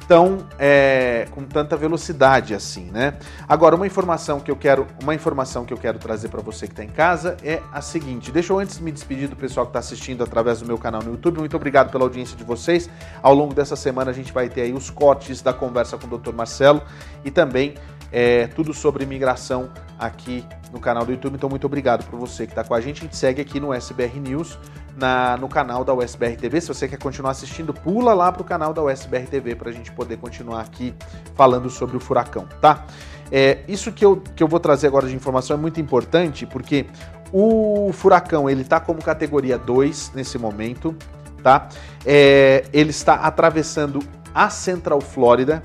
tão 0.07 0.45
é, 0.59 1.27
com 1.31 1.43
tanta 1.43 1.75
velocidade 1.75 2.53
assim, 2.53 2.91
né? 2.91 3.15
Agora 3.47 3.75
uma 3.75 3.87
informação 3.87 4.39
que 4.39 4.51
eu 4.51 4.55
quero, 4.55 4.87
uma 5.01 5.15
informação 5.15 5.65
que 5.65 5.73
eu 5.73 5.77
quero 5.77 5.97
trazer 5.97 6.29
para 6.29 6.41
você 6.41 6.67
que 6.67 6.73
está 6.73 6.83
em 6.83 6.89
casa 6.89 7.37
é 7.43 7.61
a 7.71 7.81
seguinte. 7.81 8.31
Deixa 8.31 8.53
eu 8.53 8.59
antes 8.59 8.79
me 8.79 8.91
despedir 8.91 9.27
do 9.27 9.35
pessoal 9.35 9.65
que 9.65 9.71
está 9.71 9.79
assistindo 9.79 10.23
através 10.23 10.59
do 10.59 10.67
meu 10.67 10.77
canal 10.77 11.01
no 11.01 11.11
YouTube. 11.11 11.39
Muito 11.39 11.55
obrigado 11.55 11.91
pela 11.91 12.03
audiência 12.03 12.37
de 12.37 12.43
vocês. 12.43 12.89
Ao 13.21 13.33
longo 13.33 13.53
dessa 13.53 13.75
semana 13.75 14.11
a 14.11 14.13
gente 14.13 14.31
vai 14.31 14.47
ter 14.47 14.61
aí 14.61 14.73
os 14.73 14.89
cortes 14.89 15.41
da 15.41 15.53
conversa 15.53 15.97
com 15.97 16.07
o 16.07 16.17
Dr. 16.17 16.33
Marcelo 16.33 16.81
e 17.23 17.31
também 17.31 17.75
é, 18.15 18.47
tudo 18.47 18.73
sobre 18.73 19.03
imigração 19.03 19.69
aqui 19.99 20.45
no 20.71 20.79
canal 20.79 21.05
do 21.05 21.11
YouTube. 21.11 21.35
Então 21.35 21.49
muito 21.49 21.65
obrigado 21.67 22.05
por 22.05 22.17
você 22.17 22.45
que 22.45 22.53
está 22.53 22.63
com 22.63 22.73
a 22.73 22.79
gente. 22.79 23.01
A 23.01 23.03
gente 23.03 23.17
segue 23.17 23.41
aqui 23.41 23.59
no 23.59 23.73
SBR 23.73 24.21
News 24.21 24.57
na, 24.95 25.35
no 25.35 25.49
canal 25.49 25.83
da 25.83 25.93
USBR 25.93 26.37
TV. 26.37 26.61
Se 26.61 26.69
você 26.69 26.87
quer 26.87 26.97
continuar 26.97 27.31
assistindo, 27.31 27.73
pula 27.73 28.13
lá 28.13 28.31
para 28.31 28.41
o 28.41 28.45
canal 28.45 28.73
da 28.73 28.81
USBR 28.81 29.27
TV 29.27 29.53
para 29.53 29.69
a 29.69 29.73
gente 29.73 29.91
poder 29.91 30.15
continuar 30.15 30.61
aqui 30.61 30.95
falando 31.33 31.69
sobre 31.69 31.97
o 31.97 31.99
furacão, 31.99 32.47
tá? 32.61 32.85
É, 33.29 33.59
isso 33.67 33.91
que 33.91 34.05
eu, 34.05 34.23
que 34.33 34.41
eu 34.41 34.47
vou 34.47 34.61
trazer 34.61 34.87
agora 34.87 35.09
de 35.09 35.13
informação 35.13 35.57
é 35.57 35.59
muito 35.59 35.81
importante 35.81 36.45
porque 36.45 36.85
o 37.33 37.91
furacão 37.91 38.49
ele 38.49 38.61
está 38.61 38.79
como 38.79 39.03
categoria 39.03 39.57
2 39.57 40.13
nesse 40.15 40.37
momento, 40.37 40.95
tá? 41.43 41.67
É, 42.05 42.63
ele 42.71 42.91
está 42.91 43.15
atravessando 43.15 43.99
a 44.33 44.49
Central 44.49 45.01
Flórida 45.01 45.61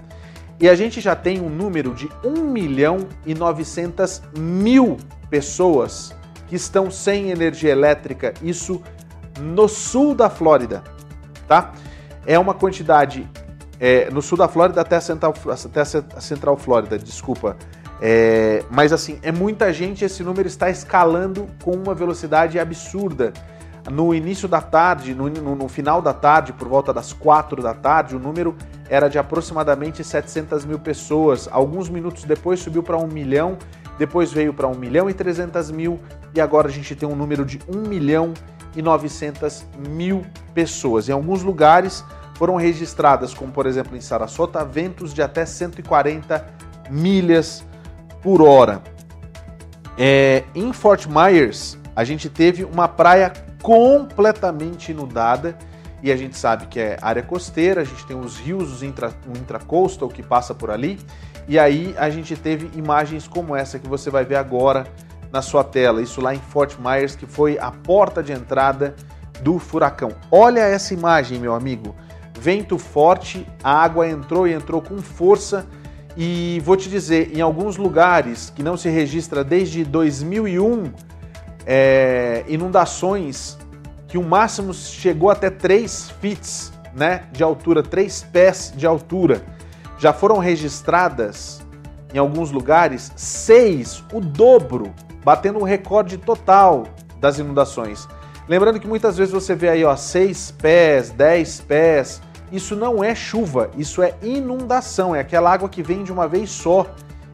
e 0.60 0.68
a 0.68 0.74
gente 0.74 1.00
já 1.00 1.16
tem 1.16 1.40
um 1.40 1.48
número 1.48 1.94
de 1.94 2.08
1 2.22 2.44
milhão 2.44 3.08
e 3.24 3.34
900 3.34 4.22
mil 4.36 4.98
pessoas 5.30 6.14
que 6.46 6.54
estão 6.54 6.90
sem 6.90 7.30
energia 7.30 7.70
elétrica. 7.70 8.34
Isso 8.42 8.82
no 9.40 9.66
sul 9.68 10.14
da 10.14 10.28
Flórida, 10.28 10.84
tá? 11.48 11.72
É 12.26 12.38
uma 12.38 12.52
quantidade 12.52 13.26
é, 13.80 14.10
no 14.10 14.20
sul 14.20 14.36
da 14.36 14.46
Flórida 14.46 14.82
até 14.82 14.96
a 14.96 15.00
Central, 15.00 15.34
até 15.64 15.80
a 15.80 16.20
Central 16.20 16.56
Flórida, 16.58 16.98
desculpa. 16.98 17.56
É, 18.02 18.62
mas 18.70 18.92
assim, 18.92 19.18
é 19.22 19.32
muita 19.32 19.72
gente, 19.72 20.04
esse 20.04 20.22
número 20.22 20.46
está 20.46 20.68
escalando 20.68 21.46
com 21.62 21.72
uma 21.72 21.94
velocidade 21.94 22.58
absurda. 22.58 23.32
No 23.90 24.14
início 24.14 24.48
da 24.48 24.60
tarde, 24.60 25.14
no, 25.14 25.28
no, 25.28 25.54
no 25.54 25.68
final 25.68 26.02
da 26.02 26.12
tarde, 26.12 26.52
por 26.52 26.68
volta 26.68 26.92
das 26.92 27.12
quatro 27.12 27.62
da 27.62 27.72
tarde, 27.72 28.16
o 28.16 28.18
número 28.18 28.56
era 28.88 29.08
de 29.08 29.18
aproximadamente 29.18 30.02
700 30.02 30.64
mil 30.64 30.78
pessoas. 30.78 31.48
Alguns 31.50 31.88
minutos 31.88 32.24
depois 32.24 32.60
subiu 32.60 32.82
para 32.82 32.98
um 32.98 33.06
milhão 33.06 33.56
depois 34.00 34.32
veio 34.32 34.54
para 34.54 34.66
1 34.66 34.76
milhão 34.76 35.10
e 35.10 35.12
300 35.12 35.70
mil 35.70 36.00
e 36.34 36.40
agora 36.40 36.68
a 36.68 36.70
gente 36.70 36.96
tem 36.96 37.06
um 37.06 37.14
número 37.14 37.44
de 37.44 37.60
1 37.68 37.86
milhão 37.86 38.32
e 38.74 38.80
900 38.80 39.66
mil 39.90 40.24
pessoas. 40.54 41.06
Em 41.06 41.12
alguns 41.12 41.42
lugares 41.42 42.02
foram 42.36 42.56
registradas, 42.56 43.34
como 43.34 43.52
por 43.52 43.66
exemplo 43.66 43.94
em 43.94 44.00
Sarasota, 44.00 44.64
ventos 44.64 45.12
de 45.12 45.20
até 45.20 45.44
140 45.44 46.46
milhas 46.88 47.62
por 48.22 48.40
hora. 48.40 48.82
É, 49.98 50.44
em 50.54 50.72
Fort 50.72 51.06
Myers, 51.06 51.76
a 51.94 52.02
gente 52.02 52.30
teve 52.30 52.64
uma 52.64 52.88
praia 52.88 53.30
completamente 53.62 54.92
inundada 54.92 55.56
e 56.02 56.10
a 56.10 56.16
gente 56.16 56.36
sabe 56.36 56.66
que 56.66 56.80
é 56.80 56.96
área 57.02 57.22
costeira, 57.22 57.82
a 57.82 57.84
gente 57.84 58.06
tem 58.06 58.18
os 58.18 58.38
rios, 58.38 58.72
os 58.72 58.82
intra, 58.82 59.12
o 59.26 59.36
intracoastal 59.36 60.08
que 60.08 60.22
passa 60.22 60.54
por 60.54 60.70
ali, 60.70 60.98
e 61.46 61.58
aí 61.58 61.94
a 61.98 62.08
gente 62.08 62.36
teve 62.36 62.70
imagens 62.78 63.28
como 63.28 63.54
essa 63.54 63.78
que 63.78 63.88
você 63.88 64.08
vai 64.08 64.24
ver 64.24 64.36
agora 64.36 64.86
na 65.32 65.42
sua 65.42 65.62
tela, 65.62 66.02
isso 66.02 66.20
lá 66.20 66.34
em 66.34 66.38
Fort 66.38 66.76
Myers, 66.78 67.14
que 67.14 67.26
foi 67.26 67.58
a 67.58 67.70
porta 67.70 68.22
de 68.22 68.32
entrada 68.32 68.94
do 69.42 69.58
furacão. 69.58 70.12
Olha 70.30 70.60
essa 70.60 70.92
imagem, 70.94 71.38
meu 71.38 71.54
amigo. 71.54 71.94
Vento 72.38 72.78
forte, 72.78 73.46
a 73.62 73.82
água 73.82 74.08
entrou 74.08 74.46
e 74.46 74.52
entrou 74.52 74.80
com 74.80 74.98
força. 74.98 75.66
E 76.16 76.60
vou 76.64 76.76
te 76.76 76.88
dizer, 76.88 77.36
em 77.36 77.40
alguns 77.40 77.76
lugares 77.76 78.50
que 78.50 78.62
não 78.62 78.76
se 78.76 78.88
registra 78.88 79.44
desde 79.44 79.84
2001, 79.84 80.92
é, 81.72 82.44
inundações 82.48 83.56
que 84.08 84.18
o 84.18 84.24
máximo 84.24 84.74
chegou 84.74 85.30
até 85.30 85.48
3 85.48 86.10
feet 86.20 86.72
né, 86.92 87.22
de 87.30 87.44
altura, 87.44 87.80
3 87.80 88.22
pés 88.24 88.72
de 88.76 88.88
altura. 88.88 89.40
Já 89.96 90.12
foram 90.12 90.38
registradas 90.38 91.62
em 92.12 92.18
alguns 92.18 92.50
lugares 92.50 93.12
seis, 93.14 94.02
o 94.12 94.20
dobro, 94.20 94.92
batendo 95.24 95.60
um 95.60 95.62
recorde 95.62 96.18
total 96.18 96.88
das 97.20 97.38
inundações. 97.38 98.08
Lembrando 98.48 98.80
que 98.80 98.88
muitas 98.88 99.16
vezes 99.16 99.32
você 99.32 99.54
vê 99.54 99.68
aí, 99.68 99.84
ó, 99.84 99.94
6 99.94 100.50
pés, 100.60 101.10
10 101.10 101.60
pés. 101.60 102.20
Isso 102.50 102.74
não 102.74 103.04
é 103.04 103.14
chuva, 103.14 103.70
isso 103.78 104.02
é 104.02 104.12
inundação, 104.20 105.14
é 105.14 105.20
aquela 105.20 105.52
água 105.52 105.68
que 105.68 105.84
vem 105.84 106.02
de 106.02 106.10
uma 106.10 106.26
vez 106.26 106.50
só 106.50 106.84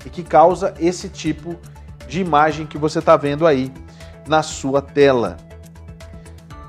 e 0.04 0.10
que 0.10 0.22
causa 0.22 0.74
esse 0.78 1.08
tipo 1.08 1.56
de 2.06 2.20
imagem 2.20 2.66
que 2.66 2.76
você 2.76 2.98
está 2.98 3.16
vendo 3.16 3.46
aí 3.46 3.72
na 4.26 4.42
sua 4.42 4.82
tela. 4.82 5.36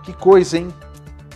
Que 0.04 0.14
coisa, 0.14 0.58
hein? 0.58 0.74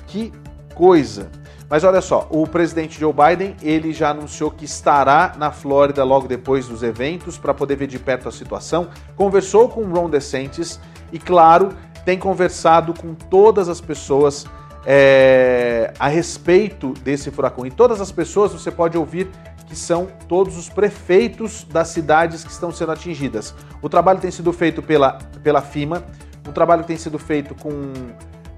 Que 0.07 0.31
coisa. 0.75 1.29
Mas 1.69 1.85
olha 1.85 2.01
só, 2.01 2.27
o 2.29 2.45
presidente 2.45 2.99
Joe 2.99 3.13
Biden, 3.13 3.55
ele 3.61 3.93
já 3.93 4.09
anunciou 4.09 4.51
que 4.51 4.65
estará 4.65 5.35
na 5.37 5.51
Flórida 5.51 6.03
logo 6.03 6.27
depois 6.27 6.67
dos 6.67 6.83
eventos 6.83 7.37
para 7.37 7.53
poder 7.53 7.77
ver 7.77 7.87
de 7.87 7.97
perto 7.97 8.27
a 8.27 8.31
situação. 8.31 8.89
Conversou 9.15 9.69
com 9.69 9.85
Ron 9.85 10.09
DeSantis 10.09 10.81
e, 11.13 11.17
claro, 11.17 11.69
tem 12.03 12.19
conversado 12.19 12.93
com 12.93 13.13
todas 13.13 13.69
as 13.69 13.79
pessoas 13.79 14.45
é, 14.85 15.93
a 15.97 16.07
respeito 16.09 16.93
desse 17.03 17.31
furacão. 17.31 17.65
E 17.65 17.71
todas 17.71 18.01
as 18.01 18.11
pessoas 18.11 18.51
você 18.51 18.69
pode 18.69 18.97
ouvir 18.97 19.29
que 19.71 19.75
são 19.77 20.09
todos 20.27 20.57
os 20.57 20.67
prefeitos 20.67 21.63
das 21.63 21.87
cidades 21.87 22.43
que 22.43 22.51
estão 22.51 22.73
sendo 22.73 22.91
atingidas. 22.91 23.55
O 23.81 23.87
trabalho 23.87 24.19
tem 24.19 24.29
sido 24.29 24.51
feito 24.51 24.81
pela, 24.81 25.13
pela 25.41 25.61
FIMA, 25.61 26.03
um 26.45 26.51
trabalho 26.51 26.81
que 26.81 26.89
tem 26.89 26.97
sido 26.97 27.17
feito 27.17 27.55
com 27.55 27.71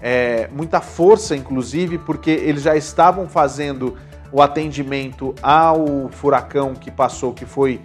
é, 0.01 0.49
muita 0.51 0.81
força, 0.81 1.35
inclusive, 1.35 1.99
porque 1.99 2.31
eles 2.31 2.63
já 2.63 2.75
estavam 2.75 3.27
fazendo 3.29 3.95
o 4.31 4.41
atendimento 4.41 5.35
ao 5.43 6.09
furacão 6.09 6.73
que 6.73 6.89
passou, 6.89 7.31
que 7.31 7.45
foi 7.45 7.79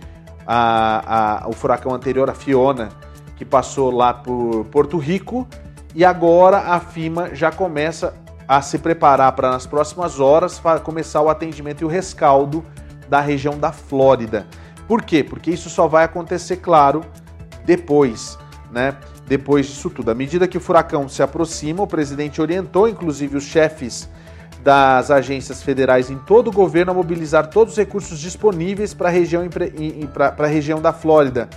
a, 0.46 1.42
a, 1.44 1.48
o 1.50 1.52
furacão 1.52 1.92
anterior, 1.92 2.30
a 2.30 2.34
Fiona, 2.34 2.88
que 3.36 3.44
passou 3.44 3.90
lá 3.90 4.14
por 4.14 4.64
Porto 4.70 4.96
Rico, 4.96 5.46
e 5.94 6.02
agora 6.02 6.60
a 6.60 6.80
FIMA 6.80 7.34
já 7.34 7.52
começa 7.52 8.14
a 8.48 8.62
se 8.62 8.78
preparar 8.78 9.32
para 9.32 9.50
nas 9.50 9.66
próximas 9.66 10.18
horas 10.18 10.58
começar 10.82 11.20
o 11.20 11.28
atendimento 11.28 11.82
e 11.82 11.84
o 11.84 11.88
rescaldo 11.88 12.64
da 13.08 13.20
região 13.20 13.58
da 13.58 13.72
Flórida. 13.72 14.46
Por 14.86 15.02
quê? 15.02 15.22
Porque 15.22 15.50
isso 15.50 15.68
só 15.68 15.86
vai 15.86 16.04
acontecer, 16.04 16.56
claro, 16.56 17.04
depois, 17.64 18.38
né? 18.70 18.96
depois 19.28 19.66
disso 19.66 19.90
tudo. 19.90 20.10
À 20.10 20.14
medida 20.14 20.48
que 20.48 20.56
o 20.56 20.60
furacão 20.60 21.08
se 21.08 21.22
aproxima, 21.22 21.82
o 21.82 21.86
presidente 21.86 22.40
orientou 22.40 22.88
inclusive 22.88 23.36
os 23.36 23.44
chefes 23.44 24.08
das 24.62 25.10
agências 25.10 25.62
federais 25.62 26.10
em 26.10 26.18
todo 26.18 26.48
o 26.48 26.52
governo 26.52 26.90
a 26.90 26.94
mobilizar 26.94 27.48
todos 27.48 27.74
os 27.74 27.78
recursos 27.78 28.18
disponíveis 28.18 28.92
para 28.92 29.08
a 29.08 29.12
região, 29.12 29.42
região 30.48 30.80
da 30.80 30.92
Flórida, 30.92 31.48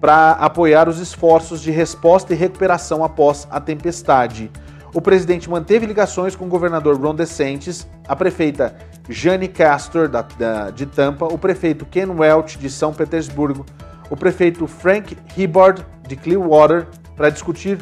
para 0.00 0.32
apoiar 0.32 0.88
os 0.88 0.98
esforços 0.98 1.62
de 1.62 1.70
resposta 1.70 2.34
e 2.34 2.36
recuperação 2.36 3.02
após 3.02 3.48
a 3.50 3.60
tempestade. 3.60 4.50
O 4.92 5.00
presidente 5.00 5.50
manteve 5.50 5.86
ligações 5.86 6.34
com 6.34 6.46
o 6.46 6.48
governador 6.48 6.98
Ron 6.98 7.14
DeSantis, 7.14 7.86
a 8.06 8.16
prefeita 8.16 8.76
Jane 9.08 9.48
Castor, 9.48 10.08
da, 10.08 10.22
da, 10.22 10.70
de 10.70 10.86
Tampa, 10.86 11.26
o 11.26 11.38
prefeito 11.38 11.84
Ken 11.84 12.06
Welch, 12.06 12.58
de 12.58 12.70
São 12.70 12.92
Petersburgo, 12.92 13.66
o 14.10 14.16
prefeito 14.16 14.66
Frank 14.66 15.16
Hibbard, 15.36 15.84
de 16.06 16.16
Clearwater, 16.16 16.86
para 17.16 17.30
discutir 17.30 17.78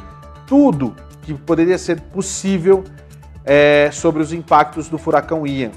tudo 0.46 0.94
que 1.22 1.34
poderia 1.34 1.78
ser 1.78 2.00
possível 2.00 2.84
é, 3.44 3.90
sobre 3.92 4.22
os 4.22 4.32
impactos 4.32 4.88
do 4.88 4.98
furacão 4.98 5.46
Ian. 5.46 5.70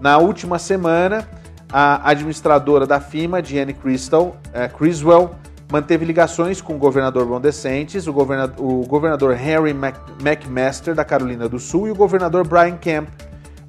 Na 0.00 0.18
última 0.18 0.58
semana, 0.58 1.26
a 1.72 2.10
administradora 2.10 2.86
da 2.86 3.00
FIMA, 3.00 3.42
Diane 3.42 3.72
Crystal, 3.72 4.36
é, 4.52 4.68
Criswell, 4.68 5.34
manteve 5.70 6.04
ligações 6.04 6.60
com 6.60 6.76
o 6.76 6.78
governador 6.78 7.26
Ron 7.26 7.40
DeSantis, 7.40 8.06
o 8.06 8.12
governador, 8.12 8.64
o 8.64 8.86
governador 8.86 9.36
Henry 9.36 9.74
McMaster, 10.22 10.94
da 10.94 11.04
Carolina 11.04 11.48
do 11.48 11.58
Sul, 11.58 11.88
e 11.88 11.90
o 11.90 11.94
governador 11.94 12.46
Brian 12.46 12.76
Kemp, 12.76 13.08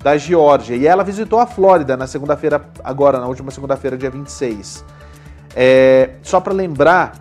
da 0.03 0.17
Geórgia. 0.17 0.75
E 0.75 0.85
ela 0.85 1.03
visitou 1.03 1.39
a 1.39 1.47
Flórida 1.47 1.97
na 1.97 2.05
segunda-feira, 2.05 2.61
agora, 2.83 3.19
na 3.19 3.27
última 3.27 3.49
segunda-feira, 3.51 3.97
dia 3.97 4.11
26. 4.11 4.85
É, 5.55 6.11
só 6.21 6.39
para 6.39 6.53
lembrar, 6.53 7.13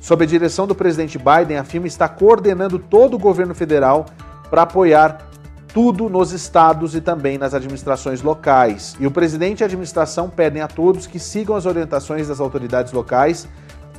sob 0.00 0.24
a 0.24 0.26
direção 0.26 0.66
do 0.66 0.74
presidente 0.74 1.18
Biden, 1.18 1.58
a 1.58 1.64
FIMA 1.64 1.86
está 1.86 2.08
coordenando 2.08 2.78
todo 2.78 3.14
o 3.14 3.18
governo 3.18 3.54
federal 3.54 4.06
para 4.48 4.62
apoiar 4.62 5.26
tudo 5.74 6.08
nos 6.08 6.32
estados 6.32 6.94
e 6.94 7.02
também 7.02 7.36
nas 7.36 7.52
administrações 7.52 8.22
locais. 8.22 8.96
E 8.98 9.06
o 9.06 9.10
presidente 9.10 9.60
e 9.60 9.62
a 9.62 9.66
administração 9.66 10.30
pedem 10.30 10.62
a 10.62 10.68
todos 10.68 11.06
que 11.06 11.18
sigam 11.18 11.54
as 11.54 11.66
orientações 11.66 12.28
das 12.28 12.40
autoridades 12.40 12.94
locais 12.94 13.46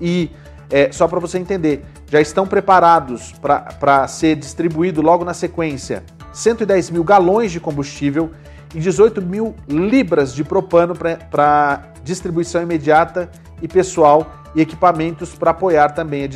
e, 0.02 0.32
é, 0.70 0.92
só 0.92 1.08
para 1.08 1.20
você 1.20 1.38
entender, 1.38 1.86
já 2.10 2.22
estão 2.22 2.48
preparados 2.48 3.34
para 3.42 4.08
ser 4.08 4.36
distribuído 4.36 5.02
logo 5.02 5.24
na 5.24 5.34
sequência 5.34 6.04
110 6.34 6.92
mil 6.92 7.04
galões 7.04 7.52
de 7.52 7.60
combustível 7.60 8.32
e 8.76 8.80
18 8.80 9.22
mil 9.22 9.56
libras 9.68 10.34
de 10.34 10.44
propano 10.44 10.94
para 10.96 11.84
distribuição 12.04 12.62
imediata 12.62 13.30
e 13.62 13.68
pessoal 13.68 14.26
e 14.54 14.62
equipamentos 14.62 15.34
para 15.34 15.52
apoiar 15.52 15.90
também 15.90 16.30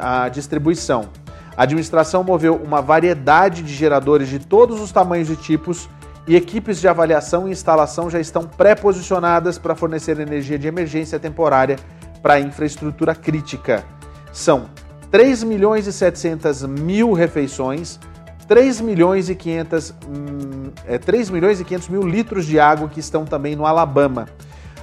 a, 0.00 0.24
a 0.24 0.28
distribuição. 0.28 1.08
A 1.56 1.62
administração 1.62 2.24
moveu 2.24 2.56
uma 2.56 2.80
variedade 2.80 3.62
de 3.62 3.72
geradores 3.72 4.28
de 4.28 4.38
todos 4.38 4.80
os 4.80 4.90
tamanhos 4.90 5.30
e 5.30 5.36
tipos 5.36 5.88
e 6.26 6.34
equipes 6.34 6.80
de 6.80 6.88
avaliação 6.88 7.46
e 7.46 7.52
instalação 7.52 8.08
já 8.08 8.18
estão 8.18 8.44
pré-posicionadas 8.44 9.58
para 9.58 9.74
fornecer 9.74 10.18
energia 10.18 10.58
de 10.58 10.66
emergência 10.66 11.20
temporária 11.20 11.76
para 12.24 12.40
infraestrutura 12.40 13.14
crítica. 13.14 13.84
São 14.32 14.64
3 15.10 15.42
milhões 15.42 15.86
e 15.86 15.92
700 15.92 16.62
mil 16.62 17.12
refeições, 17.12 18.00
3 18.48 18.80
milhões 18.80 19.28
e 19.28 19.34
500, 19.34 19.94
hum, 20.08 20.70
é, 20.86 20.96
3 20.96 21.28
milhões 21.28 21.60
e 21.60 21.64
500 21.66 21.88
mil 21.90 22.02
litros 22.02 22.46
de 22.46 22.58
água 22.58 22.88
que 22.88 22.98
estão 22.98 23.26
também 23.26 23.54
no 23.54 23.66
Alabama. 23.66 24.26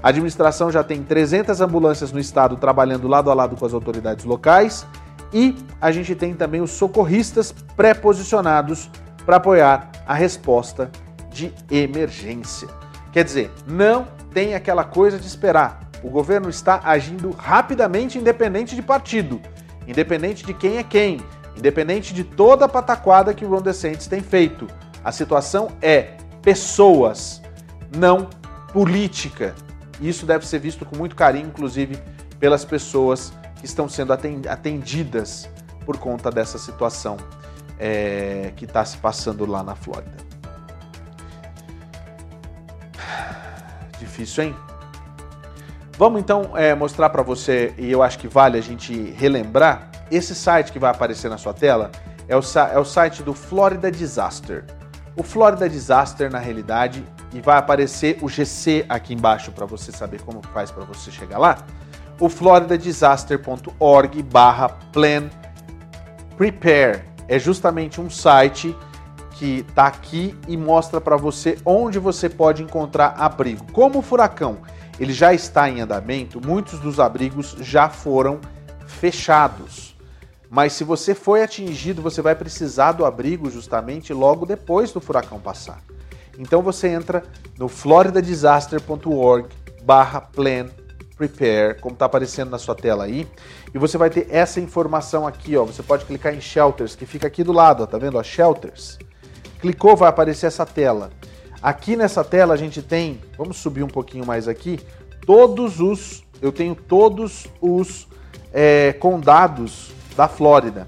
A 0.03 0.09
administração 0.09 0.71
já 0.71 0.83
tem 0.83 1.01
300 1.01 1.61
ambulâncias 1.61 2.11
no 2.11 2.19
estado 2.19 2.57
trabalhando 2.57 3.07
lado 3.07 3.31
a 3.31 3.33
lado 3.33 3.55
com 3.55 3.65
as 3.65 3.73
autoridades 3.73 4.23
locais 4.23 4.85
e 5.33 5.55
a 5.81 5.91
gente 5.91 6.13
tem 6.13 6.35
também 6.35 6.61
os 6.61 6.69
socorristas 6.69 7.51
pré-posicionados 7.75 8.87
para 9.25 9.37
apoiar 9.37 9.89
a 10.05 10.13
resposta 10.13 10.91
de 11.31 11.51
emergência. 11.71 12.67
Quer 13.11 13.23
dizer, 13.23 13.51
não 13.65 14.07
tem 14.31 14.53
aquela 14.53 14.83
coisa 14.83 15.17
de 15.17 15.25
esperar. 15.25 15.90
O 16.03 16.09
governo 16.09 16.49
está 16.49 16.81
agindo 16.83 17.31
rapidamente, 17.31 18.17
independente 18.17 18.75
de 18.75 18.81
partido, 18.81 19.39
independente 19.87 20.43
de 20.45 20.53
quem 20.53 20.77
é 20.77 20.83
quem, 20.83 21.21
independente 21.55 22.13
de 22.13 22.23
toda 22.23 22.65
a 22.65 22.69
pataquada 22.69 23.33
que 23.33 23.45
o 23.45 23.49
Ron 23.49 23.61
DeSantis 23.61 24.07
tem 24.07 24.21
feito. 24.21 24.67
A 25.03 25.11
situação 25.11 25.69
é 25.81 26.17
pessoas, 26.41 27.41
não 27.95 28.29
política. 28.73 29.53
Isso 29.99 30.25
deve 30.25 30.47
ser 30.47 30.59
visto 30.59 30.85
com 30.85 30.95
muito 30.95 31.15
carinho, 31.15 31.47
inclusive, 31.47 31.99
pelas 32.39 32.65
pessoas 32.65 33.31
que 33.59 33.65
estão 33.65 33.87
sendo 33.87 34.11
atendidas 34.11 35.47
por 35.85 35.97
conta 35.97 36.31
dessa 36.31 36.57
situação 36.57 37.17
é, 37.77 38.53
que 38.55 38.65
está 38.65 38.83
se 38.83 38.97
passando 38.97 39.45
lá 39.45 39.61
na 39.61 39.75
Flórida. 39.75 40.17
Difícil, 43.99 44.45
hein? 44.45 44.70
Vamos 45.97 46.19
então 46.19 46.57
é, 46.57 46.73
mostrar 46.73 47.09
para 47.09 47.21
você, 47.21 47.73
e 47.77 47.91
eu 47.91 48.01
acho 48.01 48.17
que 48.17 48.27
vale 48.27 48.57
a 48.57 48.61
gente 48.61 48.93
relembrar, 49.11 49.89
esse 50.09 50.33
site 50.33 50.71
que 50.71 50.79
vai 50.79 50.91
aparecer 50.91 51.29
na 51.29 51.37
sua 51.37 51.53
tela 51.53 51.91
é 52.27 52.35
o, 52.35 52.41
é 52.73 52.79
o 52.79 52.85
site 52.85 53.23
do 53.23 53.33
Florida 53.33 53.91
Disaster. 53.91 54.65
O 55.15 55.23
Florida 55.23 55.69
Disaster, 55.69 56.31
na 56.31 56.39
realidade, 56.39 57.03
e 57.33 57.41
vai 57.41 57.57
aparecer 57.57 58.17
o 58.21 58.29
GC 58.29 58.85
aqui 58.89 59.13
embaixo 59.13 59.51
para 59.51 59.65
você 59.65 59.91
saber 59.91 60.21
como 60.21 60.41
faz 60.53 60.71
para 60.71 60.83
você 60.83 61.11
chegar 61.11 61.37
lá, 61.37 61.57
o 62.19 62.29
floridadisaster.org 62.29 64.23
barra 64.23 64.69
plan 64.91 65.29
prepare. 66.37 67.03
É 67.27 67.39
justamente 67.39 67.99
um 67.99 68.09
site 68.09 68.75
que 69.31 69.65
está 69.67 69.87
aqui 69.87 70.37
e 70.47 70.55
mostra 70.55 71.01
para 71.01 71.17
você 71.17 71.57
onde 71.65 71.97
você 71.97 72.29
pode 72.29 72.61
encontrar 72.61 73.15
abrigo. 73.17 73.65
Como 73.71 73.99
o 73.99 74.01
furacão 74.01 74.59
ele 75.01 75.13
já 75.13 75.33
está 75.33 75.67
em 75.67 75.81
andamento, 75.81 76.39
muitos 76.39 76.79
dos 76.79 76.99
abrigos 76.99 77.55
já 77.59 77.89
foram 77.89 78.39
fechados. 78.85 79.97
Mas 80.47 80.73
se 80.73 80.83
você 80.83 81.15
foi 81.15 81.41
atingido, 81.41 82.03
você 82.03 82.21
vai 82.21 82.35
precisar 82.35 82.91
do 82.91 83.03
abrigo 83.03 83.49
justamente 83.49 84.13
logo 84.13 84.45
depois 84.45 84.91
do 84.91 85.01
furacão 85.01 85.39
passar. 85.39 85.81
Então 86.37 86.61
você 86.61 86.87
entra 86.87 87.23
no 87.57 87.67
floridadisaster.org 87.67 89.47
barra 89.83 90.21
plan 90.21 90.67
prepare, 91.17 91.79
como 91.79 91.93
está 91.93 92.05
aparecendo 92.05 92.51
na 92.51 92.59
sua 92.59 92.75
tela 92.75 93.05
aí, 93.05 93.27
e 93.73 93.79
você 93.79 93.97
vai 93.97 94.09
ter 94.11 94.27
essa 94.29 94.59
informação 94.59 95.25
aqui, 95.25 95.57
ó. 95.57 95.65
Você 95.65 95.81
pode 95.81 96.05
clicar 96.05 96.35
em 96.35 96.41
shelters, 96.41 96.95
que 96.95 97.07
fica 97.07 97.25
aqui 97.25 97.43
do 97.43 97.51
lado, 97.51 97.81
ó, 97.81 97.85
tá 97.87 97.97
vendo? 97.97 98.19
Ó, 98.19 98.23
shelters. 98.23 98.99
Clicou, 99.59 99.95
vai 99.95 100.09
aparecer 100.09 100.45
essa 100.45 100.65
tela. 100.65 101.11
Aqui 101.61 101.95
nessa 101.95 102.23
tela 102.23 102.55
a 102.55 102.57
gente 102.57 102.81
tem, 102.81 103.21
vamos 103.37 103.57
subir 103.57 103.83
um 103.83 103.87
pouquinho 103.87 104.25
mais 104.25 104.47
aqui, 104.47 104.79
todos 105.25 105.79
os, 105.79 106.23
eu 106.41 106.51
tenho 106.51 106.73
todos 106.73 107.45
os 107.61 108.07
é, 108.51 108.93
condados 108.93 109.91
da 110.15 110.27
Flórida. 110.27 110.87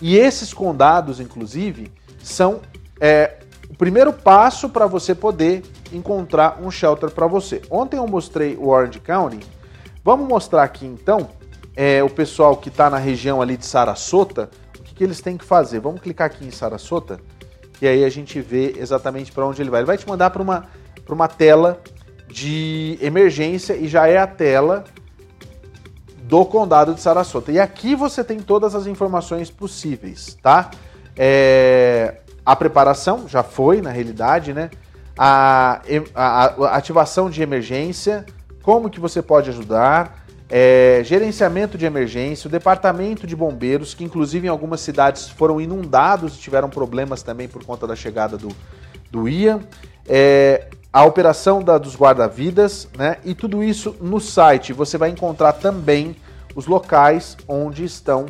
E 0.00 0.16
esses 0.16 0.54
condados, 0.54 1.20
inclusive, 1.20 1.92
são 2.22 2.60
é, 2.98 3.38
o 3.68 3.76
primeiro 3.76 4.12
passo 4.12 4.68
para 4.68 4.86
você 4.86 5.14
poder 5.14 5.62
encontrar 5.92 6.58
um 6.62 6.70
shelter 6.70 7.10
para 7.10 7.26
você. 7.26 7.60
Ontem 7.70 7.98
eu 7.98 8.06
mostrei 8.06 8.56
o 8.56 8.68
Orange 8.68 9.00
County. 9.00 9.40
Vamos 10.02 10.26
mostrar 10.26 10.62
aqui 10.62 10.86
então 10.86 11.28
é, 11.76 12.02
o 12.02 12.08
pessoal 12.08 12.56
que 12.56 12.68
está 12.70 12.88
na 12.88 12.98
região 12.98 13.42
ali 13.42 13.56
de 13.56 13.66
Sarasota, 13.66 14.50
o 14.78 14.82
que, 14.82 14.94
que 14.94 15.04
eles 15.04 15.20
têm 15.20 15.36
que 15.36 15.44
fazer. 15.44 15.80
Vamos 15.80 16.00
clicar 16.00 16.26
aqui 16.26 16.46
em 16.46 16.50
Sarasota 16.50 17.20
e 17.80 17.88
aí 17.88 18.04
a 18.04 18.08
gente 18.08 18.40
vê 18.40 18.74
exatamente 18.78 19.32
para 19.32 19.46
onde 19.46 19.60
ele 19.60 19.70
vai. 19.70 19.80
Ele 19.80 19.86
vai 19.86 19.98
te 19.98 20.08
mandar 20.08 20.30
para 20.30 20.42
uma, 20.42 20.66
uma 21.08 21.28
tela 21.28 21.80
de 22.28 22.98
emergência 23.00 23.76
e 23.76 23.86
já 23.86 24.06
é 24.06 24.18
a 24.18 24.26
tela 24.26 24.84
do 26.22 26.44
condado 26.44 26.94
de 26.94 27.00
Sarasota. 27.00 27.52
E 27.52 27.60
aqui 27.60 27.94
você 27.94 28.24
tem 28.24 28.40
todas 28.40 28.74
as 28.74 28.86
informações 28.86 29.50
possíveis, 29.50 30.36
tá? 30.42 30.70
É, 31.16 32.20
a 32.44 32.56
preparação 32.56 33.28
já 33.28 33.42
foi, 33.42 33.80
na 33.80 33.90
realidade, 33.90 34.52
né? 34.52 34.70
A, 35.16 35.80
a, 36.14 36.44
a 36.44 36.76
ativação 36.76 37.30
de 37.30 37.42
emergência, 37.42 38.24
como 38.62 38.90
que 38.90 38.98
você 38.98 39.22
pode 39.22 39.50
ajudar, 39.50 40.23
é, 40.48 41.00
gerenciamento 41.04 41.78
de 41.78 41.86
emergência, 41.86 42.48
o 42.48 42.50
departamento 42.50 43.26
de 43.26 43.34
bombeiros, 43.34 43.94
que 43.94 44.04
inclusive 44.04 44.46
em 44.46 44.50
algumas 44.50 44.80
cidades 44.80 45.28
foram 45.28 45.60
inundados 45.60 46.36
e 46.36 46.38
tiveram 46.38 46.68
problemas 46.68 47.22
também 47.22 47.48
por 47.48 47.64
conta 47.64 47.86
da 47.86 47.96
chegada 47.96 48.36
do, 48.36 48.48
do 49.10 49.28
Ian, 49.28 49.60
é, 50.06 50.68
a 50.92 51.04
operação 51.04 51.62
da, 51.62 51.78
dos 51.78 51.96
guarda-vidas, 51.96 52.88
né? 52.96 53.16
E 53.24 53.34
tudo 53.34 53.64
isso 53.64 53.96
no 54.00 54.20
site. 54.20 54.72
Você 54.72 54.96
vai 54.96 55.10
encontrar 55.10 55.54
também 55.54 56.14
os 56.54 56.66
locais 56.66 57.36
onde 57.48 57.84
estão 57.84 58.26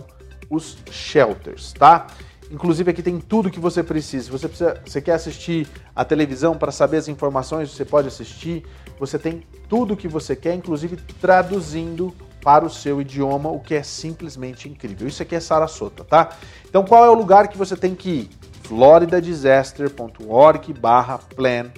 os 0.49 0.79
shelters, 0.91 1.73
tá? 1.75 2.07
Inclusive 2.51 2.91
aqui 2.91 3.03
tem 3.03 3.19
tudo 3.19 3.51
que 3.51 3.61
você 3.61 3.83
precisa. 3.83 4.31
Você, 4.31 4.49
precisa, 4.49 4.81
você 4.87 5.01
quer 5.01 5.13
assistir 5.13 5.67
a 5.95 6.05
televisão 6.05 6.57
para 6.57 6.71
saber 6.71 6.99
as 6.99 7.09
informações, 7.09 7.71
você 7.71 7.85
pode 7.85 8.09
assistir. 8.09 8.65
Você 8.99 9.19
tem 9.19 9.43
tudo 9.69 9.95
o 9.95 9.97
que 9.97 10.09
você 10.09 10.37
quer, 10.37 10.55
inclusive 10.55 10.97
traduzindo 11.21 12.15
para 12.43 12.65
o 12.65 12.71
seu 12.71 13.01
idioma, 13.01 13.51
o 13.51 13.59
que 13.59 13.75
é 13.75 13.83
simplesmente 13.83 14.69
incrível. 14.69 15.09
Isso 15.09 15.23
aqui 15.23 15.35
é 15.35 15.41
Sarasota, 15.41 16.05
tá? 16.05 16.37
Então 16.69 16.85
qual 16.85 17.05
é 17.05 17.11
o 17.11 17.15
lugar 17.15 17.49
que 17.49 17.57
você 17.57 17.77
tem 17.77 17.95
que 17.95 18.11
ir? 18.11 18.31
floridadisaster.org 18.65 20.73
barra 20.73 21.19
plan 21.19 21.71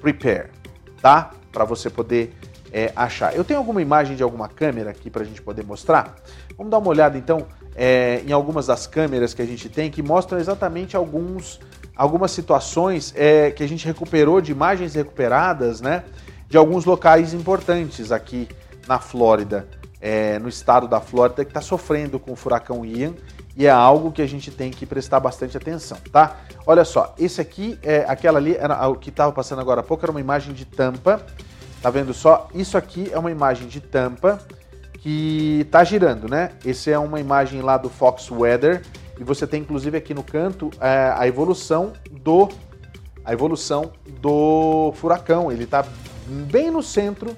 prepare, 0.00 0.50
tá? 1.00 1.30
Para 1.52 1.64
você 1.64 1.90
poder 1.90 2.34
é, 2.72 2.92
achar. 2.94 3.34
Eu 3.34 3.44
tenho 3.44 3.58
alguma 3.58 3.82
imagem 3.82 4.16
de 4.16 4.22
alguma 4.22 4.48
câmera 4.48 4.90
aqui 4.90 5.10
para 5.10 5.22
a 5.22 5.24
gente 5.24 5.42
poder 5.42 5.64
mostrar? 5.64 6.16
Vamos 6.56 6.70
dar 6.70 6.78
uma 6.78 6.88
olhada 6.88 7.18
então 7.18 7.46
é, 7.74 8.22
em 8.26 8.32
algumas 8.32 8.66
das 8.66 8.86
câmeras 8.86 9.34
que 9.34 9.42
a 9.42 9.46
gente 9.46 9.68
tem 9.68 9.90
que 9.90 10.02
mostram 10.02 10.38
exatamente 10.38 10.96
alguns, 10.96 11.60
algumas 11.96 12.30
situações 12.30 13.12
é, 13.16 13.50
que 13.50 13.62
a 13.62 13.68
gente 13.68 13.86
recuperou 13.86 14.40
de 14.40 14.52
imagens 14.52 14.94
recuperadas, 14.94 15.80
né? 15.80 16.04
De 16.50 16.56
alguns 16.56 16.84
locais 16.84 17.32
importantes 17.32 18.10
aqui 18.10 18.48
na 18.88 18.98
Flórida, 18.98 19.68
é, 20.00 20.36
no 20.40 20.48
estado 20.48 20.88
da 20.88 21.00
Flórida, 21.00 21.44
que 21.44 21.50
está 21.50 21.60
sofrendo 21.60 22.18
com 22.18 22.32
o 22.32 22.36
furacão 22.36 22.84
Ian 22.84 23.14
e 23.56 23.66
é 23.66 23.70
algo 23.70 24.10
que 24.10 24.20
a 24.20 24.26
gente 24.26 24.50
tem 24.50 24.70
que 24.70 24.84
prestar 24.84 25.20
bastante 25.20 25.56
atenção, 25.56 25.98
tá? 26.10 26.38
Olha 26.66 26.84
só, 26.84 27.14
esse 27.18 27.40
aqui, 27.40 27.78
é, 27.82 28.04
aquela 28.08 28.38
ali, 28.38 28.56
era, 28.56 28.88
o 28.88 28.96
que 28.96 29.10
estava 29.10 29.30
passando 29.30 29.60
agora 29.60 29.80
há 29.80 29.84
pouco 29.84 30.04
era 30.04 30.10
uma 30.10 30.20
imagem 30.20 30.52
de 30.52 30.64
tampa, 30.64 31.24
tá 31.80 31.88
vendo 31.88 32.12
só? 32.12 32.48
Isso 32.52 32.76
aqui 32.76 33.08
é 33.12 33.18
uma 33.18 33.30
imagem 33.30 33.68
de 33.68 33.80
tampa 33.80 34.40
que 34.94 35.60
está 35.60 35.84
girando, 35.84 36.28
né? 36.28 36.50
Esse 36.64 36.90
é 36.90 36.98
uma 36.98 37.20
imagem 37.20 37.60
lá 37.62 37.76
do 37.76 37.88
Fox 37.88 38.30
Weather 38.30 38.82
e 39.18 39.24
você 39.24 39.46
tem 39.46 39.60
inclusive 39.60 39.96
aqui 39.96 40.14
no 40.14 40.22
canto 40.22 40.70
é, 40.80 41.14
a 41.16 41.26
evolução 41.28 41.92
do 42.10 42.48
a 43.24 43.32
evolução 43.32 43.92
do 44.20 44.92
furacão. 44.96 45.52
Ele 45.52 45.64
está 45.64 45.84
bem 46.30 46.70
no 46.70 46.82
centro, 46.82 47.36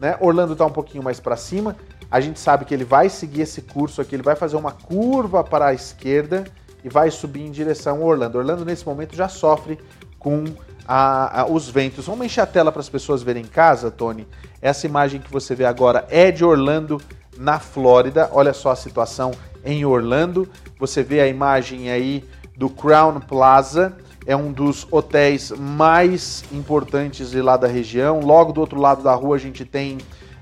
né? 0.00 0.16
Orlando 0.20 0.52
está 0.52 0.66
um 0.66 0.72
pouquinho 0.72 1.02
mais 1.02 1.20
para 1.20 1.36
cima. 1.36 1.76
A 2.10 2.20
gente 2.20 2.38
sabe 2.38 2.64
que 2.64 2.74
ele 2.74 2.84
vai 2.84 3.08
seguir 3.08 3.42
esse 3.42 3.62
curso 3.62 4.00
aqui, 4.00 4.14
ele 4.14 4.22
vai 4.22 4.36
fazer 4.36 4.56
uma 4.56 4.72
curva 4.72 5.42
para 5.42 5.66
a 5.66 5.74
esquerda 5.74 6.44
e 6.84 6.88
vai 6.88 7.10
subir 7.10 7.42
em 7.42 7.50
direção 7.50 7.96
ao 7.98 8.08
Orlando. 8.08 8.38
Orlando 8.38 8.64
nesse 8.64 8.86
momento 8.86 9.16
já 9.16 9.28
sofre 9.28 9.78
com 10.18 10.44
a, 10.86 11.42
a, 11.42 11.46
os 11.46 11.68
ventos. 11.68 12.06
Vamos 12.06 12.26
encher 12.26 12.42
a 12.42 12.46
tela 12.46 12.70
para 12.70 12.80
as 12.80 12.88
pessoas 12.88 13.22
verem 13.22 13.42
em 13.42 13.48
casa, 13.48 13.90
Tony. 13.90 14.26
Essa 14.62 14.86
imagem 14.86 15.20
que 15.20 15.32
você 15.32 15.54
vê 15.54 15.64
agora 15.64 16.06
é 16.10 16.30
de 16.30 16.44
Orlando, 16.44 17.00
na 17.36 17.58
Flórida. 17.58 18.30
Olha 18.32 18.52
só 18.52 18.70
a 18.70 18.76
situação 18.76 19.32
em 19.64 19.84
Orlando. 19.84 20.48
Você 20.78 21.02
vê 21.02 21.20
a 21.20 21.26
imagem 21.26 21.90
aí 21.90 22.24
do 22.56 22.70
Crown 22.70 23.20
Plaza 23.20 23.96
é 24.26 24.36
um 24.36 24.52
dos 24.52 24.86
hotéis 24.90 25.52
mais 25.52 26.44
importantes 26.52 27.32
lá 27.32 27.56
da 27.56 27.68
região. 27.68 28.20
Logo 28.20 28.52
do 28.52 28.60
outro 28.60 28.80
lado 28.80 29.02
da 29.02 29.14
rua 29.14 29.36
a 29.36 29.38
gente 29.38 29.64
tem. 29.64 29.98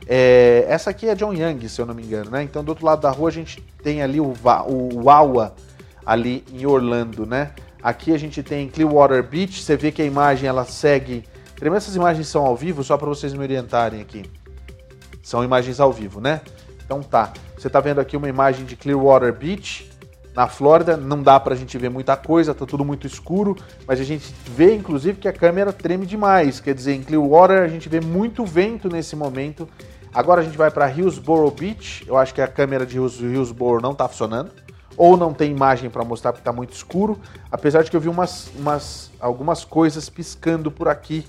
É, 0.07 0.65
essa 0.69 0.91
aqui 0.91 1.09
é 1.09 1.15
John 1.15 1.33
Young, 1.33 1.69
se 1.69 1.81
eu 1.81 1.87
não 1.87 1.95
me 1.95 2.03
engano, 2.03 2.31
né? 2.31 2.43
Então 2.43 2.65
do 2.65 2.71
outro 2.71 2.85
lado 2.85 3.03
da 3.03 3.11
rua 3.11 3.29
a 3.29 3.33
gente 3.33 3.61
tem 3.83 4.03
ali 4.03 4.21
o, 4.21 4.35
o 4.67 5.03
Wawa, 5.03 5.55
ali 6.05 6.45
em 6.53 6.65
Orlando, 6.67 7.27
né? 7.27 7.53
Aqui 7.83 8.15
a 8.15 8.19
gente 8.19 8.43
tem 8.43 8.69
Clearwater 8.69 9.23
Beach, 9.23 9.63
você 9.63 9.77
vê 9.77 9.93
que 9.93 10.01
a 10.01 10.05
imagem 10.07 10.49
ela 10.49 10.65
segue. 10.65 11.25
Essas 11.77 11.97
imagens 11.97 12.29
são 12.29 12.45
ao 12.45 12.57
vivo, 12.57 12.83
só 12.83 12.97
para 12.97 13.09
vocês 13.09 13.33
me 13.33 13.41
orientarem 13.41 14.01
aqui. 14.01 14.25
São 15.23 15.43
imagens 15.45 15.81
ao 15.81 15.93
vivo, 15.93 16.21
né? 16.21 16.41
Então 16.85 17.03
tá. 17.03 17.33
Você 17.57 17.69
está 17.69 17.81
vendo 17.81 18.01
aqui 18.01 18.17
uma 18.17 18.29
imagem 18.29 18.67
de 18.67 18.77
Clearwater 18.77 19.33
Beach, 19.33 19.91
na 20.35 20.49
Flórida 20.49 20.97
não 20.97 21.23
dá 21.23 21.39
para 21.39 21.55
a 21.55 21.57
gente 21.57 21.79
ver 21.79 21.89
muita 21.89 22.17
coisa, 22.17 22.55
tá 22.55 22.67
tudo 22.67 22.85
muito 22.85 23.07
escuro, 23.07 23.57
mas 23.87 24.01
a 24.01 24.05
gente 24.05 24.35
vê 24.47 24.75
inclusive 24.75 25.19
que 25.19 25.29
a 25.29 25.33
câmera 25.33 25.73
treme 25.73 26.05
demais. 26.05 26.59
Quer 26.59 26.75
dizer, 26.75 26.95
em 26.95 27.03
Clearwater 27.03 27.63
a 27.63 27.69
gente 27.69 27.89
vê 27.89 28.01
muito 28.01 28.45
vento 28.45 28.89
nesse 28.89 29.15
momento. 29.15 29.69
Agora 30.13 30.41
a 30.41 30.45
gente 30.45 30.57
vai 30.57 30.71
para 30.71 30.91
Hillsborough 30.91 31.51
Beach. 31.51 32.05
Eu 32.07 32.17
acho 32.17 32.35
que 32.35 32.41
a 32.41 32.49
câmera 32.49 32.85
de 32.85 32.97
Hillsborough 32.97 33.81
não 33.81 33.93
está 33.93 34.09
funcionando, 34.09 34.51
ou 34.97 35.17
não 35.17 35.33
tem 35.33 35.51
imagem 35.51 35.89
para 35.89 36.05
mostrar 36.05 36.33
porque 36.33 36.41
está 36.41 36.53
muito 36.53 36.73
escuro. 36.73 37.19
Apesar 37.51 37.83
de 37.83 37.91
que 37.91 37.97
eu 37.97 38.01
vi 38.01 38.09
umas, 38.09 38.51
umas 38.57 39.11
algumas 39.21 39.65
coisas 39.65 40.09
piscando 40.09 40.71
por 40.71 40.89
aqui 40.89 41.25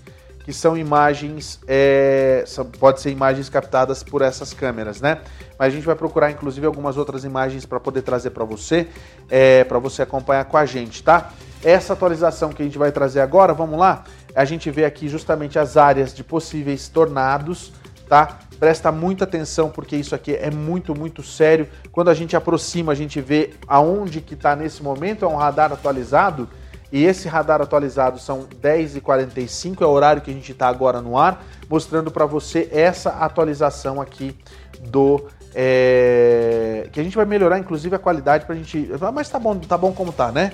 que 0.45 0.53
são 0.53 0.77
imagens, 0.77 1.59
é, 1.67 2.43
são, 2.45 2.65
pode 2.65 3.01
ser 3.01 3.09
imagens 3.09 3.49
captadas 3.49 4.03
por 4.03 4.21
essas 4.21 4.53
câmeras, 4.53 5.01
né? 5.01 5.17
Mas 5.57 5.69
a 5.69 5.75
gente 5.75 5.87
vai 5.87 5.95
procurar 5.95 6.29
inclusive 6.29 6.67
algumas 6.67 6.97
outras 6.97 7.23
imagens 7.23 7.65
para 7.65 7.79
poder 7.79 8.03
trazer 8.03 8.29
para 8.29 8.45
você, 8.45 8.87
é, 9.27 9.63
para 9.63 9.79
você 9.79 10.03
acompanhar 10.03 10.45
com 10.45 10.55
a 10.55 10.63
gente, 10.63 11.01
tá? 11.01 11.31
Essa 11.63 11.93
atualização 11.93 12.51
que 12.51 12.61
a 12.61 12.65
gente 12.65 12.77
vai 12.77 12.91
trazer 12.91 13.21
agora, 13.21 13.55
vamos 13.55 13.79
lá? 13.79 14.03
A 14.35 14.45
gente 14.45 14.69
vê 14.69 14.85
aqui 14.85 15.09
justamente 15.09 15.57
as 15.57 15.77
áreas 15.77 16.13
de 16.13 16.23
possíveis 16.23 16.87
tornados, 16.89 17.73
tá? 18.07 18.37
Presta 18.59 18.91
muita 18.91 19.23
atenção 19.23 19.71
porque 19.71 19.95
isso 19.95 20.13
aqui 20.13 20.35
é 20.35 20.51
muito, 20.51 20.93
muito 20.93 21.23
sério. 21.23 21.67
Quando 21.91 22.11
a 22.11 22.13
gente 22.13 22.35
aproxima, 22.35 22.91
a 22.91 22.95
gente 22.95 23.19
vê 23.19 23.55
aonde 23.67 24.21
que 24.21 24.35
está 24.35 24.55
nesse 24.55 24.83
momento, 24.83 25.25
é 25.25 25.27
um 25.27 25.37
radar 25.37 25.73
atualizado 25.73 26.47
E 26.91 27.03
esse 27.03 27.27
radar 27.27 27.61
atualizado 27.61 28.19
são 28.19 28.47
10h45, 28.61 29.81
é 29.81 29.85
o 29.85 29.89
horário 29.89 30.21
que 30.21 30.31
a 30.31 30.33
gente 30.33 30.51
está 30.51 30.67
agora 30.67 31.01
no 31.01 31.17
ar, 31.17 31.43
mostrando 31.69 32.11
para 32.11 32.25
você 32.25 32.69
essa 32.71 33.09
atualização 33.09 34.01
aqui 34.01 34.35
do. 34.81 35.25
É, 35.57 36.89
que 36.91 36.99
a 36.99 37.03
gente 37.03 37.15
vai 37.15 37.25
melhorar, 37.25 37.57
inclusive, 37.57 37.95
a 37.95 37.99
qualidade 37.99 38.45
para 38.45 38.55
a 38.55 38.57
gente. 38.57 38.89
Mas 39.13 39.29
tá 39.29 39.39
bom, 39.39 39.57
tá 39.57 39.77
bom 39.77 39.91
como 39.93 40.11
tá, 40.11 40.31
né? 40.31 40.53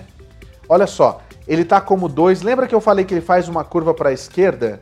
Olha 0.69 0.87
só, 0.87 1.21
ele 1.47 1.65
tá 1.65 1.81
como 1.81 2.07
2. 2.07 2.43
Lembra 2.43 2.67
que 2.67 2.73
eu 2.73 2.81
falei 2.81 3.03
que 3.03 3.13
ele 3.13 3.21
faz 3.21 3.49
uma 3.49 3.63
curva 3.63 3.93
para 3.93 4.09
a 4.09 4.13
esquerda? 4.13 4.79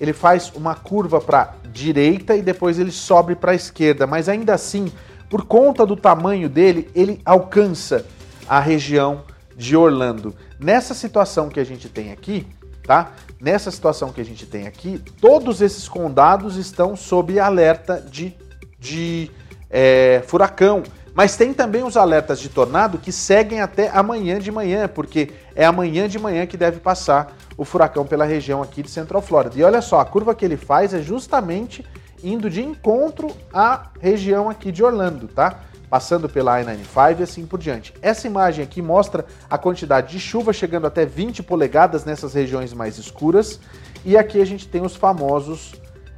Ele 0.00 0.12
faz 0.12 0.52
uma 0.54 0.74
curva 0.74 1.20
para 1.20 1.54
direita 1.72 2.34
e 2.34 2.42
depois 2.42 2.78
ele 2.78 2.90
sobe 2.90 3.34
para 3.34 3.52
a 3.52 3.54
esquerda, 3.54 4.06
mas 4.06 4.28
ainda 4.28 4.54
assim, 4.54 4.90
por 5.28 5.44
conta 5.44 5.84
do 5.84 5.96
tamanho 5.96 6.48
dele, 6.48 6.90
ele 6.94 7.20
alcança 7.24 8.04
a 8.48 8.58
região 8.58 9.22
de 9.56 9.76
Orlando. 9.76 10.34
Nessa 10.58 10.94
situação 10.94 11.48
que 11.48 11.60
a 11.60 11.64
gente 11.64 11.88
tem 11.88 12.12
aqui, 12.12 12.46
tá? 12.82 13.12
Nessa 13.40 13.70
situação 13.70 14.12
que 14.12 14.20
a 14.20 14.24
gente 14.24 14.46
tem 14.46 14.66
aqui, 14.66 14.98
todos 15.20 15.60
esses 15.60 15.88
condados 15.88 16.56
estão 16.56 16.96
sob 16.96 17.38
alerta 17.38 18.00
de, 18.00 18.34
de 18.78 19.30
é, 19.70 20.22
furacão. 20.26 20.82
Mas 21.14 21.36
tem 21.36 21.52
também 21.52 21.82
os 21.82 21.96
alertas 21.96 22.38
de 22.38 22.48
tornado 22.48 22.96
que 22.96 23.10
seguem 23.10 23.60
até 23.60 23.88
amanhã 23.88 24.38
de 24.38 24.52
manhã, 24.52 24.86
porque 24.86 25.30
é 25.54 25.64
amanhã 25.64 26.08
de 26.08 26.18
manhã 26.18 26.46
que 26.46 26.56
deve 26.56 26.78
passar 26.78 27.36
o 27.56 27.64
furacão 27.64 28.06
pela 28.06 28.24
região 28.24 28.62
aqui 28.62 28.82
de 28.82 28.90
Central 28.90 29.20
Florida. 29.20 29.58
E 29.58 29.64
olha 29.64 29.82
só, 29.82 29.98
a 29.98 30.04
curva 30.04 30.34
que 30.34 30.44
ele 30.44 30.56
faz 30.56 30.94
é 30.94 31.02
justamente 31.02 31.84
indo 32.22 32.48
de 32.48 32.62
encontro 32.62 33.28
à 33.52 33.90
região 34.00 34.48
aqui 34.48 34.70
de 34.70 34.82
Orlando, 34.82 35.28
tá? 35.28 35.60
Passando 35.88 36.28
pela 36.28 36.60
I-95 36.60 37.20
e 37.20 37.22
assim 37.22 37.46
por 37.46 37.58
diante. 37.58 37.94
Essa 38.02 38.26
imagem 38.26 38.64
aqui 38.64 38.82
mostra 38.82 39.24
a 39.48 39.56
quantidade 39.56 40.12
de 40.12 40.20
chuva 40.20 40.52
chegando 40.52 40.86
até 40.86 41.06
20 41.06 41.42
polegadas 41.42 42.04
nessas 42.04 42.34
regiões 42.34 42.72
mais 42.74 42.98
escuras. 42.98 43.58
E 44.04 44.16
aqui 44.16 44.40
a 44.40 44.44
gente 44.44 44.68
tem 44.68 44.82
os 44.84 44.94
famosos 44.94 45.74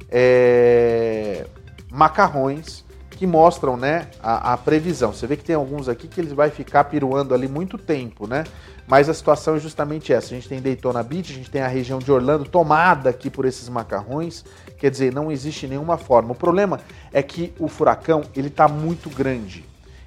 é, 0.09 1.45
macarrões 1.89 2.83
que 3.21 3.27
mostram 3.27 3.77
né, 3.77 4.07
a, 4.21 4.53
a, 4.53 4.57
previsão. 4.57 5.13
Você 5.13 5.27
vê 5.27 5.37
que 5.37 5.43
tem 5.43 5.55
alguns 5.55 5.87
aqui 5.87 6.07
que 6.07 6.19
eles 6.19 6.33
vai 6.33 6.49
ficar 6.49 6.85
piruando 6.85 7.35
ali 7.35 7.47
muito 7.47 7.77
tempo, 7.77 8.25
né? 8.25 8.43
Mas 8.91 9.07
a 9.07 9.13
situação 9.13 9.55
é 9.55 9.59
justamente 9.59 10.11
essa. 10.11 10.25
A 10.25 10.35
gente 10.35 10.49
tem 10.49 10.61
Daytona 10.61 11.01
Beach, 11.01 11.31
a 11.31 11.35
gente 11.35 11.49
tem 11.49 11.61
a 11.61 11.67
região 11.69 11.97
de 11.97 12.11
Orlando 12.11 12.43
tomada 12.43 13.09
aqui 13.09 13.29
por 13.29 13.45
esses 13.45 13.69
macarrões. 13.69 14.43
Quer 14.77 14.91
dizer, 14.91 15.13
não 15.13 15.31
existe 15.31 15.65
nenhuma 15.65 15.97
forma. 15.97 16.33
O 16.33 16.35
problema 16.35 16.77
é 17.13 17.23
que 17.23 17.53
o 17.57 17.69
furacão 17.69 18.21
ele 18.35 18.49
está 18.49 18.67
muito 18.67 19.09
grande. 19.09 19.63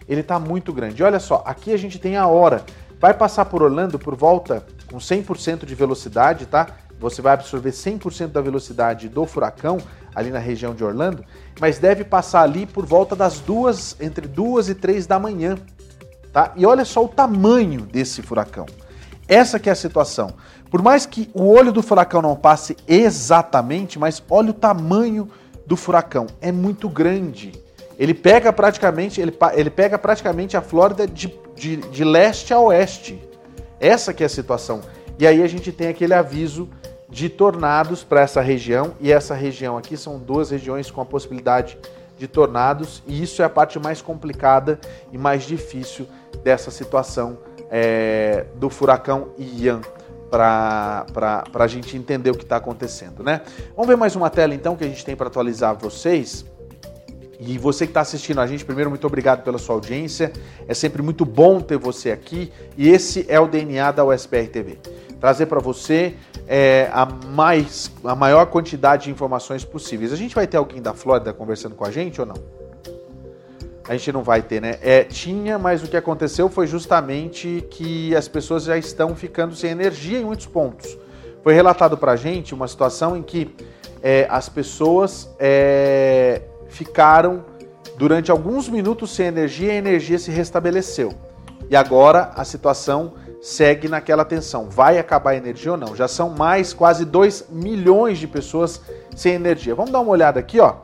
Ele 0.06 0.20
está 0.20 0.38
muito 0.38 0.70
grande. 0.70 1.02
Olha 1.02 1.18
só, 1.18 1.42
aqui 1.46 1.72
a 1.72 1.78
gente 1.78 1.98
tem 1.98 2.18
a 2.18 2.26
hora. 2.26 2.62
Vai 3.00 3.14
passar 3.14 3.46
por 3.46 3.62
Orlando 3.62 3.98
por 3.98 4.14
volta 4.14 4.66
com 4.90 4.98
100% 4.98 5.64
de 5.64 5.74
velocidade, 5.74 6.44
tá? 6.44 6.66
Você 7.00 7.22
vai 7.22 7.32
absorver 7.32 7.70
100% 7.70 8.32
da 8.32 8.42
velocidade 8.42 9.08
do 9.08 9.24
furacão 9.24 9.78
ali 10.14 10.30
na 10.30 10.38
região 10.38 10.74
de 10.74 10.84
Orlando, 10.84 11.24
mas 11.58 11.78
deve 11.78 12.04
passar 12.04 12.42
ali 12.42 12.66
por 12.66 12.84
volta 12.84 13.16
das 13.16 13.40
duas, 13.40 13.96
entre 13.98 14.28
duas 14.28 14.68
e 14.68 14.74
três 14.74 15.06
da 15.06 15.18
manhã, 15.18 15.56
tá? 16.34 16.52
E 16.56 16.66
olha 16.66 16.84
só 16.84 17.04
o 17.04 17.08
tamanho 17.08 17.82
desse 17.82 18.20
furacão. 18.20 18.66
Essa 19.28 19.58
que 19.58 19.70
é 19.70 19.72
a 19.72 19.76
situação. 19.76 20.34
Por 20.68 20.82
mais 20.82 21.06
que 21.06 21.30
o 21.32 21.44
olho 21.44 21.70
do 21.70 21.80
furacão 21.80 22.20
não 22.20 22.34
passe 22.34 22.76
exatamente, 22.88 23.98
mas 23.98 24.20
olha 24.28 24.50
o 24.50 24.54
tamanho 24.54 25.30
do 25.64 25.76
furacão. 25.76 26.26
É 26.40 26.50
muito 26.50 26.88
grande. 26.88 27.52
Ele 27.96 28.12
pega 28.12 28.52
praticamente, 28.52 29.20
ele, 29.20 29.32
ele 29.54 29.70
pega 29.70 29.96
praticamente 29.96 30.56
a 30.56 30.60
Flórida 30.60 31.06
de, 31.06 31.32
de, 31.54 31.76
de 31.76 32.04
leste 32.04 32.52
a 32.52 32.58
oeste. 32.58 33.22
Essa 33.78 34.12
que 34.12 34.24
é 34.24 34.26
a 34.26 34.28
situação. 34.28 34.80
E 35.16 35.28
aí 35.28 35.40
a 35.40 35.46
gente 35.46 35.70
tem 35.70 35.86
aquele 35.86 36.12
aviso 36.12 36.68
de 37.08 37.28
tornados 37.28 38.02
para 38.02 38.22
essa 38.22 38.40
região, 38.40 38.94
e 39.00 39.12
essa 39.12 39.34
região 39.34 39.78
aqui 39.78 39.96
são 39.96 40.18
duas 40.18 40.50
regiões 40.50 40.90
com 40.90 41.00
a 41.00 41.04
possibilidade 41.04 41.78
de 42.18 42.26
tornados, 42.26 43.04
e 43.06 43.22
isso 43.22 43.40
é 43.40 43.44
a 43.44 43.48
parte 43.48 43.78
mais 43.78 44.02
complicada 44.02 44.80
e 45.12 45.18
mais 45.18 45.44
difícil 45.44 46.08
dessa 46.44 46.70
situação 46.70 47.38
é, 47.70 48.44
do 48.56 48.70
furacão 48.70 49.30
Ian 49.38 49.80
para 50.30 51.06
a 51.54 51.66
gente 51.66 51.96
entender 51.96 52.30
o 52.30 52.34
que 52.34 52.42
está 52.44 52.56
acontecendo, 52.56 53.22
né? 53.22 53.40
Vamos 53.74 53.86
ver 53.88 53.96
mais 53.96 54.14
uma 54.14 54.28
tela 54.28 54.54
então 54.54 54.76
que 54.76 54.84
a 54.84 54.86
gente 54.86 55.04
tem 55.04 55.16
para 55.16 55.28
atualizar 55.28 55.76
vocês. 55.76 56.44
E 57.40 57.58
você 57.58 57.84
que 57.86 57.90
está 57.90 58.00
assistindo 58.00 58.40
a 58.40 58.46
gente, 58.46 58.64
primeiro, 58.64 58.90
muito 58.90 59.06
obrigado 59.06 59.42
pela 59.42 59.58
sua 59.58 59.74
audiência. 59.74 60.32
É 60.66 60.74
sempre 60.74 61.02
muito 61.02 61.24
bom 61.24 61.60
ter 61.60 61.76
você 61.76 62.10
aqui. 62.10 62.52
E 62.76 62.88
esse 62.88 63.26
é 63.28 63.38
o 63.38 63.46
DNA 63.46 63.92
da 63.92 64.04
USPR 64.04 64.48
TV. 64.48 64.78
Trazer 65.20 65.46
para 65.46 65.60
você 65.60 66.14
é, 66.46 66.88
a, 66.92 67.06
mais, 67.06 67.90
a 68.04 68.14
maior 68.14 68.46
quantidade 68.46 69.04
de 69.04 69.10
informações 69.10 69.64
possíveis. 69.64 70.12
A 70.12 70.16
gente 70.16 70.34
vai 70.34 70.46
ter 70.46 70.56
alguém 70.56 70.80
da 70.80 70.94
Flórida 70.94 71.32
conversando 71.32 71.74
com 71.74 71.84
a 71.84 71.90
gente 71.90 72.20
ou 72.20 72.26
não? 72.26 72.63
A 73.86 73.92
gente 73.92 74.12
não 74.12 74.22
vai 74.22 74.40
ter, 74.40 74.62
né? 74.62 74.78
É, 74.80 75.04
tinha, 75.04 75.58
mas 75.58 75.82
o 75.82 75.86
que 75.86 75.96
aconteceu 75.96 76.48
foi 76.48 76.66
justamente 76.66 77.66
que 77.70 78.16
as 78.16 78.26
pessoas 78.26 78.64
já 78.64 78.78
estão 78.78 79.14
ficando 79.14 79.54
sem 79.54 79.70
energia 79.70 80.18
em 80.18 80.24
muitos 80.24 80.46
pontos. 80.46 80.96
Foi 81.42 81.52
relatado 81.52 81.98
para 81.98 82.12
a 82.12 82.16
gente 82.16 82.54
uma 82.54 82.66
situação 82.66 83.14
em 83.14 83.22
que 83.22 83.54
é, 84.02 84.26
as 84.30 84.48
pessoas 84.48 85.28
é, 85.38 86.40
ficaram 86.68 87.44
durante 87.98 88.30
alguns 88.30 88.68
minutos 88.68 89.14
sem 89.14 89.26
energia 89.26 89.68
e 89.68 89.70
a 89.72 89.74
energia 89.74 90.18
se 90.18 90.30
restabeleceu. 90.30 91.12
E 91.68 91.76
agora 91.76 92.30
a 92.34 92.44
situação 92.44 93.12
segue 93.40 93.88
naquela 93.88 94.24
tensão. 94.24 94.70
Vai 94.70 94.98
acabar 94.98 95.32
a 95.32 95.36
energia 95.36 95.72
ou 95.72 95.76
não? 95.76 95.94
Já 95.94 96.08
são 96.08 96.30
mais 96.30 96.72
quase 96.72 97.04
2 97.04 97.46
milhões 97.50 98.18
de 98.18 98.26
pessoas 98.26 98.80
sem 99.14 99.34
energia. 99.34 99.74
Vamos 99.74 99.90
dar 99.90 100.00
uma 100.00 100.10
olhada 100.10 100.40
aqui, 100.40 100.58
ó. 100.58 100.76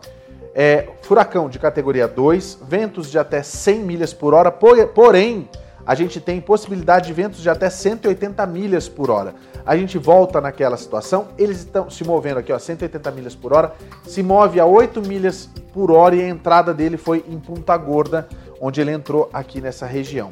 É, 0.54 0.88
furacão 1.02 1.48
de 1.48 1.58
categoria 1.58 2.08
2, 2.08 2.58
ventos 2.66 3.10
de 3.10 3.18
até 3.18 3.42
100 3.42 3.80
milhas 3.80 4.12
por 4.12 4.34
hora, 4.34 4.50
porém, 4.50 5.48
a 5.86 5.94
gente 5.94 6.20
tem 6.20 6.40
possibilidade 6.40 7.06
de 7.06 7.12
ventos 7.12 7.40
de 7.40 7.48
até 7.48 7.70
180 7.70 8.44
milhas 8.46 8.88
por 8.88 9.10
hora. 9.10 9.34
A 9.64 9.76
gente 9.76 9.98
volta 9.98 10.40
naquela 10.40 10.76
situação, 10.76 11.28
eles 11.38 11.58
estão 11.58 11.88
se 11.88 12.04
movendo 12.04 12.38
aqui, 12.38 12.52
ó, 12.52 12.58
180 12.58 13.10
milhas 13.12 13.34
por 13.34 13.52
hora, 13.52 13.72
se 14.04 14.22
move 14.22 14.58
a 14.58 14.66
8 14.66 15.00
milhas 15.02 15.48
por 15.72 15.90
hora 15.90 16.16
e 16.16 16.22
a 16.22 16.28
entrada 16.28 16.74
dele 16.74 16.96
foi 16.96 17.24
em 17.28 17.38
Punta 17.38 17.76
Gorda, 17.76 18.28
onde 18.60 18.80
ele 18.80 18.90
entrou 18.90 19.30
aqui 19.32 19.60
nessa 19.60 19.86
região. 19.86 20.28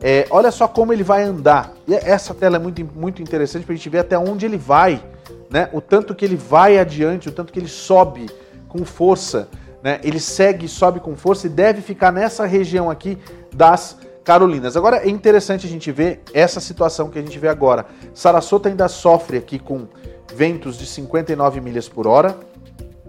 É, 0.00 0.26
olha 0.30 0.50
só 0.50 0.66
como 0.66 0.92
ele 0.92 1.02
vai 1.02 1.22
andar. 1.22 1.72
E 1.86 1.94
essa 1.94 2.32
tela 2.34 2.56
é 2.56 2.58
muito, 2.58 2.84
muito 2.94 3.22
interessante 3.22 3.64
para 3.64 3.74
a 3.74 3.76
gente 3.76 3.88
ver 3.88 3.98
até 3.98 4.18
onde 4.18 4.46
ele 4.46 4.56
vai, 4.56 5.02
né? 5.50 5.68
O 5.72 5.80
tanto 5.80 6.14
que 6.14 6.24
ele 6.24 6.36
vai 6.36 6.78
adiante, 6.78 7.28
o 7.28 7.32
tanto 7.32 7.52
que 7.52 7.58
ele 7.58 7.68
sobe 7.68 8.26
com 8.70 8.84
força, 8.84 9.48
né? 9.82 10.00
Ele 10.02 10.20
segue 10.20 10.68
sobe 10.68 11.00
com 11.00 11.14
força 11.16 11.46
e 11.46 11.50
deve 11.50 11.82
ficar 11.82 12.10
nessa 12.12 12.46
região 12.46 12.88
aqui 12.88 13.18
das 13.52 13.98
Carolinas. 14.24 14.76
Agora 14.76 14.98
é 14.98 15.08
interessante 15.08 15.66
a 15.66 15.68
gente 15.68 15.90
ver 15.90 16.22
essa 16.32 16.60
situação 16.60 17.10
que 17.10 17.18
a 17.18 17.22
gente 17.22 17.38
vê 17.38 17.48
agora. 17.48 17.86
Sarasota 18.14 18.68
ainda 18.68 18.88
sofre 18.88 19.36
aqui 19.36 19.58
com 19.58 19.88
ventos 20.34 20.78
de 20.78 20.86
59 20.86 21.60
milhas 21.60 21.88
por 21.88 22.06
hora, 22.06 22.38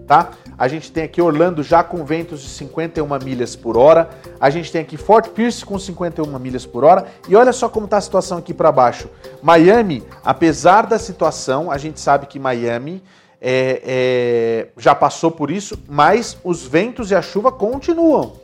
tá? 0.06 0.30
A 0.58 0.68
gente 0.68 0.90
tem 0.90 1.04
aqui 1.04 1.20
Orlando 1.22 1.62
já 1.62 1.82
com 1.82 2.04
ventos 2.04 2.42
de 2.42 2.48
51 2.48 3.06
milhas 3.24 3.54
por 3.54 3.76
hora. 3.76 4.10
A 4.40 4.50
gente 4.50 4.70
tem 4.72 4.80
aqui 4.80 4.96
Fort 4.96 5.28
Pierce 5.28 5.64
com 5.64 5.78
51 5.78 6.38
milhas 6.38 6.66
por 6.66 6.84
hora. 6.84 7.06
E 7.28 7.36
olha 7.36 7.52
só 7.52 7.68
como 7.68 7.84
está 7.84 7.98
a 7.98 8.00
situação 8.00 8.38
aqui 8.38 8.52
para 8.52 8.72
baixo. 8.72 9.08
Miami, 9.42 10.02
apesar 10.24 10.86
da 10.86 10.98
situação, 10.98 11.70
a 11.70 11.78
gente 11.78 12.00
sabe 12.00 12.26
que 12.26 12.38
Miami 12.38 13.02
é, 13.44 13.82
é, 13.84 14.68
já 14.78 14.94
passou 14.94 15.32
por 15.32 15.50
isso, 15.50 15.76
mas 15.88 16.38
os 16.44 16.64
ventos 16.64 17.10
e 17.10 17.14
a 17.16 17.20
chuva 17.20 17.50
continuam. 17.50 18.34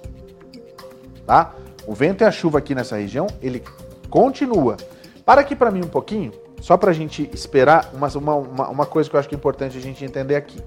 Tá? 1.25 1.55
O 1.87 1.95
vento 1.95 2.23
e 2.23 2.25
a 2.25 2.33
chuva 2.33 2.59
aqui 2.59 2.75
nessa 2.75 2.97
região, 2.97 3.29
ele 3.41 3.63
continua. 4.11 4.77
Para 5.25 5.43
aqui 5.43 5.55
para 5.55 5.71
mim 5.71 5.85
um 5.85 5.89
pouquinho, 5.89 6.33
só 6.61 6.77
para 6.77 6.91
a 6.91 6.95
gente 6.95 7.31
esperar 7.33 7.93
uma, 7.95 8.09
uma, 8.09 8.69
uma 8.69 8.87
coisa 8.87 9.09
que 9.09 9.15
eu 9.15 9.21
acho 9.21 9.29
que 9.29 9.37
é 9.37 9.39
importante 9.39 9.79
a 9.79 9.81
gente 9.81 10.05
entender 10.05 10.35
aqui. 10.35 10.61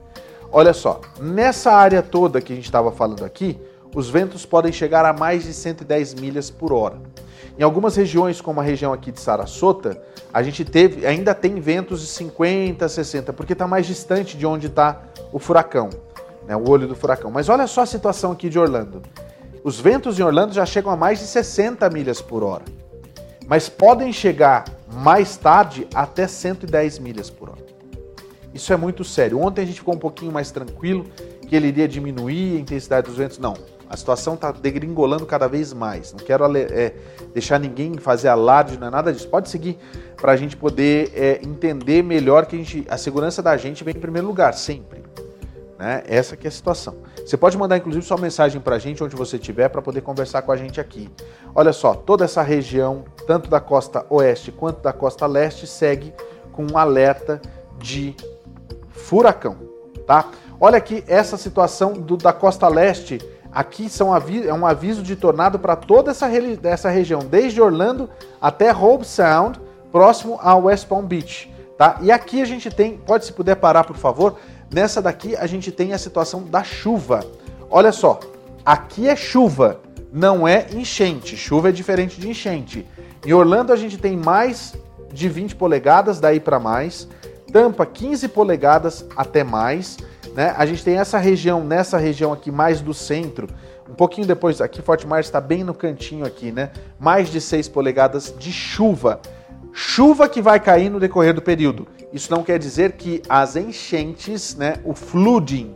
Olha 0.50 0.72
só, 0.72 1.02
nessa 1.20 1.72
área 1.74 2.02
toda 2.02 2.40
que 2.40 2.54
a 2.54 2.56
gente 2.56 2.66
estava 2.66 2.92
falando 2.92 3.26
aqui, 3.26 3.60
os 3.94 4.10
ventos 4.10 4.46
podem 4.46 4.72
chegar 4.72 5.04
a 5.04 5.12
mais 5.12 5.44
de 5.44 5.54
110 5.54 6.14
milhas 6.14 6.50
por 6.50 6.72
hora. 6.72 6.98
Em 7.58 7.64
algumas 7.64 7.96
regiões, 7.96 8.40
como 8.40 8.60
a 8.60 8.64
região 8.64 8.94
aqui 8.94 9.12
de 9.12 9.20
Sarasota, 9.20 10.02
a 10.34 10.42
gente 10.42 10.64
teve, 10.64 11.06
ainda 11.06 11.36
tem 11.36 11.60
ventos 11.60 12.02
de 12.02 12.08
50, 12.08 12.88
60, 12.88 13.34
porque 13.34 13.54
está 13.54 13.68
mais 13.68 13.86
distante 13.86 14.38
de 14.38 14.46
onde 14.46 14.68
está 14.68 15.02
o 15.32 15.40
furacão, 15.40 15.90
né, 16.48 16.56
o 16.56 16.70
olho 16.70 16.88
do 16.88 16.96
furacão. 16.96 17.30
Mas 17.30 17.50
olha 17.50 17.68
só 17.68 17.82
a 17.82 17.86
situação 17.86 18.32
aqui 18.32 18.50
de 18.50 18.58
Orlando. 18.58 19.02
Os 19.64 19.80
ventos 19.80 20.18
em 20.18 20.24
Orlando 20.24 20.54
já 20.54 20.66
chegam 20.66 20.92
a 20.92 20.96
mais 20.96 21.20
de 21.20 21.26
60 21.26 21.88
milhas 21.90 22.22
por 22.22 22.42
hora, 22.42 22.64
mas 23.48 23.70
podem 23.70 24.12
chegar 24.12 24.66
mais 24.92 25.38
tarde 25.38 25.88
até 25.94 26.28
110 26.28 27.00
milhas 27.00 27.30
por 27.30 27.50
hora. 27.50 27.72
Isso 28.54 28.74
é 28.74 28.78
muito 28.78 29.04
sério. 29.04 29.40
Ontem 29.40 29.62
a 29.62 29.66
gente 29.66 29.80
ficou 29.80 29.94
um 29.94 30.00
pouquinho 30.00 30.32
mais 30.32 30.52
tranquilo, 30.52 31.06
que 31.48 31.56
ele 31.56 31.68
iria 31.68 31.88
diminuir 31.88 32.58
a 32.58 32.60
intensidade 32.60 33.08
dos 33.08 33.18
ventos. 33.18 33.38
Não. 33.38 33.54
A 33.92 33.98
situação 33.98 34.36
está 34.36 34.54
degringolando 34.54 35.26
cada 35.26 35.50
vez 35.50 35.74
mais. 35.74 36.14
Não 36.14 36.20
quero 36.20 36.46
é, 36.56 36.94
deixar 37.34 37.60
ninguém 37.60 37.98
fazer 37.98 38.30
alarde, 38.30 38.80
não 38.80 38.88
é 38.88 38.90
nada 38.90 39.12
disso. 39.12 39.28
Pode 39.28 39.50
seguir 39.50 39.78
para 40.16 40.32
a 40.32 40.38
gente 40.38 40.56
poder 40.56 41.12
é, 41.14 41.42
entender 41.44 42.02
melhor 42.02 42.46
que 42.46 42.56
a, 42.56 42.60
gente, 42.60 42.86
a 42.90 42.98
segurança 42.98 43.42
da 43.44 43.58
gente 43.58 43.84
vem 43.84 43.94
em 43.94 44.00
primeiro 44.00 44.26
lugar, 44.26 44.54
sempre. 44.54 45.04
Né? 45.78 46.04
Essa 46.08 46.38
que 46.38 46.48
é 46.48 46.50
a 46.50 46.52
situação. 46.52 46.96
Você 47.18 47.36
pode 47.36 47.58
mandar 47.58 47.76
inclusive 47.76 48.06
sua 48.06 48.18
mensagem 48.18 48.62
para 48.62 48.78
a 48.78 48.80
gente 48.80 49.04
onde 49.04 49.14
você 49.14 49.36
estiver 49.36 49.68
para 49.68 49.82
poder 49.82 50.00
conversar 50.00 50.42
com 50.44 50.54
a 50.54 50.56
gente 50.56 50.80
aqui. 50.80 51.10
Olha 51.54 51.74
só, 51.74 51.94
toda 51.94 52.24
essa 52.24 52.42
região, 52.42 53.04
tanto 53.28 53.50
da 53.50 53.60
costa 53.60 54.06
oeste 54.10 54.54
quanto 54.54 54.82
da 54.82 54.94
costa 54.94 55.28
leste, 55.28 55.68
segue 55.68 56.14
com 56.54 56.66
um 56.66 56.78
alerta 56.78 57.42
de 57.78 58.16
furacão, 58.90 59.58
tá? 60.08 60.30
Olha 60.62 60.78
aqui 60.78 61.04
essa 61.08 61.36
situação 61.36 61.94
do, 61.94 62.16
da 62.16 62.32
costa 62.32 62.70
leste. 62.70 63.18
Aqui 63.52 63.90
são 63.90 64.16
é 64.16 64.54
um 64.54 64.66
aviso 64.66 65.04
de 65.04 65.16
tornado 65.16 65.60
para 65.60 65.76
toda 65.76 66.12
essa, 66.12 66.30
essa 66.64 66.90
região, 66.90 67.20
desde 67.20 67.62
Orlando 67.62 68.10
até 68.42 68.74
Hope 68.74 69.06
Sound, 69.06 69.60
próximo 69.92 70.40
a 70.42 70.56
West 70.56 70.88
Palm 70.88 71.06
Beach. 71.06 71.52
Tá? 71.78 71.98
E 72.02 72.12
aqui 72.12 72.42
a 72.42 72.46
gente 72.46 72.70
tem, 72.70 72.98
pode 72.98 73.26
se 73.26 73.34
puder 73.34 73.56
parar 73.56 73.84
por 73.84 73.98
favor, 73.98 74.38
Nessa 74.72 75.02
daqui 75.02 75.36
a 75.36 75.46
gente 75.46 75.70
tem 75.70 75.92
a 75.92 75.98
situação 75.98 76.44
da 76.44 76.64
chuva. 76.64 77.26
Olha 77.70 77.92
só, 77.92 78.22
aqui 78.66 79.10
é 79.10 79.18
chuva, 79.18 79.82
não 80.14 80.48
é 80.48 80.68
enchente. 80.72 81.36
Chuva 81.36 81.70
é 81.70 81.72
diferente 81.74 82.22
de 82.22 82.30
enchente. 82.30 82.88
Em 83.26 83.34
Orlando 83.34 83.74
a 83.74 83.76
gente 83.76 83.98
tem 83.98 84.16
mais 84.16 84.74
de 85.12 85.28
20 85.28 85.58
polegadas, 85.58 86.22
daí 86.22 86.40
para 86.40 86.58
mais. 86.58 87.06
Tampa 87.52 87.86
15 87.86 88.30
polegadas 88.30 89.06
até 89.14 89.44
mais. 89.44 89.98
Né? 90.34 90.54
A 90.58 90.66
gente 90.66 90.84
tem 90.84 90.98
essa 90.98 91.18
região, 91.18 91.64
nessa 91.64 91.98
região 91.98 92.32
aqui 92.32 92.52
mais 92.52 92.82
do 92.82 92.94
centro, 92.94 93.48
um 93.90 93.94
pouquinho 93.94 94.26
depois, 94.26 94.62
aqui 94.62 94.82
Fort 94.82 95.04
Myers 95.04 95.26
está 95.26 95.42
bem 95.42 95.64
no 95.64 95.74
cantinho 95.74 96.26
aqui, 96.26 96.52
né? 96.52 96.72
Mais 96.98 97.30
de 97.30 97.42
6 97.42 97.68
polegadas 97.68 98.34
de 98.40 98.52
chuva. 98.52 99.20
Chuva 99.74 100.30
que 100.30 100.42
vai 100.42 100.60
cair 100.60 100.90
no 100.90 101.00
decorrer 101.00 101.34
do 101.34 101.42
período. 101.42 101.88
Isso 102.14 102.32
não 102.32 102.44
quer 102.44 102.58
dizer 102.58 102.94
que 102.94 103.22
as 103.28 103.56
enchentes, 103.56 104.56
né, 104.56 104.76
o 104.86 104.94
flooding, 104.94 105.76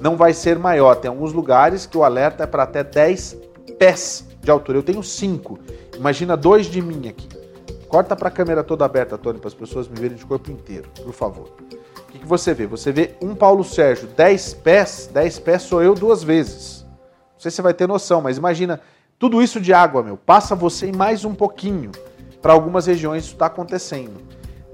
não 0.00 0.16
vai 0.16 0.32
ser 0.32 0.58
maior. 0.58 0.94
Tem 0.96 1.08
alguns 1.08 1.32
lugares 1.32 1.86
que 1.86 1.98
o 1.98 2.04
alerta 2.04 2.44
é 2.44 2.46
para 2.46 2.62
até 2.62 2.84
10 2.84 3.36
pés 3.78 4.24
de 4.40 4.50
altura. 4.50 4.78
Eu 4.78 4.82
tenho 4.82 5.02
5. 5.02 5.58
Imagina 5.96 6.36
dois 6.36 6.66
de 6.66 6.80
mim 6.80 7.08
aqui. 7.08 7.28
Corta 7.88 8.14
para 8.14 8.28
a 8.28 8.30
câmera 8.30 8.62
toda 8.62 8.84
aberta, 8.84 9.16
Tony, 9.16 9.38
para 9.38 9.48
as 9.48 9.54
pessoas 9.54 9.88
me 9.88 9.98
verem 9.98 10.16
de 10.16 10.24
corpo 10.24 10.50
inteiro, 10.50 10.88
por 11.02 11.12
favor. 11.12 11.48
Que, 12.18 12.22
que 12.22 12.26
você 12.26 12.52
vê? 12.52 12.66
Você 12.66 12.90
vê 12.90 13.14
um 13.22 13.34
Paulo 13.34 13.62
Sérgio, 13.62 14.08
10 14.08 14.54
pés, 14.54 15.08
10 15.12 15.38
pés 15.38 15.62
sou 15.62 15.82
eu 15.82 15.94
duas 15.94 16.22
vezes. 16.22 16.84
Não 17.34 17.40
sei 17.40 17.50
se 17.50 17.56
você 17.56 17.62
vai 17.62 17.72
ter 17.72 17.86
noção, 17.86 18.20
mas 18.20 18.36
imagina 18.36 18.80
tudo 19.18 19.40
isso 19.40 19.60
de 19.60 19.72
água, 19.72 20.02
meu. 20.02 20.16
Passa 20.16 20.56
você 20.56 20.88
e 20.88 20.92
mais 20.92 21.24
um 21.24 21.34
pouquinho. 21.34 21.92
Para 22.42 22.52
algumas 22.52 22.86
regiões 22.86 23.24
isso 23.24 23.34
está 23.34 23.46
acontecendo. 23.46 24.20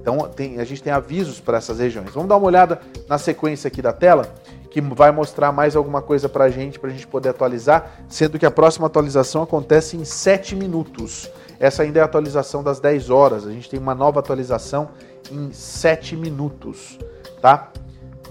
Então 0.01 0.19
tem, 0.29 0.59
a 0.59 0.65
gente 0.65 0.83
tem 0.83 0.93
avisos 0.93 1.41
para 1.41 1.59
essas 1.59 1.79
regiões. 1.79 2.11
Vamos 2.11 2.29
dar 2.29 2.37
uma 2.37 2.47
olhada 2.47 2.81
na 3.09 3.19
sequência 3.19 3.69
aqui 3.69 3.81
da 3.81 3.93
tela, 3.93 4.35
que 4.71 4.81
vai 4.81 5.11
mostrar 5.11 5.53
mais 5.53 5.77
alguma 5.77 6.03
coisa 6.03 6.29
para 6.29 6.45
a 6.45 6.51
gente, 6.51 6.79
para 6.79 6.91
a 6.91 6.93
gente 6.93 7.07
poder 7.07 7.31
atualizar, 7.31 8.01
sendo 8.09 8.39
que 8.39 8.47
a 8.47 8.51
próxima 8.51 8.87
atualização 8.87 9.43
acontece 9.43 9.97
em 9.97 10.05
7 10.05 10.57
minutos. 10.57 11.31
Essa 11.59 11.83
ainda 11.83 12.01
é 12.01 12.03
a 12.03 12.07
atualização 12.07 12.63
das 12.63 12.81
10 12.81 13.11
horas. 13.11 13.47
A 13.47 13.51
gente 13.51 13.71
tem 13.71 13.79
uma 13.79 13.95
nova 13.95 14.21
atualização 14.21 14.91
em 15.31 15.53
7 15.53 16.17
minutos, 16.17 16.99
tá? 17.45 17.69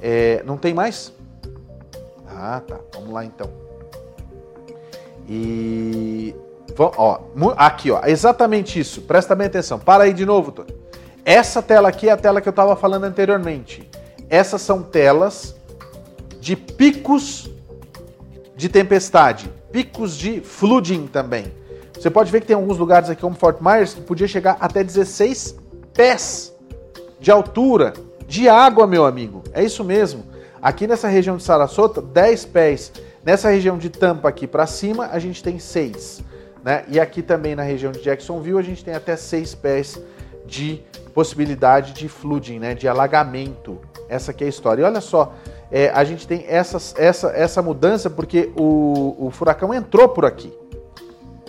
É, 0.02 0.42
não 0.44 0.58
tem 0.58 0.74
mais? 0.74 1.14
Ah, 2.28 2.60
tá. 2.68 2.80
Vamos 2.96 3.14
lá 3.14 3.24
então. 3.24 3.48
E 5.30 6.34
ó, 6.80 7.20
aqui, 7.56 7.92
ó, 7.92 8.02
exatamente 8.08 8.80
isso. 8.80 9.04
Presta 9.04 9.36
bem 9.36 9.46
atenção. 9.46 9.78
Para 9.78 10.06
aí 10.06 10.14
de 10.14 10.26
novo, 10.26 10.52
Tony. 10.52 10.76
Essa 11.24 11.62
tela 11.62 11.90
aqui 11.90 12.10
é 12.10 12.12
a 12.12 12.18
tela 12.18 12.42
que 12.42 12.50
eu 12.50 12.52
estava 12.52 12.76
falando 12.76 13.04
anteriormente. 13.04 13.88
Essas 14.32 14.64
são 14.64 14.82
telas 14.82 15.56
de 16.42 16.56
picos 16.56 17.52
de 18.56 18.68
tempestade, 18.68 19.48
picos 19.72 20.18
de 20.18 20.42
flooding 20.42 21.06
também. 21.06 21.54
Você 21.94 22.10
pode 22.10 22.32
ver 22.32 22.42
que 22.42 22.48
tem 22.48 22.56
alguns 22.56 22.80
lugares 22.80 23.12
aqui, 23.12 23.22
como 23.22 23.36
Fort 23.36 23.62
Myers, 23.62 23.94
que 23.94 24.02
podia 24.02 24.28
chegar 24.28 24.58
até 24.60 24.84
16 24.84 25.56
pés 25.94 26.52
de 27.20 27.30
altura 27.30 27.94
de 28.28 28.48
água, 28.50 28.88
meu 28.88 29.06
amigo. 29.06 29.44
É 29.54 29.64
isso 29.64 29.84
mesmo. 29.84 30.24
Aqui 30.62 30.88
nessa 30.88 31.08
região 31.08 31.38
de 31.38 31.44
Sarasota, 31.44 32.02
10 32.02 32.46
pés. 32.46 32.92
Nessa 33.24 33.50
região 33.50 33.78
de 33.78 33.90
Tampa 33.90 34.30
aqui 34.30 34.48
para 34.48 34.66
cima, 34.66 35.08
a 35.12 35.20
gente 35.20 35.44
tem 35.44 35.60
6. 35.60 36.22
Né? 36.64 36.86
E 36.88 37.00
aqui 37.00 37.22
também 37.22 37.56
na 37.56 37.64
região 37.64 37.92
de 37.92 38.02
Jacksonville, 38.02 38.60
a 38.60 38.64
gente 38.64 38.84
tem 38.84 38.94
até 38.94 39.16
6 39.16 39.56
pés 39.56 40.00
de 40.46 40.82
possibilidade 41.14 41.94
de 41.94 42.10
flooding, 42.10 42.60
né, 42.60 42.74
de 42.74 42.88
alagamento. 42.88 43.80
Essa 44.10 44.32
aqui 44.32 44.44
é 44.44 44.48
a 44.48 44.50
história. 44.50 44.82
E 44.82 44.86
olha 44.86 45.02
só, 45.02 45.34
é, 45.72 45.90
a 45.90 46.04
gente 46.04 46.28
tem 46.28 46.46
essa, 46.48 46.78
essa, 47.02 47.30
essa 47.30 47.62
mudança 47.62 48.10
porque 48.10 48.52
o, 48.58 49.28
o 49.28 49.32
furacão 49.32 49.74
entrou 49.74 50.10
por 50.10 50.26
aqui. 50.26 50.54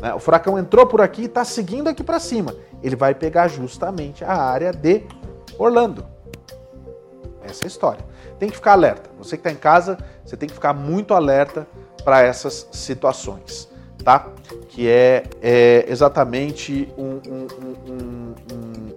Né? 0.00 0.14
O 0.14 0.18
furacão 0.18 0.58
entrou 0.58 0.86
por 0.86 1.00
aqui 1.00 1.22
e 1.22 1.26
está 1.26 1.44
seguindo 1.44 1.88
aqui 1.88 2.02
para 2.02 2.18
cima. 2.18 2.54
Ele 2.82 2.96
vai 2.96 3.14
pegar 3.14 3.48
justamente 3.48 4.24
a 4.24 4.34
área 4.34 4.72
de 4.72 5.02
Orlando. 5.58 6.13
Essa 7.44 7.64
é 7.64 7.66
a 7.66 7.68
história. 7.68 8.04
Tem 8.38 8.48
que 8.48 8.56
ficar 8.56 8.72
alerta. 8.72 9.10
Você 9.18 9.36
que 9.36 9.40
está 9.40 9.50
em 9.50 9.56
casa, 9.56 9.98
você 10.24 10.36
tem 10.36 10.48
que 10.48 10.54
ficar 10.54 10.72
muito 10.72 11.14
alerta 11.14 11.66
para 12.04 12.22
essas 12.22 12.68
situações, 12.72 13.68
tá? 14.02 14.28
Que 14.68 14.88
é, 14.88 15.24
é 15.42 15.86
exatamente 15.88 16.88
um, 16.98 17.20
um, 17.28 18.34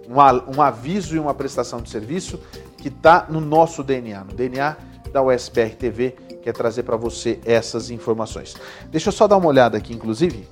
um, 0.08 0.56
um 0.56 0.62
aviso 0.62 1.16
e 1.16 1.18
uma 1.18 1.34
prestação 1.34 1.80
de 1.80 1.88
serviço 1.90 2.40
que 2.76 2.88
está 2.88 3.26
no 3.28 3.40
nosso 3.40 3.82
DNA, 3.82 4.24
no 4.24 4.32
DNA 4.32 4.76
da 5.12 5.22
USBR 5.22 5.74
TV, 5.74 6.10
que 6.42 6.48
é 6.48 6.52
trazer 6.52 6.82
para 6.82 6.96
você 6.96 7.38
essas 7.44 7.90
informações. 7.90 8.56
Deixa 8.90 9.08
eu 9.08 9.12
só 9.12 9.26
dar 9.26 9.36
uma 9.36 9.48
olhada 9.48 9.76
aqui, 9.76 9.94
inclusive, 9.94 10.46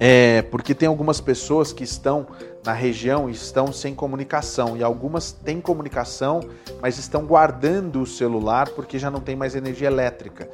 é, 0.00 0.42
porque 0.42 0.74
tem 0.74 0.88
algumas 0.88 1.20
pessoas 1.20 1.72
que 1.72 1.82
estão 1.82 2.26
na 2.68 2.74
região 2.74 3.30
estão 3.30 3.72
sem 3.72 3.94
comunicação, 3.94 4.76
e 4.76 4.82
algumas 4.82 5.32
têm 5.32 5.58
comunicação, 5.58 6.40
mas 6.82 6.98
estão 6.98 7.24
guardando 7.24 8.02
o 8.02 8.06
celular 8.06 8.68
porque 8.68 8.98
já 8.98 9.10
não 9.10 9.20
tem 9.20 9.34
mais 9.34 9.56
energia 9.56 9.86
elétrica. 9.86 10.46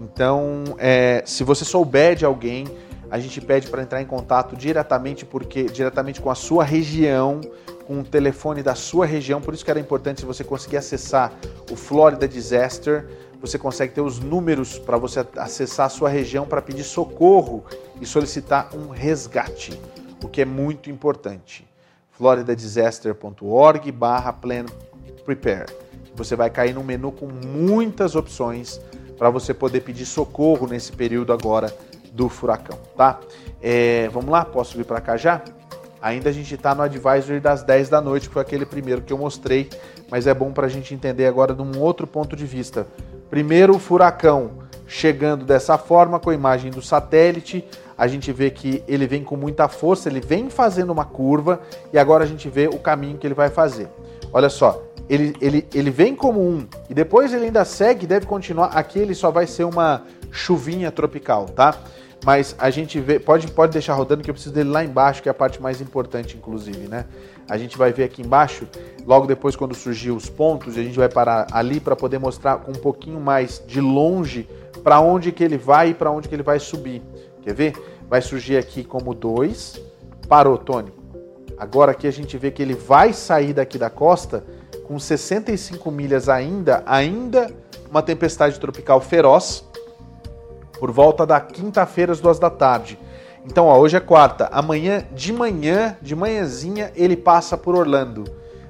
Então, 0.00 0.64
é, 0.78 1.22
se 1.26 1.44
você 1.44 1.66
souber 1.66 2.16
de 2.16 2.24
alguém 2.24 2.64
a 3.10 3.18
gente 3.18 3.38
pede 3.42 3.68
para 3.68 3.82
entrar 3.82 4.00
em 4.00 4.06
contato 4.06 4.56
diretamente 4.56 5.26
porque 5.26 5.64
diretamente 5.64 6.22
com 6.22 6.30
a 6.30 6.34
sua 6.34 6.64
região, 6.64 7.42
com 7.86 8.00
o 8.00 8.04
telefone 8.04 8.62
da 8.62 8.74
sua 8.74 9.04
região. 9.04 9.40
Por 9.40 9.52
isso 9.52 9.64
que 9.64 9.70
era 9.70 9.80
importante 9.80 10.20
se 10.20 10.26
você 10.26 10.44
conseguir 10.44 10.78
acessar 10.78 11.32
o 11.70 11.76
Florida 11.76 12.26
Disaster, 12.26 13.06
você 13.40 13.58
consegue 13.58 13.92
ter 13.94 14.00
os 14.00 14.18
números 14.18 14.78
para 14.78 14.96
você 14.96 15.24
acessar 15.36 15.86
a 15.86 15.90
sua 15.90 16.08
região 16.08 16.46
para 16.46 16.62
pedir 16.62 16.84
socorro 16.84 17.64
e 18.00 18.06
solicitar 18.06 18.70
um 18.74 18.88
resgate, 18.88 19.78
o 20.22 20.28
que 20.28 20.42
é 20.42 20.44
muito 20.44 20.90
importante. 20.90 21.66
floridadisaster.org 22.12 23.92
barra 23.92 24.32
plan 24.32 24.66
prepare. 25.24 25.72
Você 26.14 26.34
vai 26.34 26.50
cair 26.50 26.74
num 26.74 26.82
menu 26.82 27.12
com 27.12 27.26
muitas 27.26 28.16
opções 28.16 28.80
para 29.16 29.30
você 29.30 29.52
poder 29.52 29.80
pedir 29.80 30.06
socorro 30.06 30.66
nesse 30.66 30.92
período 30.92 31.32
agora 31.32 31.74
do 32.12 32.28
furacão, 32.28 32.78
tá? 32.96 33.20
É, 33.62 34.08
vamos 34.08 34.30
lá, 34.30 34.44
posso 34.44 34.76
vir 34.76 34.84
para 34.84 35.00
cá 35.00 35.16
já? 35.16 35.42
Ainda 36.00 36.30
a 36.30 36.32
gente 36.32 36.54
está 36.54 36.74
no 36.74 36.82
advisory 36.82 37.40
das 37.40 37.62
10 37.62 37.88
da 37.88 38.00
noite, 38.00 38.28
que 38.28 38.34
foi 38.34 38.42
aquele 38.42 38.64
primeiro 38.64 39.02
que 39.02 39.12
eu 39.12 39.18
mostrei, 39.18 39.68
mas 40.10 40.26
é 40.26 40.34
bom 40.34 40.52
para 40.52 40.66
a 40.66 40.68
gente 40.68 40.94
entender 40.94 41.26
agora 41.26 41.52
de 41.52 41.62
um 41.62 41.78
outro 41.80 42.06
ponto 42.06 42.36
de 42.36 42.46
vista. 42.46 42.86
Primeiro, 43.28 43.74
o 43.74 43.78
furacão 43.78 44.68
chegando 44.86 45.44
dessa 45.44 45.76
forma, 45.76 46.18
com 46.18 46.30
a 46.30 46.34
imagem 46.34 46.70
do 46.70 46.80
satélite, 46.80 47.64
a 47.98 48.06
gente 48.06 48.30
vê 48.32 48.48
que 48.48 48.82
ele 48.86 49.08
vem 49.08 49.24
com 49.24 49.36
muita 49.36 49.66
força, 49.66 50.08
ele 50.08 50.20
vem 50.20 50.48
fazendo 50.48 50.90
uma 50.90 51.04
curva 51.04 51.60
e 51.92 51.98
agora 51.98 52.22
a 52.22 52.26
gente 52.26 52.48
vê 52.48 52.68
o 52.68 52.78
caminho 52.78 53.18
que 53.18 53.26
ele 53.26 53.34
vai 53.34 53.50
fazer. 53.50 53.88
Olha 54.32 54.48
só, 54.48 54.80
ele, 55.10 55.34
ele, 55.40 55.66
ele 55.74 55.90
vem 55.90 56.14
como 56.14 56.40
um 56.40 56.64
e 56.88 56.94
depois 56.94 57.32
ele 57.34 57.46
ainda 57.46 57.64
segue, 57.64 58.06
deve 58.06 58.24
continuar. 58.24 58.66
Aqui 58.66 59.00
ele 59.00 59.16
só 59.16 59.32
vai 59.32 59.48
ser 59.48 59.64
uma 59.64 60.02
chuvinha 60.30 60.92
tropical, 60.92 61.46
tá? 61.46 61.74
Mas 62.24 62.54
a 62.58 62.70
gente 62.70 63.00
vê, 63.00 63.18
pode, 63.18 63.48
pode 63.48 63.72
deixar 63.72 63.94
rodando 63.94 64.22
que 64.22 64.30
eu 64.30 64.34
preciso 64.34 64.54
dele 64.54 64.70
lá 64.70 64.84
embaixo, 64.84 65.22
que 65.22 65.28
é 65.28 65.32
a 65.32 65.34
parte 65.34 65.60
mais 65.60 65.80
importante, 65.80 66.36
inclusive, 66.36 66.88
né? 66.88 67.04
A 67.48 67.56
gente 67.56 67.78
vai 67.78 67.92
ver 67.92 68.04
aqui 68.04 68.22
embaixo, 68.22 68.68
logo 69.06 69.26
depois 69.26 69.56
quando 69.56 69.74
surgir 69.74 70.10
os 70.10 70.28
pontos, 70.28 70.76
a 70.76 70.82
gente 70.82 70.98
vai 70.98 71.08
parar 71.08 71.46
ali 71.50 71.80
para 71.80 71.96
poder 71.96 72.18
mostrar 72.18 72.64
um 72.68 72.72
pouquinho 72.72 73.20
mais 73.20 73.62
de 73.66 73.80
longe 73.80 74.48
para 74.84 75.00
onde 75.00 75.32
que 75.32 75.42
ele 75.42 75.56
vai 75.56 75.90
e 75.90 75.94
para 75.94 76.10
onde 76.10 76.28
que 76.28 76.34
ele 76.34 76.42
vai 76.42 76.60
subir. 76.60 77.02
Quer 77.42 77.54
ver? 77.54 78.00
Vai 78.08 78.22
surgir 78.22 78.56
aqui 78.56 78.84
como 78.84 79.14
2, 79.14 79.80
parou, 80.28 80.56
Tony. 80.58 80.92
Agora 81.58 81.92
aqui 81.92 82.06
a 82.06 82.12
gente 82.12 82.38
vê 82.38 82.50
que 82.50 82.62
ele 82.62 82.74
vai 82.74 83.12
sair 83.12 83.52
daqui 83.52 83.78
da 83.78 83.90
costa 83.90 84.44
com 84.86 84.98
65 84.98 85.90
milhas 85.90 86.28
ainda, 86.28 86.82
ainda 86.86 87.50
uma 87.90 88.02
tempestade 88.02 88.58
tropical 88.58 89.00
feroz, 89.00 89.64
por 90.78 90.90
volta 90.90 91.26
da 91.26 91.40
quinta-feira 91.40 92.12
às 92.12 92.20
duas 92.20 92.38
da 92.38 92.48
tarde. 92.48 92.98
Então, 93.44 93.66
ó, 93.66 93.78
hoje 93.78 93.96
é 93.96 94.00
quarta. 94.00 94.48
Amanhã, 94.52 95.04
de 95.12 95.32
manhã, 95.32 95.96
de 96.00 96.14
manhãzinha, 96.14 96.92
ele 96.94 97.16
passa 97.16 97.56
por 97.56 97.74
Orlando. 97.74 98.24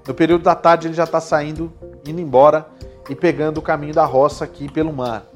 No 0.06 0.14
período 0.14 0.44
da 0.44 0.54
tarde, 0.54 0.86
ele 0.86 0.94
já 0.94 1.04
está 1.04 1.20
saindo, 1.20 1.72
indo 2.06 2.20
embora 2.20 2.66
e 3.10 3.14
pegando 3.14 3.58
o 3.58 3.62
caminho 3.62 3.92
da 3.92 4.04
roça 4.04 4.44
aqui 4.44 4.70
pelo 4.70 4.92
mar. 4.92 5.26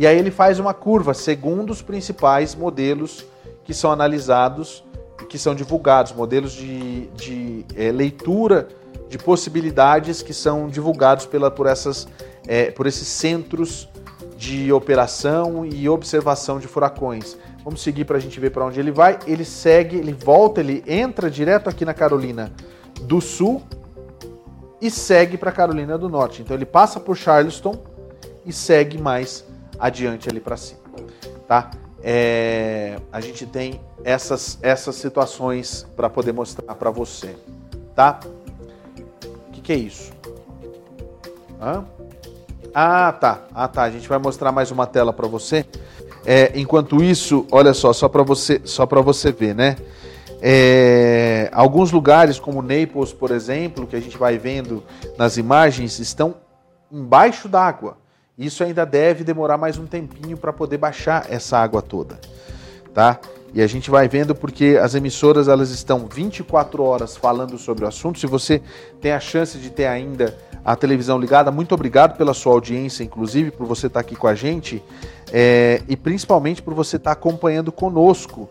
E 0.00 0.06
aí 0.06 0.18
ele 0.18 0.30
faz 0.30 0.58
uma 0.58 0.72
curva 0.72 1.12
segundo 1.12 1.68
os 1.68 1.82
principais 1.82 2.54
modelos 2.54 3.26
que 3.62 3.74
são 3.74 3.92
analisados 3.92 4.82
e 5.20 5.26
que 5.26 5.38
são 5.38 5.54
divulgados, 5.54 6.12
modelos 6.12 6.52
de, 6.52 7.08
de 7.08 7.66
é, 7.76 7.92
leitura 7.92 8.66
de 9.10 9.18
possibilidades 9.18 10.22
que 10.22 10.32
são 10.32 10.68
divulgados 10.68 11.26
pela, 11.26 11.50
por, 11.50 11.66
essas, 11.66 12.08
é, 12.48 12.70
por 12.70 12.86
esses 12.86 13.06
centros 13.08 13.90
de 14.38 14.72
operação 14.72 15.66
e 15.66 15.86
observação 15.86 16.58
de 16.58 16.66
furacões. 16.66 17.36
Vamos 17.62 17.82
seguir 17.82 18.06
para 18.06 18.16
a 18.16 18.20
gente 18.20 18.40
ver 18.40 18.52
para 18.52 18.64
onde 18.64 18.80
ele 18.80 18.90
vai. 18.90 19.18
Ele 19.26 19.44
segue, 19.44 19.98
ele 19.98 20.14
volta, 20.14 20.60
ele 20.62 20.82
entra 20.86 21.30
direto 21.30 21.68
aqui 21.68 21.84
na 21.84 21.92
Carolina 21.92 22.50
do 23.02 23.20
Sul 23.20 23.62
e 24.80 24.90
segue 24.90 25.36
para 25.36 25.52
Carolina 25.52 25.98
do 25.98 26.08
Norte. 26.08 26.40
Então 26.40 26.56
ele 26.56 26.64
passa 26.64 26.98
por 26.98 27.18
Charleston 27.18 27.76
e 28.46 28.50
segue 28.50 28.96
mais 28.96 29.49
adiante 29.80 30.28
ali 30.28 30.40
para 30.40 30.56
cima, 30.56 30.80
tá? 31.48 31.70
É, 32.02 32.98
a 33.12 33.20
gente 33.20 33.46
tem 33.46 33.80
essas 34.04 34.58
essas 34.62 34.96
situações 34.96 35.86
para 35.96 36.08
poder 36.08 36.32
mostrar 36.32 36.74
para 36.74 36.90
você, 36.90 37.36
tá? 37.94 38.20
O 39.48 39.50
que, 39.52 39.60
que 39.60 39.72
é 39.72 39.76
isso? 39.76 40.12
Hã? 41.60 41.84
Ah, 42.74 43.12
tá. 43.12 43.40
Ah, 43.54 43.68
tá. 43.68 43.82
A 43.82 43.90
gente 43.90 44.08
vai 44.08 44.18
mostrar 44.18 44.52
mais 44.52 44.70
uma 44.70 44.86
tela 44.86 45.12
para 45.12 45.26
você. 45.26 45.66
É, 46.24 46.52
enquanto 46.54 47.02
isso, 47.02 47.46
olha 47.50 47.74
só, 47.74 47.92
só 47.92 48.08
para 48.08 48.22
você, 48.22 48.60
só 48.64 48.86
para 48.86 49.00
você 49.00 49.32
ver, 49.32 49.54
né? 49.54 49.76
É, 50.42 51.50
alguns 51.52 51.92
lugares, 51.92 52.38
como 52.38 52.62
Naples, 52.62 53.12
por 53.12 53.30
exemplo, 53.30 53.86
que 53.86 53.96
a 53.96 54.00
gente 54.00 54.16
vai 54.16 54.38
vendo 54.38 54.82
nas 55.18 55.36
imagens, 55.36 55.98
estão 55.98 56.36
embaixo 56.90 57.48
d'água. 57.48 57.98
Isso 58.38 58.64
ainda 58.64 58.86
deve 58.86 59.24
demorar 59.24 59.58
mais 59.58 59.78
um 59.78 59.86
tempinho 59.86 60.36
para 60.36 60.52
poder 60.52 60.78
baixar 60.78 61.26
essa 61.28 61.58
água 61.58 61.82
toda, 61.82 62.18
tá? 62.94 63.20
E 63.52 63.60
a 63.60 63.66
gente 63.66 63.90
vai 63.90 64.08
vendo 64.08 64.34
porque 64.34 64.78
as 64.80 64.94
emissoras 64.94 65.48
elas 65.48 65.70
estão 65.70 66.06
24 66.06 66.82
horas 66.82 67.16
falando 67.16 67.58
sobre 67.58 67.84
o 67.84 67.88
assunto. 67.88 68.18
Se 68.18 68.26
você 68.26 68.62
tem 69.00 69.12
a 69.12 69.20
chance 69.20 69.58
de 69.58 69.70
ter 69.70 69.86
ainda 69.86 70.36
a 70.64 70.76
televisão 70.76 71.18
ligada, 71.18 71.50
muito 71.50 71.74
obrigado 71.74 72.16
pela 72.16 72.32
sua 72.32 72.52
audiência, 72.52 73.02
inclusive 73.02 73.50
por 73.50 73.66
você 73.66 73.88
estar 73.88 74.00
aqui 74.00 74.14
com 74.14 74.28
a 74.28 74.34
gente 74.34 74.82
é, 75.32 75.82
e 75.88 75.96
principalmente 75.96 76.62
por 76.62 76.74
você 76.74 76.96
estar 76.96 77.12
acompanhando 77.12 77.72
conosco 77.72 78.48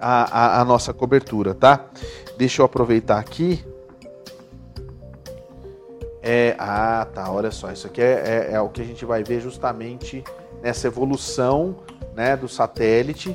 a, 0.00 0.58
a, 0.58 0.60
a 0.60 0.64
nossa 0.64 0.94
cobertura, 0.94 1.54
tá? 1.54 1.84
Deixa 2.38 2.62
eu 2.62 2.66
aproveitar 2.66 3.18
aqui. 3.18 3.62
É, 6.30 6.54
ah, 6.58 7.06
tá, 7.14 7.32
olha 7.32 7.50
só, 7.50 7.72
isso 7.72 7.86
aqui 7.86 8.02
é, 8.02 8.48
é, 8.50 8.52
é, 8.52 8.60
o 8.60 8.68
que 8.68 8.82
a 8.82 8.84
gente 8.84 9.02
vai 9.06 9.24
ver 9.24 9.40
justamente 9.40 10.22
nessa 10.62 10.86
evolução 10.86 11.76
né, 12.14 12.36
do 12.36 12.46
satélite. 12.46 13.34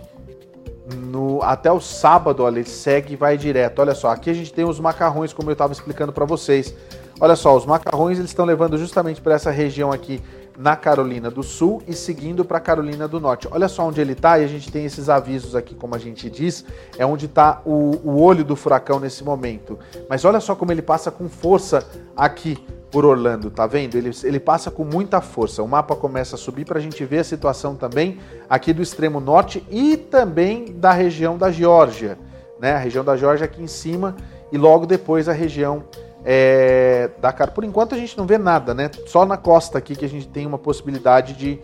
No, 1.07 1.41
até 1.41 1.72
o 1.72 1.82
sábado, 1.82 2.44
olha, 2.44 2.60
ele 2.60 2.70
segue 2.70 3.14
e 3.14 3.15
vai 3.15 3.36
direto. 3.36 3.80
Olha 3.80 3.95
só, 3.95 4.10
aqui 4.10 4.30
a 4.30 4.34
gente 4.36 4.53
tem 4.53 4.64
os 4.64 4.80
macarrões, 4.80 5.34
como 5.34 5.49
eu 5.49 5.53
estava 5.53 5.74
explicando 5.74 6.14
para 6.14 6.24
vocês. 6.24 6.72
Olha 7.20 7.36
só, 7.36 7.57
os 7.57 7.65
macarrões 7.65 8.20
eles 8.20 8.30
estão 8.30 8.45
levando 8.45 8.78
justamente 8.78 9.20
para 9.20 9.34
essa 9.34 9.49
região 9.49 9.91
aqui 9.91 10.22
na 10.56 10.76
Carolina 10.76 11.32
do 11.32 11.41
Sul 11.41 11.82
e 11.88 11.94
seguindo 11.94 12.45
para 12.45 12.60
Carolina 12.60 13.07
do 13.07 13.20
Norte. 13.20 13.48
Olha 13.49 13.68
só 13.68 13.88
onde 13.88 14.02
ele 14.02 14.14
está 14.14 14.38
e 14.38 14.44
a 14.44 14.48
gente 14.48 14.72
tem 14.72 14.86
esses 14.86 15.10
avisos 15.10 15.56
aqui, 15.56 15.74
como 15.74 15.95
a 15.95 15.98
gente 15.98 16.30
diz, 16.30 16.64
é 16.95 17.03
onde 17.03 17.26
está 17.26 17.60
o, 17.65 17.98
o 18.03 18.22
olho 18.22 18.44
do 18.44 18.56
furacão 18.56 18.99
nesse 18.99 19.24
momento. 19.24 19.80
Mas 20.07 20.24
olha 20.26 20.40
só 20.40 20.53
como 20.53 20.72
ele 20.72 20.84
passa 20.84 21.10
com 21.10 21.28
força 21.28 21.84
aqui 22.15 22.64
por 22.94 23.06
Orlando, 23.06 23.49
tá 23.49 23.65
vendo? 23.65 23.98
Ele, 23.98 24.11
ele 24.24 24.40
passa 24.40 24.70
com 24.70 24.86
muita 24.86 25.20
força. 25.20 25.64
O 25.64 25.68
mapa 25.68 25.95
começa 25.95 26.36
a 26.36 26.38
subir 26.38 26.64
para 26.64 26.78
a 26.78 26.82
gente 26.82 27.03
ver 27.03 27.18
a 27.18 27.24
situação 27.24 27.76
também 27.76 28.20
aqui 28.48 28.72
do 28.72 28.84
extremo 28.84 29.20
norte 29.20 29.65
e 29.72 29.98
também 29.98 30.65
da 30.65 30.91
região 30.91 31.36
da 31.36 31.52
Geórgia, 31.52 32.20
né? 32.60 32.74
A 32.74 32.78
região 32.78 33.03
da 33.03 33.18
Geórgia 33.18 33.45
aqui 33.45 33.64
em 33.64 33.68
cima 33.68 34.15
e 34.52 34.60
logo 34.60 34.86
depois 34.86 35.28
a 35.28 35.34
região 35.34 35.84
é, 36.24 37.10
da 37.20 37.34
cara. 37.34 37.49
Por 37.49 37.64
enquanto 37.64 37.95
a 37.95 37.98
gente 37.98 38.15
não 38.15 38.28
vê 38.28 38.38
nada, 38.38 38.76
né? 38.76 38.91
Só 39.07 39.26
na 39.26 39.38
costa 39.38 39.80
aqui 39.80 39.95
que 39.95 40.06
a 40.06 40.10
gente 40.10 40.28
tem 40.28 40.45
uma 40.45 40.60
possibilidade 40.60 41.34
de, 41.34 41.60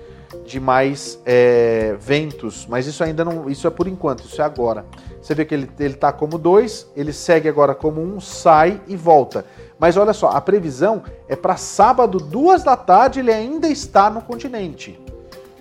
de 0.48 0.60
mais 0.60 1.22
é, 1.28 1.96
ventos, 2.00 2.66
mas 2.68 2.88
isso 2.88 3.04
ainda 3.04 3.24
não. 3.24 3.48
Isso 3.48 3.68
é 3.68 3.70
por 3.70 3.88
enquanto, 3.88 4.26
isso 4.26 4.42
é 4.42 4.46
agora. 4.46 4.84
Você 5.22 5.36
vê 5.36 5.46
que 5.46 5.54
ele 5.54 5.70
está 5.80 6.12
como 6.12 6.40
dois, 6.40 6.88
ele 6.96 7.14
segue 7.14 7.48
agora 7.48 7.76
como 7.76 8.02
um, 8.02 8.20
sai 8.20 8.82
e 8.88 8.96
volta. 8.96 9.46
Mas 9.80 9.96
olha 9.96 10.12
só, 10.12 10.30
a 10.30 10.42
previsão 10.42 11.02
é 11.28 11.36
para 11.36 11.56
sábado, 11.56 12.20
duas 12.20 12.64
da 12.64 12.76
tarde, 12.76 13.22
ele 13.22 13.32
ainda 13.32 13.68
está 13.70 14.10
no 14.10 14.22
continente. 14.22 15.00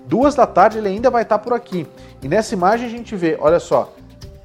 Duas 0.05 0.35
da 0.35 0.45
tarde 0.45 0.77
ele 0.77 0.89
ainda 0.89 1.09
vai 1.09 1.23
estar 1.23 1.39
por 1.39 1.53
aqui. 1.53 1.87
E 2.21 2.27
nessa 2.27 2.53
imagem 2.53 2.85
a 2.85 2.89
gente 2.89 3.15
vê, 3.15 3.37
olha 3.39 3.59
só, 3.59 3.93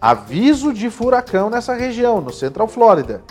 aviso 0.01 0.73
de 0.73 0.89
furacão 0.91 1.51
nessa 1.51 1.75
região, 1.75 2.21
no 2.21 2.33
Central 2.33 2.69
Flórida. 2.69 3.23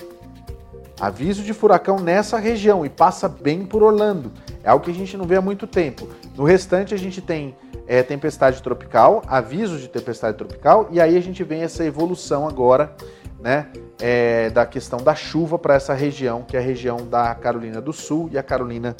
Aviso 1.00 1.44
de 1.44 1.54
furacão 1.54 1.98
nessa 2.00 2.38
região 2.38 2.86
e 2.86 2.90
passa 2.90 3.30
bem 3.30 3.66
por 3.66 3.82
Orlando. 3.82 4.32
É 4.64 4.70
algo 4.70 4.84
que 4.84 4.92
a 4.92 4.94
gente 4.94 5.16
não 5.16 5.26
vê 5.26 5.36
há 5.36 5.42
muito 5.42 5.66
tempo. 5.66 6.08
No 6.36 6.44
restante, 6.44 6.94
a 6.94 6.98
gente 6.98 7.22
tem 7.22 7.56
é, 7.88 8.02
tempestade 8.02 8.62
tropical, 8.62 9.22
avisos 9.28 9.82
de 9.82 9.88
tempestade 9.88 10.38
tropical, 10.38 10.88
e 10.92 11.00
aí 11.00 11.18
a 11.18 11.22
gente 11.22 11.44
vem 11.44 11.62
essa 11.62 11.84
evolução 11.84 12.48
agora, 12.48 12.96
né, 13.44 13.68
é, 14.00 14.50
da 14.50 14.66
questão 14.66 15.00
da 15.00 15.14
chuva 15.14 15.60
para 15.60 15.76
essa 15.76 15.94
região, 15.94 16.44
que 16.44 16.56
é 16.56 16.60
a 16.60 16.64
região 16.64 17.06
da 17.06 17.36
Carolina 17.36 17.82
do 17.82 17.92
Sul 17.92 18.30
e 18.32 18.38
a 18.38 18.44
Carolina 18.44 18.96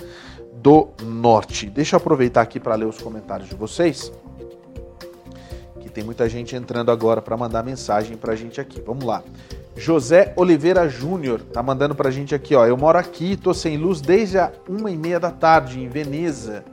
do 0.56 0.90
Norte. 1.02 1.70
Deixa 1.70 1.96
eu 1.96 1.98
aproveitar 1.98 2.42
aqui 2.42 2.60
para 2.60 2.76
ler 2.76 2.86
os 2.86 3.02
comentários 3.02 3.48
de 3.48 3.56
vocês, 3.56 4.12
que 5.80 5.90
tem 5.90 6.04
muita 6.04 6.28
gente 6.28 6.58
entrando 6.58 6.92
agora 6.92 7.22
para 7.22 7.38
mandar 7.38 7.64
mensagem 7.64 8.18
para 8.18 8.34
a 8.34 8.36
gente 8.36 8.60
aqui. 8.60 8.82
Vamos 8.82 9.06
lá. 9.06 9.24
José 9.78 10.34
Oliveira 10.36 10.90
Júnior 10.90 11.42
tá 11.42 11.64
mandando 11.64 11.96
pra 11.96 12.12
gente 12.12 12.36
aqui, 12.36 12.54
ó. 12.54 12.66
Eu 12.66 12.78
moro 12.78 12.98
aqui, 12.98 13.38
tô 13.38 13.54
sem 13.54 13.78
luz 13.78 14.02
desde 14.02 14.38
a 14.38 14.52
uma 14.68 14.92
e 14.92 14.98
meia 14.98 15.22
da 15.22 15.32
tarde 15.32 15.80
em 15.80 15.88
Veneza. 15.88 16.66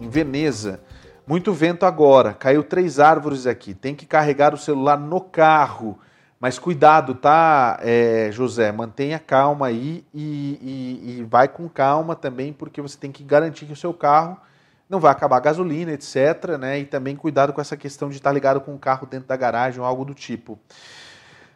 Em 0.00 0.08
Veneza. 0.08 0.80
Muito 1.26 1.52
vento 1.52 1.86
agora. 1.86 2.32
Caiu 2.32 2.62
três 2.64 2.98
árvores 2.98 3.46
aqui. 3.46 3.72
Tem 3.72 3.94
que 3.94 4.04
carregar 4.04 4.52
o 4.52 4.58
celular 4.58 4.98
no 4.98 5.20
carro. 5.20 5.98
Mas 6.44 6.58
cuidado, 6.58 7.14
tá, 7.14 7.78
é, 7.80 8.28
José? 8.30 8.70
Mantenha 8.70 9.18
calma 9.18 9.68
aí 9.68 10.04
e, 10.12 10.20
e, 10.60 11.20
e 11.20 11.22
vai 11.24 11.48
com 11.48 11.66
calma 11.70 12.14
também, 12.14 12.52
porque 12.52 12.82
você 12.82 12.98
tem 12.98 13.10
que 13.10 13.24
garantir 13.24 13.64
que 13.64 13.72
o 13.72 13.76
seu 13.76 13.94
carro 13.94 14.36
não 14.86 15.00
vai 15.00 15.10
acabar 15.10 15.38
a 15.38 15.40
gasolina, 15.40 15.92
etc. 15.92 16.58
Né? 16.60 16.80
E 16.80 16.84
também 16.84 17.16
cuidado 17.16 17.54
com 17.54 17.62
essa 17.62 17.78
questão 17.78 18.10
de 18.10 18.16
estar 18.16 18.30
ligado 18.30 18.60
com 18.60 18.74
o 18.74 18.78
carro 18.78 19.06
dentro 19.06 19.26
da 19.26 19.34
garagem 19.38 19.80
ou 19.80 19.86
algo 19.86 20.04
do 20.04 20.12
tipo. 20.12 20.58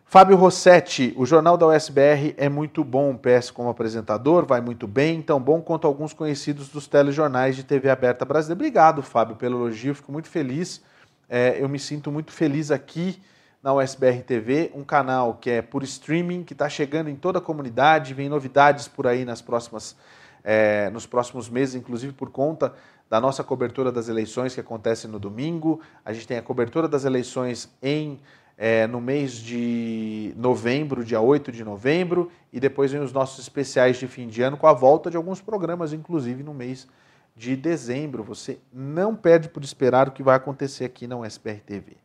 Fábio 0.07 0.39
Rossetti, 0.39 1.13
o 1.19 1.27
jornal 1.27 1.59
da 1.59 1.67
USBR 1.67 2.35
é 2.39 2.49
muito 2.49 2.83
bom, 2.83 3.15
PS 3.15 3.51
como 3.51 3.69
apresentador, 3.69 4.47
vai 4.47 4.63
muito 4.63 4.89
bem, 4.89 5.21
tão 5.21 5.39
bom 5.39 5.61
quanto 5.61 5.87
alguns 5.87 6.15
conhecidos 6.15 6.71
dos 6.71 6.87
telejornais 6.87 7.57
de 7.57 7.63
TV 7.63 7.91
aberta 7.91 8.25
brasileira. 8.25 8.59
Obrigado, 8.59 9.03
Fábio, 9.03 9.37
pelo 9.37 9.67
elogio, 9.67 9.95
fico 9.95 10.11
muito 10.11 10.31
feliz. 10.31 10.83
É, 11.29 11.63
eu 11.63 11.69
me 11.69 11.79
sinto 11.79 12.11
muito 12.11 12.33
feliz 12.33 12.71
aqui 12.71 13.21
na 13.63 13.75
USBR 13.75 14.23
TV, 14.23 14.71
um 14.75 14.85
canal 14.85 15.35
que 15.35 15.51
é 15.51 15.63
por 15.63 15.83
streaming, 15.83 16.45
que 16.45 16.53
está 16.53 16.69
chegando 16.69 17.11
em 17.11 17.17
toda 17.17 17.39
a 17.39 17.43
comunidade, 17.43 18.15
vem 18.15 18.29
novidades 18.29 18.87
por 18.87 19.07
aí 19.07 19.25
nas 19.25 19.43
próximas, 19.43 19.97
é, 20.45 20.91
nos 20.91 21.07
próximos 21.07 21.49
meses, 21.49 21.75
inclusive 21.75 22.13
por 22.13 22.31
conta 22.31 22.73
da 23.11 23.21
nossa 23.21 23.43
cobertura 23.43 23.91
das 23.91 24.09
eleições 24.09 24.55
que 24.55 24.61
acontece 24.61 25.09
no 25.09 25.19
domingo. 25.19 25.81
A 26.05 26.13
gente 26.13 26.27
tem 26.27 26.37
a 26.39 26.43
cobertura 26.43 26.87
das 26.87 27.05
eleições 27.05 27.69
em 27.83 28.21
é, 28.57 28.89
no 28.89 29.01
mês 29.01 29.35
de 29.35 30.35
novembro, 30.37 31.05
dia 31.05 31.21
8 31.21 31.53
de 31.53 31.63
novembro, 31.63 32.31
e 32.53 32.59
depois 32.59 32.91
vem 32.91 33.01
os 33.01 33.13
nossos 33.13 33.39
especiais 33.39 33.97
de 33.99 34.09
fim 34.09 34.27
de 34.27 34.43
ano 34.43 34.57
com 34.57 34.67
a 34.67 34.73
volta 34.73 35.09
de 35.09 35.17
alguns 35.17 35.41
programas, 35.41 35.93
inclusive 35.93 36.43
no 36.43 36.53
mês 36.53 36.89
de 37.37 37.55
dezembro. 37.55 38.25
Você 38.25 38.59
não 38.73 39.15
perde 39.15 39.49
por 39.49 39.63
esperar 39.63 40.09
o 40.09 40.13
que 40.13 40.25
vai 40.25 40.35
acontecer 40.35 40.85
aqui 40.85 41.07
na 41.07 41.17
USPR 41.17 41.61
TV. 41.65 41.97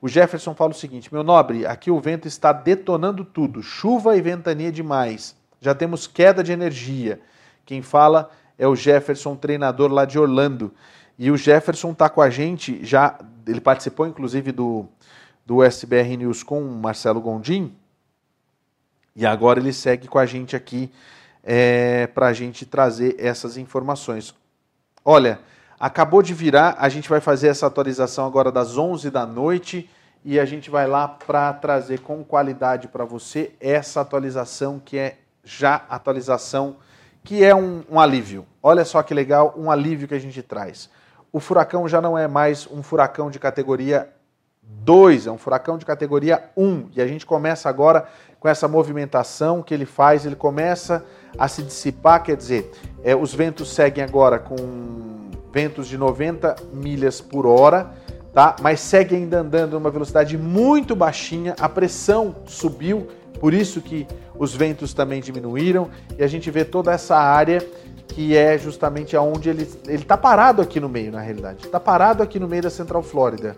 O 0.00 0.08
Jefferson 0.08 0.54
fala 0.54 0.70
o 0.70 0.74
seguinte: 0.74 1.12
meu 1.12 1.22
nobre, 1.22 1.66
aqui 1.66 1.90
o 1.90 2.00
vento 2.00 2.28
está 2.28 2.52
detonando 2.52 3.24
tudo, 3.24 3.62
chuva 3.62 4.16
e 4.16 4.20
ventania 4.20 4.70
demais. 4.70 5.36
Já 5.60 5.74
temos 5.74 6.06
queda 6.06 6.42
de 6.42 6.52
energia. 6.52 7.20
Quem 7.66 7.82
fala 7.82 8.30
é 8.56 8.66
o 8.66 8.76
Jefferson, 8.76 9.36
treinador 9.36 9.90
lá 9.92 10.04
de 10.04 10.18
Orlando. 10.18 10.72
E 11.18 11.30
o 11.30 11.36
Jefferson 11.36 11.90
está 11.90 12.08
com 12.08 12.22
a 12.22 12.30
gente 12.30 12.84
já, 12.84 13.18
ele 13.46 13.60
participou 13.60 14.06
inclusive 14.06 14.52
do, 14.52 14.86
do 15.44 15.64
SBR 15.64 16.16
News 16.16 16.42
com 16.42 16.62
o 16.62 16.76
Marcelo 16.76 17.20
Gondim. 17.20 17.74
E 19.16 19.26
agora 19.26 19.58
ele 19.58 19.72
segue 19.72 20.06
com 20.06 20.18
a 20.18 20.26
gente 20.26 20.54
aqui 20.54 20.92
é, 21.42 22.06
para 22.06 22.28
a 22.28 22.32
gente 22.32 22.64
trazer 22.64 23.16
essas 23.18 23.56
informações. 23.56 24.32
Olha, 25.04 25.40
Acabou 25.80 26.22
de 26.22 26.34
virar, 26.34 26.74
a 26.78 26.88
gente 26.88 27.08
vai 27.08 27.20
fazer 27.20 27.48
essa 27.48 27.66
atualização 27.66 28.26
agora 28.26 28.50
das 28.50 28.76
11 28.76 29.10
da 29.10 29.24
noite 29.24 29.88
e 30.24 30.40
a 30.40 30.44
gente 30.44 30.70
vai 30.70 30.88
lá 30.88 31.06
para 31.06 31.52
trazer 31.52 32.00
com 32.00 32.24
qualidade 32.24 32.88
para 32.88 33.04
você 33.04 33.52
essa 33.60 34.00
atualização 34.00 34.80
que 34.84 34.98
é 34.98 35.18
já 35.44 35.84
atualização 35.88 36.76
que 37.22 37.44
é 37.44 37.54
um, 37.54 37.84
um, 37.88 38.00
alívio. 38.00 38.44
Olha 38.60 38.84
só 38.84 39.02
que 39.04 39.14
legal, 39.14 39.54
um 39.56 39.70
alívio 39.70 40.08
que 40.08 40.14
a 40.14 40.18
gente 40.18 40.42
traz. 40.42 40.90
O 41.32 41.38
furacão 41.38 41.88
já 41.88 42.00
não 42.00 42.18
é 42.18 42.26
mais 42.26 42.66
um 42.66 42.82
furacão 42.82 43.30
de 43.30 43.38
categoria 43.38 44.08
2, 44.62 45.26
é 45.26 45.30
um 45.30 45.38
furacão 45.38 45.78
de 45.78 45.86
categoria 45.86 46.50
1. 46.56 46.90
E 46.96 47.00
a 47.00 47.06
gente 47.06 47.24
começa 47.24 47.68
agora 47.68 48.08
com 48.40 48.48
essa 48.48 48.68
movimentação 48.68 49.62
que 49.62 49.74
ele 49.74 49.86
faz, 49.86 50.24
ele 50.24 50.36
começa 50.36 51.04
a 51.36 51.48
se 51.48 51.62
dissipar, 51.62 52.22
quer 52.22 52.36
dizer, 52.36 52.70
é, 53.02 53.14
os 53.14 53.34
ventos 53.34 53.72
seguem 53.72 54.02
agora 54.02 54.38
com 54.38 54.56
ventos 55.52 55.88
de 55.88 55.98
90 55.98 56.56
milhas 56.72 57.20
por 57.20 57.46
hora, 57.46 57.90
tá? 58.32 58.56
mas 58.60 58.80
segue 58.80 59.16
ainda 59.16 59.40
andando 59.40 59.72
numa 59.72 59.90
velocidade 59.90 60.38
muito 60.38 60.94
baixinha, 60.94 61.54
a 61.58 61.68
pressão 61.68 62.36
subiu, 62.46 63.08
por 63.40 63.52
isso 63.52 63.80
que 63.80 64.06
os 64.38 64.54
ventos 64.54 64.94
também 64.94 65.20
diminuíram, 65.20 65.90
e 66.16 66.22
a 66.22 66.26
gente 66.28 66.50
vê 66.50 66.64
toda 66.64 66.92
essa 66.92 67.16
área 67.16 67.64
que 68.08 68.36
é 68.36 68.56
justamente 68.56 69.16
aonde 69.16 69.48
ele 69.50 69.68
está 69.88 70.16
parado 70.16 70.62
aqui 70.62 70.80
no 70.80 70.88
meio, 70.88 71.12
na 71.12 71.20
realidade. 71.20 71.66
Está 71.66 71.78
parado 71.78 72.22
aqui 72.22 72.40
no 72.40 72.48
meio 72.48 72.62
da 72.62 72.70
Central 72.70 73.02
Flórida. 73.02 73.56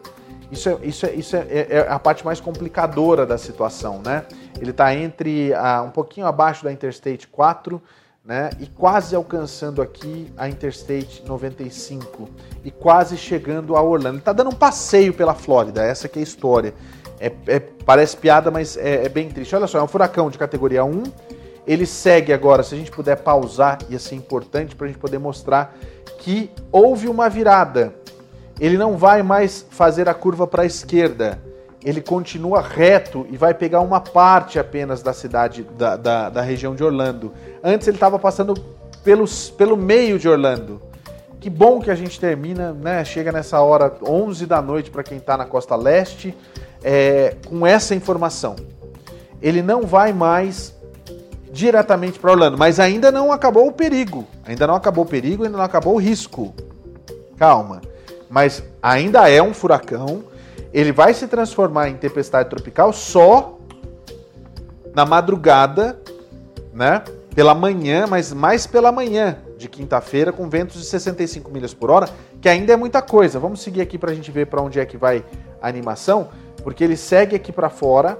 Isso 0.50 0.68
é, 0.68 0.78
isso 0.82 1.06
é, 1.06 1.12
isso 1.12 1.36
é, 1.36 1.46
é, 1.48 1.66
é 1.70 1.86
a 1.88 1.98
parte 1.98 2.24
mais 2.24 2.40
complicadora 2.40 3.24
da 3.24 3.38
situação, 3.38 4.00
né? 4.04 4.24
Ele 4.60 4.72
está 4.72 4.94
entre 4.94 5.54
a, 5.54 5.82
um 5.82 5.90
pouquinho 5.90 6.26
abaixo 6.26 6.64
da 6.64 6.72
Interstate 6.72 7.28
4, 7.28 7.80
né? 8.24 8.50
E 8.58 8.66
quase 8.66 9.14
alcançando 9.14 9.80
aqui 9.80 10.32
a 10.36 10.48
Interstate 10.48 11.22
95 11.26 12.28
e 12.64 12.70
quase 12.70 13.16
chegando 13.16 13.76
a 13.76 13.82
Orlando. 13.82 14.16
Ele 14.16 14.18
está 14.18 14.32
dando 14.32 14.50
um 14.50 14.54
passeio 14.54 15.14
pela 15.14 15.34
Flórida, 15.34 15.82
essa 15.82 16.08
que 16.08 16.18
é 16.18 16.20
a 16.20 16.22
história. 16.22 16.74
É, 17.20 17.32
é, 17.46 17.60
parece 17.60 18.16
piada, 18.16 18.50
mas 18.50 18.76
é, 18.76 19.04
é, 19.04 19.08
bem 19.08 19.28
triste. 19.28 19.54
Olha 19.54 19.66
só, 19.66 19.78
é 19.78 19.82
um 19.82 19.88
furacão 19.88 20.30
de 20.30 20.38
categoria 20.38 20.84
1. 20.84 21.02
Ele 21.66 21.86
segue 21.86 22.32
agora, 22.32 22.62
se 22.62 22.74
a 22.74 22.78
gente 22.78 22.90
puder 22.90 23.16
pausar, 23.16 23.78
ia 23.88 23.98
ser 23.98 24.16
importante 24.16 24.74
para 24.74 24.86
a 24.86 24.88
gente 24.88 24.98
poder 24.98 25.18
mostrar 25.18 25.76
que 26.18 26.50
houve 26.72 27.08
uma 27.08 27.28
virada. 27.28 27.94
Ele 28.60 28.76
não 28.76 28.96
vai 28.96 29.22
mais 29.22 29.66
fazer 29.70 30.08
a 30.08 30.14
curva 30.14 30.46
para 30.46 30.62
a 30.62 30.66
esquerda. 30.66 31.40
Ele 31.82 32.02
continua 32.02 32.60
reto 32.60 33.26
e 33.30 33.36
vai 33.38 33.54
pegar 33.54 33.80
uma 33.80 34.00
parte 34.00 34.58
apenas 34.58 35.02
da 35.02 35.14
cidade, 35.14 35.62
da, 35.78 35.96
da, 35.96 36.28
da 36.28 36.42
região 36.42 36.74
de 36.74 36.84
Orlando. 36.84 37.32
Antes 37.64 37.88
ele 37.88 37.96
estava 37.96 38.18
passando 38.18 38.54
pelos, 39.02 39.48
pelo 39.48 39.78
meio 39.78 40.18
de 40.18 40.28
Orlando. 40.28 40.80
Que 41.40 41.48
bom 41.48 41.80
que 41.80 41.90
a 41.90 41.94
gente 41.94 42.20
termina, 42.20 42.72
né? 42.74 43.02
Chega 43.02 43.32
nessa 43.32 43.60
hora 43.62 43.90
11 44.06 44.44
da 44.44 44.60
noite 44.60 44.90
para 44.90 45.02
quem 45.02 45.16
está 45.16 45.38
na 45.38 45.46
costa 45.46 45.74
leste 45.74 46.36
é, 46.84 47.34
com 47.48 47.66
essa 47.66 47.94
informação. 47.94 48.56
Ele 49.40 49.62
não 49.62 49.82
vai 49.82 50.12
mais 50.12 50.74
diretamente 51.50 52.18
para 52.18 52.32
Orlando, 52.32 52.58
mas 52.58 52.78
ainda 52.78 53.10
não 53.10 53.32
acabou 53.32 53.66
o 53.66 53.72
perigo. 53.72 54.26
Ainda 54.44 54.66
não 54.66 54.74
acabou 54.74 55.04
o 55.04 55.08
perigo, 55.08 55.44
ainda 55.44 55.56
não 55.56 55.64
acabou 55.64 55.94
o 55.94 55.98
risco. 55.98 56.54
Calma. 57.38 57.80
Mas 58.30 58.62
ainda 58.80 59.28
é 59.28 59.42
um 59.42 59.52
furacão. 59.52 60.24
Ele 60.72 60.92
vai 60.92 61.12
se 61.12 61.26
transformar 61.26 61.88
em 61.88 61.96
tempestade 61.96 62.48
tropical 62.48 62.92
só 62.92 63.58
na 64.94 65.04
madrugada, 65.04 66.00
né? 66.72 67.02
Pela 67.34 67.54
manhã, 67.54 68.06
mas 68.06 68.32
mais 68.32 68.66
pela 68.66 68.90
manhã 68.90 69.38
de 69.58 69.68
quinta-feira, 69.68 70.32
com 70.32 70.48
ventos 70.48 70.80
de 70.80 70.86
65 70.86 71.50
milhas 71.50 71.74
por 71.74 71.90
hora, 71.90 72.08
que 72.40 72.48
ainda 72.48 72.72
é 72.72 72.76
muita 72.76 73.02
coisa. 73.02 73.38
Vamos 73.38 73.60
seguir 73.60 73.80
aqui 73.82 73.98
para 73.98 74.12
a 74.12 74.14
gente 74.14 74.30
ver 74.30 74.46
para 74.46 74.62
onde 74.62 74.80
é 74.80 74.86
que 74.86 74.96
vai 74.96 75.24
a 75.60 75.68
animação 75.68 76.28
porque 76.60 76.84
ele 76.84 76.96
segue 76.96 77.34
aqui 77.34 77.52
para 77.52 77.68
fora, 77.68 78.18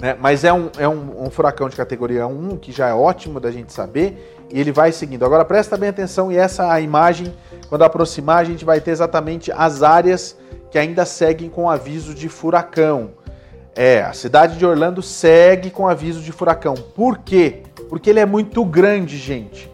né? 0.00 0.16
mas 0.20 0.44
é, 0.44 0.52
um, 0.52 0.70
é 0.78 0.88
um, 0.88 1.24
um, 1.24 1.30
furacão 1.30 1.68
de 1.68 1.76
categoria 1.76 2.26
1, 2.26 2.56
que 2.58 2.72
já 2.72 2.88
é 2.88 2.94
ótimo 2.94 3.40
da 3.40 3.50
gente 3.50 3.72
saber, 3.72 4.44
e 4.50 4.60
ele 4.60 4.72
vai 4.72 4.92
seguindo. 4.92 5.24
Agora 5.24 5.44
presta 5.44 5.76
bem 5.76 5.88
atenção, 5.88 6.30
e 6.30 6.36
essa 6.36 6.70
a 6.70 6.80
imagem, 6.80 7.34
quando 7.68 7.82
aproximar, 7.82 8.38
a 8.38 8.44
gente 8.44 8.64
vai 8.64 8.80
ter 8.80 8.90
exatamente 8.90 9.50
as 9.52 9.82
áreas 9.82 10.36
que 10.70 10.78
ainda 10.78 11.04
seguem 11.04 11.48
com 11.48 11.70
aviso 11.70 12.14
de 12.14 12.28
furacão. 12.28 13.10
É, 13.74 14.02
a 14.02 14.12
cidade 14.12 14.56
de 14.56 14.64
Orlando 14.64 15.02
segue 15.02 15.70
com 15.70 15.86
aviso 15.86 16.20
de 16.20 16.32
furacão. 16.32 16.74
Por 16.74 17.18
quê? 17.18 17.62
Porque 17.88 18.10
ele 18.10 18.20
é 18.20 18.26
muito 18.26 18.64
grande, 18.64 19.18
gente. 19.18 19.70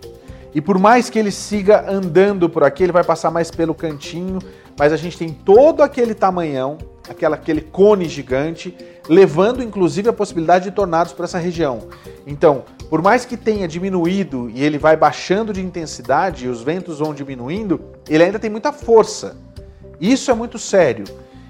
E 0.55 0.61
por 0.61 0.79
mais 0.79 1.09
que 1.09 1.19
ele 1.19 1.31
siga 1.31 1.91
andando 1.91 2.49
por 2.49 2.62
aqui, 2.62 2.83
ele 2.83 2.93
vai 2.93 3.05
passar 3.05 3.31
mais 3.31 3.51
pelo 3.51 3.74
cantinho, 3.74 4.39
mas 4.79 4.93
a 4.93 4.97
gente 4.97 5.16
tem 5.16 5.31
todo 5.31 5.83
aquele 5.83 6.15
tamanhão, 6.15 6.77
aquela, 7.09 7.37
aquele 7.37 7.61
cone 7.61 8.09
gigante, 8.09 8.77
levando 9.09 9.62
inclusive 9.62 10.09
a 10.09 10.12
possibilidade 10.12 10.65
de 10.65 10.70
tornados 10.70 11.12
para 11.12 11.24
essa 11.24 11.39
região. 11.39 11.89
Então, 12.27 12.65
por 12.91 13.01
mais 13.01 13.24
que 13.24 13.37
tenha 13.37 13.66
diminuído 13.66 14.51
e 14.51 14.62
ele 14.62 14.77
vai 14.77 14.97
baixando 14.97 15.53
de 15.53 15.62
intensidade, 15.62 16.45
e 16.45 16.49
os 16.49 16.62
ventos 16.62 16.99
vão 16.99 17.15
diminuindo, 17.15 17.81
ele 18.09 18.23
ainda 18.23 18.39
tem 18.39 18.51
muita 18.51 18.73
força. 18.73 19.37
Isso 19.99 20.31
é 20.31 20.35
muito 20.35 20.59
sério. 20.59 21.05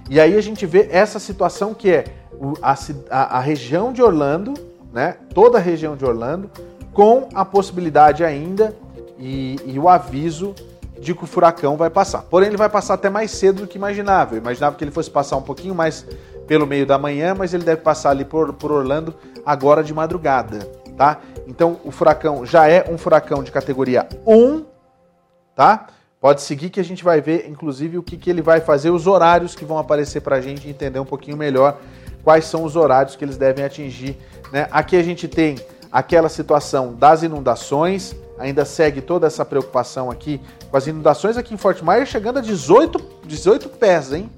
E 0.08 0.20
aí 0.20 0.36
a 0.36 0.40
gente 0.40 0.64
vê 0.64 0.88
essa 0.90 1.18
situação 1.18 1.74
que 1.74 1.90
é 1.90 2.04
a, 2.60 2.76
a, 3.10 3.38
a 3.38 3.40
região 3.40 3.92
de 3.92 4.02
Orlando, 4.02 4.54
né? 4.92 5.16
toda 5.34 5.58
a 5.58 5.60
região 5.60 5.96
de 5.96 6.04
Orlando, 6.04 6.50
com 6.92 7.28
a 7.34 7.44
possibilidade 7.44 8.22
ainda 8.22 8.74
e, 9.22 9.56
e 9.64 9.78
o 9.78 9.88
aviso 9.88 10.52
de 10.98 11.14
que 11.14 11.22
o 11.22 11.26
furacão 11.26 11.76
vai 11.76 11.88
passar. 11.88 12.22
Porém, 12.22 12.48
ele 12.48 12.56
vai 12.56 12.68
passar 12.68 12.94
até 12.94 13.08
mais 13.08 13.30
cedo 13.30 13.62
do 13.62 13.66
que 13.68 13.78
imaginava. 13.78 14.34
Eu 14.34 14.38
imaginava 14.38 14.76
que 14.76 14.82
ele 14.82 14.90
fosse 14.90 15.10
passar 15.10 15.36
um 15.36 15.42
pouquinho 15.42 15.74
mais 15.74 16.04
pelo 16.46 16.66
meio 16.66 16.84
da 16.84 16.98
manhã, 16.98 17.34
mas 17.34 17.54
ele 17.54 17.64
deve 17.64 17.82
passar 17.82 18.10
ali 18.10 18.24
por, 18.24 18.52
por 18.54 18.72
Orlando 18.72 19.14
agora 19.46 19.82
de 19.82 19.94
madrugada, 19.94 20.58
tá? 20.96 21.20
Então, 21.46 21.78
o 21.84 21.90
furacão 21.90 22.44
já 22.44 22.68
é 22.68 22.84
um 22.90 22.98
furacão 22.98 23.42
de 23.42 23.52
categoria 23.52 24.08
1, 24.26 24.64
tá? 25.54 25.86
Pode 26.20 26.42
seguir 26.42 26.70
que 26.70 26.80
a 26.80 26.84
gente 26.84 27.02
vai 27.02 27.20
ver, 27.20 27.48
inclusive, 27.48 27.98
o 27.98 28.02
que, 28.02 28.16
que 28.16 28.30
ele 28.30 28.42
vai 28.42 28.60
fazer, 28.60 28.90
os 28.90 29.06
horários 29.06 29.54
que 29.54 29.64
vão 29.64 29.78
aparecer 29.78 30.20
para 30.20 30.36
a 30.36 30.40
gente 30.40 30.68
entender 30.68 30.98
um 30.98 31.04
pouquinho 31.04 31.36
melhor 31.36 31.78
quais 32.22 32.44
são 32.44 32.64
os 32.64 32.76
horários 32.76 33.16
que 33.16 33.24
eles 33.24 33.36
devem 33.36 33.64
atingir. 33.64 34.16
Né? 34.52 34.68
Aqui 34.70 34.96
a 34.96 35.02
gente 35.02 35.26
tem 35.26 35.56
aquela 35.90 36.28
situação 36.28 36.94
das 36.94 37.22
inundações, 37.22 38.14
ainda 38.38 38.64
segue 38.64 39.00
toda 39.00 39.26
essa 39.26 39.44
preocupação 39.44 40.10
aqui 40.10 40.40
com 40.70 40.76
as 40.76 40.86
inundações 40.86 41.36
aqui 41.36 41.54
em 41.54 41.56
Fort 41.56 41.82
Myers, 41.82 42.08
chegando 42.08 42.38
a 42.38 42.42
18, 42.42 42.98
18 43.24 43.68
pés, 43.70 44.12
hein? 44.12 44.30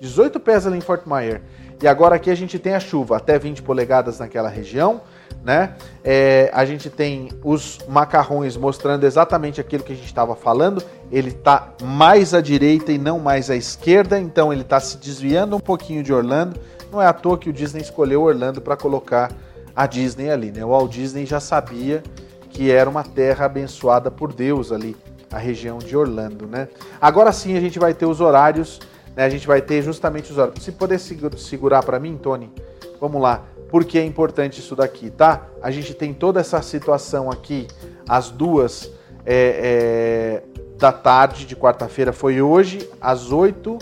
18 0.00 0.40
pés 0.40 0.66
ali 0.66 0.78
em 0.78 0.80
Fort 0.80 1.02
Myers. 1.06 1.40
E 1.82 1.88
agora 1.88 2.16
aqui 2.16 2.30
a 2.30 2.34
gente 2.34 2.58
tem 2.58 2.74
a 2.74 2.80
chuva, 2.80 3.16
até 3.16 3.38
20 3.38 3.62
polegadas 3.62 4.18
naquela 4.18 4.50
região, 4.50 5.00
né? 5.42 5.74
É, 6.04 6.50
a 6.52 6.64
gente 6.66 6.90
tem 6.90 7.30
os 7.42 7.78
macarrões 7.88 8.54
mostrando 8.54 9.04
exatamente 9.04 9.60
aquilo 9.60 9.82
que 9.82 9.92
a 9.92 9.96
gente 9.96 10.06
estava 10.06 10.36
falando. 10.36 10.82
Ele 11.10 11.30
está 11.30 11.72
mais 11.82 12.34
à 12.34 12.42
direita 12.42 12.92
e 12.92 12.98
não 12.98 13.18
mais 13.18 13.48
à 13.48 13.56
esquerda, 13.56 14.18
então 14.18 14.52
ele 14.52 14.60
está 14.60 14.78
se 14.78 14.98
desviando 14.98 15.56
um 15.56 15.60
pouquinho 15.60 16.02
de 16.02 16.12
Orlando. 16.12 16.60
Não 16.92 17.00
é 17.00 17.06
à 17.06 17.14
toa 17.14 17.38
que 17.38 17.48
o 17.48 17.52
Disney 17.52 17.80
escolheu 17.80 18.22
Orlando 18.22 18.60
para 18.60 18.76
colocar 18.76 19.32
a 19.74 19.86
Disney 19.86 20.30
ali, 20.30 20.52
né? 20.52 20.62
O 20.62 20.68
Walt 20.68 20.92
Disney 20.92 21.24
já 21.24 21.40
sabia 21.40 22.02
que 22.50 22.70
era 22.70 22.90
uma 22.90 23.04
terra 23.04 23.46
abençoada 23.46 24.10
por 24.10 24.32
Deus 24.32 24.72
ali, 24.72 24.96
a 25.32 25.38
região 25.38 25.78
de 25.78 25.96
Orlando, 25.96 26.46
né? 26.46 26.68
Agora 27.00 27.32
sim 27.32 27.56
a 27.56 27.60
gente 27.60 27.78
vai 27.78 27.94
ter 27.94 28.06
os 28.06 28.20
horários, 28.20 28.80
né? 29.16 29.24
A 29.24 29.28
gente 29.28 29.46
vai 29.46 29.62
ter 29.62 29.82
justamente 29.82 30.30
os 30.30 30.36
horários. 30.36 30.62
Se 30.62 30.72
puder 30.72 30.98
segurar 30.98 31.82
para 31.82 31.98
mim, 31.98 32.18
Tony, 32.20 32.52
vamos 33.00 33.22
lá. 33.22 33.44
Porque 33.70 33.98
é 33.98 34.04
importante 34.04 34.58
isso 34.58 34.74
daqui, 34.74 35.10
tá? 35.10 35.46
A 35.62 35.70
gente 35.70 35.94
tem 35.94 36.12
toda 36.12 36.40
essa 36.40 36.60
situação 36.60 37.30
aqui, 37.30 37.68
as 38.08 38.28
duas 38.28 38.90
é, 39.24 40.42
é, 40.42 40.42
da 40.76 40.90
tarde 40.90 41.46
de 41.46 41.54
quarta-feira 41.54 42.12
foi 42.12 42.42
hoje, 42.42 42.90
às 43.00 43.30
8, 43.30 43.78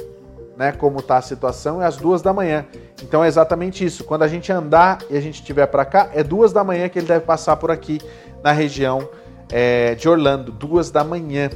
né? 0.59 0.73
Como 0.73 1.01
tá 1.01 1.17
a 1.17 1.23
situação, 1.23 1.81
é 1.81 1.87
às 1.87 1.97
duas 1.97 2.21
da 2.21 2.35
manhã. 2.35 2.67
Então 3.03 3.25
é 3.25 3.29
exatamente 3.29 3.85
isso. 3.85 4.05
Quando 4.05 4.25
a 4.25 4.29
gente 4.29 4.53
andar 4.53 4.99
e 5.09 5.17
a 5.17 5.21
gente 5.21 5.37
estiver 5.37 5.67
para 5.67 5.85
cá, 5.85 6.11
é 6.13 6.23
duas 6.23 6.53
da 6.53 6.63
manhã 6.63 6.89
que 6.89 6.99
ele 6.99 7.07
deve 7.07 7.25
passar 7.25 7.57
por 7.57 7.71
aqui 7.71 8.01
na 8.43 8.53
região 8.53 9.09
é, 9.51 9.95
de 9.95 10.09
Orlando, 10.09 10.53
duas 10.53 10.91
da 10.91 11.03
manhã, 11.03 11.51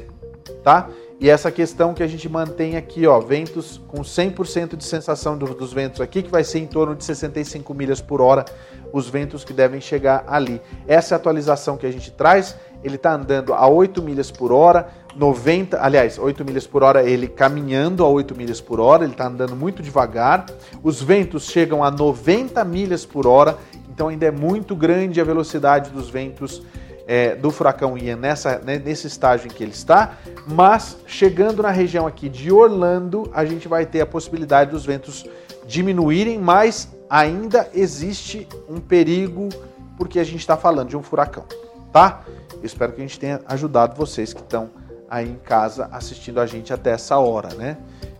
tá? 0.63 0.89
E 1.19 1.29
essa 1.29 1.49
questão 1.51 1.93
que 1.93 2.03
a 2.03 2.07
gente 2.07 2.27
mantém 2.27 2.75
aqui, 2.75 3.07
ó, 3.07 3.19
ventos 3.19 3.81
com 3.87 4.01
100% 4.01 4.75
de 4.75 4.83
sensação 4.83 5.37
do, 5.37 5.53
dos 5.53 5.71
ventos 5.71 6.01
aqui, 6.01 6.21
que 6.21 6.29
vai 6.29 6.43
ser 6.43 6.59
em 6.59 6.67
torno 6.67 6.95
de 6.95 7.05
65 7.05 7.73
milhas 7.73 8.01
por 8.01 8.19
hora, 8.19 8.43
os 8.91 9.07
ventos 9.07 9.45
que 9.45 9.53
devem 9.53 9.79
chegar 9.79 10.25
ali. 10.27 10.61
Essa 10.85 11.15
é 11.15 11.15
atualização 11.15 11.77
que 11.77 11.85
a 11.85 11.91
gente 11.91 12.11
traz, 12.11 12.57
ele 12.83 12.95
está 12.95 13.13
andando 13.13 13.53
a 13.53 13.65
8 13.67 14.01
milhas 14.01 14.29
por 14.29 14.51
hora, 14.51 14.89
90, 15.15 15.81
aliás, 15.81 16.17
8 16.17 16.43
milhas 16.43 16.67
por 16.67 16.83
hora, 16.83 17.03
ele 17.03 17.27
caminhando 17.27 18.03
a 18.03 18.09
8 18.09 18.35
milhas 18.35 18.59
por 18.59 18.79
hora, 18.79 19.03
ele 19.03 19.13
está 19.13 19.27
andando 19.27 19.55
muito 19.55 19.81
devagar. 19.81 20.45
Os 20.83 21.01
ventos 21.01 21.45
chegam 21.45 21.83
a 21.83 21.89
90 21.89 22.63
milhas 22.65 23.05
por 23.05 23.25
hora, 23.25 23.57
então 23.93 24.07
ainda 24.07 24.25
é 24.25 24.31
muito 24.31 24.75
grande 24.75 25.21
a 25.21 25.23
velocidade 25.23 25.91
dos 25.91 26.09
ventos 26.09 26.63
é, 27.05 27.35
do 27.35 27.51
furacão 27.51 27.95
Ian 27.95 28.15
nessa, 28.15 28.57
né, 28.57 28.81
nesse 28.83 29.05
estágio 29.05 29.47
em 29.47 29.53
que 29.53 29.63
ele 29.63 29.71
está, 29.71 30.17
mas 30.47 30.97
chegando 31.05 31.61
na 31.61 31.69
região 31.69 32.07
aqui 32.07 32.27
de 32.27 32.51
Orlando, 32.51 33.29
a 33.33 33.45
gente 33.45 33.67
vai 33.67 33.85
ter 33.85 34.01
a 34.01 34.05
possibilidade 34.05 34.71
dos 34.71 34.83
ventos 34.83 35.25
diminuírem, 35.67 36.39
mas 36.39 36.89
ainda 37.07 37.69
existe 37.73 38.47
um 38.67 38.79
perigo 38.79 39.49
porque 39.95 40.19
a 40.19 40.23
gente 40.23 40.39
está 40.39 40.57
falando 40.57 40.89
de 40.89 40.97
um 40.97 41.03
furacão, 41.03 41.45
tá? 41.91 42.23
Eu 42.53 42.65
espero 42.65 42.93
que 42.93 43.01
a 43.01 43.03
gente 43.03 43.19
tenha 43.19 43.41
ajudado 43.45 43.95
vocês 43.95 44.33
que 44.33 44.41
estão 44.41 44.71
aí 45.07 45.29
em 45.29 45.35
casa 45.35 45.87
assistindo 45.91 46.39
a 46.39 46.47
gente 46.47 46.73
até 46.73 46.91
essa 46.91 47.19
hora, 47.19 47.53
né? 47.53 47.77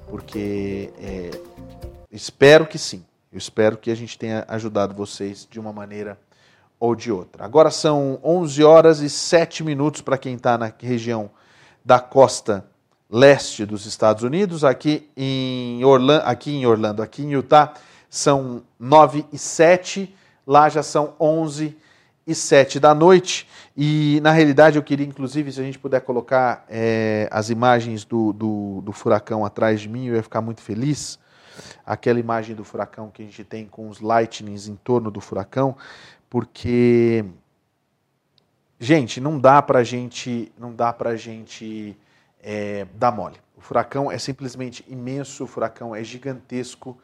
Porque 0.07 0.91
é, 1.01 1.31
espero 2.11 2.67
que 2.67 2.77
sim. 2.77 3.03
Eu 3.33 3.39
espero 3.39 3.77
que 3.77 3.89
a 3.89 3.95
gente 3.95 4.15
tenha 4.15 4.45
ajudado 4.47 4.93
vocês 4.93 5.47
de 5.49 5.59
uma 5.59 5.73
maneira 5.73 6.19
ou 6.79 6.95
de 6.95 7.11
outra. 7.11 7.43
Agora 7.43 7.71
são 7.71 8.19
11 8.23 8.63
horas 8.63 8.99
e 8.99 9.09
7 9.09 9.63
minutos 9.63 10.01
para 10.01 10.19
quem 10.19 10.35
está 10.35 10.55
na 10.55 10.71
região 10.79 11.31
da 11.83 11.99
costa 11.99 12.63
leste 13.09 13.65
dos 13.65 13.87
Estados 13.87 14.21
Unidos. 14.21 14.63
Aqui 14.63 15.09
em 15.17 15.83
Orlando, 15.83 16.23
aqui 16.27 16.51
em, 16.51 16.63
Orlando, 16.67 17.01
aqui 17.01 17.23
em 17.23 17.31
Utah, 17.31 17.73
são 18.07 18.61
9 18.79 19.25
e 19.33 19.37
7. 19.39 20.15
Lá 20.45 20.69
já 20.69 20.83
são 20.83 21.15
11 21.19 21.75
e 22.27 22.35
7 22.35 22.79
da 22.79 22.93
noite. 22.93 23.47
E 23.75 24.19
na 24.21 24.29
realidade 24.29 24.77
eu 24.77 24.83
queria, 24.83 25.07
inclusive, 25.07 25.51
se 25.51 25.59
a 25.59 25.63
gente 25.63 25.79
puder 25.79 26.01
colocar 26.01 26.63
é, 26.69 27.27
as 27.31 27.49
imagens 27.49 28.05
do, 28.05 28.31
do, 28.31 28.81
do 28.81 28.91
furacão 28.91 29.43
atrás 29.43 29.81
de 29.81 29.89
mim, 29.89 30.05
eu 30.05 30.15
ia 30.17 30.21
ficar 30.21 30.39
muito 30.39 30.61
feliz 30.61 31.17
aquela 31.85 32.19
imagem 32.19 32.55
do 32.55 32.63
furacão 32.63 33.09
que 33.09 33.21
a 33.21 33.25
gente 33.25 33.43
tem 33.43 33.65
com 33.65 33.89
os 33.89 33.99
lightnings 33.99 34.67
em 34.67 34.75
torno 34.75 35.09
do 35.11 35.21
furacão, 35.21 35.75
porque 36.29 37.25
gente, 38.79 39.21
não 39.21 39.39
dá 39.39 39.61
pra 39.61 39.83
gente, 39.83 40.51
não 40.57 40.73
dá 40.73 40.91
pra 40.91 41.15
gente 41.15 41.97
é, 42.41 42.85
dar 42.95 43.11
mole. 43.11 43.37
O 43.55 43.61
furacão 43.61 44.11
é 44.11 44.17
simplesmente 44.17 44.83
imenso, 44.87 45.45
o 45.45 45.47
furacão 45.47 45.95
é 45.95 46.03
gigantesco, 46.03 46.97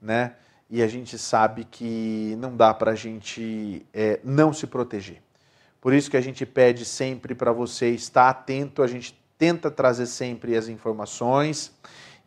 né? 0.00 0.34
E 0.68 0.82
a 0.82 0.88
gente 0.88 1.18
sabe 1.18 1.64
que 1.64 2.36
não 2.38 2.56
dá 2.56 2.72
para 2.72 2.92
a 2.92 2.94
gente 2.94 3.86
é, 3.92 4.20
não 4.24 4.52
se 4.52 4.66
proteger. 4.66 5.22
Por 5.80 5.92
isso 5.92 6.10
que 6.10 6.16
a 6.16 6.20
gente 6.20 6.44
pede 6.44 6.84
sempre 6.84 7.34
para 7.34 7.52
você 7.52 7.90
estar 7.90 8.28
atento, 8.28 8.82
a 8.82 8.86
gente 8.86 9.18
tenta 9.38 9.70
trazer 9.70 10.06
sempre 10.06 10.56
as 10.56 10.68
informações 10.68 11.72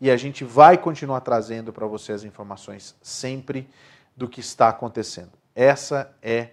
e 0.04 0.12
a 0.12 0.18
gente 0.18 0.44
vai 0.44 0.78
continuar 0.78 1.22
trazendo 1.22 1.72
para 1.72 1.88
você 1.88 2.12
as 2.12 2.26
informações 2.26 2.94
sempre 3.02 3.70
do 4.18 4.28
que 4.28 4.42
está 4.42 4.68
acontecendo. 4.68 5.32
Essa 5.56 6.14
é 6.22 6.50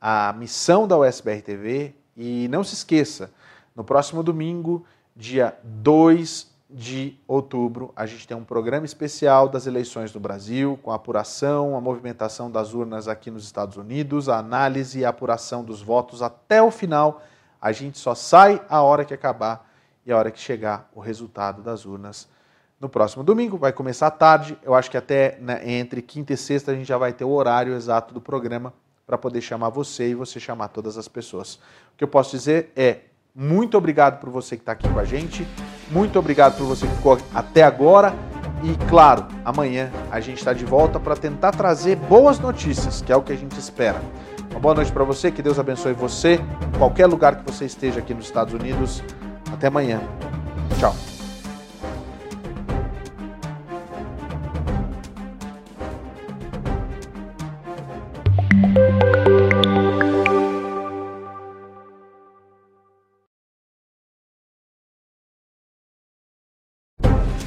a 0.00 0.32
missão 0.32 0.88
da 0.88 0.96
USBR 0.96 1.42
TV 1.42 1.94
e 2.16 2.48
não 2.48 2.64
se 2.64 2.72
esqueça, 2.72 3.30
no 3.74 3.84
próximo 3.84 4.22
domingo, 4.22 4.82
dia 5.14 5.58
2 5.62 6.50
de 6.70 7.20
outubro, 7.28 7.92
a 7.94 8.06
gente 8.06 8.26
tem 8.26 8.34
um 8.34 8.42
programa 8.42 8.86
especial 8.86 9.46
das 9.46 9.66
eleições 9.66 10.14
no 10.14 10.18
Brasil, 10.18 10.80
com 10.82 10.90
a 10.90 10.94
apuração, 10.94 11.76
a 11.76 11.80
movimentação 11.82 12.50
das 12.50 12.72
urnas 12.72 13.08
aqui 13.08 13.30
nos 13.30 13.44
Estados 13.44 13.76
Unidos, 13.76 14.26
a 14.26 14.38
análise 14.38 15.00
e 15.00 15.04
a 15.04 15.10
apuração 15.10 15.62
dos 15.62 15.82
votos 15.82 16.22
até 16.22 16.62
o 16.62 16.70
final. 16.70 17.22
A 17.60 17.72
gente 17.72 17.98
só 17.98 18.14
sai 18.14 18.64
a 18.70 18.80
hora 18.80 19.04
que 19.04 19.12
acabar 19.12 19.70
e 20.06 20.10
a 20.10 20.16
hora 20.16 20.30
que 20.30 20.40
chegar 20.40 20.88
o 20.94 21.00
resultado 21.00 21.60
das 21.60 21.84
urnas 21.84 22.34
no 22.80 22.88
próximo 22.88 23.22
domingo. 23.22 23.56
Vai 23.56 23.72
começar 23.72 24.06
à 24.08 24.10
tarde. 24.10 24.58
Eu 24.62 24.74
acho 24.74 24.90
que 24.90 24.96
até 24.96 25.38
né, 25.40 25.60
entre 25.64 26.02
quinta 26.02 26.32
e 26.32 26.36
sexta 26.36 26.72
a 26.72 26.74
gente 26.74 26.86
já 26.86 26.98
vai 26.98 27.12
ter 27.12 27.24
o 27.24 27.30
horário 27.30 27.74
exato 27.74 28.12
do 28.12 28.20
programa 28.20 28.72
para 29.06 29.16
poder 29.16 29.40
chamar 29.40 29.68
você 29.68 30.10
e 30.10 30.14
você 30.14 30.40
chamar 30.40 30.68
todas 30.68 30.98
as 30.98 31.06
pessoas. 31.06 31.54
O 31.54 31.96
que 31.96 32.04
eu 32.04 32.08
posso 32.08 32.36
dizer 32.36 32.72
é 32.74 33.00
muito 33.34 33.76
obrigado 33.76 34.18
por 34.18 34.30
você 34.30 34.56
que 34.56 34.62
está 34.62 34.72
aqui 34.72 34.88
com 34.88 34.98
a 34.98 35.04
gente. 35.04 35.46
Muito 35.90 36.18
obrigado 36.18 36.56
por 36.56 36.66
você 36.66 36.86
que 36.86 36.96
ficou 36.96 37.18
até 37.34 37.62
agora. 37.62 38.14
E 38.64 38.74
claro, 38.88 39.26
amanhã 39.44 39.92
a 40.10 40.18
gente 40.20 40.38
está 40.38 40.52
de 40.52 40.64
volta 40.64 40.98
para 40.98 41.14
tentar 41.14 41.52
trazer 41.52 41.96
boas 41.96 42.38
notícias, 42.38 43.02
que 43.02 43.12
é 43.12 43.16
o 43.16 43.22
que 43.22 43.32
a 43.32 43.36
gente 43.36 43.58
espera. 43.58 44.00
Uma 44.50 44.60
boa 44.60 44.74
noite 44.74 44.90
para 44.90 45.04
você, 45.04 45.30
que 45.30 45.42
Deus 45.42 45.58
abençoe 45.58 45.92
você, 45.92 46.40
qualquer 46.78 47.06
lugar 47.06 47.36
que 47.36 47.52
você 47.52 47.66
esteja 47.66 48.00
aqui 48.00 48.14
nos 48.14 48.24
Estados 48.24 48.54
Unidos. 48.54 49.02
Até 49.52 49.66
amanhã. 49.66 50.00
Tchau. 50.80 51.15